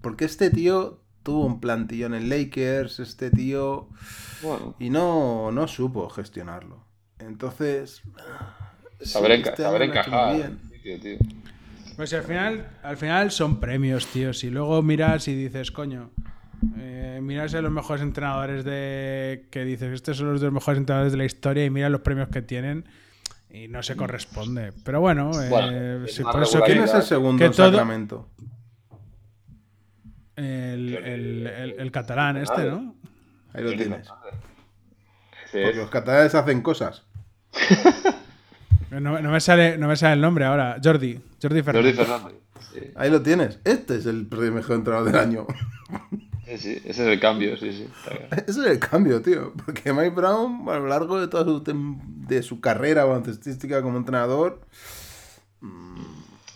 porque 0.00 0.24
este 0.24 0.50
tío 0.50 1.02
tuvo 1.22 1.44
un 1.46 1.60
plantillón 1.60 2.14
en 2.14 2.28
Lakers, 2.30 2.98
este 3.00 3.30
tío, 3.30 3.88
Bueno, 4.42 4.74
y 4.78 4.88
no, 4.90 5.50
no 5.52 5.68
supo 5.68 6.08
gestionarlo. 6.08 6.84
Entonces, 7.18 8.02
saber, 9.00 9.32
sí, 9.36 9.42
enca- 9.42 9.50
este 9.50 9.62
saber 9.64 9.80
muy 9.80 9.88
encajar. 9.88 10.36
bien. 10.36 10.60
Tío, 10.82 11.00
tío. 11.00 11.18
Pues 11.96 12.12
al 12.12 12.22
final, 12.24 12.68
al 12.82 12.96
final 12.96 13.30
son 13.30 13.58
premios, 13.58 14.06
tío. 14.08 14.32
Si 14.34 14.50
luego 14.50 14.82
miras 14.82 15.28
y 15.28 15.34
dices, 15.34 15.70
coño, 15.70 16.10
eh, 16.76 17.20
miras 17.22 17.54
a 17.54 17.62
los 17.62 17.72
mejores 17.72 18.02
entrenadores 18.02 18.64
de. 18.64 19.46
que 19.50 19.64
dices, 19.64 19.92
estos 19.94 20.18
son 20.18 20.32
los 20.32 20.40
dos 20.40 20.52
mejores 20.52 20.78
entrenadores 20.78 21.12
de 21.12 21.18
la 21.18 21.24
historia 21.24 21.64
y 21.64 21.70
mira 21.70 21.88
los 21.88 22.02
premios 22.02 22.28
que 22.28 22.42
tienen 22.42 22.84
y 23.48 23.68
no 23.68 23.82
se 23.82 23.96
corresponde. 23.96 24.72
Pero 24.84 25.00
bueno, 25.00 25.30
eh, 25.42 25.48
Bueno, 25.48 26.00
más 26.00 26.32
por 26.34 26.42
eso 26.42 26.60
¿Quién 26.62 26.82
es 26.82 26.92
el 26.92 27.02
segundo 27.02 27.38
que 27.38 27.46
en 27.46 27.52
todo- 27.52 27.70
Sacramento? 27.70 28.28
el, 30.36 30.94
el- 31.02 31.46
el- 31.46 31.74
el 31.78 31.90
catalán 31.92 32.36
este, 32.36 32.64
¿no? 32.70 32.94
Ahí 33.54 33.62
lo 33.64 33.70
tienes. 33.70 34.06
Porque 35.50 35.72
los 35.74 35.88
catalanes 35.88 36.34
hacen 36.34 36.60
cosas. 36.60 37.04
No, 38.90 39.00
no 39.20 39.30
me 39.30 39.40
sale, 39.40 39.76
no 39.78 39.88
me 39.88 39.96
sale 39.96 40.14
el 40.14 40.20
nombre 40.20 40.44
ahora. 40.44 40.76
Jordi. 40.82 41.20
Jordi 41.42 41.62
Jordi 41.62 41.92
Fernández. 41.92 41.96
Fernández. 41.96 42.34
Sí, 42.72 42.80
Ahí 42.94 43.10
lo 43.10 43.22
tienes. 43.22 43.58
Este 43.64 43.96
es 43.96 44.06
el 44.06 44.26
mejor 44.52 44.76
entrenador 44.76 45.10
del 45.10 45.20
año. 45.20 45.46
sí, 46.46 46.58
sí, 46.58 46.70
ese 46.84 46.90
es 46.90 46.98
el 46.98 47.20
cambio, 47.20 47.56
sí, 47.56 47.72
sí. 47.72 47.88
Ese 48.46 48.60
es 48.60 48.66
el 48.66 48.78
cambio, 48.78 49.22
tío. 49.22 49.52
Porque 49.64 49.92
Mike 49.92 50.10
Brown, 50.10 50.68
a 50.68 50.78
lo 50.78 50.86
largo 50.86 51.20
de 51.20 51.28
toda 51.28 51.44
su, 51.44 51.62
tem- 51.64 51.98
de 52.26 52.42
su 52.42 52.60
carrera 52.60 53.04
baloncestística 53.04 53.82
como 53.82 53.98
entrenador, 53.98 54.60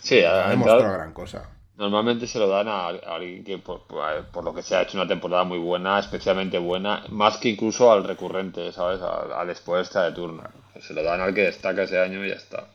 Sí, 0.03 0.21
ha 0.23 0.47
ha 0.47 0.51
demostrado 0.51 0.93
gran 0.93 1.13
cosa. 1.13 1.49
Normalmente 1.81 2.27
se 2.27 2.39
lo 2.39 2.47
dan 2.47 2.69
a, 2.69 2.89
a 2.89 3.15
alguien 3.17 3.43
que 3.43 3.57
por, 3.59 3.81
por- 3.87 4.27
por 4.27 4.45
lo 4.45 4.55
que 4.55 4.63
sea 4.63 4.79
ha 4.81 4.83
hecho 4.83 4.99
una 4.99 5.09
temporada 5.09 5.45
muy 5.45 5.59
buena, 5.59 5.99
especialmente 5.99 6.59
buena, 6.59 7.03
más 7.09 7.39
que 7.39 7.49
incluso 7.49 7.91
al 7.91 8.05
recurrente, 8.05 8.71
¿sabes? 8.71 9.01
Al, 9.01 9.33
al 9.33 9.51
expuesta 9.51 10.05
de 10.05 10.13
turno. 10.13 10.43
Se 10.81 10.93
lo 10.95 11.03
dan 11.03 11.21
al 11.23 11.35
que 11.35 11.43
destaca 11.43 11.83
ese 11.85 11.99
año 11.99 12.25
y 12.25 12.29
ya 12.29 12.35
está. 12.35 12.67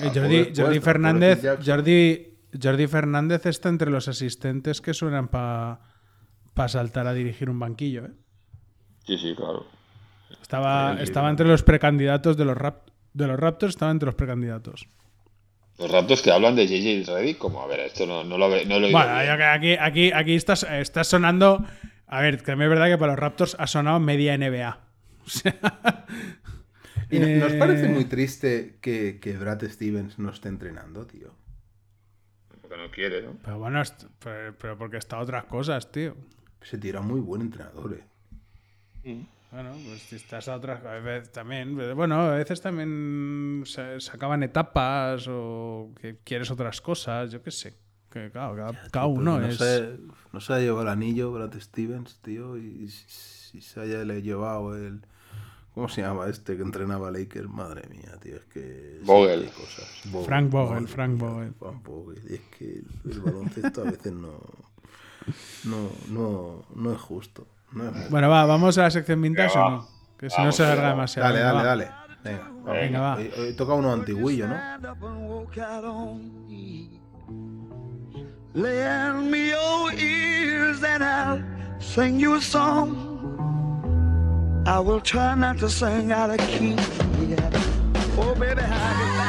Eh, 0.00 0.10
Jordi, 0.14 0.52
Jordi 0.54 0.80
Fernández. 0.80 1.42
Jordi, 1.64 2.28
Jordi 2.62 2.86
Fernández 2.86 3.46
está 3.46 3.68
entre 3.70 3.90
los 3.90 4.06
asistentes 4.08 4.80
que 4.82 4.92
suenan 4.94 5.28
para 5.28 5.80
saltar 6.68 7.06
a 7.06 7.14
dirigir 7.14 7.48
un 7.48 7.58
banquillo, 7.58 8.04
¿eh? 8.04 8.10
Sí, 9.06 9.16
sí, 9.18 9.34
claro. 9.34 9.64
Estaba, 10.40 10.96
Sí, 10.98 11.02
estaba 11.04 11.30
entre 11.30 11.46
los 11.48 11.62
precandidatos 11.62 12.36
de 12.36 12.44
los, 12.44 12.56
rap, 12.56 12.88
de 13.14 13.26
los 13.26 13.40
Raptors, 13.40 13.70
estaba 13.74 13.90
entre 13.90 14.06
los 14.06 14.14
precandidatos. 14.14 14.86
Los 15.78 15.90
raptos 15.90 16.22
que 16.22 16.30
hablan 16.30 16.54
de 16.54 16.66
JJ 16.66 17.06
Reddick, 17.12 17.38
como, 17.38 17.62
a 17.62 17.66
ver, 17.66 17.80
esto 17.80 18.06
no, 18.06 18.22
no 18.24 18.38
lo, 18.38 18.48
ve- 18.50 18.64
no 18.66 18.78
lo 18.78 18.86
he 18.86 18.92
Bueno, 18.92 19.18
bien. 19.18 19.40
aquí, 19.40 19.72
aquí, 19.74 20.12
aquí 20.12 20.34
estás, 20.34 20.62
estás 20.64 21.08
sonando. 21.08 21.64
A 22.06 22.20
ver, 22.20 22.36
que 22.38 22.44
también 22.44 22.70
es 22.70 22.78
verdad 22.78 22.88
que 22.92 22.98
para 22.98 23.12
los 23.12 23.18
Raptors 23.18 23.56
ha 23.58 23.66
sonado 23.66 23.98
media 24.00 24.36
NBA. 24.36 24.78
O 25.24 25.28
sea, 25.30 25.54
¿Y 27.10 27.18
no- 27.20 27.26
nos 27.28 27.52
eh, 27.52 27.56
parece 27.58 27.88
muy 27.88 28.04
triste 28.06 28.78
que, 28.80 29.18
que 29.20 29.36
Brad 29.36 29.62
Stevens 29.68 30.18
no 30.18 30.30
esté 30.30 30.48
entrenando, 30.48 31.06
tío? 31.06 31.32
Porque 32.60 32.76
no 32.76 32.90
quiere, 32.90 33.22
¿no? 33.22 33.36
Pero 33.44 33.58
bueno, 33.60 33.82
pero, 34.18 34.54
pero 34.58 34.76
porque 34.78 34.96
está 34.96 35.18
otras 35.20 35.44
cosas, 35.44 35.92
tío. 35.92 36.16
Se 36.60 36.76
tira 36.78 37.00
muy 37.02 37.20
buen 37.20 37.42
entrenador, 37.42 37.98
eh. 39.04 39.24
Bueno, 39.52 39.76
pues 39.86 40.00
si 40.02 40.16
estás 40.16 40.48
a 40.48 40.56
otras 40.56 40.82
a 40.84 40.92
veces 40.94 41.30
también. 41.30 41.76
Bueno, 41.94 42.22
a 42.22 42.36
veces 42.36 42.62
también 42.62 43.62
se, 43.66 44.00
se 44.00 44.10
acaban 44.10 44.42
etapas 44.42 45.26
o 45.28 45.92
que 46.00 46.16
quieres 46.24 46.50
otras 46.50 46.80
cosas, 46.80 47.30
yo 47.30 47.42
qué 47.42 47.50
sé. 47.50 47.76
Que 48.10 48.30
claro, 48.30 48.56
cada, 48.56 48.90
cada 48.90 49.06
uno 49.06 49.38
no 49.38 49.46
es. 49.46 49.58
Se, 49.58 49.98
no 50.32 50.40
se 50.40 50.54
ha 50.54 50.58
llevado 50.58 50.82
el 50.82 50.88
anillo 50.88 51.32
Brad 51.32 51.52
Stevens, 51.60 52.18
tío, 52.22 52.56
y, 52.56 52.88
si 52.88 53.60
se 53.60 53.80
haya 53.80 54.04
le 54.04 54.22
llevado 54.22 54.74
el... 54.74 55.02
¿Cómo 55.74 55.88
se 55.88 56.02
llama 56.02 56.28
este 56.28 56.56
que 56.56 56.62
entrenaba 56.62 57.10
Lakers? 57.10 57.48
Madre 57.48 57.88
mía, 57.88 58.18
tío, 58.20 58.36
es 58.36 58.44
que... 58.44 59.00
Vogel. 59.04 59.50
cosas. 59.50 60.02
Vogel, 60.10 60.26
Frank 60.26 60.50
Vogel, 60.50 60.88
Frank 60.88 61.18
Vogel. 61.18 61.54
Frank 61.58 61.82
Vogel. 61.82 62.22
Y 62.30 62.34
es 62.34 62.40
que 62.58 62.64
el, 62.64 62.86
el 63.10 63.20
baloncesto 63.20 63.82
a 63.82 63.84
veces 63.84 64.12
no... 64.12 64.38
No, 65.64 65.90
no, 66.08 66.64
no 66.74 66.92
es 66.92 67.00
justo. 67.00 67.46
No 67.74 67.84
es 67.84 67.90
justo. 67.94 68.10
Bueno, 68.10 68.28
va, 68.30 68.44
vamos 68.44 68.76
a 68.78 68.82
la 68.82 68.90
sección 68.90 69.22
vintage 69.22 69.48
Venga, 69.48 69.60
o 69.60 69.64
va. 69.64 69.70
no. 69.76 69.88
Que 70.18 70.30
si 70.30 70.42
no 70.42 70.52
se 70.52 70.64
alarga 70.64 70.88
demasiado. 70.90 71.28
Dale, 71.28 71.40
dale, 71.40 71.58
va. 71.58 71.64
dale. 71.64 71.90
Venga, 72.22 72.42
vamos. 72.64 72.80
Venga, 72.80 73.00
va. 73.00 73.14
Hoy, 73.16 73.32
hoy 73.38 73.56
toca 73.56 73.74
uno 73.74 73.92
antiguillo, 73.92 74.46
¿no? 74.48 74.54
Out 74.54 74.84
on 75.84 76.42
me 79.30 79.48
your 79.48 79.92
ears 79.94 80.82
and 80.82 81.02
I'll 81.02 81.42
sing 81.80 82.20
you 82.20 82.34
a 82.34 82.40
song. 82.40 83.08
I 84.66 84.78
will 84.78 85.00
try 85.00 85.34
not 85.34 85.58
to 85.58 85.68
sing 85.70 86.12
out 86.12 86.30
of 86.30 86.36
key. 86.38 86.76
Yeah. 87.26 87.50
Oh, 88.18 88.34
baby, 88.38 88.60
how 88.60 89.21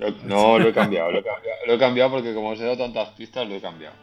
Lo- 0.00 0.10
no, 0.24 0.58
lo 0.58 0.68
he 0.68 0.72
cambiado, 0.72 1.12
lo 1.12 1.18
he 1.20 1.22
cambiado. 1.22 1.58
Lo 1.66 1.74
he 1.74 1.78
cambiado 1.78 2.10
porque 2.10 2.34
como 2.34 2.50
os 2.50 2.60
he 2.60 2.64
dado 2.64 2.78
tantas 2.78 3.10
pistas, 3.10 3.48
lo 3.48 3.54
he 3.54 3.60
cambiado. 3.60 3.94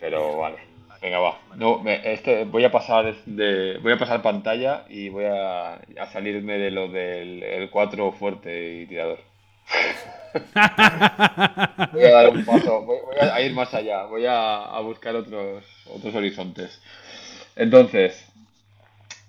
Pero 0.00 0.36
vale. 0.38 0.56
Venga, 1.02 1.18
va. 1.18 1.38
No, 1.56 1.78
me- 1.78 2.12
este, 2.12 2.44
voy 2.44 2.64
a 2.64 2.70
pasar 2.70 3.14
de, 3.26 3.78
voy 3.82 3.92
a 3.92 3.98
pasar 3.98 4.22
pantalla 4.22 4.84
y 4.88 5.08
voy 5.08 5.24
a, 5.24 5.74
a 5.74 6.06
salirme 6.12 6.58
de 6.58 6.70
lo 6.70 6.88
del 6.88 7.42
el 7.42 7.70
4 7.70 8.12
fuerte 8.12 8.82
y 8.82 8.86
tirador. 8.86 9.18
Voy 11.92 12.04
a 12.04 12.10
dar 12.12 12.28
un 12.30 12.44
paso, 12.44 12.82
voy, 12.82 12.98
voy 13.04 13.16
a 13.18 13.40
ir 13.40 13.52
más 13.54 13.72
allá, 13.74 14.04
voy 14.04 14.26
a, 14.26 14.64
a 14.64 14.80
buscar 14.80 15.14
otros, 15.16 15.64
otros 15.92 16.14
horizontes. 16.14 16.80
Entonces, 17.56 18.26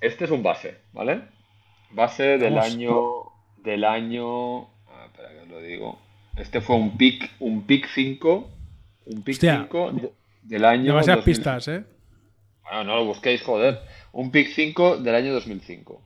este 0.01 0.25
es 0.25 0.31
un 0.31 0.43
base, 0.43 0.77
¿vale? 0.93 1.21
Base 1.91 2.37
del 2.37 2.57
año, 2.57 3.23
del 3.63 3.83
año, 3.85 4.67
espera 5.27 5.33
que 5.33 5.43
os 5.43 5.49
lo 5.49 5.61
digo. 5.67 5.99
Este 6.35 6.61
fue 6.61 6.75
un 6.75 6.97
pick, 6.97 7.29
un 7.39 7.63
pick 7.65 7.87
5, 7.87 8.49
un 9.05 9.21
pick 9.23 9.35
Hostia. 9.35 9.57
5 9.63 9.91
de- 9.93 10.11
del 10.43 10.65
año 10.65 10.85
Demasiadas 10.85 11.25
2000. 11.25 11.35
pistas, 11.35 11.67
¿eh? 11.67 11.83
Bueno, 12.63 12.83
no 12.83 12.95
lo 12.97 13.05
busquéis, 13.05 13.41
joder. 13.41 13.79
Un 14.11 14.31
pick 14.31 14.49
5 14.53 14.97
del 14.97 15.15
año 15.15 15.33
2005. 15.33 16.01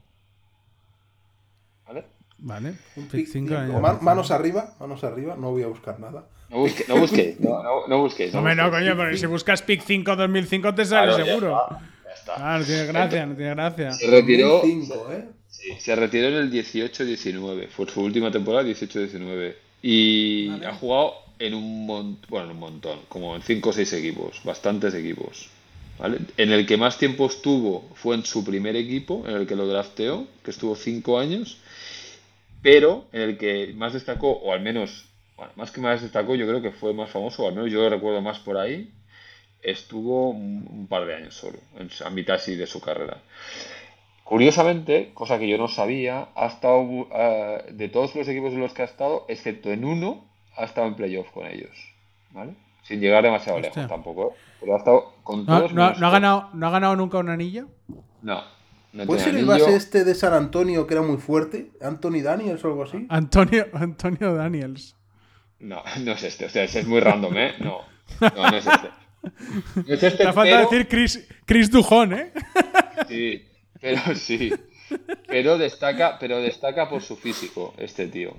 ¿Vale? 1.86 2.04
Vale. 2.38 2.68
Un 2.96 3.04
Pick 3.04 3.10
pick 3.10 3.26
cinco 3.28 3.48
cinco. 3.50 3.60
años. 3.60 3.80
Man- 3.80 3.98
manos 4.02 4.30
arriba, 4.30 4.74
manos 4.80 5.04
arriba, 5.04 5.36
no 5.36 5.50
voy 5.50 5.62
a 5.62 5.68
buscar 5.68 5.98
nada. 6.00 6.26
No, 6.50 6.58
busque- 6.58 6.84
no 6.88 6.96
busquéis, 6.98 7.40
no, 7.40 7.62
no, 7.62 7.86
no 7.88 7.98
busquéis. 8.00 8.32
no 8.32 8.40
Hombre, 8.40 8.54
no, 8.54 8.70
coño, 8.70 8.94
pero 8.96 9.16
si 9.16 9.26
buscas 9.26 9.62
Pick 9.62 9.82
5 9.82 10.16
2005 10.16 10.74
te 10.74 10.84
sale 10.84 11.06
Claro, 11.08 11.18
ya 11.18 11.24
seguro. 11.24 11.62
está, 11.62 11.80
ya 12.04 12.10
está. 12.12 12.54
Ah, 12.54 12.58
no 12.58 12.64
tiene 12.64 12.86
gracia, 12.86 13.26
no 13.26 13.34
tiene 13.36 13.54
gracia. 13.54 13.92
Se 13.92 14.10
retiró, 14.10 14.48
2005, 14.58 15.12
¿eh? 15.12 15.28
Sí, 15.52 15.72
se 15.78 15.94
retiró 15.94 16.28
en 16.28 16.34
el 16.34 16.50
18-19. 16.50 17.68
Fue 17.68 17.86
su 17.88 18.00
última 18.00 18.32
temporada, 18.32 18.68
18-19. 18.68 19.54
Y 19.82 20.50
ha 20.64 20.74
jugado 20.74 21.14
en 21.38 21.54
un 21.54 21.86
montón, 21.86 22.26
bueno, 22.28 22.46
en 22.46 22.52
un 22.52 22.60
montón, 22.60 22.98
como 23.08 23.36
en 23.36 23.42
5 23.42 23.70
o 23.70 23.72
6 23.72 23.92
equipos, 23.92 24.40
bastantes 24.44 24.94
equipos. 24.94 25.48
¿vale? 25.98 26.18
En 26.36 26.52
el 26.52 26.66
que 26.66 26.76
más 26.76 26.98
tiempo 26.98 27.26
estuvo 27.26 27.88
fue 27.94 28.14
en 28.16 28.24
su 28.24 28.44
primer 28.44 28.76
equipo, 28.76 29.24
en 29.26 29.36
el 29.36 29.46
que 29.46 29.56
lo 29.56 29.66
drafteó, 29.66 30.26
que 30.44 30.50
estuvo 30.50 30.74
cinco 30.74 31.18
años, 31.18 31.58
pero 32.62 33.06
en 33.12 33.22
el 33.22 33.38
que 33.38 33.72
más 33.74 33.92
destacó, 33.92 34.30
o 34.30 34.52
al 34.52 34.60
menos, 34.60 35.04
bueno, 35.36 35.52
más 35.56 35.70
que 35.70 35.80
más 35.80 36.02
destacó, 36.02 36.34
yo 36.34 36.46
creo 36.46 36.62
que 36.62 36.70
fue 36.70 36.94
más 36.94 37.10
famoso, 37.10 37.44
o 37.44 37.48
al 37.48 37.54
menos 37.54 37.70
yo 37.70 37.82
lo 37.82 37.90
recuerdo 37.90 38.20
más 38.20 38.38
por 38.38 38.56
ahí, 38.56 38.90
estuvo 39.62 40.30
un, 40.30 40.66
un 40.70 40.86
par 40.86 41.06
de 41.06 41.14
años 41.14 41.34
solo, 41.34 41.58
en, 41.78 41.90
a 42.04 42.10
mitad 42.10 42.36
así 42.36 42.54
de 42.56 42.66
su 42.66 42.80
carrera. 42.80 43.20
Curiosamente, 44.36 45.10
cosa 45.12 45.38
que 45.38 45.46
yo 45.46 45.58
no 45.58 45.68
sabía, 45.68 46.28
ha 46.34 46.46
estado 46.46 47.06
eh, 47.14 47.66
de 47.70 47.90
todos 47.90 48.14
los 48.16 48.26
equipos 48.26 48.54
en 48.54 48.60
los 48.60 48.72
que 48.72 48.80
ha 48.80 48.86
estado, 48.86 49.26
excepto 49.28 49.70
en 49.70 49.84
uno, 49.84 50.24
ha 50.56 50.64
estado 50.64 50.86
en 50.86 50.94
playoff 50.94 51.30
con 51.32 51.46
ellos, 51.46 51.70
¿vale? 52.30 52.54
Sin 52.82 52.98
llegar 53.00 53.22
demasiado 53.24 53.58
Hostia. 53.58 53.72
lejos 53.74 53.88
tampoco, 53.90 54.30
¿eh? 54.30 54.36
pero 54.60 54.74
ha 54.74 54.78
estado 54.78 55.12
con 55.22 55.44
¿No, 55.44 55.58
todos 55.58 55.74
no- 55.74 55.92
no 55.92 56.06
ha 56.06 56.10
ganado, 56.10 56.48
¿No 56.54 56.66
ha 56.66 56.70
ganado 56.70 56.96
nunca 56.96 57.18
un 57.18 57.28
anillo? 57.28 57.68
No, 58.22 58.40
no 58.94 59.04
¿Puede 59.04 59.20
ser 59.20 59.34
el 59.36 59.44
base 59.44 59.76
este 59.76 60.02
de 60.02 60.14
San 60.14 60.32
Antonio 60.32 60.86
que 60.86 60.94
era 60.94 61.02
muy 61.02 61.18
fuerte? 61.18 61.70
¿Anthony 61.82 62.22
Daniels 62.22 62.64
o 62.64 62.68
algo 62.68 62.84
así? 62.84 63.04
Antonio, 63.10 63.66
Antonio 63.74 64.32
Daniels. 64.34 64.96
No, 65.60 65.82
no 66.00 66.12
es 66.12 66.22
este, 66.22 66.46
o 66.46 66.48
sea, 66.48 66.64
ese 66.64 66.78
es 66.80 66.86
muy 66.86 67.00
random, 67.00 67.36
¿eh? 67.36 67.52
No, 67.58 67.80
no, 68.34 68.50
no 68.50 68.56
es 68.56 68.66
este. 68.66 68.88
No 69.76 69.94
es 69.94 70.02
este, 70.02 70.24
Te 70.24 70.32
falta 70.32 70.42
pero- 70.56 70.70
decir 70.70 70.88
Chris, 70.88 71.28
Chris 71.44 71.70
Dujón, 71.70 72.14
¿eh? 72.14 72.32
Sí, 73.08 73.44
pero 73.82 74.00
sí. 74.16 74.50
Pero 75.26 75.58
destaca, 75.58 76.18
pero 76.18 76.38
destaca 76.40 76.88
por 76.88 77.02
su 77.02 77.16
físico, 77.16 77.74
este 77.76 78.06
tío. 78.08 78.30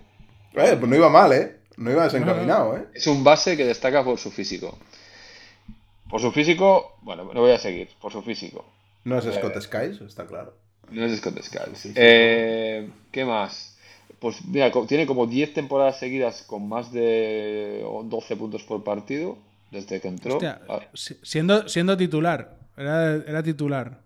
Eh, 0.56 0.76
pues 0.80 0.88
no 0.90 0.96
iba 0.96 1.10
mal, 1.10 1.32
¿eh? 1.34 1.58
No 1.78 1.92
iba 1.92 2.04
desencaminado, 2.06 2.78
¿eh? 2.78 2.86
Es 2.94 3.06
un 3.08 3.24
base 3.24 3.56
que 3.58 3.66
destaca 3.66 4.04
por 4.04 4.18
su 4.20 4.32
físico. 4.32 4.78
Por 6.10 6.22
su 6.22 6.32
físico, 6.32 6.98
bueno, 7.02 7.24
no 7.34 7.42
voy 7.42 7.52
a 7.52 7.58
seguir. 7.58 7.90
Por 8.00 8.12
su 8.12 8.22
físico. 8.22 8.66
No 9.04 9.18
es 9.18 9.26
Scott 9.26 9.60
Skiles, 9.60 10.00
está 10.02 10.26
claro. 10.28 10.54
No 10.92 11.04
es 11.06 11.18
Scott 11.18 11.42
Skiles. 11.42 11.78
Sí, 11.80 11.90
sí. 11.90 11.94
Eh, 11.98 12.88
¿Qué 13.12 13.26
más? 13.26 13.76
Pues 14.20 14.46
mira, 14.46 14.72
tiene 14.88 15.08
como 15.08 15.26
10 15.26 15.54
temporadas 15.56 15.98
seguidas 16.00 16.44
con 16.44 16.70
más 16.70 16.92
de 16.94 17.82
12 18.06 18.36
puntos 18.36 18.64
por 18.64 18.84
partido 18.84 19.38
desde 19.72 20.00
que 20.00 20.08
entró. 20.08 20.34
Hostia, 20.36 20.62
Ah, 20.70 20.82
si- 20.94 21.18
siendo, 21.24 21.68
siendo 21.68 21.98
titular. 21.98 22.58
Era, 22.78 23.16
era 23.16 23.42
titular. 23.42 24.03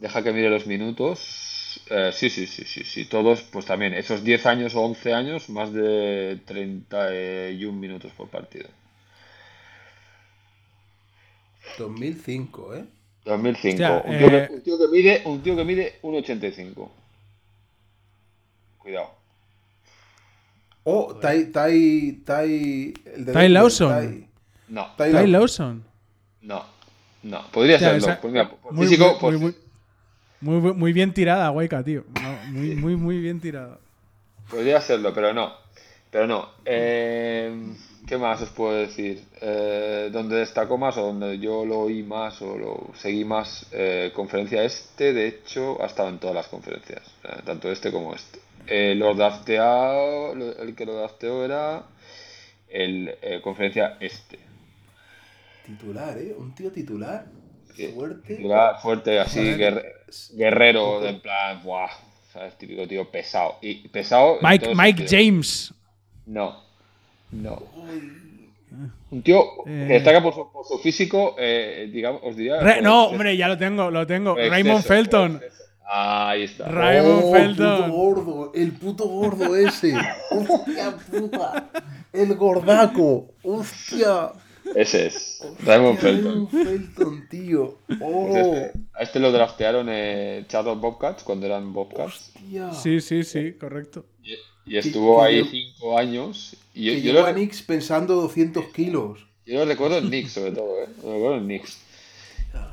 Deja 0.00 0.22
que 0.22 0.32
mire 0.32 0.50
los 0.50 0.66
minutos. 0.66 1.80
Eh, 1.88 2.10
sí, 2.12 2.30
sí, 2.30 2.46
sí, 2.46 2.64
sí, 2.64 2.84
sí. 2.84 3.04
Todos, 3.04 3.42
pues 3.42 3.66
también, 3.66 3.94
esos 3.94 4.24
10 4.24 4.46
años 4.46 4.74
o 4.74 4.80
11 4.82 5.12
años, 5.14 5.48
más 5.50 5.72
de 5.72 6.40
31 6.46 7.78
minutos 7.78 8.10
por 8.16 8.28
partido. 8.28 8.68
2005, 11.78 12.74
¿eh? 12.74 12.84
2005. 13.24 13.70
Hostia, 13.70 14.02
un, 14.04 14.18
tío 14.18 14.26
eh, 14.28 14.46
que, 14.48 14.54
un 14.54 14.62
tío 14.62 14.78
que 14.78 14.88
mide, 14.88 15.22
un 15.26 15.42
tío 15.42 15.56
que 15.56 15.64
mide 15.64 15.98
1,85. 16.02 16.88
Cuidado. 18.78 19.10
Oh, 20.84 21.14
Tai, 21.16 21.44
Tai, 21.52 22.22
Tai... 22.24 22.94
Tai 23.32 23.48
Lawson. 23.50 23.88
Tai- 23.90 24.26
No, 24.68 24.86
Tai 24.96 25.26
Lawson. 25.26 25.84
No, 26.42 26.64
no. 27.22 27.46
Podría 27.52 27.76
Hostia, 27.76 27.90
serlo. 27.90 28.06
esa- 28.08 28.20
Pues 28.20 28.32
mira, 28.32 28.50
por 28.50 28.72
muy, 28.72 28.86
físico, 28.86 29.10
muy, 29.10 29.18
por- 29.20 29.38
muy, 29.38 29.54
muy, 30.40 30.74
muy- 30.74 30.92
bien 30.92 31.12
tirada, 31.14 31.50
Waika, 31.50 31.82
tío. 31.82 32.04
No, 32.22 32.32
muy, 32.52 32.74
muy, 32.76 32.96
muy 32.96 33.18
bien 33.20 33.40
tirada. 33.40 33.78
Podría 34.50 34.80
serlo, 34.80 35.12
pero 35.14 35.32
no. 35.32 35.52
Pero 36.10 36.26
no. 36.26 36.48
Eh, 36.64 37.54
¿qué 38.08 38.18
más 38.18 38.40
os 38.42 38.48
puedo 38.50 38.72
decir? 38.72 39.22
Eh, 39.40 40.08
donde 40.12 40.36
destacó 40.36 40.76
más 40.76 40.96
o 40.96 41.02
donde 41.02 41.38
yo 41.38 41.64
lo 41.64 41.80
oí 41.80 42.02
más 42.02 42.42
o 42.42 42.56
lo 42.58 42.90
seguí 42.96 43.24
más, 43.24 43.66
eh, 43.70 44.10
conferencia 44.14 44.64
este, 44.64 45.12
de 45.12 45.28
hecho, 45.28 45.80
ha 45.82 45.86
estado 45.86 46.08
en 46.08 46.18
todas 46.18 46.34
las 46.34 46.48
conferencias, 46.48 47.02
eh, 47.24 47.42
tanto 47.44 47.70
este 47.70 47.92
como 47.92 48.14
este. 48.14 48.40
Eh, 48.66 48.94
lo 48.96 49.14
drafteado, 49.14 50.34
lo- 50.34 50.58
el 50.58 50.74
que 50.74 50.84
lo 50.86 50.94
drafteó 50.96 51.44
era 51.44 51.84
el 52.68 53.14
eh, 53.22 53.40
conferencia 53.42 53.96
este. 54.00 54.38
Titular, 55.66 56.18
¿eh? 56.18 56.34
Un 56.36 56.54
tío 56.54 56.70
titular. 56.72 57.26
Fuerte. 57.94 58.44
Era 58.44 58.74
fuerte, 58.74 59.18
así, 59.20 59.38
Joder. 59.38 59.99
Guerre- 60.10 60.36
guerrero, 60.36 61.00
de 61.00 61.08
en 61.10 61.20
plan, 61.20 61.62
buah, 61.62 61.90
¿sabes? 62.32 62.56
Típico 62.58 62.86
tío 62.86 63.10
pesado. 63.10 63.56
Y 63.62 63.88
pesado. 63.88 64.38
Mike, 64.42 64.74
Mike. 64.74 65.06
James. 65.08 65.72
No, 66.26 66.62
no. 67.32 67.62
Un 69.10 69.22
tío 69.22 69.42
Eh. 69.66 69.84
que 69.88 69.94
destaca 69.94 70.22
por 70.22 70.32
su, 70.34 70.50
por 70.52 70.64
su 70.64 70.78
físico, 70.78 71.34
eh, 71.38 71.88
digamos, 71.92 72.20
os 72.24 72.36
diría. 72.36 72.60
Re- 72.60 72.80
no, 72.82 73.02
exceso- 73.06 73.10
hombre, 73.10 73.36
ya 73.36 73.48
lo 73.48 73.58
tengo, 73.58 73.90
lo 73.90 74.06
tengo. 74.06 74.36
Raymond 74.36 74.84
Felton. 74.84 75.40
Ahí 75.92 76.44
está. 76.44 76.66
Ra- 76.68 76.92
Raymond 76.92 77.22
oh, 77.24 77.32
Felton. 77.32 77.66
El 77.66 77.82
puto 77.82 77.92
gordo, 77.92 78.52
el 78.54 78.72
puto 78.72 79.04
gordo 79.08 79.56
ese. 79.56 79.92
Hostia 80.30 80.96
puta. 81.10 81.68
El 82.12 82.34
gordaco. 82.36 83.34
Hostia. 83.42 84.30
Ese 84.74 85.06
es. 85.06 85.40
Raymond 85.64 85.98
Felton. 85.98 86.48
Raymond 86.52 86.64
Felton, 86.86 87.28
tío. 87.28 87.78
Oh. 88.00 88.28
Pues 88.30 88.46
este- 88.46 88.72
a 88.94 89.02
este 89.02 89.18
lo 89.20 89.32
draftearon 89.32 89.86
eh, 89.90 90.44
Charlotte 90.48 90.80
Bobcats 90.80 91.22
cuando 91.22 91.46
eran 91.46 91.72
Bobcats. 91.72 92.32
Hostia. 92.36 92.72
Sí, 92.72 93.00
sí, 93.00 93.24
sí, 93.24 93.52
correcto. 93.54 94.06
Y, 94.22 94.34
y 94.74 94.76
estuvo 94.78 95.20
que 95.20 95.26
ahí 95.26 95.38
yo- 95.38 95.44
cinco 95.50 95.98
años. 95.98 96.56
Y 96.74 96.84
yo, 96.84 96.92
Que 96.92 97.02
yo 97.02 97.12
lo, 97.14 97.26
a 97.26 97.32
Knicks 97.32 97.62
pesando 97.62 98.14
200 98.16 98.66
kilos. 98.72 99.26
yo 99.46 99.58
lo 99.58 99.64
recuerdo 99.64 99.98
en 99.98 100.06
Knicks, 100.08 100.32
sobre 100.32 100.52
todo, 100.52 100.82
¿eh? 100.82 100.88
Lo 101.02 101.12
recuerdo 101.14 101.36
en 101.38 101.44
Knicks. 101.46 101.78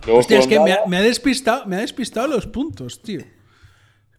Luego 0.06 0.20
Hostia, 0.20 0.40
es 0.40 0.48
que 0.48 0.60
me 0.60 0.74
ha, 0.74 0.86
me 0.88 0.98
ha 0.98 1.02
despistado, 1.02 1.66
me 1.66 1.76
ha 1.76 1.80
despistado 1.80 2.28
los 2.28 2.46
puntos, 2.48 3.02
tío. 3.02 3.22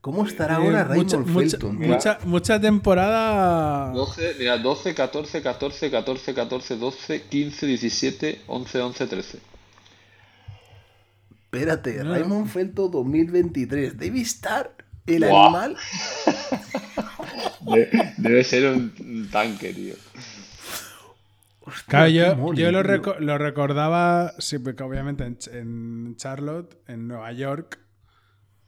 ¿Cómo 0.00 0.24
estará 0.24 0.54
Eh, 0.54 0.56
ahora 0.58 0.84
mucha, 0.94 1.16
Raymond 1.16 1.28
mucha, 1.28 1.50
Felton? 1.50 1.78
tío? 1.78 1.88
mucha, 1.88 2.18
mucha 2.24 2.60
temporada. 2.60 3.92
12, 3.92 4.36
mira, 4.38 4.56
12, 4.58 4.94
14, 4.94 5.42
14, 5.42 5.90
14, 5.90 6.34
14, 6.34 6.76
12, 6.76 7.22
15, 7.22 7.66
17, 7.66 8.42
11, 8.46 8.80
11, 8.80 9.06
13. 9.06 9.38
Espérate, 11.44 12.04
No. 12.04 12.12
Raymond 12.14 12.46
Felton 12.48 12.90
2023. 12.90 13.98
Debe 13.98 14.20
estar 14.20 14.70
el 15.06 15.24
Buah. 15.24 15.44
animal. 15.46 15.76
De- 17.60 18.12
debe 18.18 18.44
ser 18.44 18.72
un, 18.72 19.28
tanque, 19.30 19.72
tío. 19.74 19.94
Hostia, 21.60 21.84
Claro, 21.86 22.08
yo, 22.08 22.36
mole, 22.36 22.60
yo 22.62 22.72
lo, 22.72 22.82
reco- 22.82 23.18
lo 23.18 23.36
recordaba, 23.36 24.32
sí, 24.38 24.58
porque 24.58 24.82
obviamente 24.82 25.24
en, 25.24 25.38
en 25.52 26.16
Charlotte, 26.16 26.78
en 26.86 27.08
Nueva 27.08 27.32
York, 27.32 27.78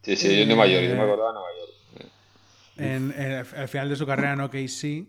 Sí, 0.02 0.16
sí, 0.16 0.28
yo 0.36 0.42
en 0.42 0.48
Nueva 0.48 0.66
York, 0.66 0.84
yo 0.88 0.94
me 0.96 1.00
Eh, 1.00 1.02
acordaba 1.02 1.28
de 1.28 1.34
Nueva 1.34 1.48
York. 1.58 1.70
en, 2.76 3.14
en 3.16 3.32
el, 3.32 3.46
al 3.56 3.68
final 3.68 3.88
de 3.88 3.96
su 3.96 4.06
carrera 4.06 4.32
en 4.32 4.40
OKC. 4.40 4.68
Sí. 4.68 5.06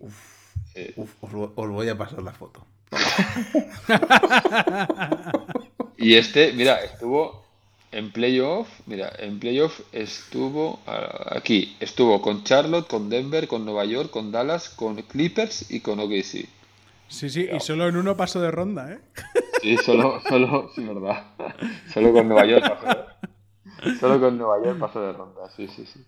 Uf, 0.96 1.16
os, 1.22 1.70
voy 1.70 1.90
a 1.90 1.98
pasar 1.98 2.22
la 2.24 2.32
foto. 2.34 2.66
Y 5.98 6.16
este, 6.16 6.54
mira, 6.54 6.82
estuvo 6.84 7.46
en 7.92 8.12
playoff, 8.12 8.68
mira, 8.88 9.12
en 9.20 9.40
playoff 9.40 9.82
estuvo 9.92 10.80
aquí, 11.30 11.76
estuvo 11.80 12.22
con 12.22 12.44
Charlotte, 12.44 12.88
con 12.88 13.10
Denver, 13.10 13.48
con 13.48 13.66
Nueva 13.66 13.86
York, 13.86 14.10
con 14.10 14.32
Dallas, 14.32 14.70
con 14.70 14.96
Clippers 15.04 15.70
y 15.70 15.82
con 15.82 16.00
OKC. 16.00 16.48
Sí, 17.08 17.30
sí, 17.30 17.48
y 17.52 17.60
solo 17.60 17.88
en 17.88 17.98
uno 17.98 18.16
paso 18.18 18.42
de 18.42 18.50
ronda, 18.52 18.92
¿eh? 18.94 19.00
Sí, 19.62 19.78
solo, 19.78 20.22
solo, 20.28 20.72
sí, 20.74 20.84
verdad. 20.84 21.26
Solo 21.94 22.14
con 22.14 22.28
Nueva 22.28 22.46
York 22.46 22.64
pasó 22.68 22.86
de, 22.88 23.06
solo 24.00 24.20
con 24.20 24.38
Nueva 24.38 24.64
York 24.64 24.80
pasó 24.80 25.02
de 25.02 25.14
ronda, 25.14 25.50
sí, 25.56 25.68
sí, 25.68 25.86
sí. 25.86 26.04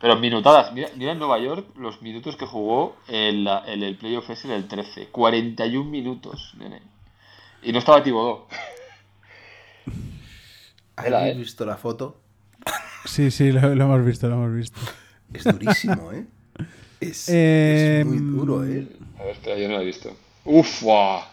Pero 0.00 0.16
minutadas, 0.16 0.72
mira, 0.72 0.88
mira 0.96 1.12
en 1.12 1.18
Nueva 1.18 1.38
York 1.38 1.66
los 1.76 2.02
minutos 2.02 2.36
que 2.36 2.46
jugó 2.46 2.96
en, 3.08 3.44
la- 3.44 3.64
en 3.66 3.82
el 3.82 3.96
playoff 3.96 4.28
ese 4.30 4.48
del 4.48 4.68
13. 4.68 5.08
41 5.08 5.88
minutos, 5.90 6.54
nene. 6.58 6.82
Y 7.62 7.72
no 7.72 7.78
estaba 7.78 8.02
Tibodó. 8.02 8.46
¿Habéis 10.96 11.34
¿eh? 11.34 11.38
visto 11.38 11.64
la 11.64 11.76
foto? 11.76 12.16
Sí, 13.04 13.30
sí, 13.30 13.52
lo, 13.52 13.74
lo 13.74 13.84
hemos 13.84 14.04
visto, 14.04 14.28
lo 14.28 14.34
hemos 14.34 14.54
visto. 14.54 14.80
Es 15.32 15.44
durísimo, 15.44 16.12
¿eh? 16.12 16.26
Es, 17.00 17.28
Eh, 17.28 18.00
es 18.00 18.06
muy 18.06 18.18
duro, 18.18 18.64
¿eh? 18.64 18.86
A 19.18 19.24
ver, 19.24 19.32
espera, 19.32 19.58
yo 19.58 19.68
no 19.68 19.74
lo 19.74 19.80
he 19.82 19.84
visto. 19.84 20.10
Uf, 20.44 20.82
guau. 20.82 21.20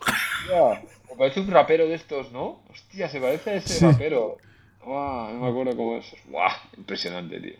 Hostia, 0.00 0.82
me 1.10 1.16
parece 1.16 1.40
un 1.40 1.50
rapero 1.50 1.88
de 1.88 1.94
estos, 1.94 2.30
¿no? 2.30 2.60
Hostia, 2.70 3.08
se 3.08 3.20
parece 3.20 3.50
a 3.50 3.54
ese 3.54 3.78
Sí. 3.78 3.84
rapero. 3.84 4.36
No 4.84 5.40
me 5.40 5.48
acuerdo 5.48 5.76
cómo 5.76 5.96
es. 5.98 6.06
Guau, 6.26 6.50
impresionante, 6.76 7.40
tío. 7.40 7.54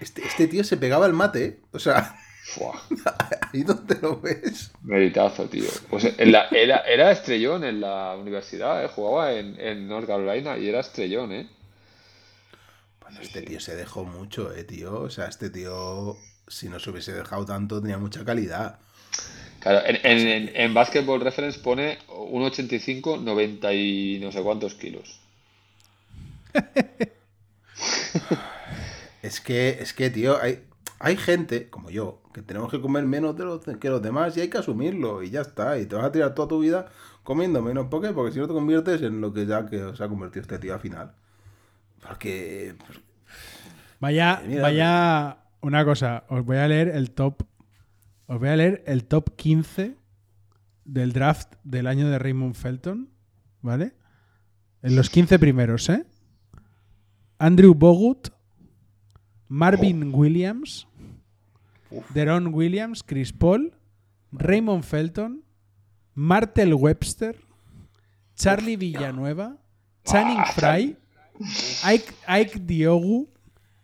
Este, 0.00 0.22
este 0.26 0.48
tío 0.48 0.64
se 0.64 0.76
pegaba 0.76 1.06
el 1.06 1.12
mate, 1.12 1.44
¿eh? 1.44 1.60
O 1.72 1.78
sea, 1.78 2.16
ahí 3.52 3.62
donde 3.62 3.96
lo 4.00 4.20
ves. 4.20 4.72
meritazo, 4.82 5.48
tío. 5.48 5.68
Pues 5.90 6.04
en 6.18 6.32
la- 6.32 6.48
era, 6.50 6.78
era 6.78 7.10
estrellón 7.12 7.64
en 7.64 7.80
la 7.80 8.16
universidad, 8.16 8.84
¿eh? 8.84 8.88
Jugaba 8.88 9.32
en, 9.32 9.58
en 9.60 9.88
North 9.88 10.06
Carolina 10.06 10.58
y 10.58 10.68
era 10.68 10.80
estrellón, 10.80 11.32
¿eh? 11.32 11.48
Bueno, 13.00 13.20
este 13.20 13.42
tío 13.42 13.60
se 13.60 13.76
dejó 13.76 14.04
mucho, 14.04 14.52
¿eh, 14.54 14.64
tío? 14.64 15.00
O 15.00 15.10
sea, 15.10 15.26
este 15.26 15.50
tío, 15.50 16.16
si 16.48 16.68
no 16.68 16.78
se 16.78 16.90
hubiese 16.90 17.12
dejado 17.12 17.44
tanto, 17.44 17.80
tenía 17.80 17.98
mucha 17.98 18.24
calidad. 18.24 18.78
Claro, 19.60 19.86
en, 19.86 19.96
en, 20.04 20.28
en, 20.28 20.56
en 20.56 20.74
Basketball 20.74 21.20
Reference 21.20 21.60
pone 21.60 21.98
1,85, 22.08 23.20
90 23.20 23.72
y 23.74 24.18
no 24.20 24.32
sé 24.32 24.42
cuántos 24.42 24.74
kilos. 24.74 25.21
Es 29.22 29.40
que, 29.40 29.78
es 29.80 29.92
que, 29.92 30.10
tío, 30.10 30.42
hay, 30.42 30.64
hay 30.98 31.16
gente, 31.16 31.70
como 31.70 31.90
yo, 31.90 32.22
que 32.34 32.42
tenemos 32.42 32.70
que 32.70 32.80
comer 32.80 33.04
menos 33.04 33.36
de 33.36 33.44
los, 33.44 33.60
que 33.64 33.88
los 33.88 34.02
demás 34.02 34.36
y 34.36 34.40
hay 34.40 34.48
que 34.48 34.58
asumirlo 34.58 35.22
y 35.22 35.30
ya 35.30 35.42
está. 35.42 35.78
Y 35.78 35.86
te 35.86 35.94
vas 35.94 36.06
a 36.06 36.12
tirar 36.12 36.34
toda 36.34 36.48
tu 36.48 36.60
vida 36.60 36.86
comiendo 37.22 37.62
menos. 37.62 37.86
¿Por 37.86 38.02
qué? 38.02 38.12
Porque 38.12 38.32
si 38.32 38.40
no 38.40 38.48
te 38.48 38.52
conviertes 38.52 39.00
en 39.02 39.20
lo 39.20 39.32
que 39.32 39.46
ya 39.46 39.64
que 39.66 39.94
se 39.94 40.02
ha 40.02 40.08
convertido 40.08 40.42
este 40.42 40.58
tío 40.58 40.74
al 40.74 40.80
final. 40.80 41.14
Porque... 42.06 42.74
Vaya, 44.00 44.42
Mira, 44.44 44.62
vaya 44.62 45.38
una 45.60 45.84
cosa, 45.84 46.24
os 46.28 46.44
voy 46.44 46.56
a 46.56 46.66
leer 46.66 46.88
el 46.88 47.12
top. 47.12 47.44
Os 48.26 48.40
voy 48.40 48.48
a 48.48 48.56
leer 48.56 48.82
el 48.86 49.04
top 49.04 49.36
15 49.36 49.96
del 50.84 51.12
draft 51.12 51.54
del 51.62 51.86
año 51.86 52.08
de 52.08 52.18
Raymond 52.18 52.56
Felton, 52.56 53.10
¿vale? 53.60 53.92
En 54.82 54.96
los 54.96 55.10
15 55.10 55.38
primeros, 55.38 55.88
¿eh? 55.88 56.04
Andrew 57.42 57.74
Bogut, 57.74 58.30
Marvin 59.48 60.12
Williams, 60.12 60.86
Deron 62.14 62.52
Williams, 62.52 63.02
Chris 63.02 63.32
Paul, 63.32 63.72
Raymond 64.32 64.84
Felton, 64.84 65.42
Martel 66.14 66.76
Webster, 66.76 67.34
Charlie 68.36 68.76
Villanueva, 68.76 69.56
Channing 70.06 70.44
Frye, 70.54 70.94
Ike, 71.84 72.14
Ike 72.28 72.60
Diogu, 72.64 73.26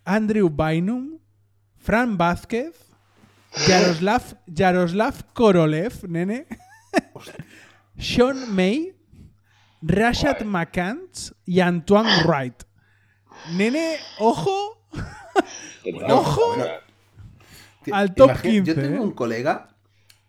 Andrew 0.06 0.48
Bynum, 0.48 1.18
Fran 1.78 2.16
Vázquez, 2.16 2.74
Yaroslav, 3.66 4.36
Yaroslav 4.46 5.34
Korolev, 5.34 6.04
nene, 6.08 6.46
Sean 7.98 8.54
May, 8.54 8.94
Rashad 9.82 10.44
McCants 10.44 11.34
y 11.44 11.60
Antoine 11.60 12.22
Wright. 12.24 12.67
Nene, 13.56 13.96
ojo, 14.18 14.78
Ojo. 16.08 16.40
bueno, 16.56 16.64
Al 17.92 18.14
top 18.14 18.30
imagina- 18.30 18.50
15, 18.64 18.74
Yo 18.74 18.80
tengo 18.82 18.96
¿eh? 18.96 19.00
un 19.00 19.12
colega 19.12 19.74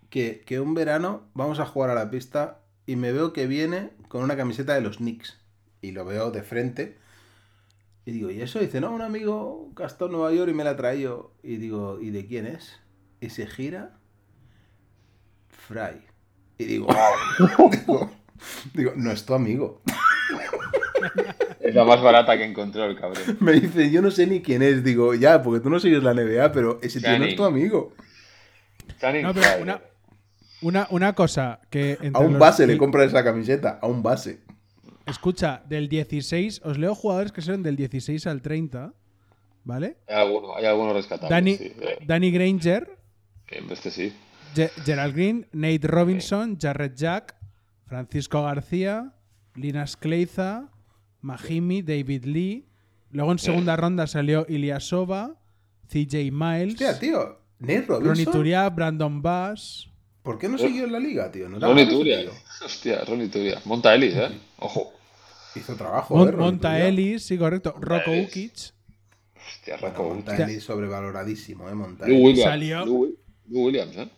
que, 0.10 0.41
que 0.45 0.60
un 0.60 0.73
verano 0.73 1.23
vamos 1.34 1.60
a 1.60 1.65
jugar 1.65 1.90
a 1.90 1.95
la 1.95 2.10
pista 2.10 2.60
y 2.86 2.95
me 2.95 3.11
veo 3.11 3.34
que 3.34 3.48
viene 3.48 3.91
con 4.07 4.23
una 4.23 4.38
camiseta 4.38 4.73
de 4.73 4.81
los 4.81 4.98
Knicks. 4.98 5.38
Y 5.81 5.91
lo 5.91 6.06
veo 6.06 6.31
de 6.31 6.44
frente. 6.44 6.98
Y 8.06 8.11
digo, 8.11 8.31
¿y 8.31 8.41
eso? 8.41 8.60
dice, 8.60 8.81
no, 8.81 8.91
un 8.91 9.02
amigo 9.02 9.69
gastó 9.76 10.06
en 10.07 10.14
Nueva 10.14 10.34
York 10.34 10.49
y 10.52 10.53
me 10.53 10.64
la 10.64 10.76
traído. 10.76 11.34
Y 11.44 11.57
digo, 11.57 11.99
¿y 12.02 12.10
de 12.10 12.26
quién 12.26 12.48
es? 12.48 12.80
Y 13.22 13.30
se 13.30 13.45
gira. 13.48 13.98
Fry. 15.49 16.02
Y 16.57 16.65
digo, 16.65 16.88
digo, 17.72 18.10
digo, 18.73 18.94
no 18.95 19.11
es 19.11 19.26
tu 19.26 19.34
amigo. 19.34 19.81
Es 21.59 21.76
la 21.76 21.84
más 21.84 22.01
barata 22.01 22.38
que 22.38 22.43
encontró 22.45 22.85
el 22.85 22.95
cabrón. 22.99 23.23
Me 23.39 23.53
dice, 23.53 23.91
yo 23.91 24.01
no 24.01 24.11
sé 24.11 24.27
ni 24.27 24.41
quién 24.41 24.61
es. 24.61 24.84
Digo, 24.84 25.13
ya, 25.13 25.41
porque 25.41 25.59
tú 25.61 25.69
no 25.69 25.80
sigues 25.80 26.01
la 26.03 26.13
NBA, 26.13 26.51
pero 26.51 26.80
ese 26.81 26.99
tío 26.99 27.17
no 27.19 27.26
es 27.26 27.35
tu 27.35 27.43
amigo. 27.43 27.93
Channing 28.99 29.23
No, 29.23 29.34
pero 29.34 29.45
Frye. 29.47 29.61
una, 29.63 29.81
una, 30.61 30.88
una 30.91 31.13
cosa 31.13 31.59
que... 31.69 31.97
A 32.13 32.19
un 32.19 32.34
los- 32.34 32.39
base 32.39 32.65
le 32.67 32.77
compra 32.77 33.03
esa 33.05 33.23
camiseta, 33.23 33.80
a 33.81 33.88
un 33.88 34.01
base. 34.03 34.39
Escucha, 35.05 35.63
del 35.67 35.89
16, 35.89 36.61
os 36.63 36.77
leo 36.77 36.93
jugadores 36.95 37.31
que 37.31 37.41
son 37.41 37.63
del 37.63 37.76
16 37.76 38.27
al 38.27 38.41
30, 38.41 38.93
¿vale? 39.63 39.97
Hay 40.07 40.15
alguno, 40.15 40.55
hay 40.55 40.65
algunos 40.65 40.93
rescatables. 40.93 41.30
Danny, 41.31 41.55
sí, 41.57 41.73
eh, 41.81 41.97
Danny 42.05 42.31
Granger, 42.31 42.97
eh, 43.49 43.63
Este 43.71 43.89
sí. 43.89 44.13
Ge- 44.55 44.71
Gerald 44.85 45.15
Green, 45.15 45.47
Nate 45.51 45.88
Robinson, 45.88 46.57
Jarrett 46.61 46.95
Jack, 46.95 47.35
Francisco 47.88 48.43
García, 48.43 49.13
Linas 49.55 49.97
Kleiza, 49.97 50.69
Mahimi, 51.21 51.81
David 51.81 52.25
Lee. 52.25 52.65
Luego 53.11 53.31
en 53.31 53.39
segunda 53.39 53.75
ronda 53.75 54.05
salió 54.07 54.45
Ilyasova, 54.47 55.35
CJ 55.87 56.31
Miles, 56.31 56.73
Hostia, 56.73 56.99
tío. 56.99 57.39
Nate 57.59 57.81
Ronnie 57.87 58.07
Robinson. 58.09 58.33
Turia, 58.33 58.69
Brandon 58.69 59.21
Bass. 59.21 59.89
¿Por 60.21 60.37
qué 60.37 60.47
no 60.47 60.57
siguió 60.57 60.83
en 60.85 60.91
la 60.91 60.99
liga, 60.99 61.31
tío? 61.31 61.49
No 61.49 61.57
era 61.57 61.67
Ronnie 61.67 61.87
Turia. 61.87 62.21
tío. 62.21 62.31
Hostia, 62.63 63.03
Ronnie 63.05 63.29
Turia. 63.29 63.59
Monta 63.65 63.95
Ellis, 63.95 64.13
¿eh? 64.15 64.29
Ojo. 64.59 64.93
Hizo 65.55 65.75
trabajo, 65.75 66.15
Mon- 66.15 66.29
eh, 66.29 66.31
Monta 66.33 66.69
Turia. 66.71 66.87
Ellis, 66.87 67.23
sí, 67.25 67.37
correcto. 67.37 67.73
Rocco 67.79 68.11
Ellis. 68.11 68.27
Ukic. 68.29 68.53
Hostia, 68.53 69.77
Bueno, 69.81 69.97
Rocco. 69.97 70.09
Monta 70.13 70.31
Hostia. 70.33 70.45
Ellis 70.45 70.63
sobrevaloradísimo, 70.63 71.67
eh, 71.69 71.73
Monta 71.73 72.05
Lou 72.07 72.13
Ellis. 72.15 72.25
Williams. 72.25 72.49
Salió- 72.51 72.85
Lou, 72.85 73.17
Lou 73.47 73.65
Williams, 73.65 73.97
¿eh? 73.97 74.09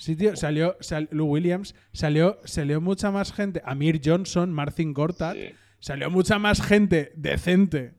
Sí, 0.00 0.16
tío, 0.16 0.34
salió, 0.34 0.76
sal- 0.80 1.08
Lou 1.12 1.26
Williams, 1.28 1.74
salió, 1.92 2.38
salió 2.44 2.80
mucha 2.80 3.10
más 3.10 3.34
gente. 3.34 3.60
Amir 3.66 4.00
Johnson, 4.02 4.50
Marcin 4.50 4.94
Gortat, 4.94 5.36
Sí. 5.36 5.50
salió 5.78 6.10
mucha 6.10 6.38
más 6.38 6.62
gente 6.62 7.12
decente 7.16 7.92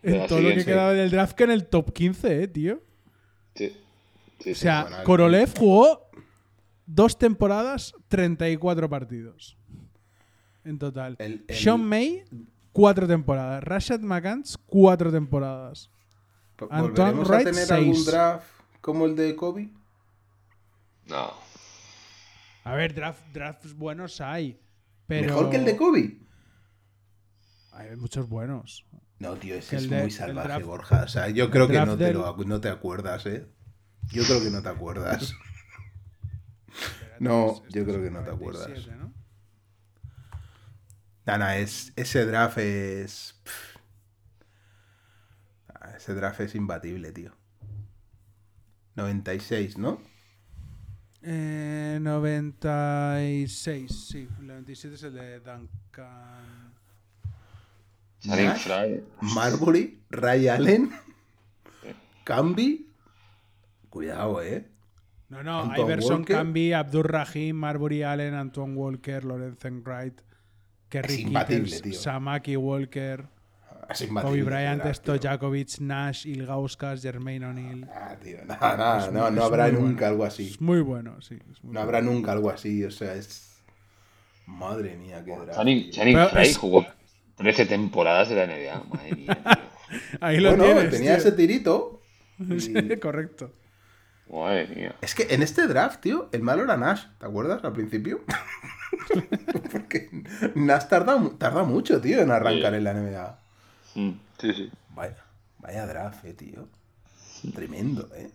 De 0.00 0.16
en 0.22 0.26
todo 0.28 0.40
lo 0.40 0.50
que 0.50 0.64
quedaba 0.64 0.92
del 0.92 1.10
draft 1.10 1.34
que 1.36 1.42
en 1.44 1.50
el 1.50 1.66
top 1.66 1.92
15, 1.92 2.44
eh, 2.44 2.46
tío. 2.48 2.80
Sí. 3.56 3.76
Sí, 4.38 4.52
O 4.52 4.54
sea, 4.54 5.02
Korolev 5.04 5.50
jugó 5.58 6.08
dos 6.86 7.18
temporadas, 7.18 7.94
34 8.08 8.88
partidos 8.88 9.56
en 10.64 10.78
total. 10.78 11.16
El- 11.18 11.44
el- 11.48 11.56
Sean 11.56 11.84
May, 11.84 12.22
cuatro 12.72 13.08
temporadas. 13.08 13.64
Rashad 13.64 14.00
McCants, 14.00 14.56
cuatro 14.66 15.10
temporadas. 15.10 15.90
Po- 16.54 16.68
Antoine 16.70 17.10
¿Volveremos 17.12 17.28
Wright, 17.28 17.40
a 17.48 17.50
tener 17.50 17.66
seis. 17.66 17.70
algún 17.72 18.04
draft 18.04 18.46
como 18.80 19.06
el 19.06 19.16
de 19.16 19.34
Kobe? 19.34 19.68
No. 21.10 21.34
A 22.64 22.74
ver, 22.74 22.94
draft, 22.94 23.22
drafts 23.32 23.74
buenos 23.74 24.20
hay. 24.20 24.60
Pero 25.06 25.26
¿Mejor 25.26 25.50
que 25.50 25.56
el 25.56 25.64
de 25.64 25.76
Kobe? 25.76 26.18
Hay 27.72 27.96
muchos 27.96 28.28
buenos. 28.28 28.86
No, 29.18 29.34
tío, 29.34 29.54
ese 29.56 29.76
es 29.76 29.90
de- 29.90 30.00
muy 30.02 30.10
salvaje, 30.10 30.48
draft- 30.48 30.64
Borja. 30.66 31.02
O 31.04 31.08
sea, 31.08 31.28
yo 31.28 31.50
creo 31.50 31.68
que 31.68 31.80
no 31.84 31.96
te, 31.98 32.04
del- 32.04 32.14
lo, 32.14 32.36
no 32.36 32.60
te 32.60 32.68
acuerdas, 32.68 33.26
¿eh? 33.26 33.46
Yo 34.08 34.24
creo 34.24 34.40
que 34.42 34.50
no 34.50 34.62
te 34.62 34.68
acuerdas. 34.68 35.32
No, 37.20 37.62
yo 37.68 37.84
creo 37.84 38.02
que 38.02 38.10
no 38.10 38.22
te 38.22 38.30
acuerdas. 38.30 38.66
97, 38.68 38.96
¿no? 38.96 39.12
Nana, 41.26 41.58
es, 41.58 41.92
ese 41.96 42.24
draft 42.24 42.56
es. 42.58 43.38
pff. 43.44 43.76
Ah, 45.74 45.92
Ese 45.96 46.14
draft 46.14 46.40
es 46.40 46.54
imbatible, 46.54 47.12
tío. 47.12 47.32
96, 48.96 49.76
¿no? 49.76 50.00
Eh, 51.22 51.98
96, 52.00 54.06
sí. 54.08 54.28
El 54.38 54.46
97 54.46 54.94
es 54.94 55.02
el 55.02 55.14
de 55.14 55.40
Duncan. 55.40 56.70
Nash. 58.24 58.68
Marbury, 59.20 60.00
Ray 60.10 60.48
Allen, 60.48 60.90
Camby. 62.24 62.86
Cuidado, 63.88 64.42
eh. 64.42 64.66
No, 65.30 65.42
no, 65.42 65.62
Antoine 65.62 65.82
Iverson, 65.82 66.18
Walker. 66.20 66.36
Camby, 66.36 66.72
Abdur 66.72 67.12
Rahim, 67.12 67.56
Marbury 67.56 68.02
Allen, 68.02 68.34
Antoine 68.34 68.74
Walker, 68.74 69.24
Lorenzen 69.24 69.82
Wright, 69.84 70.20
Kerry 70.88 71.24
Kittles. 71.24 72.02
Samaki 72.02 72.56
Walker, 72.56 73.26
Es 73.90 74.00
imbatible 74.02 74.42
Kobe 74.44 74.50
Bryant. 74.56 74.84
Stojakovic, 74.94 75.80
Nash, 75.80 76.26
Ilgauskas, 76.26 77.02
Jermaine 77.02 77.46
O'Neal. 77.46 77.90
Ah, 77.94 78.14
tío, 78.22 78.38
no, 78.46 78.54
no, 78.76 79.10
no, 79.10 79.22
muy- 79.22 79.30
no 79.32 79.44
habrá 79.44 79.68
nunca 79.68 79.82
bueno. 79.92 80.06
algo 80.06 80.24
así. 80.24 80.48
Es 80.48 80.60
muy 80.60 80.80
bueno, 80.80 81.20
sí. 81.22 81.34
es 81.34 81.62
muy 81.64 81.72
No 81.74 81.80
bueno. 81.80 81.80
habrá 81.80 82.00
nunca 82.00 82.32
algo 82.32 82.50
así, 82.50 82.84
o 82.84 82.90
sea, 82.90 83.14
es. 83.14 83.62
Madre 84.46 84.96
mía, 84.96 85.22
qué 85.24 85.32
draft. 85.36 85.52
Channing, 85.90 86.18
es- 86.38 86.56
jugó 86.58 86.86
13 87.36 87.66
temporadas 87.66 88.28
de 88.28 88.34
la 88.36 88.44
NBA. 88.46 88.82
Madre 88.92 89.14
mía, 89.16 89.38
tío. 89.42 90.18
Ahí 90.20 90.38
lo 90.40 90.50
Bueno, 90.56 90.64
tienes. 90.64 90.90
tenía 90.90 91.10
tío. 91.16 91.18
ese 91.18 91.32
tirito. 91.32 92.02
y- 92.38 92.60
Sí, 92.60 92.74
correcto. 93.00 93.52
Madre 94.32 94.68
mía. 94.68 94.94
Es 95.00 95.14
que 95.16 95.26
en 95.34 95.42
este 95.42 95.66
draft, 95.66 96.00
tío, 96.00 96.28
el 96.32 96.42
malo 96.42 96.62
era 96.62 96.76
Nash, 96.76 97.04
¿te 97.18 97.26
acuerdas? 97.26 97.64
Al 97.64 97.72
principio. 97.72 98.20
Porque 99.72 100.08
Nash 100.54 100.86
tarda, 100.88 101.16
mu- 101.16 101.30
tarda 101.30 101.64
mucho, 101.64 102.00
tío, 102.00 102.20
en 102.20 102.30
arrancar 102.30 102.72
Sí. 102.72 102.76
en 102.78 102.84
la 102.84 102.94
NBA. 102.94 103.39
Mm, 103.94 104.10
Sí, 104.38 104.52
sí. 104.54 104.70
Vaya, 104.94 105.16
vaya 105.58 105.86
draft, 105.86 106.24
eh, 106.24 106.32
tío. 106.34 106.68
Tremendo, 107.54 108.08
eh. 108.16 108.30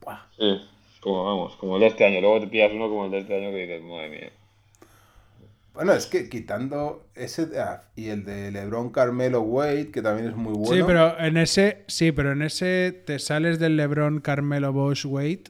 Buah. 0.00 0.20
Sí. 0.36 0.60
Como 1.00 1.24
vamos, 1.24 1.56
como 1.56 1.76
el 1.76 1.80
de 1.82 1.86
este 1.88 2.04
año. 2.04 2.20
Luego 2.20 2.40
te 2.40 2.46
pillas 2.48 2.72
uno 2.72 2.88
como 2.88 3.06
el 3.06 3.10
de 3.10 3.18
este 3.18 3.36
año 3.36 3.50
que 3.50 3.66
dices, 3.66 3.82
madre 3.82 4.10
mía. 4.10 4.32
Bueno, 5.72 5.92
es 5.92 6.06
que 6.06 6.30
quitando 6.30 7.06
ese 7.14 7.46
draft 7.46 7.84
y 7.96 8.08
el 8.08 8.24
de 8.24 8.50
LeBron 8.50 8.90
Carmelo 8.90 9.42
Wade, 9.42 9.90
que 9.90 10.00
también 10.00 10.28
es 10.28 10.34
muy 10.34 10.54
bueno. 10.54 10.74
Sí, 10.74 10.82
pero 10.86 11.18
en 11.18 11.36
ese, 11.36 11.84
sí, 11.86 12.12
pero 12.12 12.32
en 12.32 12.40
ese 12.40 12.92
te 13.04 13.18
sales 13.18 13.58
del 13.58 13.76
LeBron, 13.76 14.20
Carmelo, 14.20 14.72
Bosch, 14.72 15.04
Wade 15.04 15.44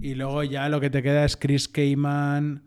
y 0.00 0.14
luego 0.14 0.44
ya 0.44 0.68
lo 0.68 0.80
que 0.80 0.90
te 0.90 1.02
queda 1.02 1.24
es 1.24 1.36
Chris 1.36 1.66
Keyman, 1.68 2.62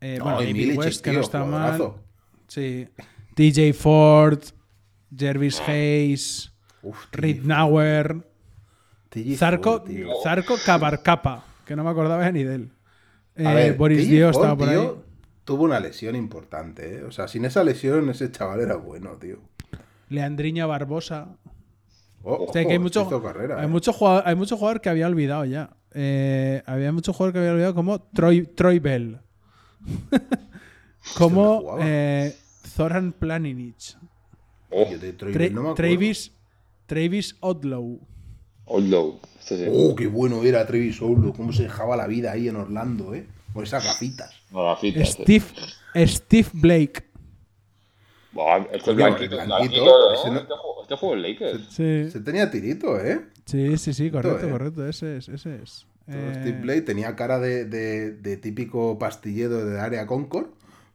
eh, 0.00 0.16
No, 0.18 0.24
bueno, 0.24 0.42
y 0.42 0.46
David 0.46 0.78
West, 0.78 1.04
que 1.04 1.12
no 1.12 1.20
está 1.20 1.44
mal. 1.44 1.94
Sí. 2.48 2.88
TJ 3.36 3.72
Ford, 3.72 4.42
Jervis 5.16 5.60
Hayes, 5.66 6.52
Uf, 6.82 7.06
Reed 7.12 7.42
Nauer, 7.44 8.26
TJ 9.10 9.36
Zarco. 9.36 9.84
Zarco 10.22 10.56
Cabarcapa. 10.64 11.44
que 11.66 11.76
no 11.76 11.84
me 11.84 11.90
acordaba 11.90 12.30
ni 12.32 12.44
de 12.44 12.54
él. 12.54 12.70
Eh, 13.36 13.44
ver, 13.44 13.74
Boris 13.76 14.08
Dio 14.08 14.30
estaba 14.30 14.56
por 14.56 14.68
ahí. 14.68 14.76
tío, 14.76 15.04
tuvo 15.44 15.64
una 15.64 15.80
lesión 15.80 16.16
importante, 16.16 16.96
¿eh? 16.98 17.04
O 17.04 17.10
sea, 17.12 17.28
sin 17.28 17.44
esa 17.44 17.64
lesión 17.64 18.08
ese 18.10 18.30
chaval 18.30 18.60
era 18.60 18.76
bueno, 18.76 19.10
tío. 19.16 19.38
Leandriña 20.08 20.66
Barbosa. 20.66 21.28
Oh, 22.24 22.46
O 22.48 22.52
sea, 22.52 22.64
que 22.64 22.72
hay 22.72 22.78
mucho, 22.78 23.08
carrera, 23.22 23.58
hay 23.58 23.64
¿eh? 23.64 23.68
mucho 23.68 23.92
jugador, 23.92 24.22
hay 24.26 24.34
mucho 24.36 24.56
jugador 24.56 24.80
que 24.80 24.88
había 24.90 25.06
olvidado 25.06 25.44
ya. 25.44 25.70
Eh, 25.94 26.62
había 26.66 26.92
mucho 26.92 27.12
jugador 27.12 27.32
que 27.32 27.38
había 27.40 27.52
olvidado 27.52 27.74
como 27.74 28.00
Troy, 28.00 28.46
Troy 28.46 28.78
Bell. 28.78 29.18
como 31.16 31.60
jugaba? 31.60 31.80
eh, 31.84 32.36
Zoran 32.66 33.12
Planinic. 33.12 33.96
Oh, 34.72 34.90
Yo 34.90 34.98
de 34.98 35.12
Troy 35.12 35.32
Tra- 35.32 35.38
Bell 35.38 35.54
no 35.54 35.62
me. 35.70 35.74
Travis, 35.74 36.32
Travis 36.86 37.36
Odlow. 37.40 38.00
Este 39.38 39.64
sí. 39.66 39.70
Oh, 39.72 39.94
qué 39.94 40.06
bueno 40.06 40.42
era 40.44 40.66
Travis 40.66 41.00
Owlo, 41.02 41.32
cómo 41.32 41.52
se 41.52 41.64
dejaba 41.64 41.96
la 41.96 42.06
vida 42.06 42.32
ahí 42.32 42.48
en 42.48 42.56
Orlando, 42.56 43.14
¿eh? 43.14 43.26
Con 43.52 43.64
esas 43.64 43.84
gafitas. 43.84 44.32
No, 44.50 44.64
gafitas. 44.64 45.10
Steve, 45.10 45.44
Steve 46.06 46.48
Blake. 46.54 47.04
Este 48.64 48.76
es 48.78 48.82
Coño, 48.82 48.96
blanquito, 48.96 49.40
el 49.40 49.46
blanquito, 49.46 49.84
blanquito, 49.84 49.84
¿no? 49.84 50.14
ese 50.14 50.30
no- 50.30 50.40
Este, 50.82 50.96
juego, 50.96 51.16
es 51.16 51.22
Lakers. 51.22 51.62
Sí, 51.70 52.10
Se 52.10 52.20
tenía 52.20 52.50
tirito, 52.50 52.98
¿eh? 52.98 53.20
sí, 53.44 53.76
sí, 53.76 53.92
sí, 53.92 54.10
correcto, 54.10 54.46
eh. 54.46 54.50
correcto. 54.50 54.88
Ese 54.88 55.18
es, 55.18 55.28
ese 55.28 55.56
es. 55.62 55.86
Eh, 56.08 56.32
Steve 56.40 56.60
Blake 56.62 56.82
tenía 56.82 57.14
cara 57.14 57.38
de, 57.38 57.64
de- 57.66 58.12
de 58.12 58.36
típico 58.38 58.98
pastillero 58.98 59.64
de 59.66 59.78
área 59.78 60.06
Concord, 60.06 60.46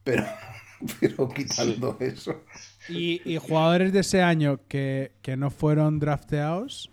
pero, 0.04 0.24
pero 1.00 1.30
quitando 1.30 1.96
eso. 2.00 2.42
Y, 2.90 3.22
y 3.26 3.38
jugadores 3.38 3.92
de 3.94 4.00
ese 4.00 4.22
año 4.22 4.60
que, 4.68 5.12
que 5.22 5.38
no 5.38 5.50
fueron 5.50 6.00
drafteados, 6.00 6.90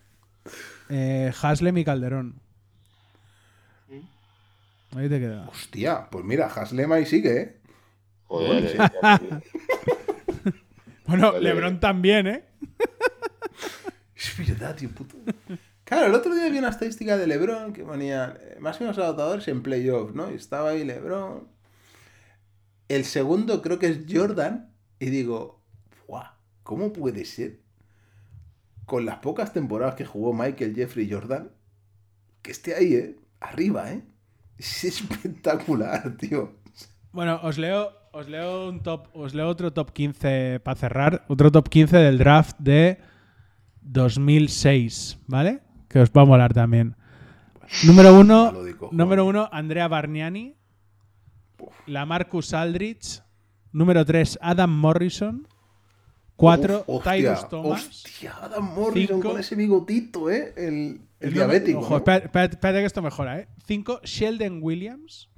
eh, 0.88 1.32
Haslem 1.40 1.78
y 1.78 1.84
Calderón. 1.84 2.40
Ahí 4.96 5.08
te 5.08 5.18
queda. 5.18 5.48
Hostia, 5.48 6.08
pues 6.10 6.24
mira, 6.24 6.46
Haslem 6.46 6.92
ahí 6.92 7.04
sigue, 7.04 7.40
¿eh? 7.40 7.56
Joder, 8.26 8.64
eh, 8.64 8.76
tío. 9.20 9.42
Bueno, 11.06 11.32
Vale. 11.32 11.44
Lebron 11.44 11.80
también, 11.80 12.26
¿eh? 12.26 12.44
Es 14.16 14.38
verdad, 14.38 14.74
tío, 14.74 14.88
puto. 14.90 15.16
Claro, 15.84 16.06
el 16.06 16.14
otro 16.14 16.34
día 16.34 16.48
vi 16.48 16.56
una 16.58 16.70
estadística 16.70 17.18
de 17.18 17.26
LeBron 17.26 17.74
que 17.74 17.84
ponía 17.84 18.38
eh, 18.40 18.56
máximos 18.58 18.96
anotadores 18.96 19.46
en 19.48 19.62
playoffs, 19.62 20.14
¿no? 20.14 20.30
Y 20.30 20.36
estaba 20.36 20.70
ahí 20.70 20.82
LeBron. 20.82 21.46
El 22.88 23.04
segundo 23.04 23.60
creo 23.60 23.78
que 23.78 23.88
es 23.88 23.98
Jordan. 24.10 24.72
Y 24.98 25.10
digo. 25.10 25.62
¿Cómo 26.64 26.92
puede 26.92 27.24
ser? 27.26 27.60
Con 28.86 29.06
las 29.06 29.18
pocas 29.18 29.52
temporadas 29.52 29.94
que 29.94 30.04
jugó 30.04 30.32
Michael 30.32 30.74
Jeffrey 30.74 31.08
Jordan, 31.08 31.50
que 32.42 32.50
esté 32.50 32.74
ahí, 32.74 32.94
¿eh? 32.94 33.16
Arriba, 33.38 33.92
¿eh? 33.92 34.02
Es 34.58 34.82
espectacular, 34.84 36.16
tío. 36.18 36.56
Bueno, 37.12 37.38
os 37.42 37.58
leo, 37.58 37.92
os 38.12 38.28
leo 38.28 38.68
un 38.68 38.82
top, 38.82 39.08
os 39.14 39.34
leo 39.34 39.46
otro 39.48 39.72
top 39.72 39.92
15 39.92 40.60
para 40.64 40.74
cerrar, 40.74 41.24
otro 41.28 41.52
top 41.52 41.68
15 41.68 41.96
del 41.98 42.18
draft 42.18 42.56
de 42.58 42.98
2006, 43.82 45.18
¿vale? 45.26 45.60
Que 45.88 46.00
os 46.00 46.10
va 46.10 46.22
a 46.22 46.24
molar 46.24 46.54
también. 46.54 46.96
Número 47.84 48.18
uno, 48.18 48.52
número 48.90 49.26
uno, 49.26 49.48
Andrea 49.52 49.88
Bargnani. 49.88 50.56
La 51.86 52.06
Marcus 52.06 52.54
Aldrich. 52.54 53.22
Número 53.72 54.04
3, 54.04 54.38
Adam 54.40 54.70
Morrison. 54.70 55.46
4, 56.36 56.84
Uf, 56.86 56.96
hostia, 56.96 57.12
Tyrus 57.12 57.48
Thomas. 57.48 57.86
Hostia, 57.86 58.36
Adam 58.42 58.74
Morrison 58.74 59.16
Cinco. 59.16 59.30
con 59.30 59.40
ese 59.40 59.54
bigotito, 59.54 60.30
¿eh? 60.30 60.52
El, 60.56 60.64
el 61.20 61.28
El 61.28 61.34
diabético. 61.34 61.78
Ojo, 61.80 61.90
¿no? 61.90 61.96
espérate, 61.98 62.58
que 62.60 62.84
esto 62.84 63.02
mejora, 63.02 63.38
¿eh? 63.38 63.48
5, 63.66 64.00
Sheldon 64.02 64.58
Williams. 64.62 65.28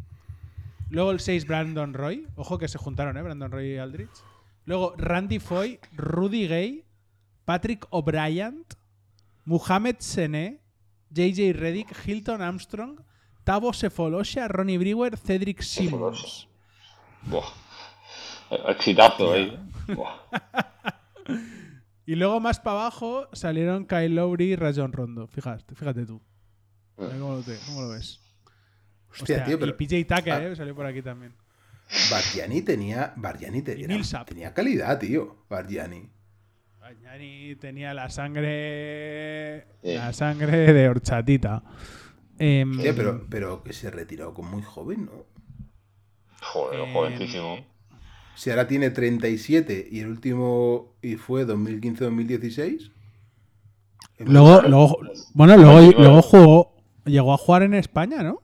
Luego 0.89 1.11
el 1.11 1.21
6, 1.21 1.47
Brandon 1.47 1.93
Roy. 1.93 2.27
Ojo 2.37 2.59
que 2.59 2.69
se 2.69 2.79
juntaron, 2.79 3.17
¿eh? 3.17 3.23
Brandon 3.23 3.51
Roy 3.51 3.75
y 3.75 3.79
Aldrich. 3.79 4.11
Luego 4.65 4.95
Randy 4.97 5.39
Foy, 5.39 5.79
Rudy 5.93 6.49
Gay, 6.49 6.85
Patrick 7.45 7.87
O'Brien, 7.91 8.65
Muhammad 9.45 9.97
Sene, 9.99 10.61
JJ 11.11 11.53
Reddick, 11.53 11.95
Hilton 12.07 12.43
Armstrong, 12.43 13.01
Tavo 13.45 13.73
Sefolosha, 13.73 14.49
Ronnie 14.49 14.79
Brewer, 14.79 15.17
Cedric 15.17 15.63
Simmons. 15.63 16.49
Buah. 17.23 17.66
Eh, 18.51 18.59
Exitazo 18.69 19.33
ahí. 19.33 19.59
Y 22.09 22.15
luego 22.15 22.39
más 22.39 22.61
para 22.61 22.81
abajo 22.83 23.29
salieron 23.33 23.85
Kyle 23.85 24.15
Lowry 24.15 24.53
y 24.53 24.57
Rajon 24.57 24.93
Rondo. 24.93 25.27
Fíjate, 25.27 25.75
fíjate 25.75 26.07
tú. 26.07 26.23
¿Cómo 26.95 27.35
lo, 27.35 27.43
te- 27.43 27.59
cómo 27.67 27.83
lo 27.83 27.89
ves? 27.89 28.21
Hostia, 29.11 29.39
Hostia, 29.39 29.45
tío, 29.45 29.59
pero. 29.59 29.73
Y 29.73 29.75
PJ 29.87 30.05
Tucker, 30.17 30.33
Ah. 30.33 30.43
¿eh? 30.47 30.55
Salió 30.55 30.75
por 30.77 30.87
aquí 30.87 31.03
también. 31.03 31.35
Bargiani 32.09 32.63
tenía. 32.63 33.13
Bargiani 33.17 33.61
te- 33.63 33.83
era- 33.83 34.25
tenía 34.25 34.55
calidad, 34.55 35.01
tío. 35.01 35.45
Bargiani. 35.51 36.09
Bagnani 36.81 37.57
tenía 37.57 37.93
la 37.93 38.09
sangre. 38.09 39.67
La 39.83 40.13
sangre 40.13 40.73
de 40.73 40.89
horchatita. 40.89 41.65
Em, 42.39 42.71
Hostia, 42.77 42.95
pero, 42.95 43.27
pero 43.29 43.65
que 43.65 43.73
se 43.73 43.91
retiró 43.91 44.33
con 44.33 44.49
muy 44.49 44.63
joven, 44.63 45.07
¿no? 45.07 45.25
Joder, 46.41 46.81
Eh, 46.83 46.93
jovencísimo. 46.93 47.67
Si 48.37 48.51
ahora 48.51 48.69
tiene 48.69 48.91
37 48.91 49.89
y 49.91 50.01
el 50.01 50.09
último 50.09 50.93
y 51.03 51.17
fue 51.17 51.45
2015-2016. 51.47 52.93
Luego, 54.19 54.63
luego, 54.63 54.99
bueno, 55.35 55.57
luego, 55.57 55.93
luego 55.99 56.23
jugó. 56.23 56.77
Llegó 57.05 57.33
a 57.33 57.37
jugar 57.39 57.63
en 57.63 57.75
España, 57.75 58.23
¿no? 58.23 58.43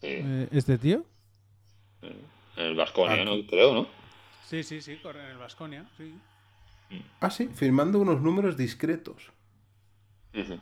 Sí. 0.00 0.06
Eh, 0.08 0.48
Este 0.52 0.78
tío. 0.78 1.04
En 2.02 2.64
el 2.66 2.74
Vasconia, 2.74 3.24
¿no? 3.24 3.32
Creo, 3.48 3.72
¿no? 3.74 3.86
Sí, 4.46 4.62
sí, 4.62 4.80
sí, 4.80 4.96
corre 5.02 5.24
en 5.24 5.30
el 5.30 5.38
Vasconia. 5.38 5.88
Sí. 5.96 6.14
Ah, 7.20 7.30
sí, 7.30 7.48
firmando 7.54 7.98
unos 8.00 8.20
números 8.20 8.56
discretos. 8.56 9.30
Sí, 10.34 10.44
sí. 10.44 10.60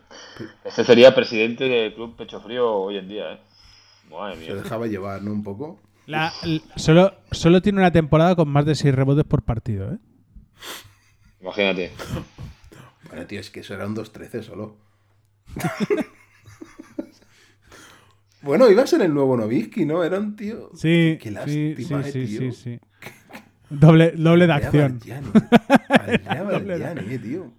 Este 0.64 0.84
sería 0.84 1.14
presidente 1.14 1.64
del 1.64 1.94
club 1.94 2.16
Pecho 2.16 2.40
Frío 2.40 2.70
hoy 2.72 2.98
en 2.98 3.08
día, 3.08 3.32
¿eh? 3.34 3.40
Madre 4.10 4.36
Se 4.36 4.52
mía. 4.52 4.62
dejaba 4.62 4.86
llevar, 4.86 5.22
¿no? 5.22 5.32
Un 5.32 5.42
poco. 5.42 5.80
La- 6.06 6.32
solo, 6.76 7.14
solo 7.32 7.60
tiene 7.62 7.78
una 7.80 7.90
temporada 7.92 8.36
con 8.36 8.48
más 8.48 8.64
de 8.64 8.74
6 8.74 8.94
rebotes 8.94 9.24
por 9.24 9.42
partido, 9.42 9.92
¿eh? 9.92 9.98
Imagínate. 11.40 11.92
Bueno, 13.08 13.26
tío, 13.26 13.40
es 13.40 13.50
que 13.50 13.60
eso 13.60 13.74
era 13.74 13.86
un 13.86 13.94
2-13 13.96 14.42
solo. 14.42 14.76
bueno, 18.42 18.70
iba 18.70 18.82
a 18.82 18.86
ser 18.86 19.02
el 19.02 19.12
nuevo 19.14 19.36
Novisky, 19.36 19.84
¿no? 19.84 20.04
Era 20.04 20.18
un 20.18 20.36
tío. 20.36 20.70
Sí, 20.74 21.18
Qué 21.20 21.28
sí, 21.28 21.30
lástima, 21.30 22.02
sí, 22.04 22.08
eh, 22.08 22.26
sí, 22.26 22.38
tío. 22.38 22.52
sí, 22.52 22.62
sí. 22.62 22.80
Doble, 23.68 24.12
doble 24.12 24.46
de 24.46 24.52
acción. 24.52 24.98
De- 25.04 25.12
Bargiani, 26.38 27.14
eh, 27.14 27.18
tío. 27.18 27.52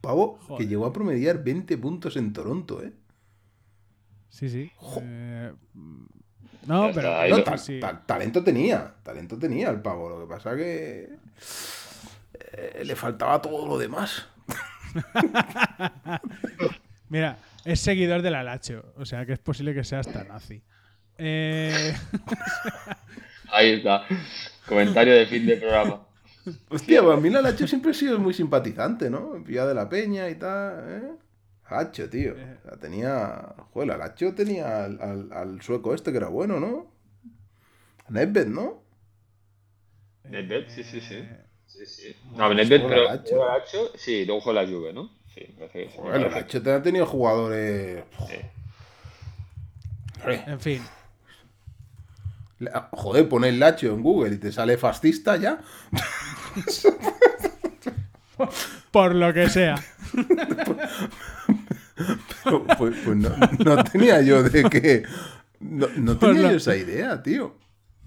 Pavo 0.00 0.38
Joder. 0.42 0.58
que 0.64 0.68
llegó 0.70 0.86
a 0.86 0.92
promediar 0.92 1.42
20 1.44 1.76
puntos 1.78 2.16
en 2.16 2.32
Toronto, 2.32 2.82
¿eh? 2.82 2.92
Sí, 4.30 4.48
sí. 4.48 4.70
Jo. 4.76 5.00
Eh, 5.04 5.52
no, 6.66 6.88
Ya 6.88 6.94
pero. 6.94 7.08
está, 7.08 7.20
ahí 7.22 7.30
No, 7.30 7.36
lo- 7.38 7.44
ta- 7.44 7.58
sí. 7.58 7.80
ta- 7.80 8.02
talento 8.04 8.44
tenía, 8.44 8.92
talento 9.02 9.38
tenía 9.38 9.70
el 9.70 9.80
pavo. 9.80 10.10
Lo 10.10 10.20
que 10.20 10.26
pasa 10.34 10.54
que 10.56 11.08
eh, 12.52 12.82
le 12.84 12.96
faltaba 12.96 13.40
todo 13.40 13.66
lo 13.66 13.78
demás. 13.78 14.26
Mira, 17.08 17.38
es 17.64 17.80
seguidor 17.80 18.22
del 18.22 18.34
Alacho. 18.34 18.92
O 18.96 19.04
sea 19.04 19.24
que 19.26 19.32
es 19.34 19.38
posible 19.38 19.74
que 19.74 19.84
sea 19.84 20.00
hasta 20.00 20.24
nazi. 20.24 20.62
Eh, 21.16 21.94
Ahí 23.52 23.72
está. 23.74 24.04
Comentario 24.66 25.14
de 25.14 25.26
fin 25.26 25.46
de 25.46 25.56
programa. 25.56 26.02
Hostia, 26.70 27.02
pues 27.02 27.16
a 27.16 27.20
mí 27.20 27.28
la 27.28 27.42
Lacho 27.42 27.66
siempre 27.66 27.90
ha 27.90 27.94
sido 27.94 28.18
muy 28.18 28.32
simpatizante, 28.32 29.10
¿no? 29.10 29.34
En 29.36 29.44
Villa 29.44 29.66
de 29.66 29.74
la 29.74 29.86
Peña 29.88 30.30
y 30.30 30.34
tal, 30.36 30.84
¿eh? 30.88 31.12
Lacho, 31.70 32.08
tío. 32.08 32.32
Eh. 32.36 32.58
La 32.64 32.76
tenía. 32.78 33.54
Joder, 33.72 33.88
la 33.88 33.96
Lacho 33.98 34.34
tenía 34.34 34.84
al, 34.84 35.00
al- 35.02 35.32
al 35.32 35.60
sueco 35.62 35.94
este 35.94 36.10
que 36.12 36.18
era 36.18 36.28
bueno, 36.28 36.58
¿no? 36.60 36.90
Nedved, 38.08 38.46
¿no? 38.48 38.82
Nedved, 40.24 40.68
sí, 40.68 40.82
sí, 40.84 41.00
sí. 41.00 41.26
Sí, 41.66 41.86
sí. 41.86 42.16
Bueno, 42.30 42.48
No, 42.48 42.54
Nedved, 42.54 42.82
pero 42.88 43.04
Lacho. 43.04 43.36
juega 43.36 43.58
Lacho, 43.58 43.92
sí, 43.96 44.24
luego 44.24 44.52
la 44.52 44.66
Juve, 44.66 44.92
¿no? 44.92 45.10
Sí, 45.34 45.44
parece 45.58 45.84
que 45.84 45.90
sí. 45.90 45.96
Joder, 45.98 46.20
la 46.22 46.28
Lacho 46.28 46.62
te 46.62 46.72
ha 46.72 46.82
tenido 46.82 47.06
jugadores. 47.06 48.04
Sí. 48.28 48.36
en 50.46 50.60
fin. 50.60 50.82
La- 52.60 52.88
Joder, 52.92 53.28
pone 53.28 53.48
el 53.50 53.60
Lacho 53.60 53.88
en 53.92 54.02
Google 54.02 54.34
y 54.34 54.38
te 54.38 54.50
sale 54.52 54.78
fascista 54.78 55.36
ya. 55.36 55.60
Por 58.90 59.14
lo 59.14 59.32
que 59.34 59.48
sea. 59.50 59.74
Pero, 62.66 62.66
pues 62.78 62.96
pues 63.04 63.16
no, 63.16 63.30
no 63.64 63.84
tenía 63.84 64.20
yo 64.22 64.42
de 64.42 64.64
que. 64.70 65.02
No, 65.60 65.86
tenía 66.18 66.42
lo- 66.42 66.50
yo 66.50 66.56
esa 66.56 66.76
idea, 66.76 67.22
tío. 67.22 67.56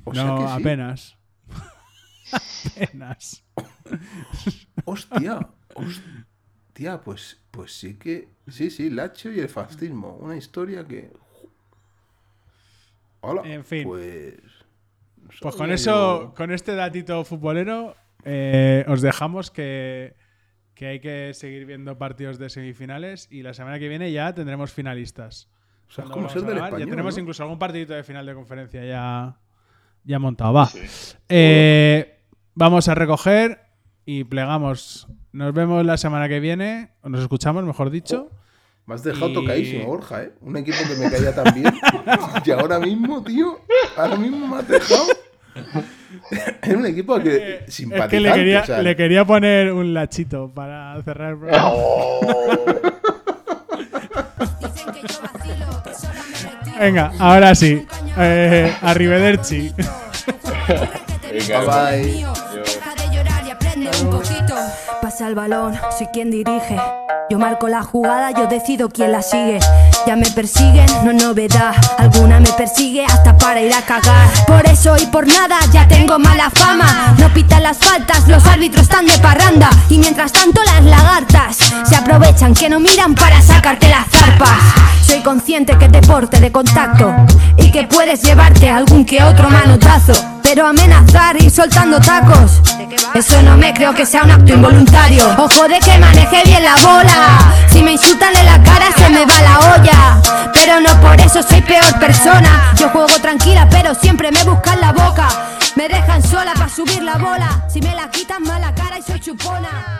O 0.04 0.14
sea 0.16 0.24
no, 0.26 0.38
que 0.38 0.48
sí. 0.48 0.54
apenas. 0.62 1.18
apenas. 2.76 3.44
Hostia, 4.86 5.48
hostia, 5.76 7.02
pues, 7.02 7.38
pues 7.52 7.72
sí 7.74 7.96
que. 7.96 8.30
Sí, 8.48 8.70
sí, 8.72 8.90
Lacho 8.90 9.32
y 9.32 9.40
el 9.40 9.50
fascismo. 9.50 10.16
Una 10.18 10.36
historia 10.38 10.86
que. 10.86 11.12
Hola. 13.22 13.42
En 13.46 13.64
fin. 13.66 13.84
Pues. 13.84 14.36
Pues 15.40 15.56
con 15.56 15.72
eso, 15.72 16.22
yo- 16.24 16.34
con 16.34 16.52
este 16.52 16.76
datito 16.76 17.24
futbolero, 17.24 17.96
eh, 18.26 18.84
os 18.88 19.02
dejamos 19.02 19.50
que, 19.50 20.14
que 20.82 20.88
hay 20.88 21.00
que 21.00 21.32
seguir 21.36 21.68
viendo 21.68 21.96
partidos 22.00 22.40
de 22.40 22.50
semifinales 22.50 23.28
y 23.30 23.44
la 23.44 23.54
semana 23.54 23.78
que 23.78 23.88
viene 23.88 24.12
ya 24.12 24.34
tendremos 24.34 24.72
finalistas. 24.74 25.48
O 25.88 25.92
sea, 25.92 26.06
es 26.06 26.10
como 26.10 26.26
vamos 26.26 26.34
ser 26.34 26.42
a 26.44 26.48
del 26.48 26.58
español. 26.58 26.80
Ya 26.80 26.86
tenemos 26.90 27.16
¿no? 27.16 27.22
incluso 27.22 27.44
algún 27.44 27.60
partidito 27.60 27.94
de 27.94 28.04
final 28.04 28.26
de 28.26 28.34
conferencia 28.34 28.84
ya, 28.84 29.38
ya 30.04 30.18
montado. 30.18 30.54
Va. 30.54 30.66
Sí. 30.66 30.80
Eh, 31.30 32.18
vamos 32.56 32.88
a 32.88 32.96
recoger 32.96 33.60
y 34.06 34.24
plegamos. 34.24 35.08
Nos 35.34 35.54
vemos 35.54 35.86
la 35.86 35.98
semana 35.98 36.28
que 36.28 36.40
viene, 36.40 36.94
o 37.04 37.10
nos 37.10 37.22
escuchamos, 37.22 37.64
mejor 37.64 37.92
dicho. 37.92 38.32
Me 38.88 38.96
has 38.96 39.04
dejado 39.04 39.30
Y- 39.30 39.34
tocadísimo, 39.36 39.86
Borja, 39.86 40.24
¿eh? 40.24 40.34
Un 40.42 40.58
equipo 40.58 40.80
que 40.80 40.96
me 41.00 41.12
caía 41.12 41.36
tan 41.36 41.54
bien. 41.54 41.72
y 42.44 42.50
ahora 42.50 42.80
mismo, 42.80 43.24
tío, 43.24 43.60
ahora 43.96 44.16
mismo 44.16 44.48
me 44.48 44.56
has 44.56 44.68
dejado. 44.68 45.04
Era 46.62 46.78
un 46.78 46.86
equipo 46.86 47.20
que 47.20 47.64
Es 47.68 47.74
simpatizante. 47.74 48.16
que 48.18 48.22
le 48.22 48.34
quería, 48.34 48.62
o 48.62 48.66
sea, 48.66 48.82
le 48.82 48.96
quería 48.96 49.26
poner 49.26 49.72
un 49.72 49.94
lachito 49.94 50.52
para 50.54 51.02
cerrar 51.04 51.34
el 51.34 51.38
programa. 51.40 51.70
Oh. 51.72 52.20
Venga, 56.80 57.12
ahora 57.20 57.54
sí. 57.54 57.86
Eh, 58.18 58.74
arrivederci. 58.82 59.72
Venga, 61.32 61.60
Bye, 61.60 62.02
bye. 62.02 62.12
Mío, 62.12 62.34
Pasa 65.12 65.28
el 65.28 65.36
balón, 65.36 65.78
soy 65.98 66.08
quien 66.08 66.32
dirige. 66.32 66.80
Yo 67.30 67.38
marco 67.38 67.68
la 67.68 67.84
jugada, 67.84 68.32
yo 68.32 68.48
decido 68.48 68.88
quién 68.88 69.12
la 69.12 69.22
sigue. 69.22 69.60
Ya 70.08 70.16
me 70.16 70.26
persiguen, 70.32 70.86
no 71.04 71.12
novedad. 71.12 71.76
Alguna 71.98 72.40
me 72.40 72.50
persigue 72.54 73.06
hasta 73.06 73.38
para 73.38 73.60
ir 73.60 73.74
a 73.74 73.82
cagar. 73.82 74.30
Por 74.48 74.66
eso 74.66 74.96
y 74.96 75.06
por 75.08 75.28
nada 75.28 75.60
ya 75.74 75.86
tengo 75.86 76.18
mala 76.18 76.50
fama. 76.50 77.14
No 77.20 77.28
pitan 77.34 77.62
las 77.62 77.80
faltas, 77.80 78.26
los 78.30 78.46
árbitros 78.46 78.84
están 78.84 79.06
de 79.06 79.18
parranda. 79.18 79.70
Y 79.90 79.98
mientras 79.98 80.32
tanto 80.32 80.62
las 80.64 80.82
lagartas 80.82 81.58
se 81.84 81.96
aprovechan 81.98 82.54
que 82.54 82.70
no 82.70 82.80
miran 82.80 83.14
para 83.14 83.42
sacarte 83.42 83.90
las 83.90 84.08
zarpas. 84.08 84.62
Soy 85.06 85.20
consciente 85.20 85.78
que 85.78 85.88
es 85.88 85.92
deporte 85.92 86.40
de 86.40 86.54
contacto 86.54 87.14
y 87.58 87.70
que 87.70 87.84
puedes 87.84 88.24
llevarte 88.24 88.70
algún 88.70 89.04
que 89.04 89.22
otro 89.22 89.50
manotazo. 89.50 90.41
Pero 90.54 90.68
amenazar 90.68 91.42
y 91.42 91.50
soltando 91.50 91.98
tacos, 92.02 92.60
eso 93.14 93.42
no 93.42 93.56
me 93.56 93.74
creo 93.74 93.94
que 93.94 94.06
sea 94.06 94.24
un 94.24 94.32
acto 94.32 94.52
involuntario. 94.52 95.34
Ojo 95.38 95.66
de 95.70 95.80
que 95.80 95.98
maneje 95.98 96.44
bien 96.44 96.62
la 96.62 96.76
bola. 96.76 97.40
Si 97.70 97.82
me 97.82 97.94
insultan 97.94 98.36
en 98.36 98.46
la 98.46 98.62
cara 98.62 98.88
se 98.94 99.10
me 99.12 99.26
va 99.26 99.42
la 99.44 99.60
olla. 99.74 100.52
Pero 100.54 100.82
no 100.82 101.00
por 101.00 101.18
eso 101.22 101.42
soy 101.42 101.62
peor 101.62 101.98
persona. 102.02 102.74
Yo 102.76 102.90
juego 102.90 103.18
tranquila, 103.22 103.66
pero 103.72 103.96
siempre 103.96 104.30
me 104.30 104.44
buscan 104.44 104.82
la 104.82 104.92
boca. 104.92 105.30
Me 105.76 105.88
dejan 105.88 106.22
sola 106.22 106.52
para 106.54 106.68
subir 106.68 107.02
la 107.02 107.18
bola. 107.18 107.64
Si 107.72 107.80
me 107.80 107.96
la 107.96 108.10
quitan 108.10 108.44
mala 108.44 108.76
cara 108.76 109.00
y 109.00 109.04
soy 109.04 109.22
chupona. 109.22 110.00